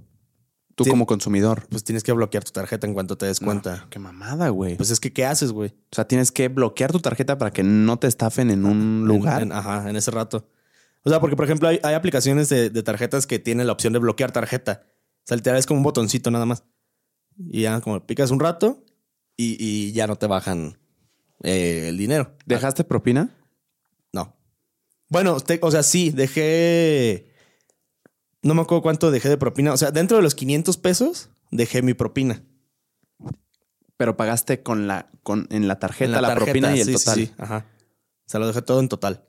Tú 0.74 0.84
como 0.86 1.07
consumidor. 1.07 1.66
Pues 1.70 1.84
tienes 1.84 2.03
que 2.03 2.12
bloquear 2.12 2.42
tu 2.42 2.51
tarjeta 2.51 2.86
en 2.86 2.95
cuanto 2.95 3.16
te 3.16 3.26
des 3.26 3.38
cuenta. 3.38 3.86
qué 3.90 4.01
mamada, 4.01 4.49
güey. 4.49 4.76
Pues 4.76 4.90
es 4.90 4.99
que, 4.99 5.12
¿qué 5.12 5.24
haces, 5.24 5.53
güey? 5.53 5.70
O 5.70 5.95
sea, 5.95 6.09
tienes 6.09 6.32
que 6.32 6.49
bloquear 6.49 6.90
tu 6.90 6.99
tarjeta 6.99 7.38
para 7.38 7.53
que 7.53 7.62
no 7.62 7.99
te 7.99 8.09
estafen 8.09 8.51
en 8.51 8.64
un 8.64 9.07
lugar. 9.07 9.47
ajá, 9.53 9.88
en 9.88 9.95
ese 9.95 10.11
rato. 10.11 10.49
O 11.05 11.11
sea, 11.11 11.20
porque 11.20 11.36
por 11.36 11.44
ejemplo 11.44 11.68
hay, 11.68 11.78
aplicaciones 11.94 12.48
de, 12.48 12.70
tarjetas 12.82 13.26
que 13.26 13.38
tienen 13.38 13.66
la 13.66 13.74
opción 13.74 13.92
de 13.92 13.98
bloquear 13.98 14.32
tarjeta. 14.32 14.86
O 14.86 15.26
sea, 15.26 15.36
literal 15.36 15.59
es 15.59 15.66
como 15.66 15.78
un 15.78 15.84
botoncito 15.84 16.30
nada 16.30 16.46
más. 16.46 16.64
Y 17.36 17.62
ya 17.62 17.80
como 17.80 18.07
picas 18.07 18.30
un 18.30 18.40
rato 18.40 18.84
y, 19.36 19.92
ya 19.92 20.07
no 20.07 20.16
te 20.16 20.26
bajan 20.26 20.78
eh, 21.42 21.86
el 21.88 21.98
dinero. 21.98 22.34
¿Dejaste 22.46 22.84
propina? 22.84 23.36
No. 24.12 24.34
Bueno, 25.09 25.36
o 25.61 25.70
sea, 25.70 25.82
sí, 25.82 26.11
dejé... 26.11 27.30
No 28.42 28.55
me 28.55 28.62
acuerdo 28.62 28.82
cuánto 28.82 29.11
dejé 29.11 29.28
de 29.28 29.36
propina. 29.36 29.72
O 29.72 29.76
sea, 29.76 29.90
dentro 29.90 30.16
de 30.16 30.22
los 30.22 30.34
500 30.34 30.76
pesos 30.78 31.30
dejé 31.50 31.82
mi 31.82 31.92
propina. 31.92 32.42
Pero 33.98 34.16
pagaste 34.16 34.62
con 34.62 34.86
la, 34.86 35.11
con, 35.22 35.48
en 35.50 35.68
la 35.68 35.78
tarjeta 35.78 36.20
la, 36.20 36.34
propina 36.34 36.74
y 36.74 36.80
el 36.80 36.92
total. 36.92 37.14
Sí, 37.14 37.32
ajá. 37.36 37.66
O 38.26 38.28
sea, 38.28 38.40
lo 38.40 38.46
dejé 38.46 38.62
todo 38.62 38.80
en 38.80 38.88
total. 38.88 39.28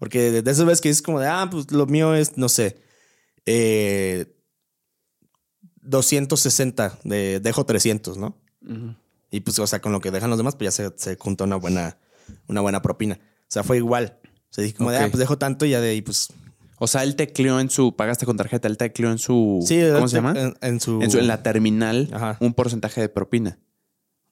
Porque 0.00 0.42
de 0.42 0.50
esas 0.50 0.64
veces 0.64 0.80
que 0.80 0.88
es 0.88 1.02
como 1.02 1.20
de, 1.20 1.26
ah, 1.26 1.46
pues 1.50 1.70
lo 1.70 1.84
mío 1.84 2.14
es, 2.14 2.38
no 2.38 2.48
sé, 2.48 2.78
eh, 3.44 4.34
260, 5.82 7.00
de, 7.04 7.38
dejo 7.38 7.66
300, 7.66 8.16
¿no? 8.16 8.40
Y 9.30 9.40
pues, 9.40 9.58
o 9.58 9.66
sea, 9.66 9.82
con 9.82 9.92
lo 9.92 10.00
que 10.00 10.10
dejan 10.10 10.30
los 10.30 10.38
demás, 10.38 10.56
pues 10.56 10.74
ya 10.74 10.90
se, 10.90 10.94
se 10.96 11.16
junta 11.16 11.44
una 11.44 11.56
buena, 11.56 11.98
una 12.48 12.62
buena 12.62 12.80
propina. 12.80 13.20
O 13.22 13.46
sea, 13.48 13.62
fue 13.62 13.76
igual. 13.76 14.18
O 14.24 14.52
sea, 14.52 14.64
dije 14.64 14.74
como 14.74 14.90
de, 14.90 14.96
ah, 14.96 15.08
pues 15.10 15.18
dejo 15.18 15.36
tanto 15.36 15.66
y 15.66 15.70
ya 15.70 15.82
de 15.82 15.90
ahí, 15.90 16.00
pues... 16.00 16.32
O 16.78 16.86
sea, 16.86 17.02
él 17.02 17.14
tecleó 17.14 17.60
en 17.60 17.68
su, 17.68 17.94
pagaste 17.94 18.24
con 18.24 18.38
tarjeta, 18.38 18.68
él 18.68 18.78
tecleó 18.78 19.10
en 19.10 19.18
su, 19.18 19.62
sí, 19.68 19.82
¿cómo 19.92 20.08
se 20.08 20.16
llama? 20.16 20.54
En, 20.62 20.80
su... 20.80 21.02
En, 21.02 21.26
la 21.26 21.42
terminal, 21.42 22.08
un 22.40 22.54
porcentaje 22.54 23.02
de 23.02 23.10
propina. 23.10 23.58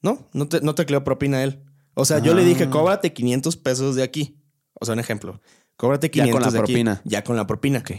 No, 0.00 0.26
no, 0.32 0.48
te, 0.48 0.62
no 0.62 0.74
tecleó 0.74 1.04
propina 1.04 1.42
él. 1.42 1.62
O 1.92 2.06
sea, 2.06 2.20
yo 2.20 2.32
le 2.32 2.46
dije, 2.46 2.64
ah. 2.64 2.70
cóbrate 2.70 3.12
500 3.12 3.56
pesos 3.58 3.96
de 3.96 4.02
aquí. 4.02 4.40
O 4.80 4.86
sea, 4.86 4.94
un 4.94 5.00
ejemplo. 5.00 5.40
Cóbrate 5.78 6.10
500 6.10 6.28
Ya 6.28 6.32
con 6.32 6.52
la 6.52 6.58
propina. 6.58 7.02
Ya 7.04 7.24
con 7.24 7.36
la 7.36 7.46
propina. 7.46 7.78
Ok. 7.78 7.92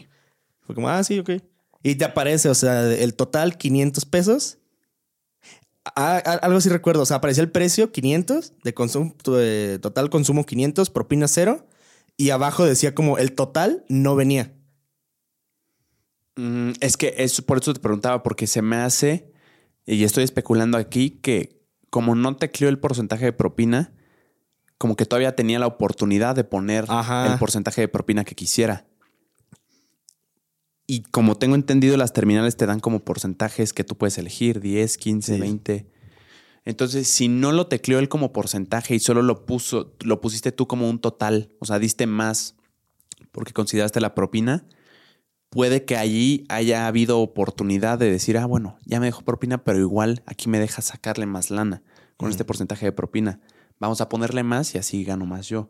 Fue 0.59 0.75
como, 0.75 0.89
ah, 0.89 1.03
sí, 1.03 1.17
ok. 1.17 1.31
Y 1.81 1.95
te 1.95 2.05
aparece, 2.05 2.49
o 2.49 2.53
sea, 2.53 2.91
el 2.93 3.15
total 3.15 3.57
500 3.57 4.05
pesos. 4.05 4.57
Algo 5.95 6.57
así 6.57 6.67
recuerdo. 6.69 7.03
O 7.03 7.05
sea, 7.05 7.17
aparecía 7.17 7.41
el 7.41 7.51
precio 7.51 7.91
500 7.91 8.53
de 8.63 8.73
consumo, 8.73 9.15
total 9.81 10.09
consumo 10.09 10.45
500, 10.45 10.89
propina 10.89 11.27
cero. 11.29 11.67
Y 12.17 12.31
abajo 12.31 12.65
decía 12.65 12.93
como 12.93 13.17
el 13.17 13.31
total 13.31 13.85
no 13.87 14.17
venía. 14.17 14.53
Mm, 16.35 16.71
es 16.81 16.97
que 16.97 17.15
es 17.17 17.41
por 17.41 17.59
eso 17.59 17.73
te 17.73 17.79
preguntaba, 17.79 18.23
porque 18.23 18.45
se 18.45 18.61
me 18.61 18.75
hace, 18.75 19.31
y 19.85 20.03
estoy 20.03 20.25
especulando 20.25 20.77
aquí, 20.77 21.11
que 21.11 21.63
como 21.89 22.13
no 22.13 22.35
te 22.35 22.51
clió 22.51 22.67
el 22.67 22.77
porcentaje 22.77 23.23
de 23.25 23.33
propina, 23.33 23.93
como 24.79 24.95
que 24.95 25.05
todavía 25.05 25.35
tenía 25.35 25.59
la 25.59 25.67
oportunidad 25.67 26.35
de 26.35 26.45
poner 26.45 26.85
el 26.85 27.37
porcentaje 27.37 27.81
de 27.81 27.89
propina 27.89 28.23
que 28.23 28.33
quisiera. 28.33 28.87
Y 30.87 31.01
como 31.03 31.35
tengo 31.35 31.55
entendido, 31.55 31.97
las 31.97 32.13
terminales 32.13 32.55
te 32.55 32.65
dan 32.65 32.79
como 32.79 33.01
porcentajes 33.01 33.73
que 33.73 33.83
tú 33.83 33.97
puedes 33.97 34.17
elegir, 34.17 34.61
10, 34.61 34.97
15, 34.97 35.37
20. 35.37 35.91
Entonces, 36.63 37.09
si 37.09 37.27
no 37.27 37.51
lo 37.51 37.67
tecleó 37.67 37.99
él 37.99 38.07
como 38.07 38.31
porcentaje 38.31 38.95
y 38.95 38.99
solo 38.99 39.21
lo 39.21 39.45
puso, 39.45 39.93
lo 39.99 40.21
pusiste 40.21 40.53
tú 40.53 40.65
como 40.65 40.89
un 40.89 40.99
total, 40.99 41.51
o 41.59 41.65
sea, 41.65 41.77
diste 41.77 42.07
más 42.07 42.55
porque 43.33 43.51
consideraste 43.51 43.99
la 43.99 44.15
propina, 44.15 44.65
puede 45.49 45.83
que 45.83 45.97
allí 45.97 46.45
haya 46.47 46.87
habido 46.87 47.19
oportunidad 47.19 47.99
de 47.99 48.09
decir, 48.09 48.37
ah, 48.37 48.45
bueno, 48.45 48.79
ya 48.85 49.01
me 49.01 49.07
dejó 49.07 49.23
propina, 49.23 49.63
pero 49.63 49.77
igual 49.77 50.23
aquí 50.25 50.47
me 50.47 50.57
deja 50.57 50.81
sacarle 50.81 51.25
más 51.25 51.51
lana 51.51 51.83
con 52.15 52.29
este 52.29 52.45
porcentaje 52.45 52.85
de 52.85 52.91
propina 52.93 53.41
vamos 53.79 54.01
a 54.01 54.09
ponerle 54.09 54.43
más 54.43 54.75
y 54.75 54.77
así 54.77 55.03
gano 55.03 55.25
más 55.25 55.47
yo. 55.47 55.69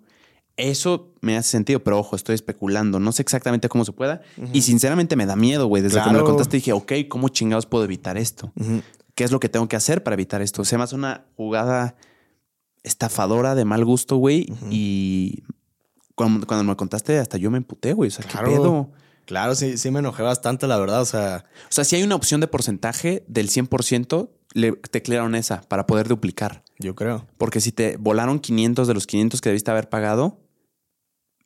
Eso 0.57 1.14
me 1.22 1.38
hace 1.38 1.51
sentido, 1.51 1.82
pero 1.84 1.99
ojo, 1.99 2.18
estoy 2.18 2.36
especulando. 2.36 2.99
No 2.99 3.14
sé 3.14 3.22
exactamente 3.22 3.70
cómo 3.70 3.86
se 3.86 3.93
pueda. 3.93 4.22
Y 4.51 4.62
sinceramente 4.62 5.16
me 5.16 5.26
da 5.26 5.38
miedo, 5.38 5.68
güey. 5.68 5.82
Desde 5.82 6.03
que 6.03 6.10
me 6.10 6.18
lo 6.18 6.26
contaste 6.26 6.57
dije, 6.57 6.74
ok, 6.74 6.91
¿cómo 7.07 7.30
chingados 7.30 7.66
puedo 7.66 7.86
evitar 7.86 8.18
esto? 8.18 8.51
¿Qué 9.16 9.24
es 9.24 9.32
lo 9.32 9.39
que 9.39 9.47
tengo 9.47 9.70
que 9.70 9.78
hacer 9.78 10.03
para 10.03 10.16
evitar 10.16 10.41
esto? 10.41 10.66
Se 10.66 10.78
me 10.78 10.84
hace 10.84 10.95
una 10.95 11.26
jugada 11.38 11.95
estafadora 12.84 13.55
de 13.55 13.64
mal 13.64 13.86
gusto, 13.86 14.18
güey. 14.18 14.47
Y 14.70 15.43
cuando, 16.16 16.64
me 16.64 16.76
contaste, 16.76 17.18
hasta 17.20 17.38
yo 17.38 17.49
me 17.51 17.57
emputé, 17.57 17.93
güey. 17.93 18.10
O 18.10 18.12
sea, 18.12 18.26
¿qué 18.26 18.38
pedo? 18.43 18.91
Claro, 19.26 19.55
sí, 19.55 19.78
sí 19.78 19.91
me 19.91 19.99
enojé 19.99 20.24
bastante, 20.24 20.68
la 20.68 20.78
verdad. 20.78 21.01
O 21.01 21.05
sea, 21.05 21.45
o 21.64 21.72
sea, 21.72 21.86
si 21.86 21.95
hay 21.95 22.03
una 22.03 22.16
opción 22.16 22.41
de 22.41 22.47
porcentaje 22.47 23.24
del 23.28 23.49
100%, 23.49 24.30
le 24.54 24.72
teclearon 24.74 25.36
esa 25.36 25.62
para 25.62 25.86
poder 25.86 26.08
duplicar. 26.08 26.64
Yo 26.78 26.95
creo. 26.95 27.28
Porque 27.38 27.62
si 27.62 27.72
te 27.72 27.97
volaron 27.97 28.39
500 28.39 28.88
de 28.88 28.93
los 28.93 29.06
500 29.08 29.41
que 29.41 29.50
debiste 29.50 29.72
haber 29.72 29.89
pagado, 29.89 30.39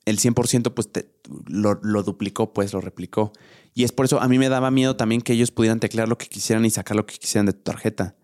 el 0.05 0.19
100% 0.19 0.73
pues 0.73 0.91
te, 0.91 1.09
lo, 1.47 1.75
duplicó, 2.03 2.53
pues 2.53 2.73
lo 2.73 2.81
replicó. 2.81 3.33
Y 3.73 3.83
es 3.83 3.91
por 3.91 4.05
eso 4.05 4.21
a 4.21 4.27
mí 4.27 4.37
me 4.37 4.49
daba 4.49 4.71
miedo 4.71 4.95
también 4.95 5.21
que 5.21 5.33
ellos 5.33 5.51
pudieran 5.51 5.79
teclear 5.79 6.07
lo 6.07 6.17
que 6.17 6.27
quisieran 6.27 6.65
y 6.65 6.69
sacar 6.69 6.95
lo 6.95 7.05
que 7.05 7.15
quisieran 7.15 7.45
de 7.45 7.53
tu 7.53 7.63
tarjeta. 7.63 8.15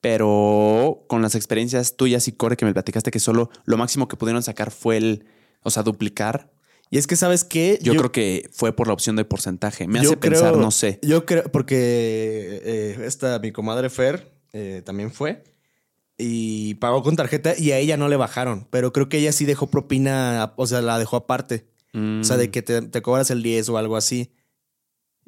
Pero 0.00 1.04
con 1.08 1.22
las 1.22 1.34
experiencias 1.34 1.96
tuyas 1.96 2.28
y 2.28 2.32
Core 2.32 2.56
que 2.56 2.64
me 2.64 2.72
platicaste 2.72 3.10
que 3.10 3.20
solo 3.20 3.50
lo 3.64 3.76
máximo 3.76 4.08
que 4.08 4.16
pudieron 4.16 4.42
sacar 4.42 4.70
fue 4.70 4.96
el, 4.96 5.26
o 5.62 5.70
sea, 5.70 5.82
duplicar. 5.82 6.50
Y 6.90 6.98
es 6.98 7.06
que, 7.06 7.16
¿sabes 7.16 7.44
qué? 7.44 7.78
Yo, 7.82 7.96
creo 7.96 8.12
que 8.12 8.48
fue 8.52 8.74
por 8.74 8.86
la 8.86 8.92
opción 8.92 9.16
de 9.16 9.24
porcentaje. 9.24 9.88
Me 9.88 9.98
hace 9.98 10.16
pensar, 10.16 10.56
no 10.56 10.70
sé. 10.70 11.00
Yo 11.02 11.26
creo, 11.26 11.44
porque 11.50 11.76
eh, 12.64 12.98
esta, 13.04 13.38
mi 13.40 13.50
comadre 13.50 13.90
Fer 13.90 14.32
eh, 14.52 14.82
también 14.84 15.10
fue 15.10 15.42
y 16.18 16.74
pagó 16.74 17.02
con 17.02 17.16
tarjeta 17.16 17.54
y 17.58 17.72
a 17.72 17.78
ella 17.78 17.96
no 17.96 18.08
le 18.08 18.16
bajaron, 18.16 18.66
pero 18.70 18.92
creo 18.92 19.08
que 19.08 19.18
ella 19.18 19.32
sí 19.32 19.44
dejó 19.44 19.66
propina, 19.66 20.54
o 20.56 20.66
sea, 20.66 20.80
la 20.80 20.98
dejó 20.98 21.16
aparte. 21.16 21.68
O 21.94 22.24
sea, 22.24 22.36
de 22.36 22.48
mm. 22.48 22.50
que 22.50 22.62
te, 22.62 23.02
cobras 23.02 23.30
el 23.30 23.42
10 23.42 23.70
o 23.70 23.78
algo 23.78 23.96
así. 23.96 24.30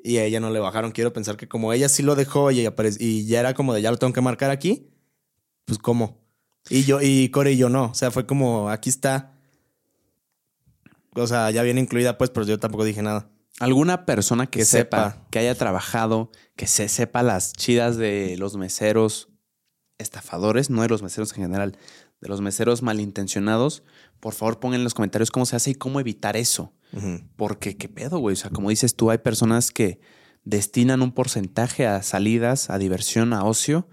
Y 0.04 0.18
a 0.18 0.24
ella 0.24 0.38
no 0.38 0.50
le 0.50 0.60
bajaron. 0.60 0.92
Quiero 0.92 1.14
pensar 1.14 1.38
que 1.38 1.48
como 1.48 1.72
ella 1.72 1.88
sí 1.88 2.02
lo 2.02 2.14
dejó 2.14 2.50
y, 2.50 2.68
y 2.98 3.24
ya 3.24 3.40
era 3.40 3.54
como 3.54 3.72
de 3.72 3.80
ya 3.80 3.90
lo 3.90 3.96
tengo 3.96 4.12
que 4.12 4.20
marcar 4.20 4.50
aquí, 4.50 4.90
pues 5.64 5.78
cómo. 5.78 6.20
Y 6.68 6.84
yo, 6.84 7.00
y 7.00 7.30
Core 7.30 7.52
y 7.52 7.56
yo 7.56 7.70
no. 7.70 7.86
O 7.86 7.94
sea, 7.94 8.10
fue 8.10 8.26
como 8.26 8.68
aquí 8.68 8.90
está. 8.90 9.37
O 11.22 11.26
sea, 11.26 11.50
ya 11.50 11.62
viene 11.62 11.80
incluida, 11.80 12.18
pues, 12.18 12.30
pero 12.30 12.46
yo 12.46 12.58
tampoco 12.58 12.84
dije 12.84 13.02
nada. 13.02 13.30
alguna 13.60 14.06
persona 14.06 14.46
que, 14.46 14.64
sepa, 14.64 15.26
que 15.30 15.38
haya 15.38 15.54
trabajado, 15.54 16.30
que 16.56 16.66
se 16.66 16.88
sepa 16.88 17.22
las 17.22 17.52
chidas 17.52 17.96
de 17.96 18.36
los 18.38 18.56
meseros 18.56 19.28
estafadores, 19.98 20.70
no 20.70 20.82
de 20.82 20.88
los 20.88 21.02
meseros 21.02 21.32
en 21.32 21.42
general, 21.42 21.76
de 22.20 22.28
los 22.28 22.40
meseros 22.40 22.82
malintencionados, 22.82 23.82
por 24.20 24.34
favor 24.34 24.60
pongan 24.60 24.80
en 24.80 24.84
los 24.84 24.94
comentarios 24.94 25.30
cómo 25.30 25.46
se 25.46 25.56
hace 25.56 25.70
y 25.70 25.74
cómo 25.74 26.00
evitar 26.00 26.36
eso. 26.36 26.72
Porque 27.36 27.76
qué 27.76 27.88
pedo, 27.88 28.18
güey. 28.18 28.32
O 28.32 28.36
sea, 28.36 28.50
como 28.50 28.70
dices 28.70 28.96
tú, 28.96 29.10
hay 29.10 29.18
personas 29.18 29.70
que 29.70 30.00
destinan 30.44 31.02
un 31.02 31.12
porcentaje 31.12 31.86
a 31.86 32.02
salidas, 32.02 32.70
a 32.70 32.78
diversión, 32.78 33.34
a 33.34 33.44
ocio, 33.44 33.88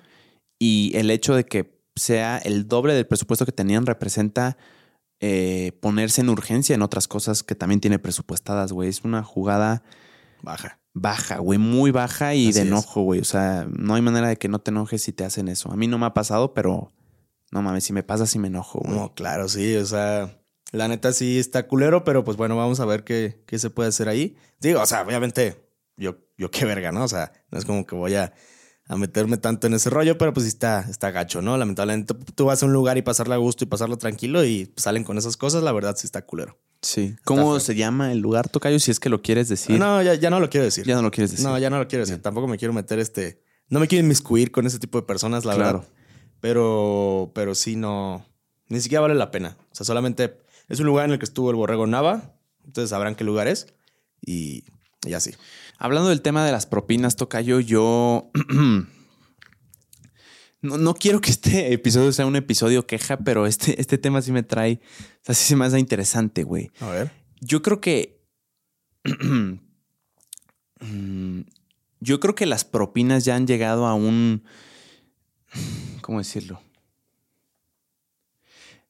y 0.57 0.95
el 0.95 1.11
hecho 1.11 1.35
de 1.35 1.43
que 1.43 1.77
sea 1.97 2.38
el 2.38 2.68
doble 2.68 2.93
del 2.93 3.06
presupuesto 3.06 3.45
que 3.45 3.52
tenían 3.52 3.85
representa 3.85 4.57
eh, 5.20 5.72
ponerse 5.82 6.22
en 6.22 6.30
urgencia 6.30 6.76
en 6.76 6.82
otras 6.82 7.08
cosas 7.08 7.44
que 7.44 7.56
también 7.56 7.80
tiene 7.82 8.00
presupuestadas, 8.00 8.72
güey. 8.72 8.90
Es 8.90 9.04
una 9.04 9.24
jugada 9.24 9.84
baja. 10.42 10.80
Baja, 10.94 11.40
güey, 11.40 11.60
muy 11.60 11.92
baja 11.92 12.36
y 12.36 12.52
de 12.52 12.62
enojo, 12.62 13.02
güey. 13.02 13.20
O 13.20 13.26
sea, 13.26 13.68
no 13.70 13.96
hay 13.96 14.02
manera 14.02 14.30
de 14.30 14.38
que 14.38 14.48
no 14.48 14.60
te 14.60 14.72
enojes 14.72 15.02
si 15.02 15.12
te 15.12 15.26
hacen 15.26 15.48
eso. 15.48 15.72
A 15.72 15.76
mí 15.76 15.88
no 15.88 15.98
me 15.98 16.06
ha 16.06 16.14
pasado, 16.14 16.54
pero 16.54 16.94
no 17.52 17.62
mames, 17.62 17.84
si 17.84 17.94
me 17.94 18.04
pasa, 18.04 18.26
sí 18.26 18.40
me 18.40 18.48
enojo, 18.48 18.80
güey. 18.80 18.96
No, 18.96 19.14
claro, 19.14 19.50
sí. 19.50 19.76
O 19.76 19.86
sea, 19.86 20.42
la 20.72 20.88
neta 20.88 21.12
sí 21.12 21.38
está 21.38 21.68
culero, 21.68 22.04
pero 22.04 22.24
pues 22.24 22.38
bueno, 22.38 22.56
vamos 22.56 22.80
a 22.80 22.86
ver 22.86 23.04
qué, 23.04 23.44
qué 23.46 23.60
se 23.60 23.70
puede 23.70 23.90
hacer 23.90 24.08
ahí. 24.08 24.38
Digo, 24.60 24.82
o 24.82 24.86
sea, 24.86 25.02
obviamente, 25.02 25.70
yo, 25.98 26.18
yo 26.38 26.50
qué 26.52 26.66
verga, 26.66 26.92
¿no? 26.92 27.04
O 27.04 27.08
sea, 27.08 27.32
no 27.52 27.58
es 27.58 27.66
como 27.66 27.86
que 27.86 27.96
voy 27.96 28.16
a 28.16 28.34
a 28.88 28.98
meterme 28.98 29.38
tanto 29.38 29.68
en 29.68 29.74
ese 29.74 29.90
rollo, 29.90 30.18
pero 30.18 30.34
pues 30.34 30.45
está, 30.45 30.82
está 30.90 31.10
gacho, 31.10 31.41
¿no? 31.41 31.57
Lamentablemente 31.57 32.14
tú 32.14 32.45
vas 32.45 32.62
a 32.62 32.68
un 32.68 32.74
lugar 32.74 32.98
y 32.98 33.02
pasarlo 33.02 33.34
a 33.34 33.38
gusto 33.38 33.64
y 33.64 33.68
pasarlo 33.68 33.98
tranquilo 33.98 34.45
y 34.45 34.72
salen 34.76 35.03
con 35.03 35.18
esas 35.18 35.38
cosas, 35.38 35.64
la 35.64 35.72
verdad 35.72 35.95
sí 35.98 36.06
está 36.06 36.24
culero. 36.24 36.60
Sí. 36.82 37.16
¿Cómo 37.24 37.60
se 37.60 37.74
llama 37.74 38.12
el 38.12 38.20
lugar, 38.20 38.48
Tocayo, 38.48 38.80
si 38.80 38.91
es 38.91 38.99
que 38.99 39.10
lo 39.10 39.24
quieres 39.24 39.49
decir? 39.49 39.80
No, 39.80 40.03
ya, 40.03 40.14
ya 40.14 40.30
no 40.30 40.40
lo 40.40 40.52
quiero 40.52 40.66
decir. 40.66 40.86
Ya 40.86 40.95
no 40.95 41.02
lo 41.02 41.10
quieres 41.10 41.32
decir. 41.32 41.45
No, 41.45 41.57
ya 41.57 41.72
no 41.72 41.80
lo 41.80 41.88
quiero 41.88 42.06
decir. 42.06 42.22
Tampoco 42.22 42.48
me 42.48 42.57
quiero 42.57 42.74
meter 42.74 42.99
este... 42.99 43.41
No 43.70 43.80
me 43.80 43.88
quiero 43.88 44.06
inmiscuir 44.06 44.52
con 44.52 44.68
ese 44.68 44.78
tipo 44.78 44.99
de 44.99 45.07
personas, 45.07 45.45
la 45.45 45.56
verdad. 45.56 45.84
Pero, 46.40 47.32
pero 47.34 47.56
sí 47.56 47.76
no... 47.76 48.24
Ni 48.68 48.80
siquiera 48.82 49.02
vale 49.02 49.16
la 49.16 49.32
pena. 49.32 49.57
O 49.72 49.76
sea, 49.76 49.84
solamente 49.84 50.38
es 50.70 50.80
un 50.80 50.86
lugar 50.86 51.06
en 51.06 51.14
el 51.14 51.20
que 51.20 51.26
estuvo 51.26 51.49
el 51.49 51.56
borrego 51.56 51.88
Nava. 51.88 52.36
Entonces 52.64 52.91
sabrán 52.91 53.16
qué 53.16 53.24
lugar 53.24 53.48
es. 53.48 53.74
Y, 54.22 54.66
y 55.03 55.14
así. 55.14 55.34
Hablando 55.77 56.10
del 56.10 56.22
tema 56.22 56.45
de 56.45 56.52
las 56.52 56.65
propinas, 56.65 57.15
Tocayo, 57.15 57.60
yo... 57.60 58.31
no, 60.61 60.93
quiero 60.95 61.22
que 61.22 61.31
este 61.31 61.73
episodio 61.73 62.11
sea 62.11 62.26
un 62.26 62.35
episodio 62.35 62.88
queja, 62.88 63.18
pero 63.18 63.45
este, 63.45 63.80
este 63.80 63.97
tema 63.97 64.22
sí 64.22 64.31
me 64.31 64.43
trae... 64.43 64.80
Así 65.27 65.43
se 65.45 65.56
me 65.56 65.65
hace 65.65 65.80
interesante, 65.80 66.43
güey. 66.43 66.72
A 66.80 66.89
ver. 66.89 67.11
Yo 67.41 67.61
creo 67.61 67.81
que... 67.81 68.22
yo 71.99 72.19
creo 72.19 72.35
que 72.35 72.45
las 72.45 72.65
propinas 72.65 73.26
ya 73.26 73.35
han 73.35 73.47
llegado 73.47 73.85
a 73.85 73.93
un... 73.93 74.43
¿Cómo 76.02 76.19
decirlo? 76.19 76.61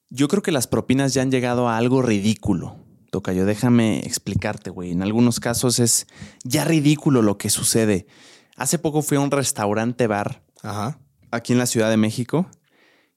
Yo 0.10 0.28
creo 0.28 0.44
que 0.44 0.52
las 0.52 0.68
propinas 0.68 1.14
ya 1.14 1.24
han 1.24 1.32
llegado 1.32 1.68
a 1.68 1.78
algo 1.78 2.02
ridículo. 2.02 2.85
Tocayo, 3.16 3.46
déjame 3.46 4.00
explicarte, 4.00 4.70
güey. 4.70 4.92
En 4.92 5.02
algunos 5.02 5.40
casos 5.40 5.80
es 5.80 6.06
ya 6.44 6.66
ridículo 6.66 7.22
lo 7.22 7.38
que 7.38 7.50
sucede. 7.50 8.08
Hace 8.58 8.78
poco 8.78 9.02
fui 9.02 9.16
a 9.16 9.22
un 9.22 9.32
restaurante 9.32 10.06
bar 10.06 10.44
aquí 11.32 11.54
en 11.54 11.60
la 11.60 11.66
Ciudad 11.66 11.90
de 11.90 11.96
México 11.96 12.46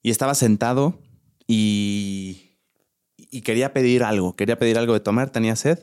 y 0.01 0.11
estaba 0.11 0.37
sentado 0.37 1.01
y, 1.49 2.59
y 3.17 3.41
quería 3.41 3.73
pedir 3.73 4.05
algo. 4.05 4.37
Quería 4.37 4.57
pedir 4.57 4.79
algo 4.79 4.93
de 4.93 5.01
tomar, 5.01 5.31
tenía 5.31 5.57
sed. 5.57 5.81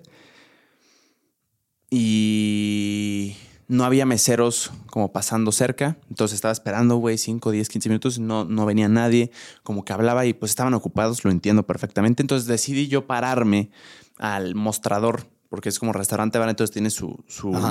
Y 1.89 3.35
no 3.67 3.83
había 3.83 4.05
meseros 4.05 4.71
como 4.87 5.11
pasando 5.11 5.51
cerca. 5.51 5.97
Entonces 6.09 6.35
estaba 6.35 6.51
esperando, 6.51 6.97
güey, 6.97 7.17
5, 7.17 7.51
10, 7.51 7.67
15 7.67 7.89
minutos. 7.89 8.19
No, 8.19 8.45
no 8.45 8.65
venía 8.65 8.87
nadie. 8.87 9.31
Como 9.63 9.83
que 9.83 9.91
hablaba 9.91 10.25
y 10.25 10.33
pues 10.33 10.51
estaban 10.51 10.73
ocupados, 10.73 11.23
lo 11.25 11.31
entiendo 11.31 11.63
perfectamente. 11.63 12.23
Entonces 12.23 12.47
decidí 12.47 12.87
yo 12.87 13.07
pararme 13.07 13.71
al 14.17 14.55
mostrador, 14.55 15.29
porque 15.49 15.69
es 15.69 15.79
como 15.79 15.93
restaurante 15.93 16.39
bar, 16.39 16.49
entonces 16.49 16.73
tiene 16.73 16.89
su, 16.89 17.23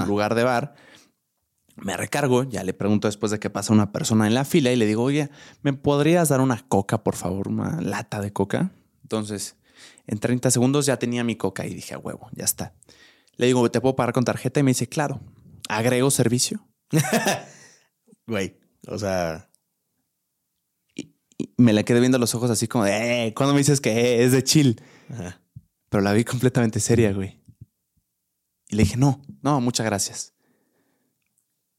lugar 0.07 0.35
de 0.35 0.45
bar. 0.45 0.75
Me 1.77 1.97
recargo, 1.97 2.45
ya 2.45 2.63
le 2.63 2.73
pregunto 2.73 3.09
después 3.09 3.33
de 3.33 3.41
que 3.41 3.51
pasa 3.51 3.73
una 3.73 3.91
persona 3.91 4.27
en 4.27 4.35
la 4.35 4.45
fila 4.45 4.71
y 4.71 4.77
le 4.77 4.87
digo, 4.87 5.03
oye, 5.03 5.31
¿me 5.63 5.73
podrías 5.73 6.29
dar 6.29 6.41
una 6.41 6.65
coca, 6.69 7.03
por 7.03 7.17
favor? 7.17 7.49
Una 7.49 7.81
lata 7.81 8.21
de 8.21 8.33
coca. 8.33 8.71
Entonces, 9.03 9.57
en 10.07 10.19
30 10.19 10.51
segundos 10.51 10.87
ya 10.87 10.99
tenía 10.99 11.25
mi 11.25 11.37
coca 11.37 11.67
y 11.67 11.75
dije, 11.75 11.95
a 11.95 11.99
huevo, 11.99 12.29
ya 12.33 12.45
está. 12.45 12.75
Le 13.37 13.47
digo, 13.47 13.69
¿te 13.71 13.81
puedo 13.81 13.97
pagar 13.97 14.15
con 14.15 14.25
tarjeta? 14.25 14.61
Y 14.61 14.63
me 14.63 14.71
dice, 14.71 14.89
claro. 14.89 15.21
¿Agrego 15.69 16.11
servicio? 16.11 16.67
Güey, 18.27 18.59
o 18.87 18.99
sea... 18.99 19.51
Y, 20.95 21.15
me 21.59 21.75
la 21.75 21.83
quedé 21.83 22.01
viendo 22.01 22.19
los 22.19 22.35
ojos 22.35 22.51
así 22.51 22.69
como 22.69 22.85
de, 22.85 23.27
eh, 23.27 23.35
¿cuándo 23.35 23.53
me 23.53 23.59
dices 23.59 23.83
que 23.83 24.25
es 24.25 24.33
de 24.33 24.43
chill? 24.43 24.81
Ajá. 25.11 25.44
Pero 25.95 26.03
la 26.03 26.13
vi 26.13 26.25
completamente 26.25 26.81
seria, 26.81 27.13
güey. 27.13 27.41
Y 28.69 28.75
le 28.75 28.83
dije, 28.83 28.97
no, 28.97 29.23
no, 29.43 29.61
muchas 29.61 29.87
gracias. 29.87 30.35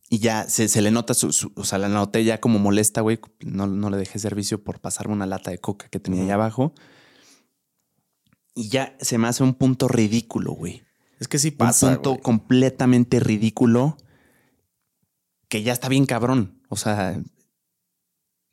Y 0.09 0.19
ya 0.19 0.47
se, 0.47 0.81
le 0.81 0.89
nota 0.89 1.13
su, 1.13 1.51
O 1.57 1.65
sea, 1.65 1.79
la 1.79 1.89
noté 1.89 2.23
ya 2.23 2.39
como 2.39 2.57
molesta, 2.57 3.01
güey. 3.01 3.19
No, 3.41 3.67
no, 3.67 3.89
le 3.89 3.97
dejé 3.97 4.17
servicio 4.17 4.63
por 4.63 4.79
pasarme 4.79 5.15
una 5.15 5.25
lata 5.25 5.51
de 5.51 5.57
coca 5.57 5.89
que 5.89 5.99
tenía 5.99 6.23
ahí 6.23 6.29
abajo. 6.29 6.73
Y 8.53 8.69
ya 8.69 8.95
se 9.01 9.17
me 9.17 9.27
hace 9.27 9.43
un 9.43 9.53
punto 9.53 9.89
ridículo, 9.89 10.53
güey. 10.53 10.83
Es 11.19 11.27
que 11.27 11.37
sí 11.37 11.51
pasa. 11.51 11.87
Un 11.89 11.95
punto 11.95 12.17
completamente 12.21 13.19
ridículo 13.19 13.97
que 15.49 15.61
ya 15.61 15.73
está 15.73 15.89
bien 15.89 16.05
cabrón. 16.05 16.61
O 16.69 16.77
sea, 16.77 17.21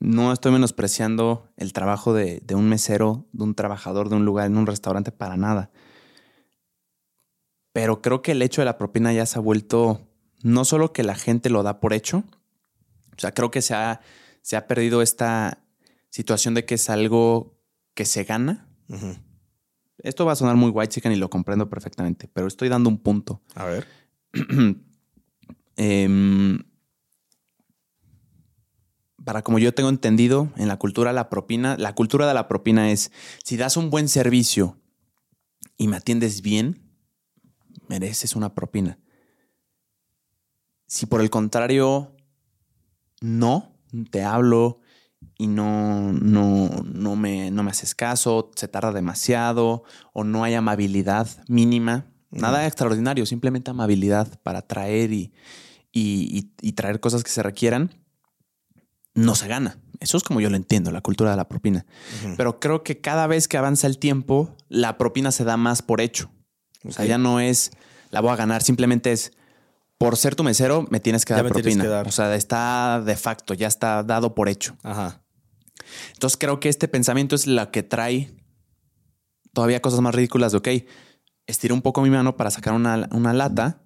no 0.03 0.33
estoy 0.33 0.51
menospreciando 0.51 1.49
el 1.57 1.73
trabajo 1.73 2.13
de, 2.13 2.43
un 2.55 2.69
mesero, 2.69 3.29
de 3.33 3.45
un 3.45 3.55
trabajador 3.55 4.09
de 4.09 4.17
un 4.17 4.25
lugar 4.25 4.47
en 4.47 4.57
un 4.57 4.67
restaurante 4.67 5.13
para 5.13 5.37
nada. 5.37 5.71
Pero 7.73 8.03
creo 8.03 8.21
que 8.21 8.33
el 8.33 8.43
hecho 8.43 8.61
de 8.61 8.65
la 8.65 8.79
propina 8.79 9.13
ya 9.13 9.27
se 9.27 9.39
ha 9.39 9.43
vuelto 9.43 10.01
no 10.43 10.65
solo 10.65 10.93
que 10.93 11.05
la 11.05 11.15
gente 11.15 11.51
lo 11.51 11.63
da 11.63 11.79
por 11.79 11.93
hecho, 11.93 12.25
o 13.17 13.19
sea, 13.19 13.33
creo 13.33 13.53
que 13.53 13.63
se 13.63 13.75
ha, 13.75 14.01
se 14.43 14.57
ha 14.57 14.67
perdido 14.67 15.03
esta 15.03 15.63
situación 16.11 16.55
de 16.55 16.65
que 16.65 16.75
es 16.75 16.91
algo 16.91 17.61
que 17.95 18.05
se 18.05 18.25
gana. 18.25 18.67
Esto 19.99 20.27
va 20.27 20.33
a 20.33 20.37
sonar 20.37 20.57
muy 20.57 20.71
white 20.71 20.93
chicken 20.93 21.13
y 21.13 21.17
lo 21.17 21.31
comprendo 21.31 21.69
perfectamente, 21.71 22.27
pero 22.27 22.49
estoy 22.49 22.69
dando 22.69 22.91
un 22.91 22.99
punto. 22.99 23.41
A 23.55 23.67
ver. 23.67 23.87
eh, 25.77 26.59
para 29.25 29.43
como 29.43 29.59
yo 29.59 29.75
tengo 29.75 29.89
entendido, 29.89 30.51
en 30.57 30.69
la 30.69 30.79
cultura 30.79 31.13
la 31.13 31.29
propina, 31.29 31.77
la 31.77 31.95
cultura 31.95 32.27
de 32.27 32.35
la 32.35 32.49
propina 32.49 32.91
es, 32.91 33.13
si 33.45 33.57
das 33.57 33.77
un 33.77 33.91
buen 33.91 34.09
servicio 34.09 34.79
y 35.77 35.89
me 35.89 35.97
atiendes 35.97 36.43
bien, 36.43 36.93
mereces 37.89 38.37
una 38.37 38.55
propina. 38.55 38.99
Si 40.87 41.07
por 41.07 41.21
el 41.21 41.31
contrario, 41.31 42.17
no, 43.21 43.79
te 44.11 44.25
hablo 44.25 44.81
y 45.39 45.47
no, 45.47 46.13
no, 46.13 46.69
no, 46.85 47.17
me, 47.17 47.51
no 47.51 47.63
me 47.63 47.71
haces 47.71 47.95
caso, 47.95 48.51
se 48.57 48.69
tarda 48.69 48.93
demasiado 48.93 49.85
o 50.13 50.25
no 50.25 50.45
hay 50.45 50.55
amabilidad 50.55 51.29
mínima, 51.49 52.07
nada 52.31 52.67
extraordinario, 52.67 53.25
simplemente 53.27 53.71
amabilidad 53.71 54.41
para 54.43 54.63
traer 54.63 55.13
y, 55.13 55.33
y 55.93 56.73
traer 56.73 57.01
cosas 57.01 57.23
que 57.23 57.31
se 57.31 57.43
requieran 57.43 58.02
no 59.15 59.35
se 59.35 59.49
gana. 59.49 59.79
Eso 60.01 60.17
es 60.17 60.25
como 60.25 60.41
yo 60.41 60.51
lo 60.51 60.57
entiendo, 60.57 60.91
la 60.91 61.01
cultura 61.01 61.31
de 61.31 61.37
la 61.37 61.49
propina. 61.49 61.87
Pero 62.37 62.59
creo 62.59 62.83
que 62.83 63.01
cada 63.01 63.27
vez 63.27 63.47
que 63.47 63.57
avanza 63.57 63.87
el 63.87 63.99
tiempo, 63.99 64.57
la 64.69 64.99
propina 64.99 65.31
se 65.31 65.45
da 65.45 65.57
más 65.57 65.83
por 65.83 66.01
hecho. 66.01 66.31
O 66.85 66.91
sea, 66.91 67.05
ya 67.05 67.19
no 67.19 67.39
es 67.39 67.71
la 68.13 68.21
voy 68.21 68.31
a 68.31 68.37
ganar, 68.37 68.63
simplemente 68.63 69.11
es 69.11 69.33
por 69.99 70.17
ser 70.17 70.35
tu 70.35 70.45
mesero, 70.45 70.87
me 70.91 71.01
tienes 71.01 71.25
que 71.25 71.35
dar 71.35 71.47
propina. 71.49 72.03
O 72.07 72.13
sea, 72.13 72.35
está 72.37 73.03
de 73.05 73.17
facto, 73.17 73.55
ya 73.55 73.67
está 73.67 74.03
dado 74.03 74.35
por 74.35 74.49
hecho. 74.49 74.77
Ajá. 74.83 75.23
Entonces 76.13 76.37
creo 76.37 76.61
que 76.61 76.69
este 76.69 76.89
pensamiento 76.89 77.35
es 77.35 77.47
lo 77.47 77.71
que 77.71 77.83
trae 77.83 78.35
todavía 79.53 79.81
cosas 79.81 80.01
más 80.01 80.15
ridículas 80.15 80.53
de, 80.53 80.59
ok, 80.59 80.69
estiro 81.47 81.75
un 81.75 81.83
poco 81.83 82.03
mi 82.03 82.11
mano 82.11 82.37
para 82.37 82.51
sacar 82.51 82.75
una, 82.75 83.09
una 83.13 83.33
lata, 83.33 83.83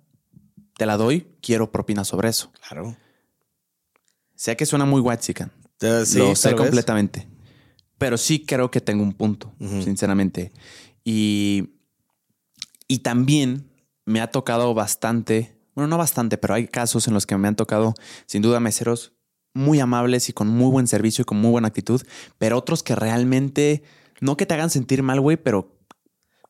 te 0.77 0.86
la 0.86 0.97
doy, 0.97 1.36
quiero 1.40 1.70
propina 1.70 2.05
sobre 2.05 2.28
eso. 2.28 2.51
Claro. 2.69 2.97
Sé 4.37 4.57
que 4.57 4.67
suena 4.67 4.85
muy 4.85 5.01
white 5.01 5.23
chicken. 5.23 5.51
lo 5.81 6.37
sé 6.37 6.55
completamente. 6.55 7.29
Pero 7.99 8.19
sí 8.19 8.45
creo 8.45 8.71
que 8.71 8.81
tengo 8.81 9.03
un 9.03 9.15
punto, 9.15 9.55
sinceramente. 9.59 10.53
Y, 11.03 11.71
y 12.89 12.99
también 12.99 13.71
me 14.05 14.21
ha 14.21 14.31
tocado 14.31 14.75
bastante, 14.75 15.59
bueno, 15.75 15.89
no 15.89 15.99
bastante, 15.99 16.37
pero 16.39 16.55
hay 16.55 16.69
casos 16.69 17.09
en 17.09 17.15
los 17.15 17.27
que 17.27 17.37
me 17.37 17.49
han 17.49 17.57
tocado, 17.57 17.95
sin 18.27 18.43
duda, 18.43 18.61
meseros 18.61 19.13
muy 19.55 19.81
amables 19.81 20.29
y 20.29 20.33
con 20.33 20.49
muy 20.49 20.71
buen 20.71 20.87
servicio 20.87 21.23
y 21.23 21.25
con 21.25 21.39
muy 21.39 21.51
buena 21.51 21.69
actitud, 21.69 22.03
pero 22.39 22.59
otros 22.59 22.83
que 22.83 22.95
realmente, 22.95 23.83
no 24.21 24.37
que 24.37 24.45
te 24.45 24.55
hagan 24.55 24.71
sentir 24.71 25.03
mal, 25.03 25.21
güey, 25.21 25.39
pero 25.39 25.76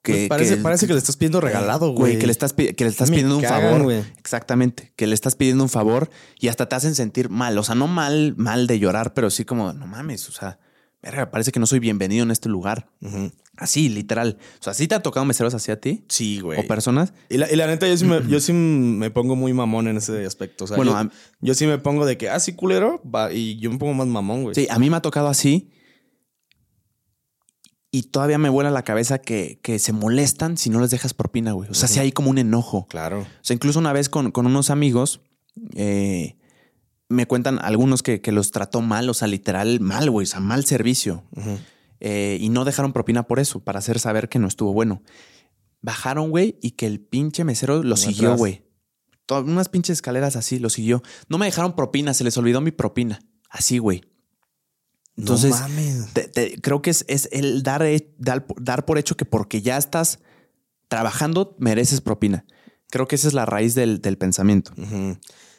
Que, 0.07 0.29
pues 0.29 0.57
parece, 0.63 0.87
que, 0.87 0.93
le 0.93 0.99
estás 0.99 1.17
pidiendo 1.17 1.41
regalado, 1.41 1.91
güey. 1.91 2.19
Que 2.19 2.27
le 2.27 2.33
estás, 2.33 2.53
que 2.53 2.75
le 2.79 2.87
estás 2.87 3.11
pidiendo 3.11 3.37
un 3.37 3.43
favor. 3.43 4.05
Exactamente. 4.19 4.93
Que 4.95 5.07
le 5.09 5.15
estás 5.15 5.35
pidiendo 5.35 5.65
un 5.65 5.69
favor 5.69 6.11
y 6.39 6.49
hasta 6.49 6.69
te 6.69 6.77
hacen 6.77 6.95
sentir 6.95 7.29
mal. 7.29 7.59
O 7.59 7.65
sea, 7.65 7.75
no 7.75 7.89
mal, 7.89 8.35
mal 8.37 8.69
de 8.69 8.79
llorar, 8.79 9.15
pero 9.15 9.31
sí 9.31 9.45
como, 9.45 9.73
no 9.73 9.87
mames, 9.87 10.29
o 10.29 10.33
sea, 10.33 10.59
parece 11.31 11.51
que 11.51 11.59
no 11.59 11.67
soy 11.67 11.81
bienvenido 11.81 12.23
en 12.23 12.31
este 12.31 12.49
lugar. 12.49 12.89
Así, 13.57 13.89
literal. 13.89 14.39
O 14.61 14.63
sea, 14.63 14.75
¿sí 14.75 14.87
te 14.87 14.95
ha 14.95 15.03
tocado 15.03 15.25
meseros 15.25 15.55
así 15.55 15.73
a 15.73 15.81
ti? 15.81 16.05
Sí, 16.09 16.41
güey. 16.41 16.61
¿O 16.61 16.67
personas? 16.67 17.13
Y 17.29 17.39
la, 17.39 17.67
neta, 17.67 17.89
yo 17.89 17.97
sí, 17.97 18.05
me, 18.05 18.21
yo 18.29 18.39
sí 18.39 18.53
me 18.53 19.11
pongo 19.11 19.35
muy 19.35 19.53
mamón 19.53 19.89
en 19.89 19.97
ese 19.97 20.25
aspecto. 20.25 20.65
O 20.65 20.67
sea, 20.67 20.77
bueno, 20.77 21.11
yo, 21.41 21.55
sí 21.55 21.67
me 21.67 21.79
pongo 21.79 22.07
de 22.07 22.17
que, 22.17 22.29
ah, 22.29 22.39
sí, 22.39 22.53
culero, 22.53 23.03
va, 23.03 23.33
y 23.33 23.59
yo 23.59 23.71
me 23.71 23.79
pongo 23.79 23.95
más 23.95 24.07
mamón, 24.07 24.45
güey. 24.45 24.55
Sí, 24.55 24.69
a 24.71 24.79
mí 24.79 24.89
me 24.89 24.97
ha 24.97 25.03
tocado 25.03 25.29
así. 25.29 25.71
Y 27.91 28.05
todavía 28.05 28.39
me 28.39 28.49
vuela 28.49 28.71
la 28.71 28.83
cabeza 28.83 29.19
que, 29.19 29.61
que 29.63 29.79
se 29.79 29.93
molestan 29.93 30.57
si 30.57 30.71
no 30.71 30.81
les 30.81 30.91
dejas 30.91 31.15
propina, 31.15 31.53
güey. 31.53 31.71
O 31.71 31.75
sea, 31.75 31.89
si 31.89 31.99
hay 31.99 32.13
como 32.13 32.31
un 32.31 32.39
enojo. 32.39 32.87
Claro. 32.89 33.21
O 33.21 33.27
sea, 33.43 33.55
incluso 33.55 33.79
una 33.79 33.93
vez 33.93 34.09
con, 34.09 34.33
con 34.33 34.47
unos 34.47 34.71
amigos, 34.71 35.21
eh, 35.75 36.37
me 37.09 37.27
cuentan 37.27 37.59
algunos 37.63 38.03
que, 38.03 38.21
los 38.33 38.51
trató 38.51 38.81
mal, 38.81 39.09
o 39.09 39.15
sea, 39.15 39.29
literal 39.29 39.81
mal, 39.81 40.11
güey, 40.11 40.25
o 40.25 40.29
sea, 40.29 40.41
mal 40.41 40.65
servicio. 40.65 41.25
Eh, 42.01 42.39
y 42.41 42.49
no 42.49 42.65
dejaron 42.65 42.93
propina 42.93 43.23
por 43.25 43.39
eso, 43.39 43.61
para 43.61 43.79
hacer 43.79 43.99
saber 43.99 44.29
que 44.29 44.39
no 44.39 44.49
estuvo 44.49 44.73
bueno. 44.73 45.03
Bajaron, 45.81 46.31
güey, 46.31 46.59
y 46.61 46.73
que 46.73 46.87
el 46.87 47.01
pinche 47.01 47.45
mesero 47.45 47.83
lo 47.83 47.97
siguió, 47.97 48.37
güey. 48.37 48.65
Unas 49.29 49.69
pinches 49.69 49.95
escaleras 49.95 50.37
así, 50.37 50.59
lo 50.59 50.71
siguió. 50.71 51.03
No 51.29 51.39
me 51.39 51.47
dejaron 51.47 51.75
propina, 51.75 52.15
se 52.15 52.25
les 52.25 52.37
olvidó 52.37 52.61
mi 52.61 52.71
propina. 52.71 53.21
Así, 53.51 53.79
güey. 53.79 54.03
Entonces, 55.17 55.55
creo 56.63 56.83
que 56.83 56.91
es, 56.91 57.05
es 57.09 57.29
el 57.33 57.63
dar, 57.63 57.85
dar, 58.19 58.85
por 58.85 58.99
hecho 58.99 59.17
que 59.17 59.25
porque 59.25 59.63
ya 59.63 59.79
estás 59.79 60.19
trabajando, 60.89 61.57
mereces 61.59 62.01
propina. 62.01 62.45
Creo 62.91 63.09
que 63.09 63.17
esa 63.17 63.29
es 63.29 63.35
la 63.35 63.47
raíz 63.47 63.75
del, 63.75 64.01
pensamiento. 64.19 64.73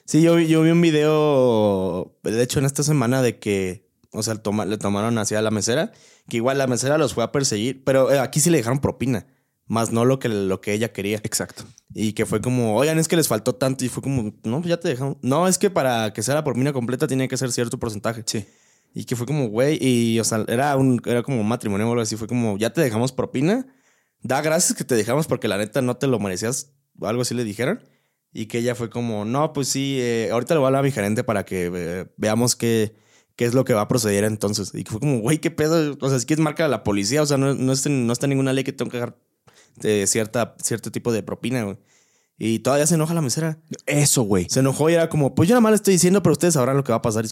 Sí, 0.05 0.21
yo, 0.21 0.39
yo 0.39 0.61
vi 0.61 0.69
un 0.69 0.81
video, 0.81 2.17
de 2.23 2.41
hecho, 2.41 2.59
en 2.59 2.65
esta 2.65 2.83
semana 2.83 3.21
de 3.21 3.39
que, 3.39 3.89
o 4.11 4.23
sea, 4.23 4.35
le 4.35 4.77
tomaron 4.77 5.17
hacia 5.17 5.41
la 5.41 5.51
mesera, 5.51 5.91
que 6.29 6.37
igual 6.37 6.59
la 6.59 6.67
mesera 6.67 6.97
los 6.97 7.13
fue 7.13 7.23
a 7.23 7.31
perseguir, 7.31 7.83
pero 7.83 8.11
eh, 8.11 8.19
aquí 8.19 8.39
sí 8.39 8.49
le 8.49 8.57
dejaron 8.57 8.79
propina, 8.79 9.27
más 9.65 9.91
no 9.91 10.05
lo 10.05 10.19
que, 10.19 10.29
lo 10.29 10.61
que 10.61 10.73
ella 10.73 10.93
quería. 10.93 11.17
Exacto. 11.23 11.65
Y 11.93 12.13
que 12.13 12.25
fue 12.25 12.41
como, 12.41 12.75
oigan, 12.75 12.99
es 12.99 13.07
que 13.07 13.17
les 13.17 13.27
faltó 13.27 13.55
tanto, 13.55 13.83
y 13.83 13.89
fue 13.89 14.03
como, 14.03 14.33
no, 14.43 14.61
pues 14.61 14.69
ya 14.69 14.79
te 14.79 14.87
dejamos. 14.87 15.17
No, 15.21 15.47
es 15.47 15.57
que 15.57 15.69
para 15.69 16.13
que 16.13 16.23
sea 16.23 16.35
la 16.35 16.43
propina 16.43 16.71
completa 16.71 17.07
tiene 17.07 17.27
que 17.27 17.35
ser 17.35 17.51
cierto 17.51 17.77
porcentaje. 17.77 18.23
Sí. 18.25 18.45
Y 18.97 19.05
que 19.05 19.15
fue 19.15 19.27
como, 19.27 19.49
güey, 19.49 19.77
y, 19.79 20.19
o 20.19 20.23
sea, 20.23 20.43
era, 20.47 20.75
un, 20.75 20.99
era 21.05 21.21
como 21.21 21.39
un 21.39 21.47
matrimonio 21.47 21.87
o 21.87 21.91
algo 21.91 22.01
así, 22.01 22.15
fue 22.15 22.27
como, 22.27 22.57
ya 22.57 22.73
te 22.73 22.81
dejamos 22.81 23.11
propina, 23.11 23.67
da 24.23 24.41
gracias 24.41 24.75
que 24.75 24.83
te 24.83 24.95
dejamos 24.95 25.27
porque 25.27 25.47
la 25.47 25.59
neta 25.59 25.83
no 25.83 25.97
te 25.97 26.07
lo 26.07 26.17
merecías, 26.17 26.73
o 26.99 27.05
algo 27.05 27.21
así 27.21 27.35
le 27.35 27.43
dijeron. 27.43 27.79
Y 28.33 28.47
que 28.47 28.57
ella 28.57 28.73
fue 28.73 28.89
como, 28.89 29.23
no, 29.23 29.53
pues 29.53 29.67
sí, 29.67 29.99
eh, 29.99 30.29
ahorita 30.31 30.55
le 30.55 30.57
voy 30.57 30.65
a 30.65 30.67
hablar 30.69 30.79
a 30.79 30.83
mi 30.83 30.89
gerente 30.89 31.23
para 31.23 31.45
que 31.45 31.69
eh, 31.71 32.07
veamos 32.17 32.55
qué, 32.55 32.95
qué 33.35 33.45
es 33.45 33.53
lo 33.53 33.65
que 33.65 33.75
va 33.75 33.81
a 33.81 33.87
proceder 33.87 34.23
entonces. 34.23 34.71
Y 34.73 34.83
que 34.83 34.89
fue 34.89 34.99
como, 34.99 35.19
güey, 35.19 35.37
qué 35.37 35.51
pedo. 35.51 35.95
O 36.01 36.09
sea, 36.09 36.17
es 36.17 36.25
que 36.25 36.33
es 36.33 36.39
marca 36.39 36.63
de 36.63 36.69
la 36.69 36.83
policía, 36.83 37.21
o 37.21 37.25
sea, 37.27 37.37
no, 37.37 37.53
no, 37.53 37.73
está, 37.73 37.89
no 37.91 38.11
está 38.11 38.25
ninguna 38.25 38.51
ley 38.51 38.63
que 38.63 38.73
tenga 38.73 38.89
que 38.89 38.97
dejar 38.97 39.19
de 39.75 40.07
cierta, 40.07 40.55
cierto 40.59 40.91
tipo 40.91 41.11
de 41.11 41.21
propina, 41.21 41.61
güey. 41.65 41.77
Y 42.39 42.59
todavía 42.59 42.87
se 42.87 42.95
enoja 42.95 43.13
la 43.13 43.21
mesera. 43.21 43.59
Eso, 43.85 44.23
güey. 44.23 44.47
Se 44.49 44.61
enojó 44.61 44.89
y 44.89 44.95
era 44.95 45.07
como, 45.07 45.35
pues 45.35 45.47
yo 45.47 45.53
nada 45.53 45.61
más 45.61 45.73
le 45.73 45.75
estoy 45.75 45.93
diciendo, 45.93 46.23
pero 46.23 46.33
ustedes 46.33 46.55
sabrán 46.55 46.77
lo 46.77 46.83
que 46.83 46.91
va 46.91 46.97
a 46.97 47.01
pasar. 47.03 47.25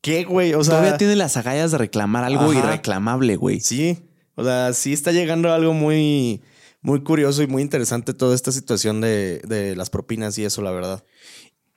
¿Qué, 0.00 0.24
güey? 0.24 0.54
O 0.54 0.62
sea. 0.64 0.74
Todavía 0.74 0.96
tiene 0.96 1.16
las 1.16 1.36
agallas 1.36 1.72
de 1.72 1.78
reclamar 1.78 2.24
algo 2.24 2.52
irreclamable, 2.52 3.36
güey. 3.36 3.60
Sí. 3.60 3.98
O 4.34 4.44
sea, 4.44 4.72
sí 4.72 4.92
está 4.92 5.12
llegando 5.12 5.52
algo 5.52 5.74
muy 5.74 6.42
muy 6.80 7.02
curioso 7.02 7.42
y 7.42 7.46
muy 7.46 7.62
interesante 7.62 8.14
toda 8.14 8.34
esta 8.34 8.52
situación 8.52 9.00
de, 9.00 9.74
las 9.76 9.90
propinas 9.90 10.38
y 10.38 10.44
eso, 10.44 10.62
la 10.62 10.70
verdad. 10.70 11.04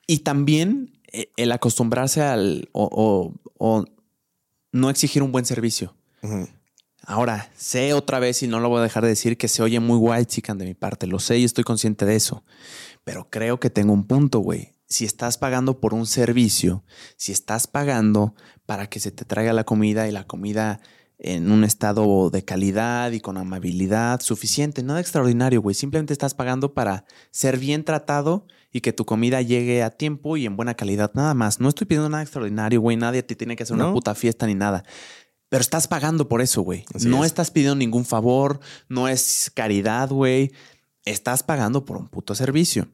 Y 0.07 0.19
también 0.19 0.99
eh, 1.11 1.31
el 1.37 1.51
acostumbrarse 1.51 2.21
al 2.21 2.69
o, 2.71 3.33
no 4.71 4.89
exigir 4.89 5.21
un 5.23 5.31
buen 5.31 5.45
servicio. 5.45 5.95
Ahora, 7.03 7.51
sé 7.57 7.93
otra 7.93 8.19
vez 8.19 8.43
y 8.43 8.47
no 8.47 8.59
lo 8.59 8.69
voy 8.69 8.79
a 8.79 8.83
dejar 8.83 9.03
de 9.03 9.09
decir 9.09 9.37
que 9.37 9.47
se 9.47 9.63
oye 9.63 9.79
muy 9.79 9.97
white 9.97 10.27
chican 10.27 10.57
de 10.57 10.65
mi 10.65 10.75
parte, 10.75 11.07
lo 11.07 11.19
sé 11.19 11.39
y 11.39 11.43
estoy 11.43 11.63
consciente 11.63 12.05
de 12.05 12.15
eso, 12.15 12.43
pero 13.03 13.27
creo 13.29 13.59
que 13.59 13.69
tengo 13.69 13.91
un 13.91 14.05
punto, 14.05 14.39
güey. 14.39 14.71
Si 14.91 15.05
estás 15.05 15.37
pagando 15.37 15.79
por 15.79 15.93
un 15.93 16.05
servicio, 16.05 16.83
si 17.15 17.31
estás 17.31 17.65
pagando 17.65 18.35
para 18.65 18.87
que 18.87 18.99
se 18.99 19.09
te 19.09 19.23
traiga 19.23 19.53
la 19.53 19.63
comida 19.63 20.05
y 20.09 20.11
la 20.11 20.27
comida 20.27 20.81
en 21.17 21.49
un 21.49 21.63
estado 21.63 22.29
de 22.29 22.43
calidad 22.43 23.13
y 23.13 23.21
con 23.21 23.37
amabilidad 23.37 24.19
suficiente, 24.19 24.83
nada 24.83 24.99
extraordinario, 24.99 25.61
güey. 25.61 25.75
Simplemente 25.75 26.11
estás 26.11 26.33
pagando 26.33 26.73
para 26.73 27.05
ser 27.31 27.57
bien 27.57 27.85
tratado 27.85 28.45
y 28.69 28.81
que 28.81 28.91
tu 28.91 29.05
comida 29.05 29.41
llegue 29.41 29.81
a 29.81 29.91
tiempo 29.91 30.35
y 30.35 30.45
en 30.45 30.57
buena 30.57 30.73
calidad, 30.73 31.13
nada 31.13 31.35
más. 31.35 31.61
No 31.61 31.69
estoy 31.69 31.87
pidiendo 31.87 32.09
nada 32.09 32.23
extraordinario, 32.23 32.81
güey. 32.81 32.97
Nadie 32.97 33.23
te 33.23 33.37
tiene 33.37 33.55
que 33.55 33.63
hacer 33.63 33.77
una 33.77 33.93
puta 33.93 34.13
fiesta 34.13 34.45
ni 34.45 34.55
nada. 34.55 34.83
Pero 35.47 35.61
estás 35.61 35.87
pagando 35.87 36.27
por 36.27 36.41
eso, 36.41 36.63
güey. 36.63 36.83
No 37.05 37.23
estás 37.23 37.49
pidiendo 37.49 37.77
ningún 37.77 38.03
favor, 38.03 38.59
no 38.89 39.07
es 39.07 39.49
caridad, 39.55 40.09
güey. 40.09 40.51
Estás 41.05 41.43
pagando 41.43 41.85
por 41.85 41.95
un 41.95 42.09
puto 42.09 42.35
servicio. 42.35 42.89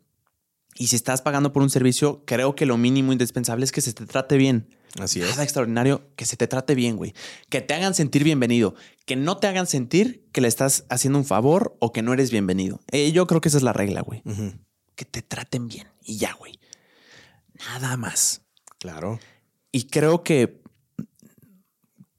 Y 0.78 0.88
si 0.88 0.96
estás 0.96 1.22
pagando 1.22 1.54
por 1.54 1.64
un 1.64 1.70
servicio, 1.70 2.24
creo 2.26 2.56
que 2.56 2.66
lo 2.66 2.78
mínimo 2.78 3.12
indispensable 3.12 3.66
es 3.66 3.72
que 3.72 3.82
se 3.82 3.94
te 3.94 4.06
trate 4.06 4.38
bien. 4.38 4.68
Así 5.00 5.22
es. 5.22 5.30
Nada 5.30 5.44
extraordinario, 5.44 6.08
que 6.16 6.26
se 6.26 6.38
te 6.38 6.48
trate 6.48 6.76
bien, 6.76 6.96
güey. 6.96 7.14
Que 7.50 7.62
te 7.62 7.74
hagan 7.74 7.94
sentir 7.94 8.24
bienvenido. 8.24 8.76
Que 9.06 9.16
no 9.16 9.38
te 9.38 9.48
hagan 9.48 9.68
sentir 9.68 10.26
que 10.32 10.42
le 10.42 10.48
estás 10.48 10.86
haciendo 10.90 11.20
un 11.20 11.26
favor 11.26 11.76
o 11.80 11.92
que 11.92 12.02
no 12.02 12.14
eres 12.14 12.32
bienvenido. 12.32 12.80
Eh, 12.92 13.12
yo 13.12 13.28
creo 13.28 13.42
que 13.42 13.50
esa 13.50 13.58
es 13.58 13.64
la 13.64 13.74
regla, 13.74 14.02
güey. 14.02 14.22
Que 14.96 15.06
te 15.06 15.22
traten 15.22 15.68
bien 15.68 15.88
y 16.04 16.18
ya, 16.18 16.34
güey. 16.34 16.60
Nada 17.54 17.98
más. 17.98 18.42
Claro. 18.80 19.20
Y 19.72 19.88
creo 19.88 20.24
que 20.24 20.62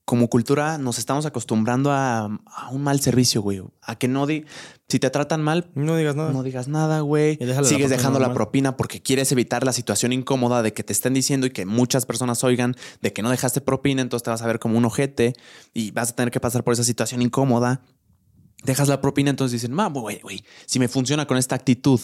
como 0.08 0.28
cultura 0.28 0.78
nos 0.78 0.98
estamos 0.98 1.26
acostumbrando 1.26 1.92
a, 1.92 2.30
un 2.70 2.82
mal 2.82 2.98
servicio, 2.98 3.42
güey. 3.42 3.60
A 3.82 3.96
que 3.96 4.08
no 4.08 4.26
di 4.26 4.46
si 4.88 4.98
te 4.98 5.10
tratan 5.10 5.42
mal, 5.42 5.70
no 5.74 5.96
digas 5.96 6.16
nada. 6.16 6.32
No 6.32 6.42
digas 6.42 6.66
nada, 6.66 7.00
güey. 7.00 7.38
Sigues 7.62 7.90
dejando 7.90 8.18
la 8.18 8.32
propina 8.32 8.78
porque 8.78 9.02
quieres 9.02 9.30
evitar 9.32 9.66
la 9.66 9.72
situación 9.74 10.14
incómoda 10.14 10.62
de 10.62 10.72
que 10.72 10.82
te 10.82 10.94
estén 10.94 11.12
diciendo 11.12 11.46
y 11.46 11.50
que 11.50 11.66
muchas 11.66 12.06
personas 12.06 12.42
oigan 12.42 12.74
de 13.02 13.12
que 13.12 13.20
no 13.20 13.28
dejaste 13.28 13.60
propina, 13.60 14.00
entonces 14.00 14.24
te 14.24 14.30
vas 14.30 14.40
a 14.40 14.46
ver 14.46 14.58
como 14.58 14.78
un 14.78 14.86
ojete 14.86 15.34
y 15.74 15.90
vas 15.90 16.12
a 16.12 16.16
tener 16.16 16.30
que 16.30 16.40
pasar 16.40 16.64
por 16.64 16.72
esa 16.72 16.84
situación 16.84 17.20
incómoda. 17.20 17.82
Dejas 18.64 18.88
la 18.88 19.02
propina, 19.02 19.28
entonces 19.28 19.60
dicen, 19.60 19.74
ma, 19.74 19.88
güey, 19.88 20.20
güey, 20.20 20.42
si 20.64 20.78
me 20.78 20.88
funciona 20.88 21.26
con 21.26 21.36
esta 21.36 21.54
actitud 21.54 22.00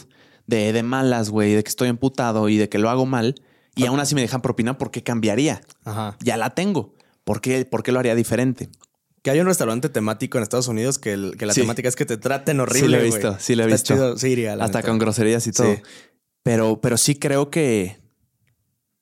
de, 0.47 0.75
de 0.75 0.83
malas, 0.83 1.31
güey, 1.31 1.55
de 1.55 1.65
que 1.65 1.71
estoy 1.71 1.89
emputado 1.89 2.51
y 2.51 2.59
de 2.59 2.69
que 2.69 2.77
lo 2.77 2.91
hago 2.91 3.07
mal, 3.07 3.37
y 3.75 3.87
aún 3.87 3.99
así 3.99 4.15
me 4.15 4.21
dejan 4.21 4.43
propina, 4.43 4.77
¿por 4.77 4.91
qué 4.91 5.03
cambiaría? 5.03 5.63
Ajá. 5.87 6.19
Ya 6.21 6.37
la 6.37 6.51
tengo. 6.51 6.93
¿Por 7.25 7.41
qué, 7.41 7.65
¿Por 7.65 7.83
qué 7.83 7.93
lo 7.93 7.99
haría 7.99 8.15
diferente? 8.15 8.69
Que 9.23 9.31
hay 9.31 9.41
un 9.41 9.47
restaurante 9.47 9.89
temático 9.89 10.37
en 10.37 10.43
Estados 10.43 10.69
Unidos 10.69 10.99
que, 10.99 11.17
la 11.17 11.55
temática 11.55 11.89
es 11.89 11.97
que 11.97 12.05
te 12.05 12.19
traten 12.19 12.61
horrible. 12.61 12.87
Sí, 12.87 12.93
lo 12.93 12.99
he 12.99 13.05
visto, 13.05 13.37
sí, 13.41 13.55
lo 13.55 13.65
he 13.65 13.67
visto. 13.67 14.19
sí, 14.19 14.29
iría, 14.29 14.53
Hasta 14.55 14.83
con 14.83 14.99
groserías 14.99 15.47
y 15.47 15.53
todo. 15.53 15.77
Pero, 16.43 16.81
pero 16.83 16.99
sí 16.99 17.15
creo 17.15 17.51
que 17.51 18.05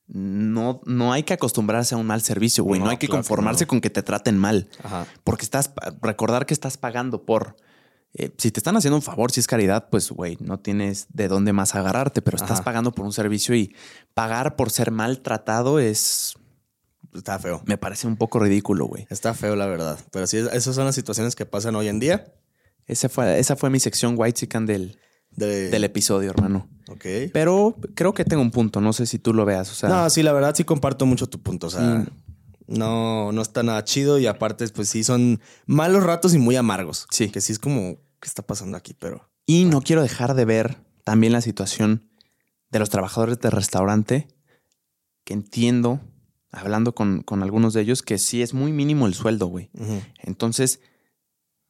no, 0.06 0.80
no 0.84 1.12
hay 1.12 1.24
que 1.24 1.32
acostumbrarse 1.32 1.94
a 1.94 1.98
un 1.98 2.06
mal 2.06 2.22
servicio, 2.22 2.62
güey. 2.62 2.80
No, 2.80 2.88
hay 2.88 2.98
que 2.98 3.08
conformarse 3.08 3.66
con 3.66 3.80
que 3.80 3.90
te 3.90 4.02
traten 4.02 4.38
mal. 4.38 4.68
Ajá. 4.84 5.06
Porque 5.24 5.44
estás, 5.44 5.72
recordar 6.00 6.46
que 6.46 6.54
estás 6.54 6.76
pagando 6.76 7.24
por. 7.24 7.56
Eh, 8.14 8.30
si 8.36 8.50
te 8.50 8.60
están 8.60 8.76
haciendo 8.76 8.96
un 8.96 9.02
favor, 9.02 9.32
si 9.32 9.40
es 9.40 9.46
caridad, 9.46 9.88
pues, 9.90 10.10
güey, 10.10 10.36
no 10.38 10.60
tienes 10.60 11.06
de 11.08 11.28
dónde 11.28 11.54
más 11.54 11.74
agarrarte, 11.74 12.20
pero 12.20 12.36
estás 12.36 12.60
pagando 12.60 12.92
por 12.92 13.06
un 13.06 13.12
servicio 13.12 13.54
y 13.54 13.74
pagar 14.12 14.54
por 14.54 14.70
ser 14.70 14.90
maltratado 14.90 15.78
es 15.80 16.34
está 17.14 17.38
feo. 17.38 17.62
Me 17.66 17.78
parece 17.78 18.06
un 18.06 18.16
poco 18.16 18.38
ridículo, 18.38 18.86
güey. 18.86 19.06
Está 19.10 19.34
feo, 19.34 19.56
la 19.56 19.66
verdad. 19.66 19.98
Pero 20.10 20.26
sí, 20.26 20.38
esas 20.38 20.74
son 20.74 20.84
las 20.84 20.94
situaciones 20.94 21.36
que 21.36 21.46
pasan 21.46 21.74
hoy 21.76 21.88
en 21.88 21.98
día. 21.98 22.32
Esa 22.86 23.08
fue, 23.08 23.38
esa 23.38 23.56
fue 23.56 23.70
mi 23.70 23.80
sección 23.80 24.14
White 24.16 24.40
Chicken 24.40 24.66
del, 24.66 24.98
del 25.36 25.84
episodio, 25.84 26.30
hermano. 26.30 26.68
Ok. 26.88 27.06
Pero 27.32 27.76
creo 27.94 28.12
que 28.12 28.24
tengo 28.24 28.42
un 28.42 28.50
punto. 28.50 28.80
No 28.80 28.92
sé 28.92 29.06
si 29.06 29.18
tú 29.18 29.34
lo 29.34 29.44
veas. 29.44 29.70
O 29.70 29.74
sea, 29.74 29.88
no, 29.88 30.10
sí, 30.10 30.22
la 30.22 30.32
verdad 30.32 30.54
sí 30.54 30.64
comparto 30.64 31.06
mucho 31.06 31.28
tu 31.28 31.40
punto. 31.40 31.68
O 31.68 31.70
sea, 31.70 32.04
no, 32.66 33.32
no 33.32 33.42
está 33.42 33.62
nada 33.62 33.84
chido 33.84 34.18
y 34.18 34.26
aparte, 34.26 34.66
pues 34.68 34.88
sí, 34.88 35.04
son 35.04 35.40
malos 35.66 36.02
ratos 36.02 36.34
y 36.34 36.38
muy 36.38 36.56
amargos. 36.56 37.06
Sí. 37.10 37.30
Que 37.30 37.40
sí 37.40 37.52
es 37.52 37.58
como, 37.58 37.96
¿qué 38.20 38.28
está 38.28 38.42
pasando 38.42 38.76
aquí? 38.76 38.94
Pero. 38.94 39.28
Y 39.46 39.64
no 39.64 39.80
quiero 39.80 40.02
dejar 40.02 40.34
de 40.34 40.44
ver 40.44 40.78
también 41.04 41.32
la 41.32 41.40
situación 41.40 42.08
de 42.70 42.78
los 42.78 42.90
trabajadores 42.90 43.38
de 43.40 43.50
restaurante, 43.50 44.28
que 45.24 45.34
entiendo 45.34 46.00
hablando 46.52 46.94
con, 46.94 47.24
algunos 47.42 47.74
de 47.74 47.80
ellos, 47.80 48.02
que 48.02 48.18
sí 48.18 48.42
es 48.42 48.54
muy 48.54 48.72
mínimo 48.72 49.06
el 49.06 49.14
sueldo, 49.14 49.46
güey. 49.46 49.70
Entonces, 50.22 50.80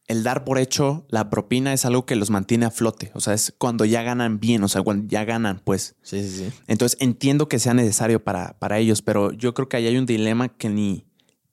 el 0.07 0.25
dar 0.25 0.45
por 0.45 0.59
hecho 0.59 1.07
la 1.09 1.31
propina 1.31 1.73
es 1.73 1.85
algo 1.85 2.05
que 2.05 2.17
los 2.17 2.31
mantiene 2.31 2.67
a 2.67 2.71
flote. 2.71 3.13
O 3.15 3.21
sea, 3.21 3.35
es 3.35 3.55
cuando 3.57 3.85
ya 3.85 4.03
ganan 4.03 4.41
bien, 4.41 4.63
o 4.65 4.69
sea, 4.69 4.83
cuando 4.83 5.07
ya 5.09 5.25
ganan, 5.25 5.63
pues. 5.65 5.97
Sí, 6.03 6.23
sí, 6.23 6.37
sí. 6.39 6.53
Entonces, 6.67 6.99
entiendo 7.01 7.49
que 7.49 7.59
sea 7.59 7.75
necesario 7.75 8.23
para, 8.23 8.59
para 8.59 8.79
ellos, 8.79 9.03
pero 9.03 9.33
yo 9.33 9.55
creo 9.55 9.69
que 9.69 9.77
ahí 9.77 9.87
hay 9.87 9.97
un 9.97 10.07
dilema 10.07 10.49
que 10.49 10.69
ni, 10.69 11.07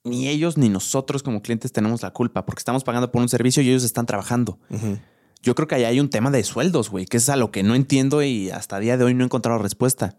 ni 0.04 0.28
ellos 0.28 0.58
ni 0.58 0.68
nosotros 0.68 1.22
como 1.22 1.42
clientes 1.42 1.72
tenemos 1.72 2.02
la 2.02 2.10
culpa, 2.10 2.44
porque 2.44 2.60
estamos 2.60 2.84
pagando 2.84 3.12
por 3.12 3.22
un 3.22 3.28
servicio 3.28 3.62
y 3.62 3.68
ellos 3.68 3.84
están 3.84 4.06
trabajando. 4.06 4.58
Yo 5.42 5.54
creo 5.54 5.68
que 5.68 5.76
ahí 5.76 5.84
hay 5.84 6.00
un 6.00 6.10
tema 6.10 6.30
de 6.30 6.42
sueldos, 6.44 6.90
güey, 6.90 7.06
que 7.06 7.16
es 7.16 7.28
a 7.28 7.36
lo 7.36 7.50
que 7.50 7.62
no 7.62 7.74
entiendo 7.74 8.22
y 8.22 8.50
hasta 8.50 8.76
el 8.76 8.82
día 8.82 8.96
de 8.96 9.04
hoy 9.04 9.14
no 9.14 9.24
he 9.24 9.26
encontrado 9.26 9.58
respuesta. 9.58 10.16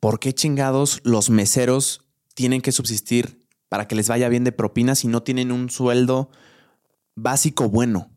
¿Por 0.00 0.20
qué 0.20 0.32
chingados 0.32 1.00
los 1.04 1.30
meseros 1.30 2.06
tienen 2.34 2.60
que 2.60 2.72
subsistir 2.72 3.46
para 3.68 3.88
que 3.88 3.96
les 3.96 4.08
vaya 4.08 4.28
bien 4.28 4.44
de 4.44 4.52
propinas 4.52 5.00
si 5.00 5.08
no 5.08 5.22
tienen 5.22 5.52
un 5.52 5.70
sueldo 5.70 6.30
básico 7.14 7.68
bueno? 7.68 8.10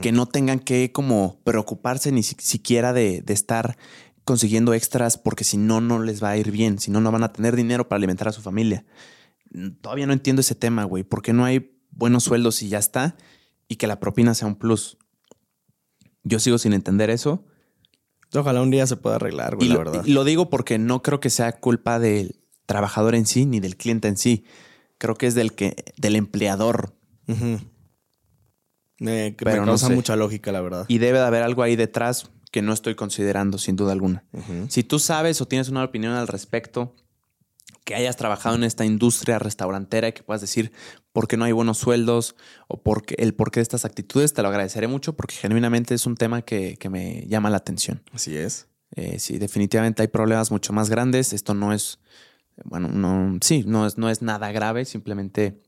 Que 0.00 0.12
no 0.12 0.26
tengan 0.26 0.60
que 0.60 0.92
como 0.92 1.40
preocuparse 1.42 2.12
ni 2.12 2.22
siquiera 2.22 2.92
de, 2.92 3.22
de 3.22 3.32
estar 3.32 3.76
consiguiendo 4.24 4.72
extras 4.72 5.18
porque 5.18 5.44
si 5.44 5.56
no, 5.56 5.80
no 5.80 5.98
les 5.98 6.22
va 6.22 6.30
a 6.30 6.36
ir 6.36 6.50
bien, 6.50 6.78
si 6.78 6.90
no, 6.90 7.00
no 7.00 7.12
van 7.12 7.24
a 7.24 7.32
tener 7.32 7.56
dinero 7.56 7.88
para 7.88 7.98
alimentar 7.98 8.28
a 8.28 8.32
su 8.32 8.40
familia. 8.40 8.84
Todavía 9.80 10.06
no 10.06 10.12
entiendo 10.12 10.40
ese 10.40 10.54
tema, 10.54 10.84
güey. 10.84 11.04
¿Por 11.04 11.22
qué 11.22 11.32
no 11.32 11.44
hay 11.44 11.78
buenos 11.90 12.24
sueldos 12.24 12.62
y 12.62 12.68
ya 12.68 12.78
está? 12.78 13.16
Y 13.68 13.76
que 13.76 13.86
la 13.86 14.00
propina 14.00 14.34
sea 14.34 14.48
un 14.48 14.56
plus. 14.56 14.96
Yo 16.22 16.38
sigo 16.40 16.58
sin 16.58 16.72
entender 16.72 17.10
eso. 17.10 17.44
Ojalá 18.34 18.62
un 18.62 18.70
día 18.70 18.86
se 18.86 18.96
pueda 18.96 19.16
arreglar, 19.16 19.56
güey, 19.56 19.68
la 19.68 19.78
verdad. 19.78 20.02
Y 20.04 20.12
lo 20.12 20.24
digo 20.24 20.50
porque 20.50 20.78
no 20.78 21.02
creo 21.02 21.20
que 21.20 21.30
sea 21.30 21.52
culpa 21.52 21.98
del 21.98 22.40
trabajador 22.66 23.14
en 23.14 23.26
sí 23.26 23.46
ni 23.46 23.60
del 23.60 23.76
cliente 23.76 24.08
en 24.08 24.16
sí. 24.16 24.44
Creo 24.98 25.14
que 25.14 25.26
es 25.26 25.34
del 25.34 25.54
que 25.54 25.84
del 25.96 26.16
empleador. 26.16 26.96
me, 28.98 29.36
causa 29.36 29.88
mucha 29.88 30.16
lógica, 30.16 30.52
la 30.52 30.60
verdad. 30.60 30.86
Y 30.88 30.98
debe 30.98 31.18
de 31.18 31.24
haber 31.24 31.42
algo 31.42 31.62
ahí 31.62 31.76
detrás 31.76 32.30
que 32.50 32.62
no 32.62 32.72
estoy 32.72 32.94
considerando, 32.94 33.58
sin 33.58 33.76
duda 33.76 33.92
alguna. 33.92 34.24
Si 34.68 34.84
tú 34.84 34.98
sabes 34.98 35.40
o 35.40 35.46
tienes 35.46 35.68
una 35.68 35.82
opinión 35.82 36.12
al 36.12 36.28
respecto, 36.28 36.94
que 37.84 37.94
hayas 37.94 38.16
trabajado 38.16 38.56
en 38.56 38.64
esta 38.64 38.84
industria 38.84 39.38
restaurantera 39.38 40.08
y 40.08 40.12
que 40.12 40.22
puedas 40.22 40.40
decir 40.40 40.72
por 41.12 41.28
qué 41.28 41.36
no 41.36 41.44
hay 41.44 41.52
buenos 41.52 41.78
sueldos 41.78 42.34
o 42.66 42.82
por 42.82 43.04
qué, 43.04 43.14
el 43.18 43.34
porqué 43.34 43.60
de 43.60 43.62
estas 43.62 43.84
actitudes, 43.84 44.32
te 44.32 44.42
lo 44.42 44.48
agradeceré 44.48 44.88
mucho 44.88 45.14
porque 45.14 45.34
genuinamente 45.34 45.94
es 45.94 46.06
un 46.06 46.16
tema 46.16 46.42
que, 46.42 46.78
me 46.90 47.26
llama 47.26 47.50
la 47.50 47.58
atención. 47.58 48.02
Así 48.12 48.36
es. 48.36 48.68
Eh, 48.96 49.18
sí, 49.18 49.38
definitivamente 49.38 50.02
hay 50.02 50.08
problemas 50.08 50.50
mucho 50.50 50.72
más 50.72 50.88
grandes. 50.88 51.32
Esto 51.32 51.54
no 51.54 51.72
es, 51.72 51.98
bueno, 52.64 52.88
no, 52.88 53.38
sí, 53.42 53.64
no 53.66 53.86
es, 53.86 53.98
no 53.98 54.08
es 54.08 54.22
nada 54.22 54.50
grave. 54.50 54.84
Simplemente 54.84 55.60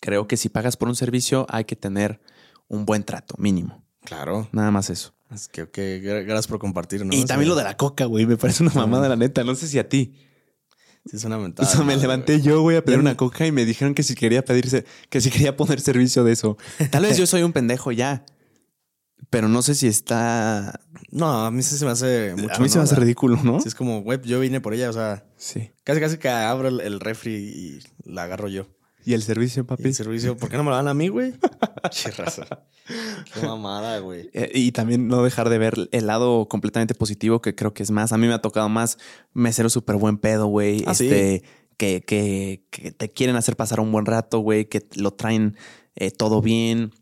creo 0.00 0.26
que 0.26 0.36
si 0.36 0.48
pagas 0.48 0.76
por 0.76 0.88
un 0.88 0.96
servicio 0.96 1.46
hay 1.48 1.64
que 1.64 1.76
tener 1.76 2.20
un 2.68 2.86
buen 2.86 3.04
trato 3.04 3.34
mínimo. 3.38 3.84
Claro. 4.04 4.48
Nada 4.52 4.70
más 4.70 4.88
eso. 4.90 5.14
Es 5.30 5.48
que, 5.48 6.00
gracias 6.00 6.46
por 6.46 6.58
compartir. 6.58 7.06
Y 7.10 7.24
también 7.24 7.48
lo 7.48 7.54
de 7.54 7.64
la 7.64 7.76
coca, 7.76 8.04
güey. 8.04 8.26
Me 8.26 8.36
parece 8.36 8.62
una 8.62 8.74
mamada, 8.74 9.08
la 9.08 9.16
neta. 9.16 9.44
No 9.44 9.54
sé 9.54 9.66
si 9.66 9.78
a 9.78 9.88
ti. 9.88 10.14
Sí, 11.04 11.16
es 11.16 11.24
una 11.24 11.38
mentada. 11.38 11.68
O 11.68 11.70
sea, 11.70 11.84
me 11.84 11.96
levanté 11.96 12.40
yo, 12.40 12.62
güey, 12.62 12.76
a 12.76 12.84
pedir 12.84 13.00
una 13.00 13.16
coca 13.16 13.46
y 13.46 13.52
me 13.52 13.64
dijeron 13.64 13.94
que 13.94 14.02
si 14.02 14.14
quería 14.14 14.44
pedirse, 14.44 14.84
que 15.10 15.20
si 15.20 15.30
quería 15.30 15.56
poner 15.56 15.80
servicio 15.80 16.22
de 16.24 16.32
eso. 16.32 16.56
Tal 16.90 17.02
vez 17.02 17.16
yo 17.16 17.26
soy 17.26 17.42
un 17.42 17.52
pendejo 17.52 17.92
ya. 17.92 18.24
Pero 19.30 19.48
no 19.48 19.62
sé 19.62 19.74
si 19.74 19.86
está. 19.86 20.80
No, 21.10 21.46
a 21.46 21.50
mí 21.50 21.62
sí 21.62 21.78
se 21.78 21.84
me 21.84 21.92
hace 21.92 22.34
mucho. 22.36 22.54
A 22.54 22.58
mí 22.58 22.68
se 22.68 22.78
me 22.78 22.84
hace 22.84 22.96
ridículo, 22.96 23.40
¿no? 23.42 23.60
Sí, 23.60 23.68
es 23.68 23.74
como, 23.74 24.02
güey, 24.02 24.20
yo 24.22 24.38
vine 24.40 24.60
por 24.60 24.74
ella, 24.74 24.90
o 24.90 24.92
sea. 24.92 25.24
Sí. 25.36 25.70
Casi, 25.84 26.00
casi 26.00 26.18
que 26.18 26.28
abro 26.28 26.68
el, 26.68 27.00
refri 27.00 27.32
y 27.32 27.80
la 28.04 28.24
agarro 28.24 28.48
yo. 28.48 28.66
¿Y 29.04 29.14
el 29.14 29.22
servicio, 29.22 29.66
papi? 29.66 29.84
el 29.84 29.94
servicio, 29.94 30.36
¿por 30.36 30.48
qué 30.48 30.56
no 30.56 30.64
me 30.64 30.70
lo 30.70 30.76
dan 30.76 30.88
a 30.88 30.94
mí, 30.94 31.08
güey? 31.08 31.34
Chirraza. 31.90 32.46
Qué 33.34 33.46
mamada, 33.46 33.98
güey. 33.98 34.30
Eh, 34.32 34.50
y 34.54 34.72
también 34.72 35.08
no 35.08 35.22
dejar 35.22 35.48
de 35.48 35.58
ver 35.58 35.88
el 35.90 36.06
lado 36.06 36.48
completamente 36.48 36.94
positivo, 36.94 37.40
que 37.40 37.54
creo 37.54 37.74
que 37.74 37.82
es 37.82 37.90
más. 37.90 38.12
A 38.12 38.18
mí 38.18 38.26
me 38.26 38.34
ha 38.34 38.40
tocado 38.40 38.68
más 38.68 38.98
mesero 39.32 39.68
súper 39.70 39.96
buen 39.96 40.18
pedo, 40.18 40.46
güey. 40.46 40.84
¿Ah, 40.86 40.92
este, 40.92 41.42
que, 41.76 42.02
que, 42.02 42.64
que, 42.70 42.92
te 42.92 43.10
quieren 43.10 43.36
hacer 43.36 43.56
pasar 43.56 43.80
un 43.80 43.90
buen 43.90 44.06
rato, 44.06 44.38
güey, 44.38 44.66
que 44.66 44.86
lo 44.94 45.12
traen 45.12 45.56
eh, 45.96 46.10
todo 46.10 46.40
bien. 46.40 46.92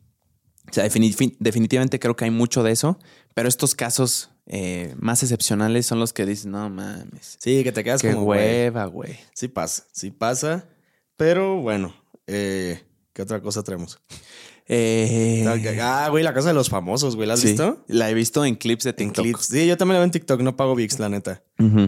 O 0.69 0.73
sea, 0.73 0.83
definitivamente 0.83 1.99
creo 1.99 2.15
que 2.15 2.25
hay 2.25 2.31
mucho 2.31 2.63
de 2.63 2.71
eso, 2.71 2.97
pero 3.33 3.49
estos 3.49 3.75
casos 3.75 4.31
eh, 4.45 4.95
más 4.97 5.21
excepcionales 5.23 5.85
son 5.85 5.99
los 5.99 6.13
que 6.13 6.25
dicen, 6.25 6.51
no 6.51 6.69
mames. 6.69 7.37
Sí, 7.39 7.63
que 7.63 7.71
te 7.71 7.83
quedas 7.83 8.01
Qué 8.01 8.13
como 8.13 8.25
hueva, 8.25 8.85
güey. 8.85 9.17
Sí 9.33 9.47
pasa, 9.47 9.83
sí 9.91 10.11
pasa. 10.11 10.67
Pero 11.21 11.61
bueno, 11.61 11.93
eh, 12.25 12.81
¿qué 13.13 13.21
otra 13.21 13.39
cosa 13.41 13.61
traemos? 13.61 13.99
Eh, 14.67 15.45
ah, 15.79 16.07
güey, 16.09 16.23
la 16.23 16.33
casa 16.33 16.47
de 16.47 16.55
los 16.55 16.67
famosos, 16.67 17.15
güey. 17.15 17.27
¿La 17.27 17.35
has 17.35 17.43
visto? 17.43 17.85
La 17.87 18.09
he 18.09 18.15
visto 18.15 18.43
en 18.43 18.55
clips 18.55 18.85
de 18.85 18.93
TikTok. 18.93 19.37
Sí, 19.39 19.67
yo 19.67 19.77
también 19.77 19.93
la 19.93 19.99
veo 19.99 20.05
en 20.05 20.11
TikTok. 20.11 20.41
No 20.41 20.57
pago 20.57 20.73
VIX, 20.73 20.97
la 20.97 21.09
neta. 21.09 21.43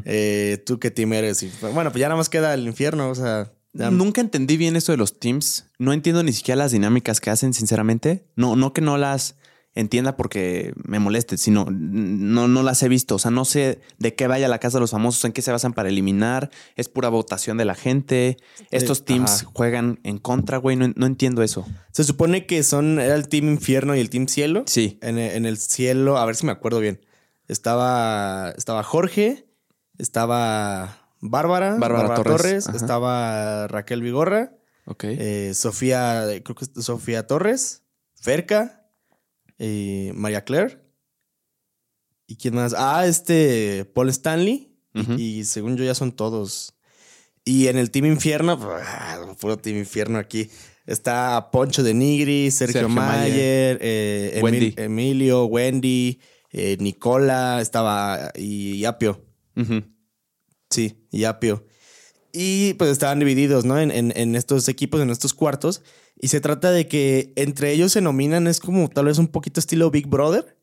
Eh, 0.06 0.62
Tú 0.68 0.78
qué 0.78 0.92
team 0.92 1.14
eres. 1.14 1.44
bueno, 1.74 1.90
pues 1.92 2.00
ya 2.00 2.10
nada 2.10 2.18
más 2.18 2.30
queda 2.30 2.54
el 2.54 2.68
infierno. 2.68 3.10
O 3.10 3.16
sea. 3.16 3.52
Nunca 3.74 4.22
entendí 4.22 4.56
bien 4.56 4.76
esto 4.76 4.92
de 4.92 5.00
los 5.00 5.18
teams. 5.18 5.66
No 5.80 5.94
entiendo 5.94 6.22
ni 6.22 6.32
siquiera 6.32 6.58
las 6.58 6.72
dinámicas 6.72 7.20
que 7.20 7.32
hacen, 7.32 7.56
sinceramente. 7.56 8.28
No, 8.36 8.56
no 8.56 8.72
que 8.72 8.82
no 8.82 9.00
las 9.00 9.38
entienda 9.76 10.16
porque 10.16 10.74
me 10.76 11.00
moleste, 11.00 11.38
sino 11.38 11.66
no, 11.70 12.48
no 12.48 12.64
las 12.64 12.82
he 12.84 12.90
visto. 12.90 13.16
O 13.16 13.20
sea, 13.20 13.32
no 13.32 13.46
sé 13.46 13.82
de 13.98 14.16
qué 14.16 14.28
vaya 14.28 14.48
la 14.48 14.60
casa 14.60 14.78
de 14.78 14.82
los 14.82 14.92
famosos, 14.92 15.24
en 15.26 15.34
qué 15.34 15.42
se 15.42 15.52
basan 15.52 15.74
para 15.74 15.90
eliminar. 15.90 16.52
Es 16.76 16.90
pura 16.90 17.10
votación 17.10 17.58
de 17.58 17.66
la 17.66 17.76
gente. 17.76 18.38
Estos 18.72 19.06
teams 19.06 19.44
juegan 19.54 20.00
en 20.04 20.20
contra, 20.20 20.58
güey. 20.58 20.76
No, 20.76 21.06
entiendo 21.06 21.44
eso. 21.44 21.66
Se 21.92 22.04
supone 22.04 22.46
que 22.46 22.64
son 22.64 23.00
era 23.00 23.16
el 23.16 23.28
Team 23.28 23.50
Infierno 23.50 23.96
y 23.96 24.00
el 24.00 24.10
Team 24.10 24.28
Cielo. 24.28 24.64
Sí. 24.68 25.00
En, 25.02 25.18
el 25.18 25.58
cielo, 25.58 26.18
a 26.18 26.26
ver 26.26 26.36
si 26.36 26.46
me 26.46 26.52
acuerdo 26.52 26.80
bien. 26.80 27.02
Estaba, 27.48 28.54
estaba 28.58 28.84
Jorge, 28.84 29.48
estaba 29.98 31.10
Bárbara, 31.20 31.76
Bárbara, 31.78 32.16
Torres, 32.24 32.68
estaba 32.68 33.68
Raquel 33.68 34.02
Vigorra. 34.02 34.56
Ok. 34.86 35.06
Eh, 35.06 35.54
Sofía, 35.54 36.26
creo 36.44 36.56
que 36.56 36.66
es 36.66 36.86
Sofía 36.86 37.28
Torres, 37.28 37.84
Ferca 38.16 38.83
eh, 39.60 40.12
María 40.16 40.44
Claire. 40.44 40.80
¿Y 42.28 42.36
quién 42.36 42.56
más? 42.56 42.74
Ah, 42.78 43.06
este 43.06 43.86
Paul 43.86 44.10
Stanley. 44.10 44.70
y, 45.18 45.44
según 45.46 45.78
yo 45.78 45.84
ya 45.84 45.96
son 45.96 46.12
todos. 46.12 46.74
Y 47.46 47.68
en 47.68 47.78
el 47.78 47.92
Team 47.92 48.06
Infierno, 48.06 48.60
ah, 48.62 49.36
puro 49.40 49.58
Team 49.58 49.78
Infierno 49.78 50.18
aquí. 50.18 50.50
Está 50.86 51.50
Poncho 51.52 51.82
de 51.82 51.94
Nigri, 51.94 52.52
Sergio, 52.52 52.90
Mayer, 52.90 53.80
eh, 53.82 54.74
Emilio, 54.78 55.46
Wendy, 55.46 56.20
eh, 56.52 56.78
Nicola, 56.80 57.62
estaba 57.62 58.32
y 58.36 58.84
Apio. 58.86 59.26
Sí, 60.70 61.06
y 61.12 61.24
Apio. 61.24 61.66
Y 62.34 62.74
pues 62.74 62.90
estaban 62.90 63.20
divididos, 63.20 63.64
¿no? 63.64 63.80
En, 63.80 63.92
en, 63.92 64.36
estos 64.36 64.68
equipos, 64.68 65.00
en 65.02 65.12
estos 65.12 65.34
cuartos. 65.34 65.84
Y 66.24 66.30
se 66.30 66.40
trata 66.40 66.72
de 66.72 66.88
que 66.88 67.34
entre 67.36 67.74
ellos 67.74 67.92
se 67.92 68.00
nominan, 68.00 68.48
es 68.48 68.62
como 68.62 68.90
tal 68.90 69.08
vez 69.08 69.18
un 69.18 69.28
poquito 69.28 69.60
estilo 69.60 69.92
Big 69.92 70.08
Brother. 70.08 70.58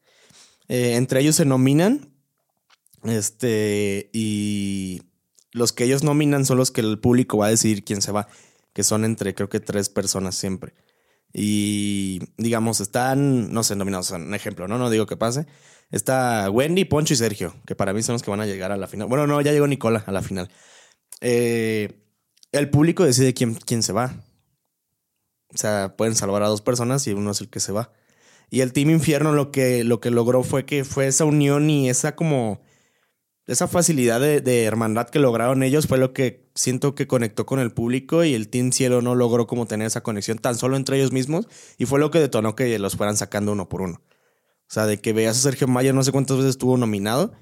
Eh, 0.69 0.95
entre 0.95 1.20
ellos 1.20 1.37
se 1.37 1.45
nominan. 1.45 2.15
Este, 3.05 4.09
y 4.15 5.03
los 5.53 5.74
que 5.74 5.85
ellos 5.85 6.03
nominan 6.03 6.47
son 6.47 6.57
los 6.57 6.70
que 6.70 6.81
el 6.81 6.99
público 6.99 7.37
va 7.37 7.49
a 7.49 7.51
decidir 7.51 7.85
quién 7.85 8.01
se 8.01 8.11
va. 8.11 8.27
Que 8.73 8.82
son 8.82 9.05
entre, 9.05 9.35
creo 9.35 9.51
que 9.51 9.61
tres 9.61 9.91
personas 9.91 10.35
siempre. 10.35 10.73
Y 11.31 12.20
digamos, 12.39 12.81
están, 12.81 13.53
no 13.53 13.62
sé, 13.62 13.77
nominados, 13.77 14.12
un 14.12 14.35
ejemplo, 14.35 14.66
¿no? 14.66 14.78
No 14.78 14.89
digo 14.89 15.05
que 15.05 15.19
pase. 15.19 15.47
Está 15.91 16.49
Wendy, 16.49 16.87
Poncho 16.87 17.12
y 17.12 17.19
Sergio, 17.19 17.55
que 17.66 17.74
para 17.74 17.93
mí 17.93 18.03
son 18.03 18.15
los 18.15 18.23
que 18.23 18.31
van 18.31 18.41
a 18.41 18.47
llegar 18.47 18.73
a 18.73 18.78
la 18.78 18.87
final. 18.87 19.09
Bueno, 19.09 19.27
no, 19.27 19.39
ya 19.43 19.53
llegó 19.53 19.66
Nicola 19.66 20.05
a 20.07 20.11
la 20.11 20.23
final. 20.23 20.49
Eh, 21.20 22.01
el 22.51 22.70
público 22.70 23.05
decide 23.05 23.35
quién, 23.35 23.57
quién 23.57 23.82
se 23.82 23.93
va. 23.93 24.24
O 25.55 25.59
sea, 25.59 25.94
pueden 25.97 26.14
salvar 26.14 26.43
a 26.43 26.48
dos 26.48 26.62
personas 26.62 27.06
y 27.06 27.12
uno 27.12 27.31
es 27.31 27.40
el 27.40 27.48
que 27.48 27.60
se 27.60 27.72
va. 27.72 27.93
Y 28.51 28.60
el 28.60 28.72
Team 28.72 28.90
Infierno 28.90 29.32
lo 29.32 29.52
que, 29.52 29.85
lo 29.85 30.01
que 30.01 30.10
logró 30.10 30.43
fue 30.43 30.64
que 30.64 30.85
fue 30.85 31.06
esa 31.06 31.24
unión 31.24 31.70
y 31.70 31.89
esa 31.89 32.16
como... 32.16 32.60
Esa 33.47 33.66
facilidad 33.66 34.20
de, 34.20 34.64
hermandad 34.64 35.09
que 35.09 35.18
lograron 35.18 35.64
ellos 35.64 35.89
fue 35.89 35.98
lo 35.98 36.12
que 36.12 36.48
siento 36.55 36.94
que 36.94 37.09
conectó 37.09 37.47
con 37.47 37.59
el 37.59 37.72
público 37.72 38.22
y 38.22 38.35
el 38.35 38.48
Team 38.48 38.70
Cielo 38.70 39.02
no 39.02 39.16
logró 39.16 39.48
como 39.48 39.66
tener 39.66 39.89
esa 39.89 40.05
conexión 40.05 40.39
tan 40.39 40.55
solo 40.55 40.77
entre 40.77 40.98
ellos 40.98 41.10
mismos 41.10 41.48
y 41.77 41.86
fue 41.86 41.98
lo 41.98 42.12
que 42.12 42.20
detonó 42.20 42.55
que 42.55 42.78
los 42.78 42.94
fueran 42.94 43.16
sacando 43.16 43.51
uno 43.51 43.68
por 43.68 43.81
uno. 43.81 44.02
O 44.70 44.72
sea, 44.72 44.86
de 44.86 45.01
que 45.01 45.12
veas 45.12 45.36
a 45.36 45.40
Sergio 45.40 45.66
Mayer 45.66 45.93
no 45.93 46.05
sé 46.05 46.12
cuántas 46.12 46.36
veces 46.36 46.51
estuvo 46.51 46.77
nominado 46.77 47.32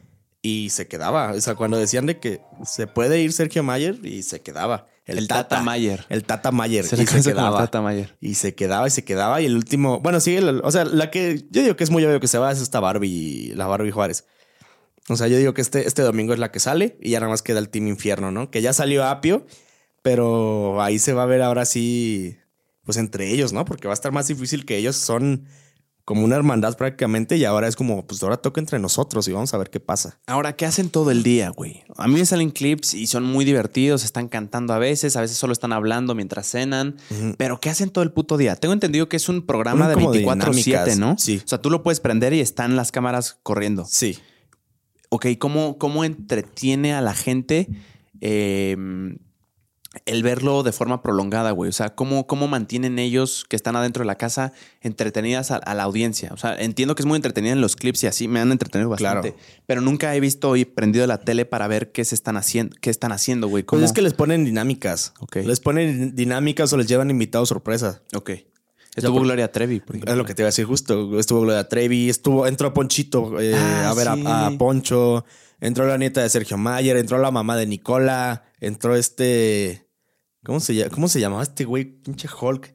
y 0.40 0.70
se 0.70 0.88
quedaba. 0.88 1.32
O 1.32 1.40
sea, 1.42 1.56
cuando 1.56 1.76
decían 1.76 2.06
de 2.06 2.18
que 2.18 2.40
se 2.64 2.86
puede 2.86 3.20
ir 3.20 3.34
Sergio 3.34 3.62
Mayer 3.62 4.00
y 4.02 4.22
se 4.22 4.40
quedaba. 4.40 4.86
El, 5.08 5.26
Tata, 5.26 5.62
Mayer. 5.62 6.04
El 6.10 6.24
Tata 6.24 6.52
Mayer. 6.52 6.84
Se 6.84 7.02
y 7.02 7.06
se 7.06 7.22
quedaba. 7.22 7.58
Tata 7.58 7.80
Mayer. 7.80 8.14
Y 8.20 8.34
se 8.34 8.54
quedaba 8.54 8.86
y 8.86 8.90
se 8.90 9.04
quedaba. 9.04 9.40
Y 9.40 9.46
el 9.46 9.56
último, 9.56 10.00
bueno, 10.00 10.20
sí, 10.20 10.36
o 10.38 10.70
sea, 10.70 10.84
la 10.84 11.10
que 11.10 11.46
yo 11.50 11.62
digo 11.62 11.76
que 11.76 11.84
es 11.84 11.90
muy 11.90 12.04
obvio 12.04 12.20
que 12.20 12.28
se 12.28 12.36
va 12.36 12.52
es 12.52 12.60
esta 12.60 12.78
Barbie, 12.78 13.54
la 13.56 13.66
Barbie 13.66 13.90
Juárez. 13.90 14.26
O 15.08 15.16
sea, 15.16 15.26
yo 15.26 15.38
digo 15.38 15.54
que 15.54 15.62
este, 15.62 15.86
este 15.86 16.02
domingo 16.02 16.34
es 16.34 16.38
la 16.38 16.52
que 16.52 16.60
sale 16.60 16.98
y 17.00 17.10
ya 17.10 17.20
nada 17.20 17.30
más 17.30 17.40
queda 17.40 17.58
el 17.58 17.70
Team 17.70 17.86
Infierno, 17.88 18.30
¿no? 18.30 18.50
Que 18.50 18.60
ya 18.60 18.74
salió 18.74 19.04
Apio, 19.04 19.46
pero 20.02 20.82
ahí 20.82 20.98
se 20.98 21.14
va 21.14 21.22
a 21.22 21.26
ver 21.26 21.40
ahora 21.40 21.64
sí, 21.64 22.36
pues 22.84 22.98
entre 22.98 23.30
ellos, 23.30 23.54
¿no? 23.54 23.64
Porque 23.64 23.88
va 23.88 23.94
a 23.94 23.96
estar 23.96 24.12
más 24.12 24.28
difícil 24.28 24.66
que 24.66 24.76
ellos 24.76 24.96
son 24.96 25.46
como 26.08 26.24
una 26.24 26.36
hermandad 26.36 26.74
prácticamente 26.74 27.36
y 27.36 27.44
ahora 27.44 27.68
es 27.68 27.76
como, 27.76 28.06
pues 28.06 28.22
ahora 28.22 28.38
toca 28.38 28.62
entre 28.62 28.78
nosotros 28.78 29.28
y 29.28 29.32
vamos 29.32 29.52
a 29.52 29.58
ver 29.58 29.68
qué 29.68 29.78
pasa. 29.78 30.18
Ahora, 30.26 30.56
¿qué 30.56 30.64
hacen 30.64 30.88
todo 30.88 31.10
el 31.10 31.22
día, 31.22 31.50
güey? 31.50 31.84
A 31.98 32.08
mí 32.08 32.14
me 32.14 32.24
salen 32.24 32.50
clips 32.50 32.94
y 32.94 33.06
son 33.06 33.24
muy 33.24 33.44
divertidos, 33.44 34.04
están 34.04 34.26
cantando 34.26 34.72
a 34.72 34.78
veces, 34.78 35.16
a 35.16 35.20
veces 35.20 35.36
solo 35.36 35.52
están 35.52 35.74
hablando 35.74 36.14
mientras 36.14 36.50
cenan, 36.50 36.96
pero 37.36 37.60
¿qué 37.60 37.68
hacen 37.68 37.90
todo 37.90 38.04
el 38.04 38.10
puto 38.10 38.38
día? 38.38 38.56
Tengo 38.56 38.72
entendido 38.72 39.06
que 39.10 39.18
es 39.18 39.28
un 39.28 39.44
programa 39.44 39.86
de 39.86 39.96
24/7, 39.96 40.96
¿no? 40.96 41.18
Sí. 41.18 41.42
O 41.44 41.46
sea, 41.46 41.60
tú 41.60 41.68
lo 41.68 41.82
puedes 41.82 42.00
prender 42.00 42.32
y 42.32 42.40
están 42.40 42.74
las 42.74 42.90
cámaras 42.90 43.36
corriendo. 43.42 43.84
Sí. 43.84 44.18
Ok, 45.10 45.26
¿cómo, 45.38 45.76
cómo 45.76 46.04
entretiene 46.04 46.94
a 46.94 47.02
la 47.02 47.12
gente? 47.12 47.68
Eh, 48.22 48.78
el 50.06 50.22
verlo 50.22 50.62
de 50.62 50.72
forma 50.72 51.02
prolongada, 51.02 51.50
güey. 51.50 51.68
O 51.68 51.72
sea, 51.72 51.94
¿cómo, 51.94 52.26
cómo 52.26 52.48
mantienen 52.48 52.98
ellos 52.98 53.44
que 53.48 53.56
están 53.56 53.76
adentro 53.76 54.02
de 54.02 54.06
la 54.06 54.16
casa 54.16 54.52
entretenidas 54.80 55.50
a, 55.50 55.74
la 55.74 55.82
audiencia. 55.82 56.30
O 56.32 56.36
sea, 56.36 56.56
entiendo 56.56 56.94
que 56.94 57.02
es 57.02 57.06
muy 57.06 57.16
entretenida 57.16 57.52
en 57.52 57.60
los 57.60 57.76
clips 57.76 58.04
y 58.04 58.06
así 58.06 58.28
me 58.28 58.40
han 58.40 58.52
entretenido 58.52 58.88
bastante. 58.88 59.34
Pero 59.66 59.80
nunca 59.80 60.14
he 60.14 60.20
visto 60.20 60.56
y 60.56 60.64
prendido 60.64 61.06
la 61.06 61.18
tele 61.18 61.44
para 61.44 61.68
ver 61.68 61.92
qué 61.92 62.04
se 62.04 62.14
están 62.14 62.36
haciendo, 62.36 62.76
qué 62.80 62.90
están 62.90 63.12
haciendo, 63.12 63.48
güey. 63.48 63.64
Pues 63.64 63.82
es 63.82 63.92
que 63.92 64.02
les 64.02 64.14
ponen 64.14 64.44
dinámicas. 64.44 65.14
Ok. 65.20 65.36
Les 65.36 65.60
ponen 65.60 66.14
dinámicas 66.14 66.72
o 66.72 66.76
les 66.76 66.86
llevan 66.86 67.10
invitados 67.10 67.48
sorpresa. 67.48 68.02
Ok. 68.14 68.30
Estuvo 68.96 69.20
Gloria 69.20 69.50
Trevi. 69.52 69.82
Es 70.06 70.16
lo 70.16 70.24
que 70.24 70.34
te 70.34 70.42
iba 70.42 70.48
a 70.48 70.50
decir 70.50 70.64
justo. 70.64 71.18
Estuvo 71.18 71.42
Gloria 71.42 71.68
Trevi, 71.68 72.08
estuvo, 72.08 72.46
entró 72.46 72.74
Ponchito 72.74 73.40
eh, 73.40 73.54
ah, 73.54 73.90
a 73.90 73.94
ver 73.94 74.08
a, 74.08 74.50
Poncho, 74.58 75.24
entró 75.60 75.86
la 75.86 75.98
nieta 75.98 76.20
de 76.22 76.28
Sergio 76.28 76.58
Mayer, 76.58 76.96
entró 76.96 77.18
la 77.18 77.30
mamá 77.30 77.56
de 77.56 77.66
Nicola, 77.66 78.44
entró 78.60 78.96
este. 78.96 79.87
¿Cómo 80.48 80.60
se, 80.60 80.88
cómo 80.88 81.08
se 81.08 81.20
llamaba 81.20 81.42
este 81.42 81.66
güey? 81.66 81.84
Pinche 81.84 82.26
Hulk. 82.26 82.72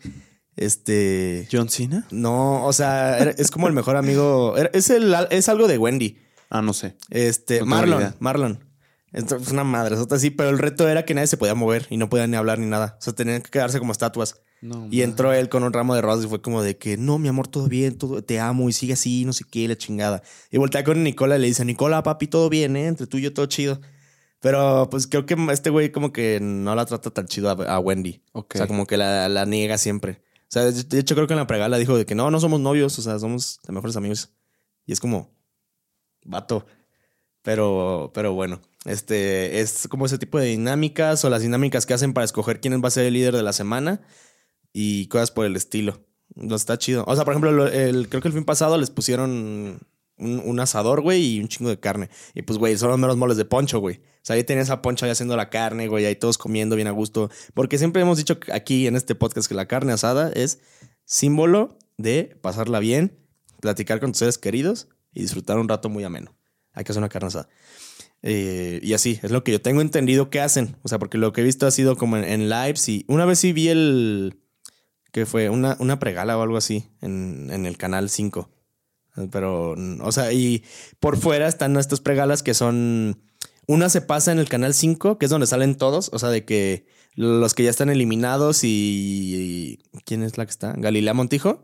Este. 0.56 1.48
¿John 1.52 1.70
Cena? 1.70 2.06
No, 2.12 2.68
o 2.68 2.72
sea, 2.72 3.18
es 3.18 3.50
como 3.50 3.66
el 3.66 3.74
mejor 3.74 3.96
amigo. 3.96 4.56
Es, 4.74 4.92
el, 4.92 5.16
es 5.32 5.50
algo 5.50 5.68
de 5.68 5.80
Wendy. 5.80 6.20
Ah, 6.52 6.62
no 6.62 6.74
sé. 6.74 6.98
Este, 7.10 7.64
Marlon. 7.64 8.16
Marlon. 8.20 8.64
Es 9.12 9.52
una 9.52 9.64
madre, 9.64 9.98
así, 10.12 10.30
pero 10.30 10.52
el 10.52 10.60
reto 10.60 10.88
era 10.88 11.04
que 11.04 11.16
nadie 11.16 11.26
se 11.26 11.38
podía 11.38 11.56
mover 11.56 11.88
y 11.90 11.98
no 11.98 12.10
podían 12.10 12.30
ni 12.30 12.38
hablar 12.38 12.60
ni 12.60 12.68
nada. 12.68 12.96
O 13.00 13.02
sea, 13.02 13.14
tenían 13.14 13.42
que 13.42 13.50
quedarse 13.50 13.80
como 13.80 13.92
estatuas. 13.92 14.40
y 14.92 15.02
entró 15.02 15.34
él 15.34 15.50
con 15.50 15.64
un 15.64 15.74
ramo 15.74 15.96
de 15.96 16.02
rosas 16.04 16.26
y 16.26 16.28
fue 16.28 16.44
como 16.44 16.62
de 16.62 16.78
que, 16.78 16.96
no, 16.98 17.18
mi 17.18 17.28
amor, 17.28 17.48
todo 17.48 17.68
bien, 17.68 17.98
todo, 17.98 18.24
te 18.24 18.40
amo 18.40 18.70
y 18.70 18.74
sigue 18.74 18.94
así, 18.94 19.26
no 19.26 19.34
sé 19.34 19.46
qué, 19.50 19.68
la 19.68 19.76
chingada. 19.76 20.22
Y 20.52 20.60
voltea 20.60 20.84
con 20.84 21.02
Nicola 21.04 21.38
y 21.38 21.42
le 21.42 21.48
dice, 21.48 21.66
Nicola, 21.66 22.04
papi, 22.04 22.28
todo 22.28 22.50
bien, 22.50 22.76
¿eh? 22.76 22.86
Entre 22.86 23.08
tú 23.08 23.18
y 23.18 23.24
yo 23.24 23.34
todo 23.34 23.48
chido. 23.48 23.82
Pero 24.44 24.90
pues 24.92 25.08
creo 25.08 25.26
que 25.26 25.38
este 25.54 25.70
güey 25.70 25.94
como 25.94 26.12
que 26.12 26.42
no 26.42 26.76
la 26.76 26.86
trata 26.86 27.12
tan 27.12 27.28
chido 27.28 27.50
a, 27.50 27.80
Wendy. 27.80 28.22
O 28.34 28.46
sea, 28.54 28.68
como 28.68 28.86
que 28.86 28.98
la, 28.98 29.30
la 29.30 29.46
niega 29.46 29.78
siempre. 29.78 30.22
O 30.42 30.50
sea, 30.50 30.64
de 30.64 31.00
hecho 31.00 31.16
creo 31.16 31.28
que 31.28 31.34
en 31.34 31.40
la 31.40 31.48
pregala 31.48 31.78
dijo 31.78 31.98
de 31.98 32.06
que 32.06 32.14
no, 32.14 32.30
no 32.30 32.42
somos 32.42 32.60
novios, 32.60 33.00
o 33.00 33.02
sea, 33.02 33.18
somos 33.20 33.62
de 33.66 33.72
mejores 33.72 33.96
amigos. 33.96 34.34
Y 34.86 34.92
es 34.92 35.00
como, 35.00 35.34
vato. 36.26 36.66
Pero, 37.42 38.12
pero 38.14 38.34
bueno, 38.34 38.62
este 38.84 39.62
es 39.62 39.88
como 39.88 40.08
ese 40.08 40.18
tipo 40.18 40.38
de 40.38 40.48
dinámicas 40.48 41.24
o 41.24 41.30
las 41.30 41.42
dinámicas 41.42 41.86
que 41.86 41.94
hacen 41.94 42.12
para 42.12 42.26
escoger 42.26 42.60
quién 42.60 42.84
va 42.84 42.90
a 42.90 42.92
ser 42.92 43.06
el 43.06 43.14
líder 43.14 43.38
de 43.38 43.44
la 43.44 43.54
semana 43.54 44.02
y 44.74 45.08
cosas 45.08 45.32
por 45.32 45.46
el 45.46 45.56
estilo. 45.56 46.06
No 46.36 46.58
está 46.58 46.78
chido. 46.78 47.06
O 47.08 47.16
sea, 47.16 47.24
por 47.24 47.32
ejemplo, 47.32 47.66
el, 47.66 48.10
creo 48.10 48.22
que 48.22 48.28
el 48.28 48.34
fin 48.34 48.44
pasado 48.44 48.78
les 48.78 48.90
pusieron 48.90 49.80
un, 50.18 50.60
asador, 50.60 51.00
güey, 51.00 51.36
y 51.36 51.40
un 51.40 51.48
chingo 51.48 51.70
de 51.70 51.80
carne. 51.80 52.10
Y 52.34 52.42
pues, 52.42 52.60
güey, 52.60 52.78
son 52.78 52.90
los 52.90 53.00
meros 53.00 53.16
moles 53.16 53.38
de 53.38 53.46
poncho, 53.46 53.80
güey. 53.80 54.02
O 54.24 54.26
sea, 54.26 54.38
ahí 54.38 54.46
tenías 54.46 54.70
a 54.70 54.82
poncho 54.82 55.04
ahí 55.04 55.12
haciendo 55.12 55.36
la 55.36 55.50
carne, 55.50 55.90
güey, 55.90 56.06
ahí 56.06 56.16
todos 56.16 56.38
comiendo 56.38 56.78
bien 56.78 56.88
a 56.88 56.92
gusto. 56.92 57.30
Porque 57.54 57.78
siempre 57.78 58.02
hemos 58.02 58.18
dicho 58.18 58.40
aquí 58.54 58.88
en 58.88 58.96
este 58.96 59.16
podcast 59.16 59.50
que 59.50 59.54
la 59.54 59.68
carne 59.68 59.92
asada 59.92 60.32
es 60.34 60.60
símbolo 61.04 61.78
de 61.98 62.38
pasarla 62.42 62.80
bien, 62.80 63.20
platicar 63.60 64.00
con 64.00 64.12
tus 64.12 64.20
seres 64.20 64.38
queridos 64.38 64.88
y 65.12 65.24
disfrutar 65.24 65.60
un 65.60 65.68
rato 65.68 65.90
muy 65.90 66.06
ameno. 66.06 66.38
Hay 66.72 66.86
que 66.86 66.94
hacer 66.94 67.02
una 67.02 67.10
carne 67.10 67.28
asada. 67.28 67.50
Eh, 68.22 68.80
y 68.82 68.94
así, 68.94 69.20
es 69.24 69.32
lo 69.32 69.44
que 69.44 69.52
yo 69.52 69.62
tengo 69.62 69.82
entendido 69.82 70.30
que 70.30 70.40
hacen. 70.40 70.78
O 70.84 70.88
sea, 70.88 71.00
porque 71.00 71.18
lo 71.18 71.34
que 71.34 71.42
he 71.42 71.44
visto 71.44 71.68
ha 71.68 71.72
sido 71.72 71.98
como 71.98 72.16
en, 72.16 72.50
lives 72.50 72.88
y 72.88 73.04
una 73.10 73.26
vez 73.26 73.40
sí 73.40 73.52
vi 73.52 73.68
el... 73.68 74.40
que 75.12 75.26
fue 75.26 75.50
una, 75.50 75.76
una 75.80 76.00
pregala 76.00 76.38
o 76.38 76.42
algo 76.42 76.56
así 76.56 76.88
en, 77.02 77.50
en 77.52 77.66
el 77.66 77.78
canal 77.78 78.10
5. 78.10 78.50
Pero, 79.32 79.76
o 80.02 80.12
sea, 80.12 80.34
y 80.34 80.64
por 81.00 81.18
fuera 81.18 81.48
están 81.48 81.78
estas 81.78 82.00
pregalas 82.00 82.42
que 82.42 82.54
son. 82.54 83.22
Una 83.68 83.90
se 83.90 84.02
pasa 84.02 84.32
en 84.32 84.40
el 84.40 84.50
canal 84.50 84.74
5, 84.74 85.18
que 85.18 85.26
es 85.26 85.32
donde 85.32 85.48
salen 85.48 85.76
todos. 85.76 86.10
O 86.14 86.20
sea, 86.20 86.30
de 86.30 86.46
que 86.46 86.86
los 87.16 87.54
que 87.54 87.64
ya 87.64 87.70
están 87.70 87.90
eliminados 87.90 88.62
y. 88.64 89.80
¿Quién 90.06 90.24
es 90.24 90.38
la 90.38 90.46
que 90.46 90.52
está? 90.52 90.74
Galilea 90.78 91.14
Montijo. 91.14 91.64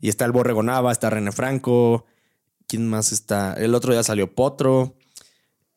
Y 0.00 0.08
está 0.08 0.24
el 0.24 0.32
Borregonava, 0.32 0.92
está 0.92 1.10
René 1.10 1.32
Franco. 1.32 2.06
¿Quién 2.66 2.88
más 2.88 3.12
está? 3.12 3.54
El 3.54 3.74
otro 3.74 3.92
día 3.92 4.02
salió 4.02 4.34
Potro. 4.34 4.96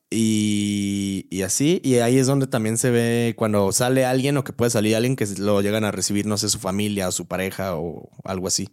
Y, 0.09 1.27
y, 1.29 1.41
así, 1.41 1.81
y 1.83 1.95
ahí 1.95 2.17
es 2.17 2.27
donde 2.27 2.47
también 2.47 2.77
se 2.77 2.91
ve 2.91 3.33
cuando 3.37 3.73
sale 3.73 4.05
alguien 4.05 4.37
o 4.37 4.43
que 4.45 4.53
puede 4.53 4.71
salir 4.71 4.95
alguien 4.95 5.17
que 5.17 5.25
lo 5.37 5.61
llegan 5.61 5.83
a 5.83 5.91
recibir, 5.91 6.25
no 6.25 6.37
sé, 6.37 6.47
su 6.47 6.59
familia 6.59 7.09
o 7.09 7.11
su 7.11 7.27
pareja 7.27 7.75
o 7.75 8.09
algo 8.23 8.47
así. 8.47 8.69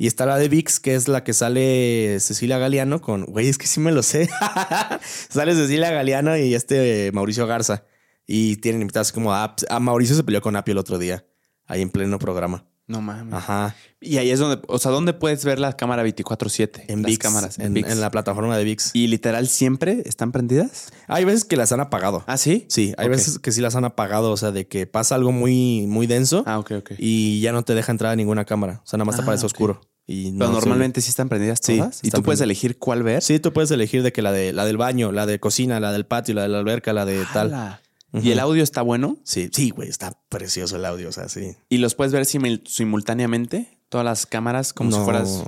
Y 0.00 0.06
está 0.06 0.26
la 0.26 0.38
de 0.38 0.48
VIX, 0.48 0.78
que 0.78 0.94
es 0.94 1.08
la 1.08 1.24
que 1.24 1.32
sale 1.32 2.20
Cecilia 2.20 2.56
Galeano 2.56 3.00
con. 3.00 3.24
Güey, 3.24 3.48
es 3.48 3.58
que 3.58 3.66
sí 3.66 3.80
me 3.80 3.90
lo 3.90 4.04
sé. 4.04 4.30
sale 5.28 5.56
Cecilia 5.56 5.90
Galeano 5.90 6.36
y 6.36 6.54
este 6.54 7.10
Mauricio 7.12 7.48
Garza. 7.48 7.84
Y 8.24 8.56
tienen 8.58 8.80
invitados 8.80 9.10
como 9.10 9.34
a, 9.34 9.56
a 9.68 9.80
Mauricio 9.80 10.14
se 10.14 10.22
peleó 10.22 10.40
con 10.40 10.54
Apio 10.54 10.72
el 10.72 10.78
otro 10.78 10.98
día, 10.98 11.26
ahí 11.66 11.82
en 11.82 11.90
pleno 11.90 12.20
programa. 12.20 12.64
No 12.88 13.02
mames. 13.02 13.34
Ajá. 13.34 13.76
Y 14.00 14.16
ahí 14.16 14.30
es 14.30 14.40
donde, 14.40 14.62
o 14.66 14.78
sea, 14.78 14.90
¿dónde 14.90 15.12
puedes 15.12 15.44
ver 15.44 15.60
la 15.60 15.76
cámara 15.76 16.04
24-7? 16.04 16.84
En 16.88 17.02
VIX. 17.02 17.18
cámaras. 17.18 17.58
En, 17.58 17.76
en, 17.76 18.00
la 18.00 18.10
plataforma 18.10 18.56
de 18.56 18.64
VIX. 18.64 18.90
¿Y 18.94 19.08
literal 19.08 19.46
siempre 19.46 20.02
están 20.06 20.32
prendidas? 20.32 20.90
Hay 21.06 21.24
veces 21.24 21.44
que 21.44 21.56
las 21.56 21.70
han 21.70 21.80
apagado. 21.80 22.24
¿Ah, 22.26 22.38
sí? 22.38 22.64
Sí, 22.70 22.94
hay 22.96 23.08
veces 23.08 23.38
que 23.38 23.52
sí 23.52 23.60
las 23.60 23.76
han 23.76 23.84
apagado, 23.84 24.32
o 24.32 24.36
sea, 24.38 24.52
de 24.52 24.66
que 24.66 24.86
pasa 24.86 25.16
algo 25.16 25.32
muy, 25.32 25.86
muy 25.86 26.06
denso. 26.06 26.44
Ah, 26.46 26.58
ok, 26.58 26.72
ok. 26.78 26.92
Y 26.98 27.40
ya 27.40 27.52
no 27.52 27.62
te 27.62 27.74
deja 27.74 27.92
entrar 27.92 28.12
a 28.12 28.16
ninguna 28.16 28.46
cámara. 28.46 28.80
O 28.82 28.86
sea, 28.86 28.96
nada 28.96 29.04
más 29.04 29.16
te 29.16 29.22
ah, 29.22 29.24
aparece 29.24 29.44
oscuro. 29.44 29.82
Y 30.06 30.32
Pero 30.32 30.50
normalmente 30.50 31.02
sí 31.02 31.10
están 31.10 31.28
prendidas 31.28 31.60
todas. 31.60 31.96
Sí, 31.96 32.08
¿Y 32.08 32.10
tú 32.10 32.22
puedes 32.22 32.40
elegir 32.40 32.78
cuál 32.78 33.02
ver? 33.02 33.22
Sí, 33.22 33.38
tú 33.38 33.52
puedes 33.52 33.70
elegir 33.70 34.02
de 34.02 34.10
que 34.10 34.22
la 34.22 34.32
de 34.32 34.54
la 34.54 34.64
del 34.64 34.78
baño, 34.78 35.12
la 35.12 35.26
de 35.26 35.38
cocina, 35.38 35.80
la 35.80 35.92
del 35.92 36.06
patio, 36.06 36.34
la 36.34 36.42
de 36.42 36.48
la 36.48 36.58
alberca, 36.60 36.94
la 36.94 37.04
de 37.04 37.26
tal. 37.34 37.78
¿Y 38.12 38.30
el 38.30 38.38
audio 38.38 38.62
está 38.62 38.82
bueno? 38.82 39.18
Sí, 39.24 39.50
sí, 39.52 39.70
güey, 39.70 39.88
está 39.88 40.18
precioso 40.28 40.76
el 40.76 40.84
audio, 40.84 41.10
o 41.10 41.12
sea, 41.12 41.28
sí. 41.28 41.56
¿Y 41.68 41.78
los 41.78 41.94
puedes 41.94 42.12
ver 42.12 42.24
simultáneamente? 42.24 43.78
Todas 43.90 44.04
las 44.04 44.26
cámaras, 44.26 44.72
como 44.72 44.92
si 44.92 44.98
fueras. 44.98 45.44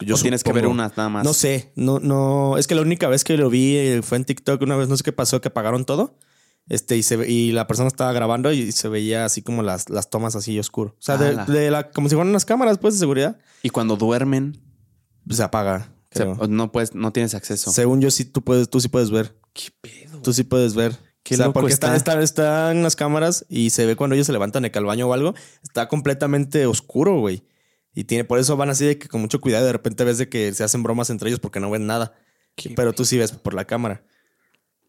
Yo 0.00 0.16
o 0.16 0.18
tienes 0.18 0.44
que 0.44 0.52
ver 0.52 0.66
unas 0.66 0.96
nada 0.96 1.08
más. 1.08 1.24
No 1.24 1.32
sé, 1.32 1.72
no, 1.74 2.00
no. 2.00 2.58
Es 2.58 2.66
que 2.66 2.74
la 2.74 2.82
única 2.82 3.08
vez 3.08 3.24
que 3.24 3.36
lo 3.36 3.48
vi 3.48 3.76
eh, 3.76 4.02
fue 4.02 4.18
en 4.18 4.24
TikTok. 4.24 4.60
Una 4.60 4.76
vez 4.76 4.88
no 4.88 4.96
sé 4.96 5.04
qué 5.04 5.12
pasó, 5.12 5.40
que 5.40 5.48
apagaron 5.48 5.86
todo. 5.86 6.18
Este, 6.68 6.98
y, 6.98 7.02
se, 7.02 7.26
y 7.30 7.52
la 7.52 7.66
persona 7.66 7.88
estaba 7.88 8.12
grabando 8.12 8.52
y 8.52 8.72
se 8.72 8.88
veía 8.88 9.24
así 9.24 9.40
como 9.40 9.62
las, 9.62 9.88
las 9.88 10.10
tomas 10.10 10.36
así 10.36 10.58
oscuro. 10.58 10.96
O 10.98 11.02
sea, 11.02 11.16
de, 11.16 11.70
la, 11.70 11.90
como 11.90 12.10
si 12.10 12.14
fueran 12.14 12.28
unas 12.28 12.44
cámaras, 12.44 12.76
pues, 12.76 12.94
de 12.94 13.00
seguridad. 13.00 13.38
Y 13.62 13.70
cuando 13.70 13.96
duermen. 13.96 14.60
Se 15.30 15.42
apaga. 15.42 15.92
no 16.48 16.72
puedes, 16.72 16.94
no 16.94 17.12
tienes 17.12 17.34
acceso. 17.34 17.70
Según 17.70 18.02
yo, 18.02 18.10
sí, 18.10 18.26
tú 18.26 18.42
puedes, 18.42 18.68
tú 18.68 18.80
sí 18.80 18.88
puedes 18.88 19.10
ver. 19.10 19.38
¿Qué 19.54 19.70
pedo? 19.80 20.20
Tú 20.20 20.34
sí 20.34 20.44
puedes 20.44 20.74
ver. 20.74 21.07
Qué 21.28 21.34
o 21.34 21.36
sea, 21.36 21.52
porque 21.52 21.74
está. 21.74 21.94
Están, 21.94 22.22
están 22.22 22.82
las 22.82 22.96
cámaras 22.96 23.44
y 23.50 23.68
se 23.68 23.84
ve 23.84 23.96
cuando 23.96 24.14
ellos 24.14 24.26
se 24.26 24.32
levantan 24.32 24.62
de 24.62 24.72
al 24.74 24.84
baño 24.86 25.08
o 25.08 25.12
algo. 25.12 25.34
Está 25.62 25.86
completamente 25.86 26.64
oscuro, 26.64 27.20
güey. 27.20 27.42
Y 27.94 28.04
tiene, 28.04 28.24
por 28.24 28.38
eso 28.38 28.56
van 28.56 28.70
así 28.70 28.86
de 28.86 28.98
que 28.98 29.08
con 29.08 29.20
mucho 29.20 29.38
cuidado. 29.38 29.66
De 29.66 29.72
repente 29.72 30.04
ves 30.04 30.16
de 30.16 30.30
que 30.30 30.54
se 30.54 30.64
hacen 30.64 30.82
bromas 30.82 31.10
entre 31.10 31.28
ellos 31.28 31.38
porque 31.38 31.60
no 31.60 31.70
ven 31.70 31.86
nada. 31.86 32.14
Pero 32.74 32.94
tú 32.94 33.04
sí 33.04 33.18
ves 33.18 33.32
por 33.32 33.52
la 33.52 33.66
cámara. 33.66 34.02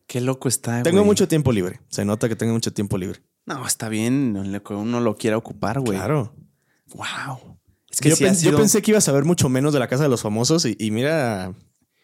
Qué 0.08 0.22
loco 0.22 0.48
está. 0.48 0.82
Tengo 0.82 1.04
mucho 1.04 1.28
tiempo 1.28 1.52
libre. 1.52 1.82
Se 1.90 2.06
nota 2.06 2.30
que 2.30 2.38
tengo 2.38 2.54
mucho 2.54 2.72
tiempo 2.72 2.98
libre. 2.98 3.20
No, 3.46 3.68
está 3.68 3.90
bien. 3.90 4.62
Uno 4.70 5.02
lo 5.02 5.18
quiere 5.18 5.36
ocupar, 5.36 5.82
güey. 5.82 5.98
Claro. 5.98 6.34
Wow. 6.94 7.60
Es 7.90 8.00
que 8.00 8.10
yo, 8.10 8.56
pensé 8.56 8.82
que 8.82 8.92
ibas 8.92 9.10
a 9.10 9.12
ver 9.12 9.26
mucho 9.26 9.50
menos 9.50 9.74
de 9.74 9.80
la 9.80 9.90
casa 9.90 10.04
de 10.04 10.10
los 10.10 10.22
famosos 10.22 10.66
y, 10.66 10.92
mira, 10.92 11.54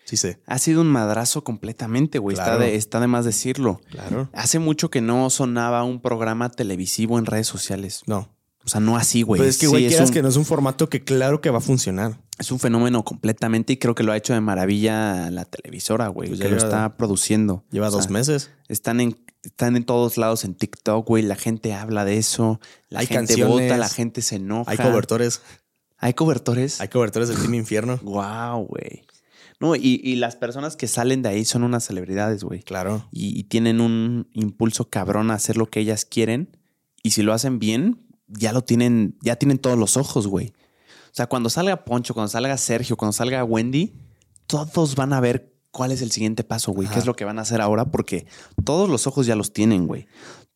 sí 0.05 0.15
sé. 0.15 0.39
Ha 0.45 0.57
sido 0.57 0.81
un 0.81 0.87
madrazo 0.87 1.43
completamente, 1.43 2.19
güey. 2.19 2.37
Está, 2.37 2.57
de, 2.57 2.75
está 2.75 2.99
de 2.99 3.07
más 3.07 3.25
decirlo. 3.25 3.81
Claro. 3.89 4.29
Hace 4.33 4.59
mucho 4.59 4.89
que 4.89 5.01
no 5.01 5.29
sonaba 5.29 5.83
un 5.83 5.99
programa 5.99 6.49
televisivo 6.49 7.19
en 7.19 7.25
redes 7.25 7.47
sociales. 7.47 8.03
No. 8.05 8.29
O 8.65 8.67
sea, 8.67 8.79
no 8.81 8.97
así, 8.97 9.21
güey. 9.21 9.39
Pero 9.39 9.49
es 9.49 9.59
que, 9.59 9.67
güey, 9.67 9.87
quieras 9.87 10.09
que 10.09 10.23
no 10.23 10.29
es 10.29 10.37
un 10.37 10.45
formato 10.45 10.89
que 10.89 11.03
claro 11.03 11.39
que 11.39 11.51
va 11.51 11.59
a 11.59 11.61
funcionar. 11.61 12.19
Es 12.39 12.51
un 12.51 12.59
fenómeno 12.59 13.03
completamente 13.03 13.73
y 13.73 13.77
creo 13.77 13.93
que 13.93 14.01
lo 14.01 14.11
ha 14.11 14.17
hecho 14.17 14.33
de 14.33 14.41
maravilla 14.41 15.29
la 15.29 15.45
televisora, 15.45 16.07
güey. 16.07 16.29
Pues 16.29 16.41
que 16.41 16.49
lo 16.49 16.57
está 16.57 16.97
produciendo. 16.97 17.63
Lleva 17.69 17.91
dos 17.91 18.09
meses. 18.09 18.49
Están 18.67 19.01
en, 19.01 19.23
están 19.43 19.75
en 19.75 19.85
todos 19.85 20.17
lados 20.17 20.43
en 20.45 20.55
TikTok, 20.55 21.07
güey. 21.07 21.21
La 21.21 21.35
gente 21.35 21.75
habla 21.75 22.05
de 22.05 22.17
eso. 22.17 22.59
La 22.89 23.05
gente 23.05 23.43
vota, 23.45 23.77
la 23.77 23.87
gente 23.87 24.23
se 24.23 24.37
enoja. 24.37 24.71
Hay 24.71 24.77
cobertores. 24.77 25.41
¿Hay 25.97 26.13
cobertores? 26.13 26.81
Hay 26.81 26.87
cobertores 26.87 27.29
del 27.29 27.37
Team 27.37 27.53
Infierno. 27.53 27.99
wow, 28.01 28.65
güey. 28.65 29.04
No, 29.65 29.75
y, 29.75 30.15
las 30.15 30.35
personas 30.35 30.75
que 30.75 30.87
salen 30.87 31.21
de 31.21 31.29
ahí 31.29 31.45
son 31.45 31.63
unas 31.63 31.83
celebridades, 31.85 32.43
güey. 32.43 32.61
Claro. 32.61 33.07
Y, 33.11 33.39
y, 33.39 33.43
tienen 33.43 33.81
un 33.81 34.27
impulso 34.33 34.89
cabrón 34.89 35.31
a 35.31 35.35
hacer 35.35 35.57
lo 35.57 35.67
que 35.67 35.79
ellas 35.79 36.05
quieren. 36.05 36.57
Y 37.03 37.11
si 37.11 37.23
lo 37.23 37.33
hacen 37.33 37.59
bien, 37.59 38.05
ya 38.27 38.53
lo 38.53 38.63
tienen, 38.63 39.17
ya 39.21 39.35
tienen 39.37 39.57
todos 39.57 39.77
los 39.77 39.97
ojos, 39.97 40.27
güey. 40.27 40.53
O 41.05 41.15
sea, 41.15 41.27
cuando 41.27 41.49
salga 41.49 41.85
Poncho, 41.85 42.13
cuando 42.13 42.27
salga 42.27 42.57
Sergio, 42.57 42.97
cuando 42.97 43.13
salga 43.13 43.43
Wendy, 43.43 43.93
todos 44.47 44.95
van 44.95 45.13
a 45.13 45.19
ver 45.19 45.53
cuál 45.71 45.91
es 45.91 46.01
el 46.01 46.11
siguiente 46.11 46.43
paso, 46.43 46.71
güey. 46.71 46.87
¿Qué 46.87 46.99
es 46.99 47.05
lo 47.05 47.15
que 47.15 47.25
van 47.25 47.39
a 47.39 47.41
hacer 47.41 47.61
ahora? 47.61 47.85
Porque 47.85 48.27
todos 48.63 48.89
los 48.89 49.07
ojos 49.07 49.25
ya 49.25 49.35
los 49.35 49.53
tienen, 49.53 49.87
güey. 49.87 50.07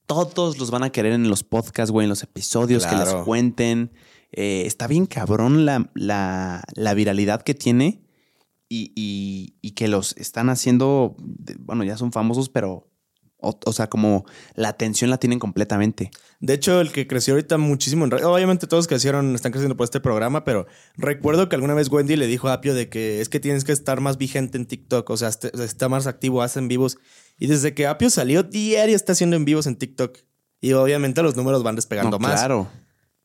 Todos 0.05 0.57
los 0.57 0.71
van 0.71 0.83
a 0.83 0.91
querer 0.91 1.13
en 1.13 1.29
los 1.29 1.43
podcasts, 1.43 1.91
güey, 1.91 2.05
en 2.05 2.09
los 2.09 2.23
episodios 2.23 2.85
que 2.85 2.95
les 2.95 3.13
cuenten. 3.25 3.91
Eh, 4.31 4.63
está 4.65 4.87
bien 4.87 5.05
cabrón 5.05 5.65
la, 5.65 5.89
la, 5.95 6.93
viralidad 6.93 7.41
que 7.41 7.55
tiene 7.55 8.01
y, 8.69 9.55
y, 9.61 9.71
que 9.71 9.87
los 9.87 10.15
están 10.17 10.49
haciendo, 10.49 11.17
bueno, 11.59 11.83
ya 11.83 11.97
son 11.97 12.11
famosos, 12.11 12.49
pero 12.49 12.89
o, 13.41 13.71
sea, 13.71 13.87
como 13.87 14.25
la 14.55 14.67
atención 14.67 15.09
la 15.09 15.17
tienen 15.17 15.39
completamente. 15.39 16.11
De 16.41 16.53
hecho, 16.53 16.81
el 16.81 16.91
que 16.91 17.07
creció 17.07 17.33
ahorita 17.33 17.57
muchísimo 17.57 18.05
en 18.05 18.13
obviamente 18.13 18.67
todos 18.67 18.87
crecieron, 18.87 19.33
están 19.33 19.53
creciendo 19.53 19.77
por 19.77 19.85
este 19.85 20.01
programa, 20.01 20.43
pero 20.43 20.67
recuerdo 20.97 21.47
que 21.47 21.55
alguna 21.55 21.73
vez 21.73 21.89
Wendy 21.89 22.17
le 22.17 22.27
dijo 22.27 22.49
a 22.49 22.53
Apio 22.53 22.73
de 22.73 22.89
que 22.89 23.21
es 23.21 23.29
que 23.29 23.39
tienes 23.39 23.63
que 23.63 23.71
estar 23.71 24.01
más 24.01 24.17
vigente 24.17 24.57
en 24.57 24.65
TikTok, 24.65 25.09
o 25.09 25.17
sea, 25.17 25.29
este, 25.29 25.51
está 25.63 25.87
más 25.87 26.05
activo, 26.05 26.41
hacen 26.41 26.67
vivos. 26.67 26.97
Y 27.37 27.47
desde 27.47 27.73
que 27.73 27.87
Apio 27.87 28.09
salió, 28.09 28.43
diario 28.43 28.95
está 28.95 29.13
haciendo 29.13 29.37
en 29.37 29.45
vivos 29.45 29.67
en 29.67 29.77
TikTok. 29.77 30.17
Y 30.61 30.73
obviamente 30.73 31.23
los 31.23 31.37
números 31.37 31.63
van 31.63 31.77
despegando 31.77 32.19
más. 32.19 32.41
Claro. 32.41 32.69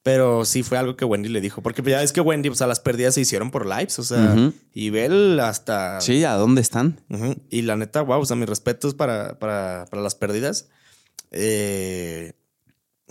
Pero 0.05 0.45
sí 0.45 0.63
fue 0.63 0.77
algo 0.77 0.97
que 0.97 1.07
Wendy 1.07 1.31
le 1.31 1.41
dijo. 1.41 1.63
Porque 1.63 1.83
ya 1.83 2.03
es 2.03 2.13
que 2.13 2.21
Wendy, 2.21 2.51
o 2.51 2.55
sea, 2.55 2.67
las 2.67 2.79
pérdidas 2.79 3.15
se 3.15 3.23
hicieron 3.23 3.51
por 3.51 3.65
lives. 3.65 3.99
O 3.99 4.03
sea, 4.03 4.53
y 4.75 4.91
Bell 4.91 5.41
hasta. 5.41 5.99
Sí, 6.03 6.23
¿a 6.25 6.35
dónde 6.35 6.61
están? 6.61 7.01
Y 7.49 7.63
la 7.63 7.75
neta, 7.77 8.03
wow, 8.03 8.21
o 8.21 8.27
sea, 8.27 8.37
mis 8.37 8.47
respetos 8.47 8.93
para, 8.93 9.39
para, 9.39 9.87
para 9.91 10.03
las 10.03 10.15
pérdidas. 10.15 10.69
Eh, 11.31 12.35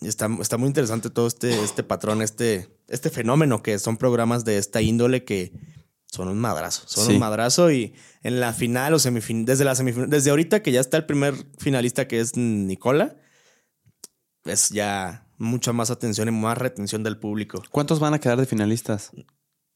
está, 0.04 0.30
está, 0.40 0.58
muy 0.58 0.68
interesante 0.68 1.10
todo 1.10 1.26
este, 1.26 1.64
este 1.64 1.82
patrón, 1.82 2.22
este, 2.22 2.70
este 2.88 3.10
fenómeno 3.10 3.64
que 3.64 3.80
son 3.80 3.98
programas 3.98 4.46
de 4.46 4.60
esta 4.60 4.80
índole 4.84 5.26
que 5.26 5.52
son 6.06 6.28
un 6.28 6.38
madrazo. 6.38 6.84
Son 6.86 7.12
un 7.12 7.20
madrazo. 7.20 7.72
Y 7.72 7.96
en 8.22 8.40
la 8.40 8.54
final 8.54 8.94
o 8.94 9.00
semifinal, 9.00 9.46
desde 9.46 9.66
la 9.66 9.74
semifinal, 9.74 10.12
desde 10.12 10.30
ahorita 10.30 10.62
que 10.62 10.72
ya 10.72 10.80
está 10.80 10.98
el 10.98 11.08
primer 11.08 11.34
finalista 11.58 12.08
que 12.08 12.20
es 12.20 12.38
Nicola, 12.38 13.16
es 14.46 14.70
ya 14.70 15.23
mucha 15.38 15.74
más 15.74 15.92
atención 15.92 16.28
y 16.28 16.32
más 16.32 16.58
retención 16.58 17.04
del 17.04 17.18
público. 17.18 17.62
¿Cuántos 17.72 18.00
van 18.00 18.14
a 18.14 18.20
quedar 18.20 18.40
de 18.40 18.46
finalistas? 18.46 19.12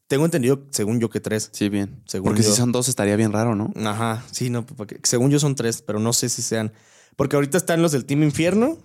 Tengo 0.07 0.23
entendido, 0.23 0.65
según 0.71 0.99
yo, 0.99 1.09
que 1.09 1.19
tres. 1.19 1.49
Sí, 1.51 1.67
bien. 1.69 2.01
porque 2.23 2.43
si 2.43 2.53
son 2.53 2.71
dos 2.71 2.87
estaría 2.87 3.15
bien 3.17 3.33
raro, 3.33 3.55
¿no? 3.55 3.73
Ajá, 3.85 4.23
sí, 4.31 4.49
no, 4.49 4.65
porque 4.65 4.99
según 5.03 5.31
yo 5.31 5.39
son 5.39 5.55
tres, 5.55 5.81
pero 5.81 5.99
no 5.99 6.13
sé 6.13 6.29
si 6.29 6.41
sean. 6.41 6.71
Porque 7.17 7.35
ahorita 7.35 7.57
están 7.57 7.81
los 7.81 7.91
del 7.91 8.05
Team 8.05 8.23
Infierno. 8.23 8.77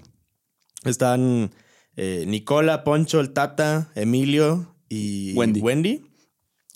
Están 0.84 1.52
eh, 1.96 2.24
Nicola, 2.26 2.82
Poncho, 2.82 3.20
el 3.20 3.32
Tata, 3.32 3.92
Emilio 3.94 4.74
y 4.88 5.32
Wendy. 5.34 5.60
Wendy 5.60 6.04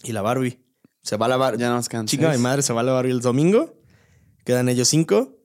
y 0.04 0.12
la 0.12 0.22
Barbie. 0.22 0.60
Se 1.02 1.16
va 1.16 1.26
a 1.26 1.28
la 1.28 1.36
Barbie. 1.36 1.58
Ya 1.58 1.70
nos 1.70 1.88
quedan 1.88 2.06
Chica, 2.06 2.30
mi 2.30 2.38
madre 2.38 2.62
se 2.62 2.72
va 2.72 2.82
a 2.82 2.84
la 2.84 2.92
Barbie 2.92 3.10
el 3.10 3.20
domingo. 3.20 3.74
Quedan 4.44 4.68
ellos 4.68 4.88
cinco. 4.88 5.36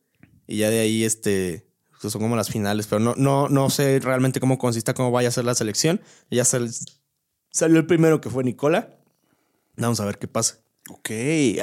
Y 0.45 0.57
ya 0.57 0.69
de 0.69 0.79
ahí, 0.79 1.03
este, 1.03 1.70
son 2.09 2.21
como 2.21 2.35
las 2.35 2.49
finales, 2.49 2.87
pero 2.87 2.99
no, 2.99 3.13
no, 3.15 3.47
no 3.49 3.69
sé 3.69 3.99
realmente 3.99 4.39
cómo 4.39 4.57
consista, 4.57 4.93
cómo 4.93 5.11
vaya 5.11 5.29
a 5.29 5.31
ser 5.31 5.45
la 5.45 5.55
selección. 5.55 6.01
Ya 6.29 6.43
salió 6.45 7.77
el 7.77 7.85
primero 7.85 8.21
que 8.21 8.29
fue 8.29 8.43
Nicola. 8.43 8.97
Vamos 9.77 9.99
a 9.99 10.05
ver 10.05 10.17
qué 10.17 10.27
pasa. 10.27 10.57
Ok, 10.89 11.11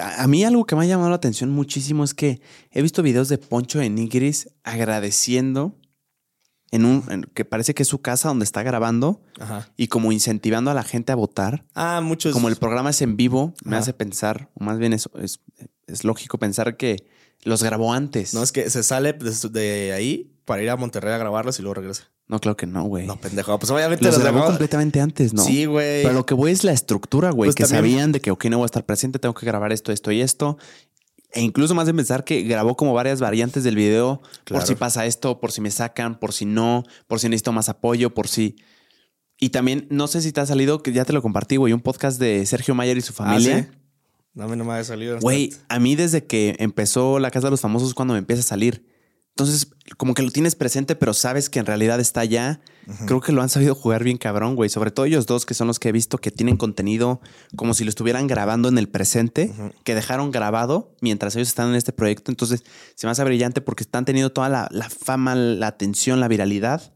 a, 0.01 0.27
mí 0.29 0.45
algo 0.45 0.65
que 0.65 0.77
me 0.77 0.85
ha 0.85 0.87
llamado 0.87 1.11
la 1.11 1.17
atención 1.17 1.51
muchísimo 1.51 2.05
es 2.05 2.15
que 2.15 2.41
he 2.71 2.83
visto 2.83 3.03
videos 3.03 3.29
de 3.29 3.37
Poncho 3.37 3.81
en 3.83 3.97
Nigris 3.97 4.49
agradeciendo 4.63 5.77
en 6.71 6.85
un 6.85 7.03
que 7.35 7.45
parece 7.45 7.75
que 7.75 7.83
es 7.83 7.89
su 7.89 8.01
casa 8.01 8.29
donde 8.29 8.45
está 8.45 8.63
grabando 8.63 9.21
y 9.77 9.89
como 9.89 10.13
incentivando 10.13 10.71
a 10.71 10.75
la 10.75 10.85
gente 10.85 11.13
a 11.13 11.17
votar. 11.17 11.65
Ah, 11.75 12.01
muchos. 12.03 12.33
Como 12.33 12.49
el 12.49 12.57
programa 12.57 12.91
es 12.91 13.03
en 13.03 13.17
vivo, 13.17 13.55
me 13.65 13.77
hace 13.77 13.93
pensar, 13.93 14.51
o 14.55 14.63
más 14.63 14.79
bien 14.79 14.93
es, 14.93 15.09
es 15.87 16.05
lógico 16.05 16.39
pensar 16.39 16.77
que 16.77 17.05
los 17.45 17.63
grabó 17.63 17.93
antes. 17.93 18.35
No, 18.35 18.43
es 18.43 18.53
que 18.53 18.69
se 18.71 18.83
sale 18.83 19.13
de, 19.13 19.93
ahí 19.93 20.33
para 20.45 20.63
ir 20.63 20.71
a 20.71 20.77
Monterrey 20.77 21.13
a 21.13 21.19
grabarlos 21.19 21.59
y 21.59 21.63
luego 21.63 21.75
regresa. 21.75 22.11
No, 22.27 22.41
claro 22.41 22.57
que 22.57 22.67
no, 22.67 22.85
güey. 22.85 23.07
No, 23.07 23.17
pendejo. 23.17 23.59
Pues 23.59 23.71
obviamente 23.71 24.05
los, 24.05 24.19
grabó 24.19 24.45
completamente 24.45 25.01
antes, 25.01 25.33
¿no? 25.33 25.43
Sí, 25.43 25.65
güey. 25.65 26.03
Pero 26.03 26.15
lo 26.15 26.27
que 26.27 26.35
voy 26.35 26.53
es 26.53 26.63
la 26.63 26.73
estructura, 26.73 27.31
güey. 27.31 27.49
Pues 27.49 27.55
que 27.55 27.65
sabían 27.65 28.13
de 28.13 28.21
que, 28.21 28.31
ok, 28.31 28.45
no 28.47 28.59
voy 28.59 28.65
a 28.65 28.67
estar 28.67 28.85
presente, 28.85 29.19
tengo 29.19 29.35
que 29.35 29.47
grabar 29.47 29.73
esto, 29.73 29.93
esto 29.93 30.13
y 30.13 30.21
esto. 30.21 30.59
E 31.33 31.41
incluso 31.41 31.75
más 31.75 31.87
de 31.87 31.95
pensar 31.95 32.25
que 32.25 32.43
grabó 32.43 32.77
como 32.77 32.93
varias 32.93 33.21
variantes 33.21 33.65
del 33.65 33.77
video 33.77 34.23
por 34.45 34.63
si 34.63 34.75
pasa 34.75 35.07
esto, 35.07 35.41
por 35.41 35.53
si 35.53 35.61
me 35.61 35.71
sacan, 35.71 36.19
por 36.19 36.33
si 36.33 36.45
no, 36.45 36.85
por 37.07 37.21
si 37.21 37.29
necesito 37.29 37.53
más 37.53 37.69
apoyo, 37.69 38.13
por 38.13 38.29
si. 38.29 38.57
Y 39.39 39.51
también, 39.51 39.87
no 39.91 40.07
sé 40.07 40.21
si 40.21 40.33
te 40.33 40.41
ha 40.41 40.47
salido, 40.47 40.83
que 40.83 40.93
ya 40.93 41.05
te 41.05 41.13
lo 41.13 41.23
compartí, 41.23 41.57
güey, 41.57 41.73
un 41.73 41.81
podcast 41.81 42.19
de 42.19 42.45
Sergio 42.45 42.75
Mayer 42.75 42.99
y 42.99 43.03
su 43.03 43.13
ah, 43.13 43.17
familia. 43.17 43.57
Mí 43.57 43.78
no 44.47 44.65
me 44.65 44.73
ha 44.75 44.85
salido. 44.85 45.19
Güey, 45.21 45.53
a 45.69 45.79
mí 45.81 45.97
desde 45.97 46.25
que 46.25 46.55
empezó 46.59 47.19
La 47.19 47.31
Casa 47.31 47.49
de 47.49 47.51
los 47.51 47.61
Famosos 47.61 47.95
cuando 47.95 48.15
me 48.15 48.19
empieza 48.19 48.41
a 48.41 48.47
salir. 48.47 48.87
Entonces, 49.31 49.69
como 49.97 50.15
que 50.15 50.23
lo 50.23 50.33
tienes 50.33 50.57
presente, 50.57 50.97
pero 50.97 51.15
sabes 51.15 51.49
que 51.49 51.61
en 51.61 51.67
realidad 51.67 52.01
está 52.01 52.21
allá. 52.21 52.61
Creo 53.07 53.21
que 53.21 53.31
lo 53.31 53.41
han 53.41 53.49
sabido 53.49 53.75
jugar 53.75 54.03
bien 54.03 54.17
cabrón, 54.19 54.57
güey. 54.57 54.69
Sobre 54.69 54.91
todo 54.91 55.07
ellos 55.07 55.27
dos, 55.27 55.47
que 55.47 55.55
son 55.55 55.69
los 55.69 55.79
que 55.79 55.91
he 55.91 55.93
visto 55.93 56.19
que 56.19 56.33
tienen 56.33 56.57
contenido 56.57 57.21
como 57.55 57.75
si 57.75 57.85
lo 57.85 57.91
estuvieran 57.91 58.27
grabando 58.27 58.69
en 58.69 58.79
el 58.79 58.89
presente, 58.89 59.53
que 59.85 59.95
dejaron 59.95 60.33
grabado 60.33 60.97
mientras 61.01 61.37
ellos 61.37 61.49
están 61.49 61.69
en 61.69 61.77
este 61.77 61.93
proyecto. 61.93 62.33
Entonces, 62.33 62.65
se 62.97 63.07
me 63.07 63.13
hace 63.13 63.23
brillante 63.23 63.61
porque 63.61 63.85
están 63.85 64.05
teniendo 64.05 64.33
toda 64.33 64.49
la, 64.49 64.69
la 64.73 64.91
fama, 64.91 65.37
la 65.37 65.69
atención, 65.69 66.19
la 66.19 66.27
viralidad. 66.27 66.93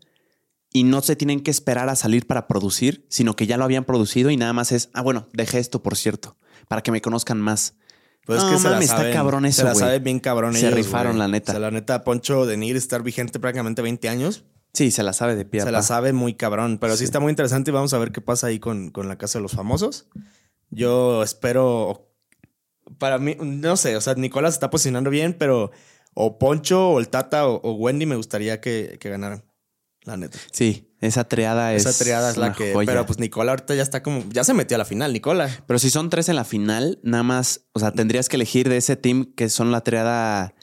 Y 0.73 0.83
no 0.83 1.01
se 1.01 1.15
tienen 1.15 1.43
que 1.43 1.53
esperar 1.53 1.89
a 1.91 1.95
salir 1.97 2.27
para 2.27 2.49
producir, 2.49 3.07
sino 3.09 3.37
que 3.37 3.47
ya 3.47 3.57
lo 3.57 3.65
habían 3.65 3.85
producido 3.85 4.31
y 4.31 4.37
nada 4.37 4.53
más 4.53 4.73
es, 4.73 4.89
ah, 4.95 5.03
bueno, 5.03 5.29
dejé 5.33 5.61
esto, 5.61 5.83
por 5.83 5.97
cierto 5.97 6.37
para 6.73 6.81
que 6.81 6.91
me 6.91 7.03
conozcan 7.03 7.39
más. 7.39 7.75
Pues 8.25 8.43
es 8.43 8.49
que 8.49 8.59
se 8.59 8.71
la 8.71 8.79
está 8.79 9.13
cabrón 9.13 9.45
eso, 9.45 9.59
Se 9.59 9.65
la 9.65 9.75
sabe 9.75 9.99
bien 9.99 10.21
cabrón 10.21 10.55
Se 10.55 10.71
rifaron, 10.71 11.19
la 11.19 11.29
neta. 11.29 11.53
O 11.53 11.53
sea, 11.53 11.61
la 11.61 11.71
neta, 11.71 12.03
Poncho 12.03 12.47
de 12.47 12.57
Nir 12.57 12.77
estar 12.77 13.03
vigente 13.03 13.39
prácticamente 13.39 13.83
20 13.83 14.09
años. 14.09 14.47
Sí, 14.73 14.91
se 14.91 15.03
la 15.03 15.13
sabe 15.13 15.37
de 15.37 15.45
pie. 15.45 15.61
Se 15.61 15.71
la 15.71 15.83
sabe 15.83 16.15
muy 16.15 16.33
cabrón. 16.33 16.79
Pero 16.81 16.97
sí. 16.97 17.05
está 17.05 17.21
muy 17.21 17.29
interesante 17.29 17.71
y 17.71 17.75
vamos 17.75 17.93
a 17.93 17.99
ver 17.99 18.11
qué 18.11 18.23
pasa 18.23 18.47
ahí 18.47 18.59
con, 18.59 18.89
con 18.89 19.07
la 19.07 19.19
Casa 19.19 19.39
de 19.39 19.43
los 19.43 19.53
Famosos. 19.53 20.09
Yo 20.71 21.23
espero... 21.23 22.09
Para 22.97 23.19
mí, 23.19 23.37
no 23.39 23.77
sé, 23.77 23.95
o 23.95 24.01
sea, 24.01 24.15
Nicolás 24.15 24.55
está 24.55 24.71
posicionando 24.71 25.11
bien, 25.11 25.37
pero 25.39 25.73
o 26.15 26.39
Poncho 26.39 26.89
o 26.89 27.01
el 27.01 27.11
Tata 27.11 27.47
o, 27.47 27.73
Wendy 27.75 28.07
me 28.07 28.17
gustaría 28.17 28.63
que, 28.63 28.97
que 28.99 29.11
ganaran. 29.11 29.45
La 30.05 30.17
neta. 30.17 30.39
Sí, 30.53 30.91
esa 31.03 31.25
triada 31.25 31.75
es. 31.75 31.85
Esa 31.85 32.03
triada 32.03 32.31
es 32.31 32.37
la 32.37 32.53
que. 32.53 32.73
Pero 32.87 33.05
pues 33.05 33.19
Nicola 33.19 33.51
ahorita 33.53 33.75
ya 33.75 33.83
está 33.83 34.05
como. 34.05 34.25
Ya 34.31 34.45
se 34.45 34.55
metió 34.55 34.77
a 34.77 34.79
la 34.79 34.85
final, 34.85 35.13
Nicola. 35.13 35.51
Pero 35.67 35.81
si 35.81 35.91
son 35.91 36.11
tres 36.11 36.29
en 36.29 36.37
la 36.37 36.45
final, 36.45 37.01
nada 37.03 37.25
más. 37.25 37.63
O 37.73 37.81
sea, 37.81 37.91
tendrías 37.91 38.29
que 38.29 38.37
elegir 38.37 38.69
de 38.69 38.77
ese 38.77 38.95
team 38.95 39.33
que 39.35 39.49
son 39.49 39.73
la 39.73 39.81
triada 39.83 40.55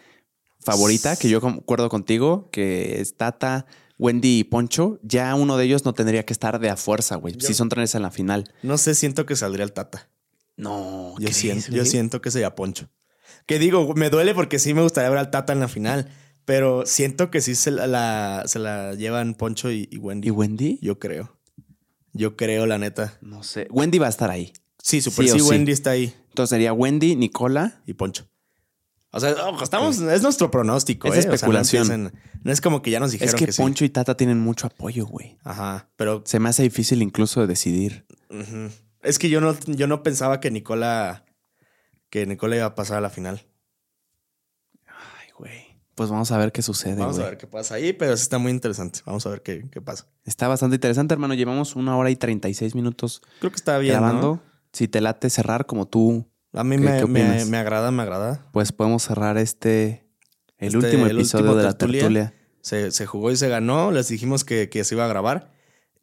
favorita, 0.61 1.17
que 1.17 1.27
yo 1.27 1.41
concuerdo 1.41 1.89
contigo, 1.89 2.49
que 2.51 3.01
es 3.01 3.17
Tata, 3.17 3.65
Wendy 3.97 4.39
y 4.39 4.43
Poncho. 4.45 4.97
Ya 5.03 5.35
uno 5.35 5.57
de 5.57 5.65
ellos 5.65 5.83
no 5.83 5.93
tendría 5.93 6.25
que 6.25 6.31
estar 6.31 6.59
de 6.59 6.69
a 6.69 6.77
fuerza, 6.77 7.17
güey. 7.17 7.35
Si 7.37 7.53
son 7.53 7.67
tres 7.67 7.93
en 7.95 8.01
la 8.01 8.11
final. 8.11 8.53
No 8.63 8.77
sé, 8.77 8.95
siento 8.95 9.25
que 9.25 9.35
saldría 9.35 9.65
el 9.65 9.73
Tata. 9.73 10.09
No, 10.55 11.15
yo 11.19 11.33
siento, 11.33 11.69
yo 11.69 11.83
siento 11.83 12.21
que 12.21 12.31
sería 12.31 12.55
Poncho. 12.55 12.89
Que 13.45 13.59
digo, 13.59 13.93
me 13.95 14.09
duele 14.09 14.33
porque 14.33 14.57
sí 14.57 14.73
me 14.73 14.83
gustaría 14.83 15.09
ver 15.09 15.19
al 15.19 15.31
Tata 15.31 15.51
en 15.51 15.59
la 15.59 15.67
final. 15.67 16.09
Pero 16.49 16.83
siento 16.87 17.29
que 17.29 17.41
sí 17.41 17.53
se 17.53 17.69
la, 17.69 18.41
se 18.47 18.57
la 18.57 18.95
llevan 18.95 19.35
Poncho 19.35 19.71
y, 19.71 19.87
Wendy. 20.01 20.29
¿Y 20.29 20.31
Wendy? 20.31 20.79
Yo 20.81 20.97
creo. 20.97 21.37
Yo 22.11 22.35
creo, 22.35 22.65
la 22.65 22.79
neta. 22.79 23.19
No 23.21 23.43
sé. 23.43 23.67
Wendy 23.69 23.99
va 23.99 24.07
a 24.07 24.09
estar 24.09 24.31
ahí. 24.31 24.51
Sí, 24.81 24.99
super 24.99 25.29
sí, 25.29 25.41
Wendy 25.41 25.71
está 25.71 25.91
ahí. 25.91 26.11
Entonces 26.29 26.49
sería 26.49 26.73
Wendy, 26.73 27.15
Nicola 27.15 27.83
y 27.85 27.93
Poncho. 27.93 28.27
O 29.11 29.19
sea, 29.19 29.35
estamos, 29.61 29.99
es 29.99 30.23
nuestro 30.23 30.49
pronóstico. 30.49 31.07
Es 31.09 31.17
¿eh? 31.17 31.19
especulación. 31.19 32.11
no, 32.41 32.51
es 32.51 32.61
como 32.61 32.81
que 32.81 32.89
ya 32.89 32.99
nos 32.99 33.11
dijeron 33.11 33.35
es 33.35 33.39
que, 33.39 33.53
Poncho 33.53 33.85
y 33.85 33.89
Tata 33.89 34.17
tienen 34.17 34.39
mucho 34.39 34.65
apoyo, 34.65 35.05
güey. 35.05 35.37
Ajá, 35.43 35.91
pero... 35.97 36.23
Se 36.25 36.39
me 36.39 36.49
hace 36.49 36.63
difícil 36.63 37.03
incluso 37.03 37.41
de 37.41 37.45
decidir. 37.45 38.07
Es 39.03 39.19
que 39.19 39.29
yo 39.29 39.39
no, 39.39 39.55
yo 39.67 39.85
no 39.85 40.01
pensaba 40.01 40.39
que 40.39 40.49
Nicola... 40.49 41.25
Que 42.09 42.25
Nicola 42.25 42.55
iba 42.55 42.65
a 42.65 42.73
pasar 42.73 42.97
a 42.97 43.01
la 43.01 43.11
final. 43.11 43.45
Pues 45.99 46.09
vamos 46.09 46.31
a 46.31 46.37
ver 46.37 46.53
qué 46.53 46.61
sucede. 46.61 46.95
Vamos 46.95 47.19
a 47.19 47.25
ver 47.25 47.37
qué 47.37 47.45
pasa 47.45 47.75
ahí, 47.75 47.91
pero 47.91 48.13
está 48.13 48.37
muy 48.37 48.53
interesante. 48.53 49.01
Vamos 49.05 49.25
a 49.25 49.31
ver 49.31 49.41
qué, 49.41 49.81
pasa. 49.81 50.07
Está 50.23 50.47
bastante 50.47 50.77
interesante, 50.77 51.13
hermano. 51.13 51.33
Llevamos 51.33 51.75
una 51.75 51.97
hora 51.97 52.09
y 52.09 52.15
36 52.15 52.73
minutos. 52.73 53.21
Creo 53.39 53.51
que 53.51 53.57
está 53.57 53.77
bien. 53.79 53.95
Grabando. 53.95 54.41
Si 54.71 54.87
te 54.87 55.01
late 55.01 55.29
cerrar 55.29 55.65
como 55.65 55.89
tú. 55.89 56.25
A 56.53 56.63
mí 56.63 56.77
me, 56.77 56.91
agrada, 57.57 57.91
me 57.91 58.01
agrada. 58.01 58.47
Pues 58.53 58.71
podemos 58.71 59.03
cerrar 59.03 59.37
este. 59.37 60.07
El 60.57 60.67
este, 60.67 60.77
último 60.77 61.05
episodio 61.05 61.53
de 61.53 61.63
la 61.63 61.77
tertulia. 61.77 62.33
Se, 62.61 63.05
jugó 63.05 63.31
y 63.31 63.35
se 63.35 63.49
ganó. 63.49 63.91
Les 63.91 64.07
dijimos 64.07 64.45
que, 64.45 64.69
que 64.69 64.85
se 64.85 64.95
iba 64.95 65.03
a 65.03 65.09
grabar. 65.09 65.51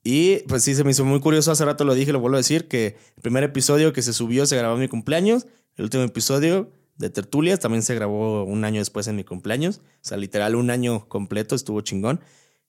Y 0.04 0.40
pues 0.40 0.62
sí, 0.62 0.74
se 0.74 0.84
me 0.84 0.90
hizo 0.90 1.06
muy 1.06 1.20
curioso. 1.20 1.52
Hace 1.52 1.64
rato 1.64 1.86
lo 1.86 1.94
dije, 1.94 2.12
lo 2.12 2.20
vuelvo 2.20 2.36
a 2.36 2.40
decir, 2.40 2.68
que 2.68 2.98
el 3.16 3.22
primer 3.22 3.44
episodio 3.44 3.94
que 3.94 4.02
se 4.02 4.12
subió 4.12 4.44
se 4.44 4.58
grabó 4.58 4.74
en 4.74 4.82
mi 4.82 4.88
cumpleaños. 4.88 5.46
El 5.76 5.84
último 5.84 6.02
episodio 6.02 6.70
de 6.96 7.10
tertulias. 7.10 7.60
También 7.60 7.82
se 7.82 7.94
grabó 7.94 8.44
un 8.44 8.64
año 8.64 8.80
después 8.80 9.06
en 9.08 9.16
mi 9.16 9.24
cumpleaños. 9.24 9.78
O 9.78 9.98
sea, 10.02 10.16
literal, 10.16 10.54
un 10.54 10.70
año 10.70 11.08
completo 11.08 11.54
estuvo 11.54 11.80
chingón. 11.80 12.20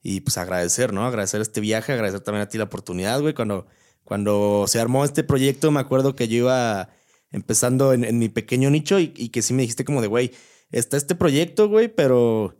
Y 0.01 0.21
pues 0.21 0.37
agradecer, 0.37 0.93
¿no? 0.93 1.05
Agradecer 1.05 1.41
este 1.41 1.59
viaje, 1.61 1.93
agradecer 1.93 2.21
también 2.21 2.43
a 2.43 2.49
ti 2.49 2.57
la 2.57 2.65
oportunidad, 2.65 3.19
güey. 3.21 3.33
Cuando, 3.33 3.67
Cuando 4.03 4.65
se 4.67 4.79
armó 4.79 5.03
este 5.05 5.23
proyecto, 5.23 5.71
me 5.71 5.79
acuerdo 5.79 6.15
que 6.15 6.27
yo 6.27 6.37
iba 6.37 6.89
empezando 7.31 7.93
en, 7.93 8.17
mi 8.19 8.29
pequeño 8.29 8.69
nicho 8.69 8.99
y, 8.99 9.09
que 9.29 9.41
sí 9.41 9.53
me 9.53 9.63
dijiste 9.63 9.85
como 9.85 10.01
de, 10.01 10.07
güey, 10.07 10.31
está 10.71 10.97
este 10.97 11.15
proyecto, 11.15 11.67
güey, 11.67 11.87
pero 11.93 12.55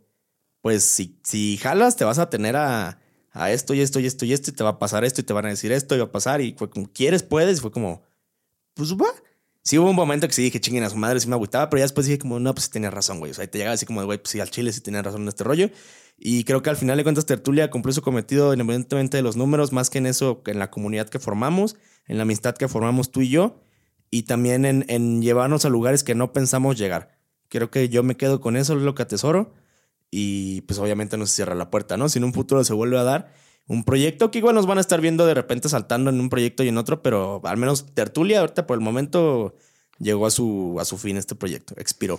pues 0.60 0.84
si, 0.84 1.18
si 1.24 1.56
jalas 1.56 1.96
te 1.96 2.04
vas 2.04 2.18
a 2.18 2.28
tener 2.28 2.56
a, 2.56 3.00
a 3.32 3.50
esto 3.50 3.74
y 3.74 3.80
esto 3.80 4.00
y 4.00 4.06
esto 4.06 4.24
y 4.24 4.32
esto 4.32 4.50
y 4.50 4.54
te 4.54 4.64
va 4.64 4.70
a 4.70 4.78
pasar 4.78 5.04
esto 5.04 5.20
y 5.20 5.24
te 5.24 5.32
van 5.32 5.46
a 5.46 5.50
decir 5.50 5.72
esto 5.72 5.94
y 5.94 5.98
va 5.98 6.06
a 6.06 6.12
pasar 6.12 6.40
y 6.40 6.54
fue 6.58 6.68
como, 6.68 6.92
¿quieres? 6.92 7.22
¿Puedes? 7.22 7.58
Y 7.58 7.60
fue 7.60 7.70
como, 7.70 8.02
pues 8.74 8.94
va. 8.94 9.08
Sí 9.68 9.78
hubo 9.78 9.90
un 9.90 9.96
momento 9.96 10.26
que 10.26 10.32
sí 10.32 10.40
dije, 10.40 10.62
chinguen 10.62 10.84
a 10.84 10.88
su 10.88 10.96
madre, 10.96 11.20
sí 11.20 11.28
me 11.28 11.34
agüitaba, 11.34 11.68
pero 11.68 11.80
ya 11.80 11.84
después 11.84 12.06
dije 12.06 12.18
como, 12.18 12.40
no, 12.40 12.54
pues 12.54 12.64
sí 12.64 12.70
tenía 12.70 12.90
razón, 12.90 13.18
güey. 13.18 13.32
O 13.32 13.34
sea, 13.34 13.46
te 13.46 13.58
llegaba 13.58 13.74
así 13.74 13.84
como, 13.84 14.02
güey, 14.02 14.16
pues 14.16 14.30
sí, 14.30 14.40
al 14.40 14.48
chile 14.48 14.72
sí 14.72 14.80
tenía 14.80 15.02
razón 15.02 15.20
en 15.20 15.28
este 15.28 15.44
rollo. 15.44 15.68
Y 16.16 16.44
creo 16.44 16.62
que 16.62 16.70
al 16.70 16.78
final 16.78 16.96
de 16.96 17.02
cuentas 17.02 17.26
Tertulia 17.26 17.68
cumplió 17.68 17.92
su 17.92 18.00
cometido 18.00 18.54
independientemente 18.54 19.18
de 19.18 19.22
los 19.22 19.36
números, 19.36 19.74
más 19.74 19.90
que 19.90 19.98
en 19.98 20.06
eso, 20.06 20.42
en 20.46 20.58
la 20.58 20.70
comunidad 20.70 21.10
que 21.10 21.18
formamos, 21.18 21.76
en 22.06 22.16
la 22.16 22.22
amistad 22.22 22.54
que 22.54 22.66
formamos 22.66 23.12
tú 23.12 23.20
y 23.20 23.28
yo, 23.28 23.60
y 24.10 24.22
también 24.22 24.64
en, 24.64 24.86
en 24.88 25.20
llevarnos 25.20 25.66
a 25.66 25.68
lugares 25.68 26.02
que 26.02 26.14
no 26.14 26.32
pensamos 26.32 26.78
llegar. 26.78 27.18
Creo 27.50 27.70
que 27.70 27.90
yo 27.90 28.02
me 28.02 28.16
quedo 28.16 28.40
con 28.40 28.56
eso, 28.56 28.74
es 28.74 28.80
lo 28.80 28.94
que 28.94 29.02
atesoro 29.02 29.52
y 30.10 30.62
pues 30.62 30.78
obviamente 30.78 31.18
no 31.18 31.26
se 31.26 31.34
cierra 31.34 31.54
la 31.54 31.68
puerta, 31.68 31.98
¿no? 31.98 32.08
Si 32.08 32.16
en 32.18 32.24
un 32.24 32.32
futuro 32.32 32.64
se 32.64 32.72
vuelve 32.72 32.98
a 32.98 33.02
dar 33.02 33.34
un 33.68 33.84
proyecto 33.84 34.30
que 34.30 34.38
igual 34.38 34.54
nos 34.54 34.66
van 34.66 34.78
a 34.78 34.80
estar 34.80 35.00
viendo 35.00 35.26
de 35.26 35.34
repente 35.34 35.68
saltando 35.68 36.10
en 36.10 36.20
un 36.20 36.30
proyecto 36.30 36.64
y 36.64 36.68
en 36.68 36.78
otro, 36.78 37.02
pero 37.02 37.40
al 37.44 37.58
menos 37.58 37.94
Tertulia 37.94 38.40
ahorita 38.40 38.66
por 38.66 38.76
el 38.76 38.82
momento 38.82 39.54
llegó 39.98 40.26
a 40.26 40.30
su, 40.30 40.78
a 40.80 40.84
su 40.84 40.96
fin 40.96 41.16
este 41.16 41.34
proyecto, 41.34 41.74
expiró. 41.76 42.18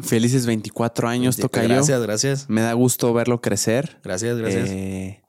Felices 0.00 0.46
24 0.46 1.08
años, 1.08 1.36
Tocayo. 1.36 1.68
Gracias, 1.68 2.02
gracias. 2.02 2.48
Me 2.48 2.62
da 2.62 2.72
gusto 2.72 3.12
verlo 3.12 3.40
crecer. 3.40 4.00
Gracias, 4.02 4.38
gracias. 4.38 4.68
Eh, 4.70 5.22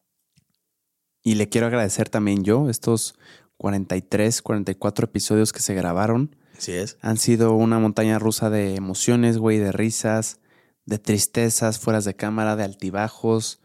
y 1.23 1.35
le 1.35 1.49
quiero 1.49 1.67
agradecer 1.67 2.09
también 2.09 2.43
yo 2.43 2.69
estos 2.69 3.15
43, 3.57 4.41
44 4.41 5.05
episodios 5.05 5.53
que 5.53 5.59
se 5.59 5.73
grabaron. 5.73 6.35
Así 6.57 6.71
es. 6.71 6.97
Han 7.01 7.17
sido 7.17 7.53
una 7.53 7.79
montaña 7.79 8.19
rusa 8.19 8.49
de 8.49 8.75
emociones, 8.75 9.37
güey, 9.37 9.57
de 9.59 9.71
risas, 9.71 10.39
de 10.85 10.99
tristezas 10.99 11.79
fueras 11.79 12.05
de 12.05 12.15
cámara, 12.15 12.55
de 12.55 12.63
altibajos, 12.63 13.59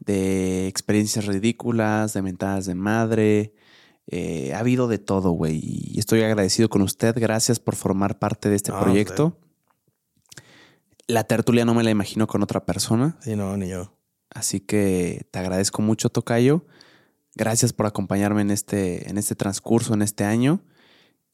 de 0.00 0.66
experiencias 0.66 1.26
ridículas, 1.26 2.14
de 2.14 2.22
mentadas 2.22 2.66
de 2.66 2.74
madre. 2.74 3.54
Eh, 4.06 4.52
ha 4.54 4.60
habido 4.60 4.88
de 4.88 4.98
todo, 4.98 5.30
güey. 5.30 5.60
Y 5.62 5.98
estoy 5.98 6.22
agradecido 6.22 6.68
con 6.68 6.82
usted. 6.82 7.14
Gracias 7.18 7.60
por 7.60 7.76
formar 7.76 8.18
parte 8.18 8.48
de 8.48 8.56
este 8.56 8.72
proyecto. 8.72 9.38
La 11.06 11.24
tertulia 11.24 11.64
no 11.64 11.74
me 11.74 11.84
la 11.84 11.90
imagino 11.90 12.26
con 12.26 12.42
otra 12.42 12.64
persona. 12.64 13.18
Sí, 13.20 13.36
no, 13.36 13.56
ni 13.56 13.68
yo. 13.68 13.94
Así 14.30 14.60
que 14.60 15.26
te 15.30 15.38
agradezco 15.38 15.82
mucho, 15.82 16.08
Tocayo. 16.08 16.64
Gracias 17.34 17.72
por 17.72 17.86
acompañarme 17.86 18.40
en 18.40 18.50
este, 18.50 19.10
en 19.10 19.18
este 19.18 19.34
transcurso, 19.34 19.92
en 19.92 20.02
este 20.02 20.24
año. 20.24 20.62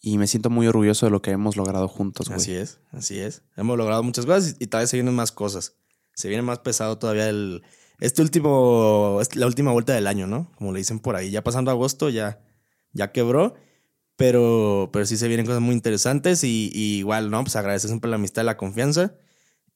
Y 0.02 0.16
me 0.16 0.26
siento 0.26 0.48
muy 0.48 0.66
orgulloso 0.66 1.06
de 1.06 1.10
lo 1.10 1.20
que 1.20 1.30
hemos 1.30 1.56
logrado 1.56 1.86
juntos, 1.86 2.28
güey. 2.28 2.40
Así 2.40 2.54
es, 2.54 2.78
así 2.90 3.18
es. 3.18 3.42
Hemos 3.56 3.76
logrado 3.76 4.02
muchas 4.02 4.24
cosas 4.24 4.56
y, 4.58 4.66
tal 4.66 4.80
vez 4.80 4.90
se 4.90 4.96
vienen 4.96 5.14
más 5.14 5.30
cosas. 5.30 5.76
Se 6.14 6.28
viene 6.28 6.42
más 6.42 6.60
pesado 6.60 6.98
todavía 6.98 7.28
el... 7.28 7.62
Este 8.00 8.22
último... 8.22 9.20
La 9.34 9.46
última 9.46 9.72
vuelta 9.72 9.92
del 9.92 10.06
año, 10.06 10.26
¿no? 10.26 10.50
Como 10.56 10.72
le 10.72 10.78
dicen 10.78 11.00
por 11.00 11.16
ahí. 11.16 11.30
Ya 11.30 11.44
pasando 11.44 11.70
agosto 11.70 12.08
ya, 12.08 12.40
ya 12.92 13.12
quebró. 13.12 13.54
Pero, 14.16 14.88
pero 14.92 15.04
sí 15.04 15.18
se 15.18 15.28
vienen 15.28 15.46
cosas 15.46 15.60
muy 15.60 15.74
interesantes 15.74 16.44
y, 16.44 16.70
igual, 16.74 17.30
¿no? 17.30 17.42
Pues 17.42 17.56
agradecer 17.56 17.88
siempre 17.88 18.10
la 18.10 18.16
amistad 18.16 18.44
la 18.44 18.56
confianza 18.56 19.14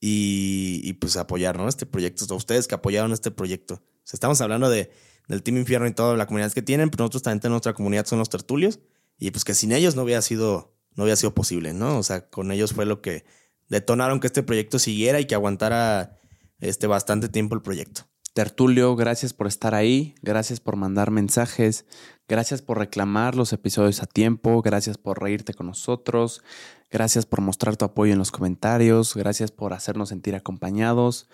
y, 0.00 0.80
y 0.84 0.94
pues 0.94 1.16
apoyar, 1.16 1.58
¿no? 1.58 1.68
Este 1.68 1.84
proyecto. 1.84 2.26
A 2.32 2.36
ustedes 2.36 2.66
que 2.66 2.74
apoyaron 2.74 3.12
este 3.12 3.30
proyecto. 3.30 3.82
Estamos 4.10 4.40
hablando 4.40 4.70
de, 4.70 4.90
del 5.28 5.42
Team 5.42 5.58
Infierno 5.58 5.86
y 5.86 5.92
toda 5.92 6.16
la 6.16 6.26
comunidad 6.26 6.52
que 6.52 6.62
tienen, 6.62 6.90
pero 6.90 7.04
nosotros 7.04 7.22
también 7.22 7.40
tenemos 7.40 7.56
nuestra 7.56 7.74
comunidad, 7.74 8.06
son 8.06 8.18
los 8.18 8.28
tertulios. 8.28 8.80
Y 9.24 9.30
pues 9.30 9.42
que 9.42 9.54
sin 9.54 9.72
ellos 9.72 9.96
no 9.96 10.02
hubiera 10.02 10.20
sido, 10.20 10.76
no 10.96 11.04
hubiera 11.04 11.16
sido 11.16 11.34
posible, 11.34 11.72
¿no? 11.72 11.96
O 11.96 12.02
sea, 12.02 12.28
con 12.28 12.52
ellos 12.52 12.74
fue 12.74 12.84
lo 12.84 13.00
que 13.00 13.24
detonaron 13.70 14.20
que 14.20 14.26
este 14.26 14.42
proyecto 14.42 14.78
siguiera 14.78 15.18
y 15.18 15.24
que 15.24 15.34
aguantara 15.34 16.20
este 16.58 16.86
bastante 16.86 17.30
tiempo 17.30 17.54
el 17.54 17.62
proyecto. 17.62 18.02
Tertulio, 18.34 18.96
gracias 18.96 19.32
por 19.32 19.46
estar 19.46 19.74
ahí, 19.74 20.14
gracias 20.20 20.60
por 20.60 20.76
mandar 20.76 21.10
mensajes, 21.10 21.86
gracias 22.28 22.60
por 22.60 22.76
reclamar 22.76 23.34
los 23.34 23.54
episodios 23.54 24.02
a 24.02 24.06
tiempo, 24.06 24.60
gracias 24.60 24.98
por 24.98 25.22
reírte 25.22 25.54
con 25.54 25.68
nosotros, 25.68 26.42
gracias 26.90 27.24
por 27.24 27.40
mostrar 27.40 27.78
tu 27.78 27.86
apoyo 27.86 28.12
en 28.12 28.18
los 28.18 28.30
comentarios, 28.30 29.14
gracias 29.14 29.50
por 29.50 29.72
hacernos 29.72 30.10
sentir 30.10 30.34
acompañados, 30.34 31.30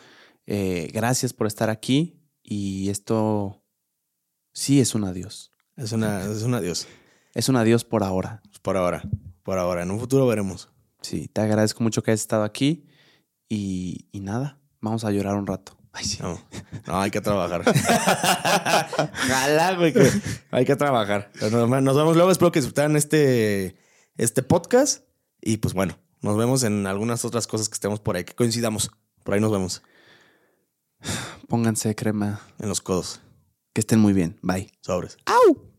eh, 0.47 0.91
gracias 0.93 1.33
por 1.33 1.49
estar 1.49 1.71
aquí 1.71 2.23
y 2.41 2.89
esto 2.89 3.65
sí 4.53 4.79
es 4.79 4.95
un 4.95 5.03
adiós. 5.03 5.51
Es, 5.77 5.91
una, 5.91 6.23
es 6.23 6.43
un 6.43 6.55
adiós. 6.55 6.87
Es 7.35 7.49
un 7.49 7.57
adiós 7.57 7.85
por 7.85 8.03
ahora. 8.03 8.43
Por 8.63 8.77
ahora, 8.77 9.03
por 9.43 9.59
ahora. 9.59 9.83
En 9.83 9.91
un 9.91 10.01
futuro 10.01 10.27
veremos. 10.27 10.69
Sí, 11.01 11.29
te 11.29 11.41
agradezco 11.41 11.83
mucho 11.83 12.03
que 12.03 12.11
hayas 12.11 12.21
estado 12.21 12.45
aquí 12.45 12.87
y, 13.49 14.09
nada, 14.15 14.59
vamos 14.81 15.05
a 15.05 15.11
llorar 15.11 15.37
un 15.37 15.47
rato. 15.47 15.77
Ay, 15.93 16.05
sí. 16.05 16.19
No, 16.23 17.01
hay 17.01 17.11
que 17.11 17.21
trabajar. 17.21 17.65
Güey, 19.77 19.95
hay 20.51 20.65
que 20.65 20.77
trabajar. 20.77 21.31
Nos 21.41 21.97
vemos 21.97 22.17
luego. 22.17 22.31
Espero 22.31 22.53
que 22.53 22.61
disfrutaran 22.61 22.97
este, 22.97 23.77
este 24.17 24.43
podcast. 24.43 25.05
Y 25.41 25.57
pues 25.57 25.75
bueno, 25.75 25.99
nos 26.21 26.37
vemos 26.37 26.63
en 26.63 26.87
algunas 26.87 27.25
otras 27.25 27.47
cosas 27.47 27.69
que 27.69 27.75
estemos 27.75 28.01
por 28.01 28.17
ahí, 28.17 28.25
que 28.25 28.35
coincidamos. 28.35 28.91
Por 29.25 29.35
ahí 29.35 29.41
nos 29.41 29.51
vemos. 29.51 29.83
Pónganse 31.49 31.95
crema 31.95 32.41
en 32.59 32.69
los 32.69 32.81
codos. 32.81 33.21
Que 33.73 33.81
estén 33.81 34.01
muy 34.01 34.13
bien. 34.13 34.39
Bye. 34.43 34.71
Sobres. 34.81 35.17
¡Au! 35.27 35.70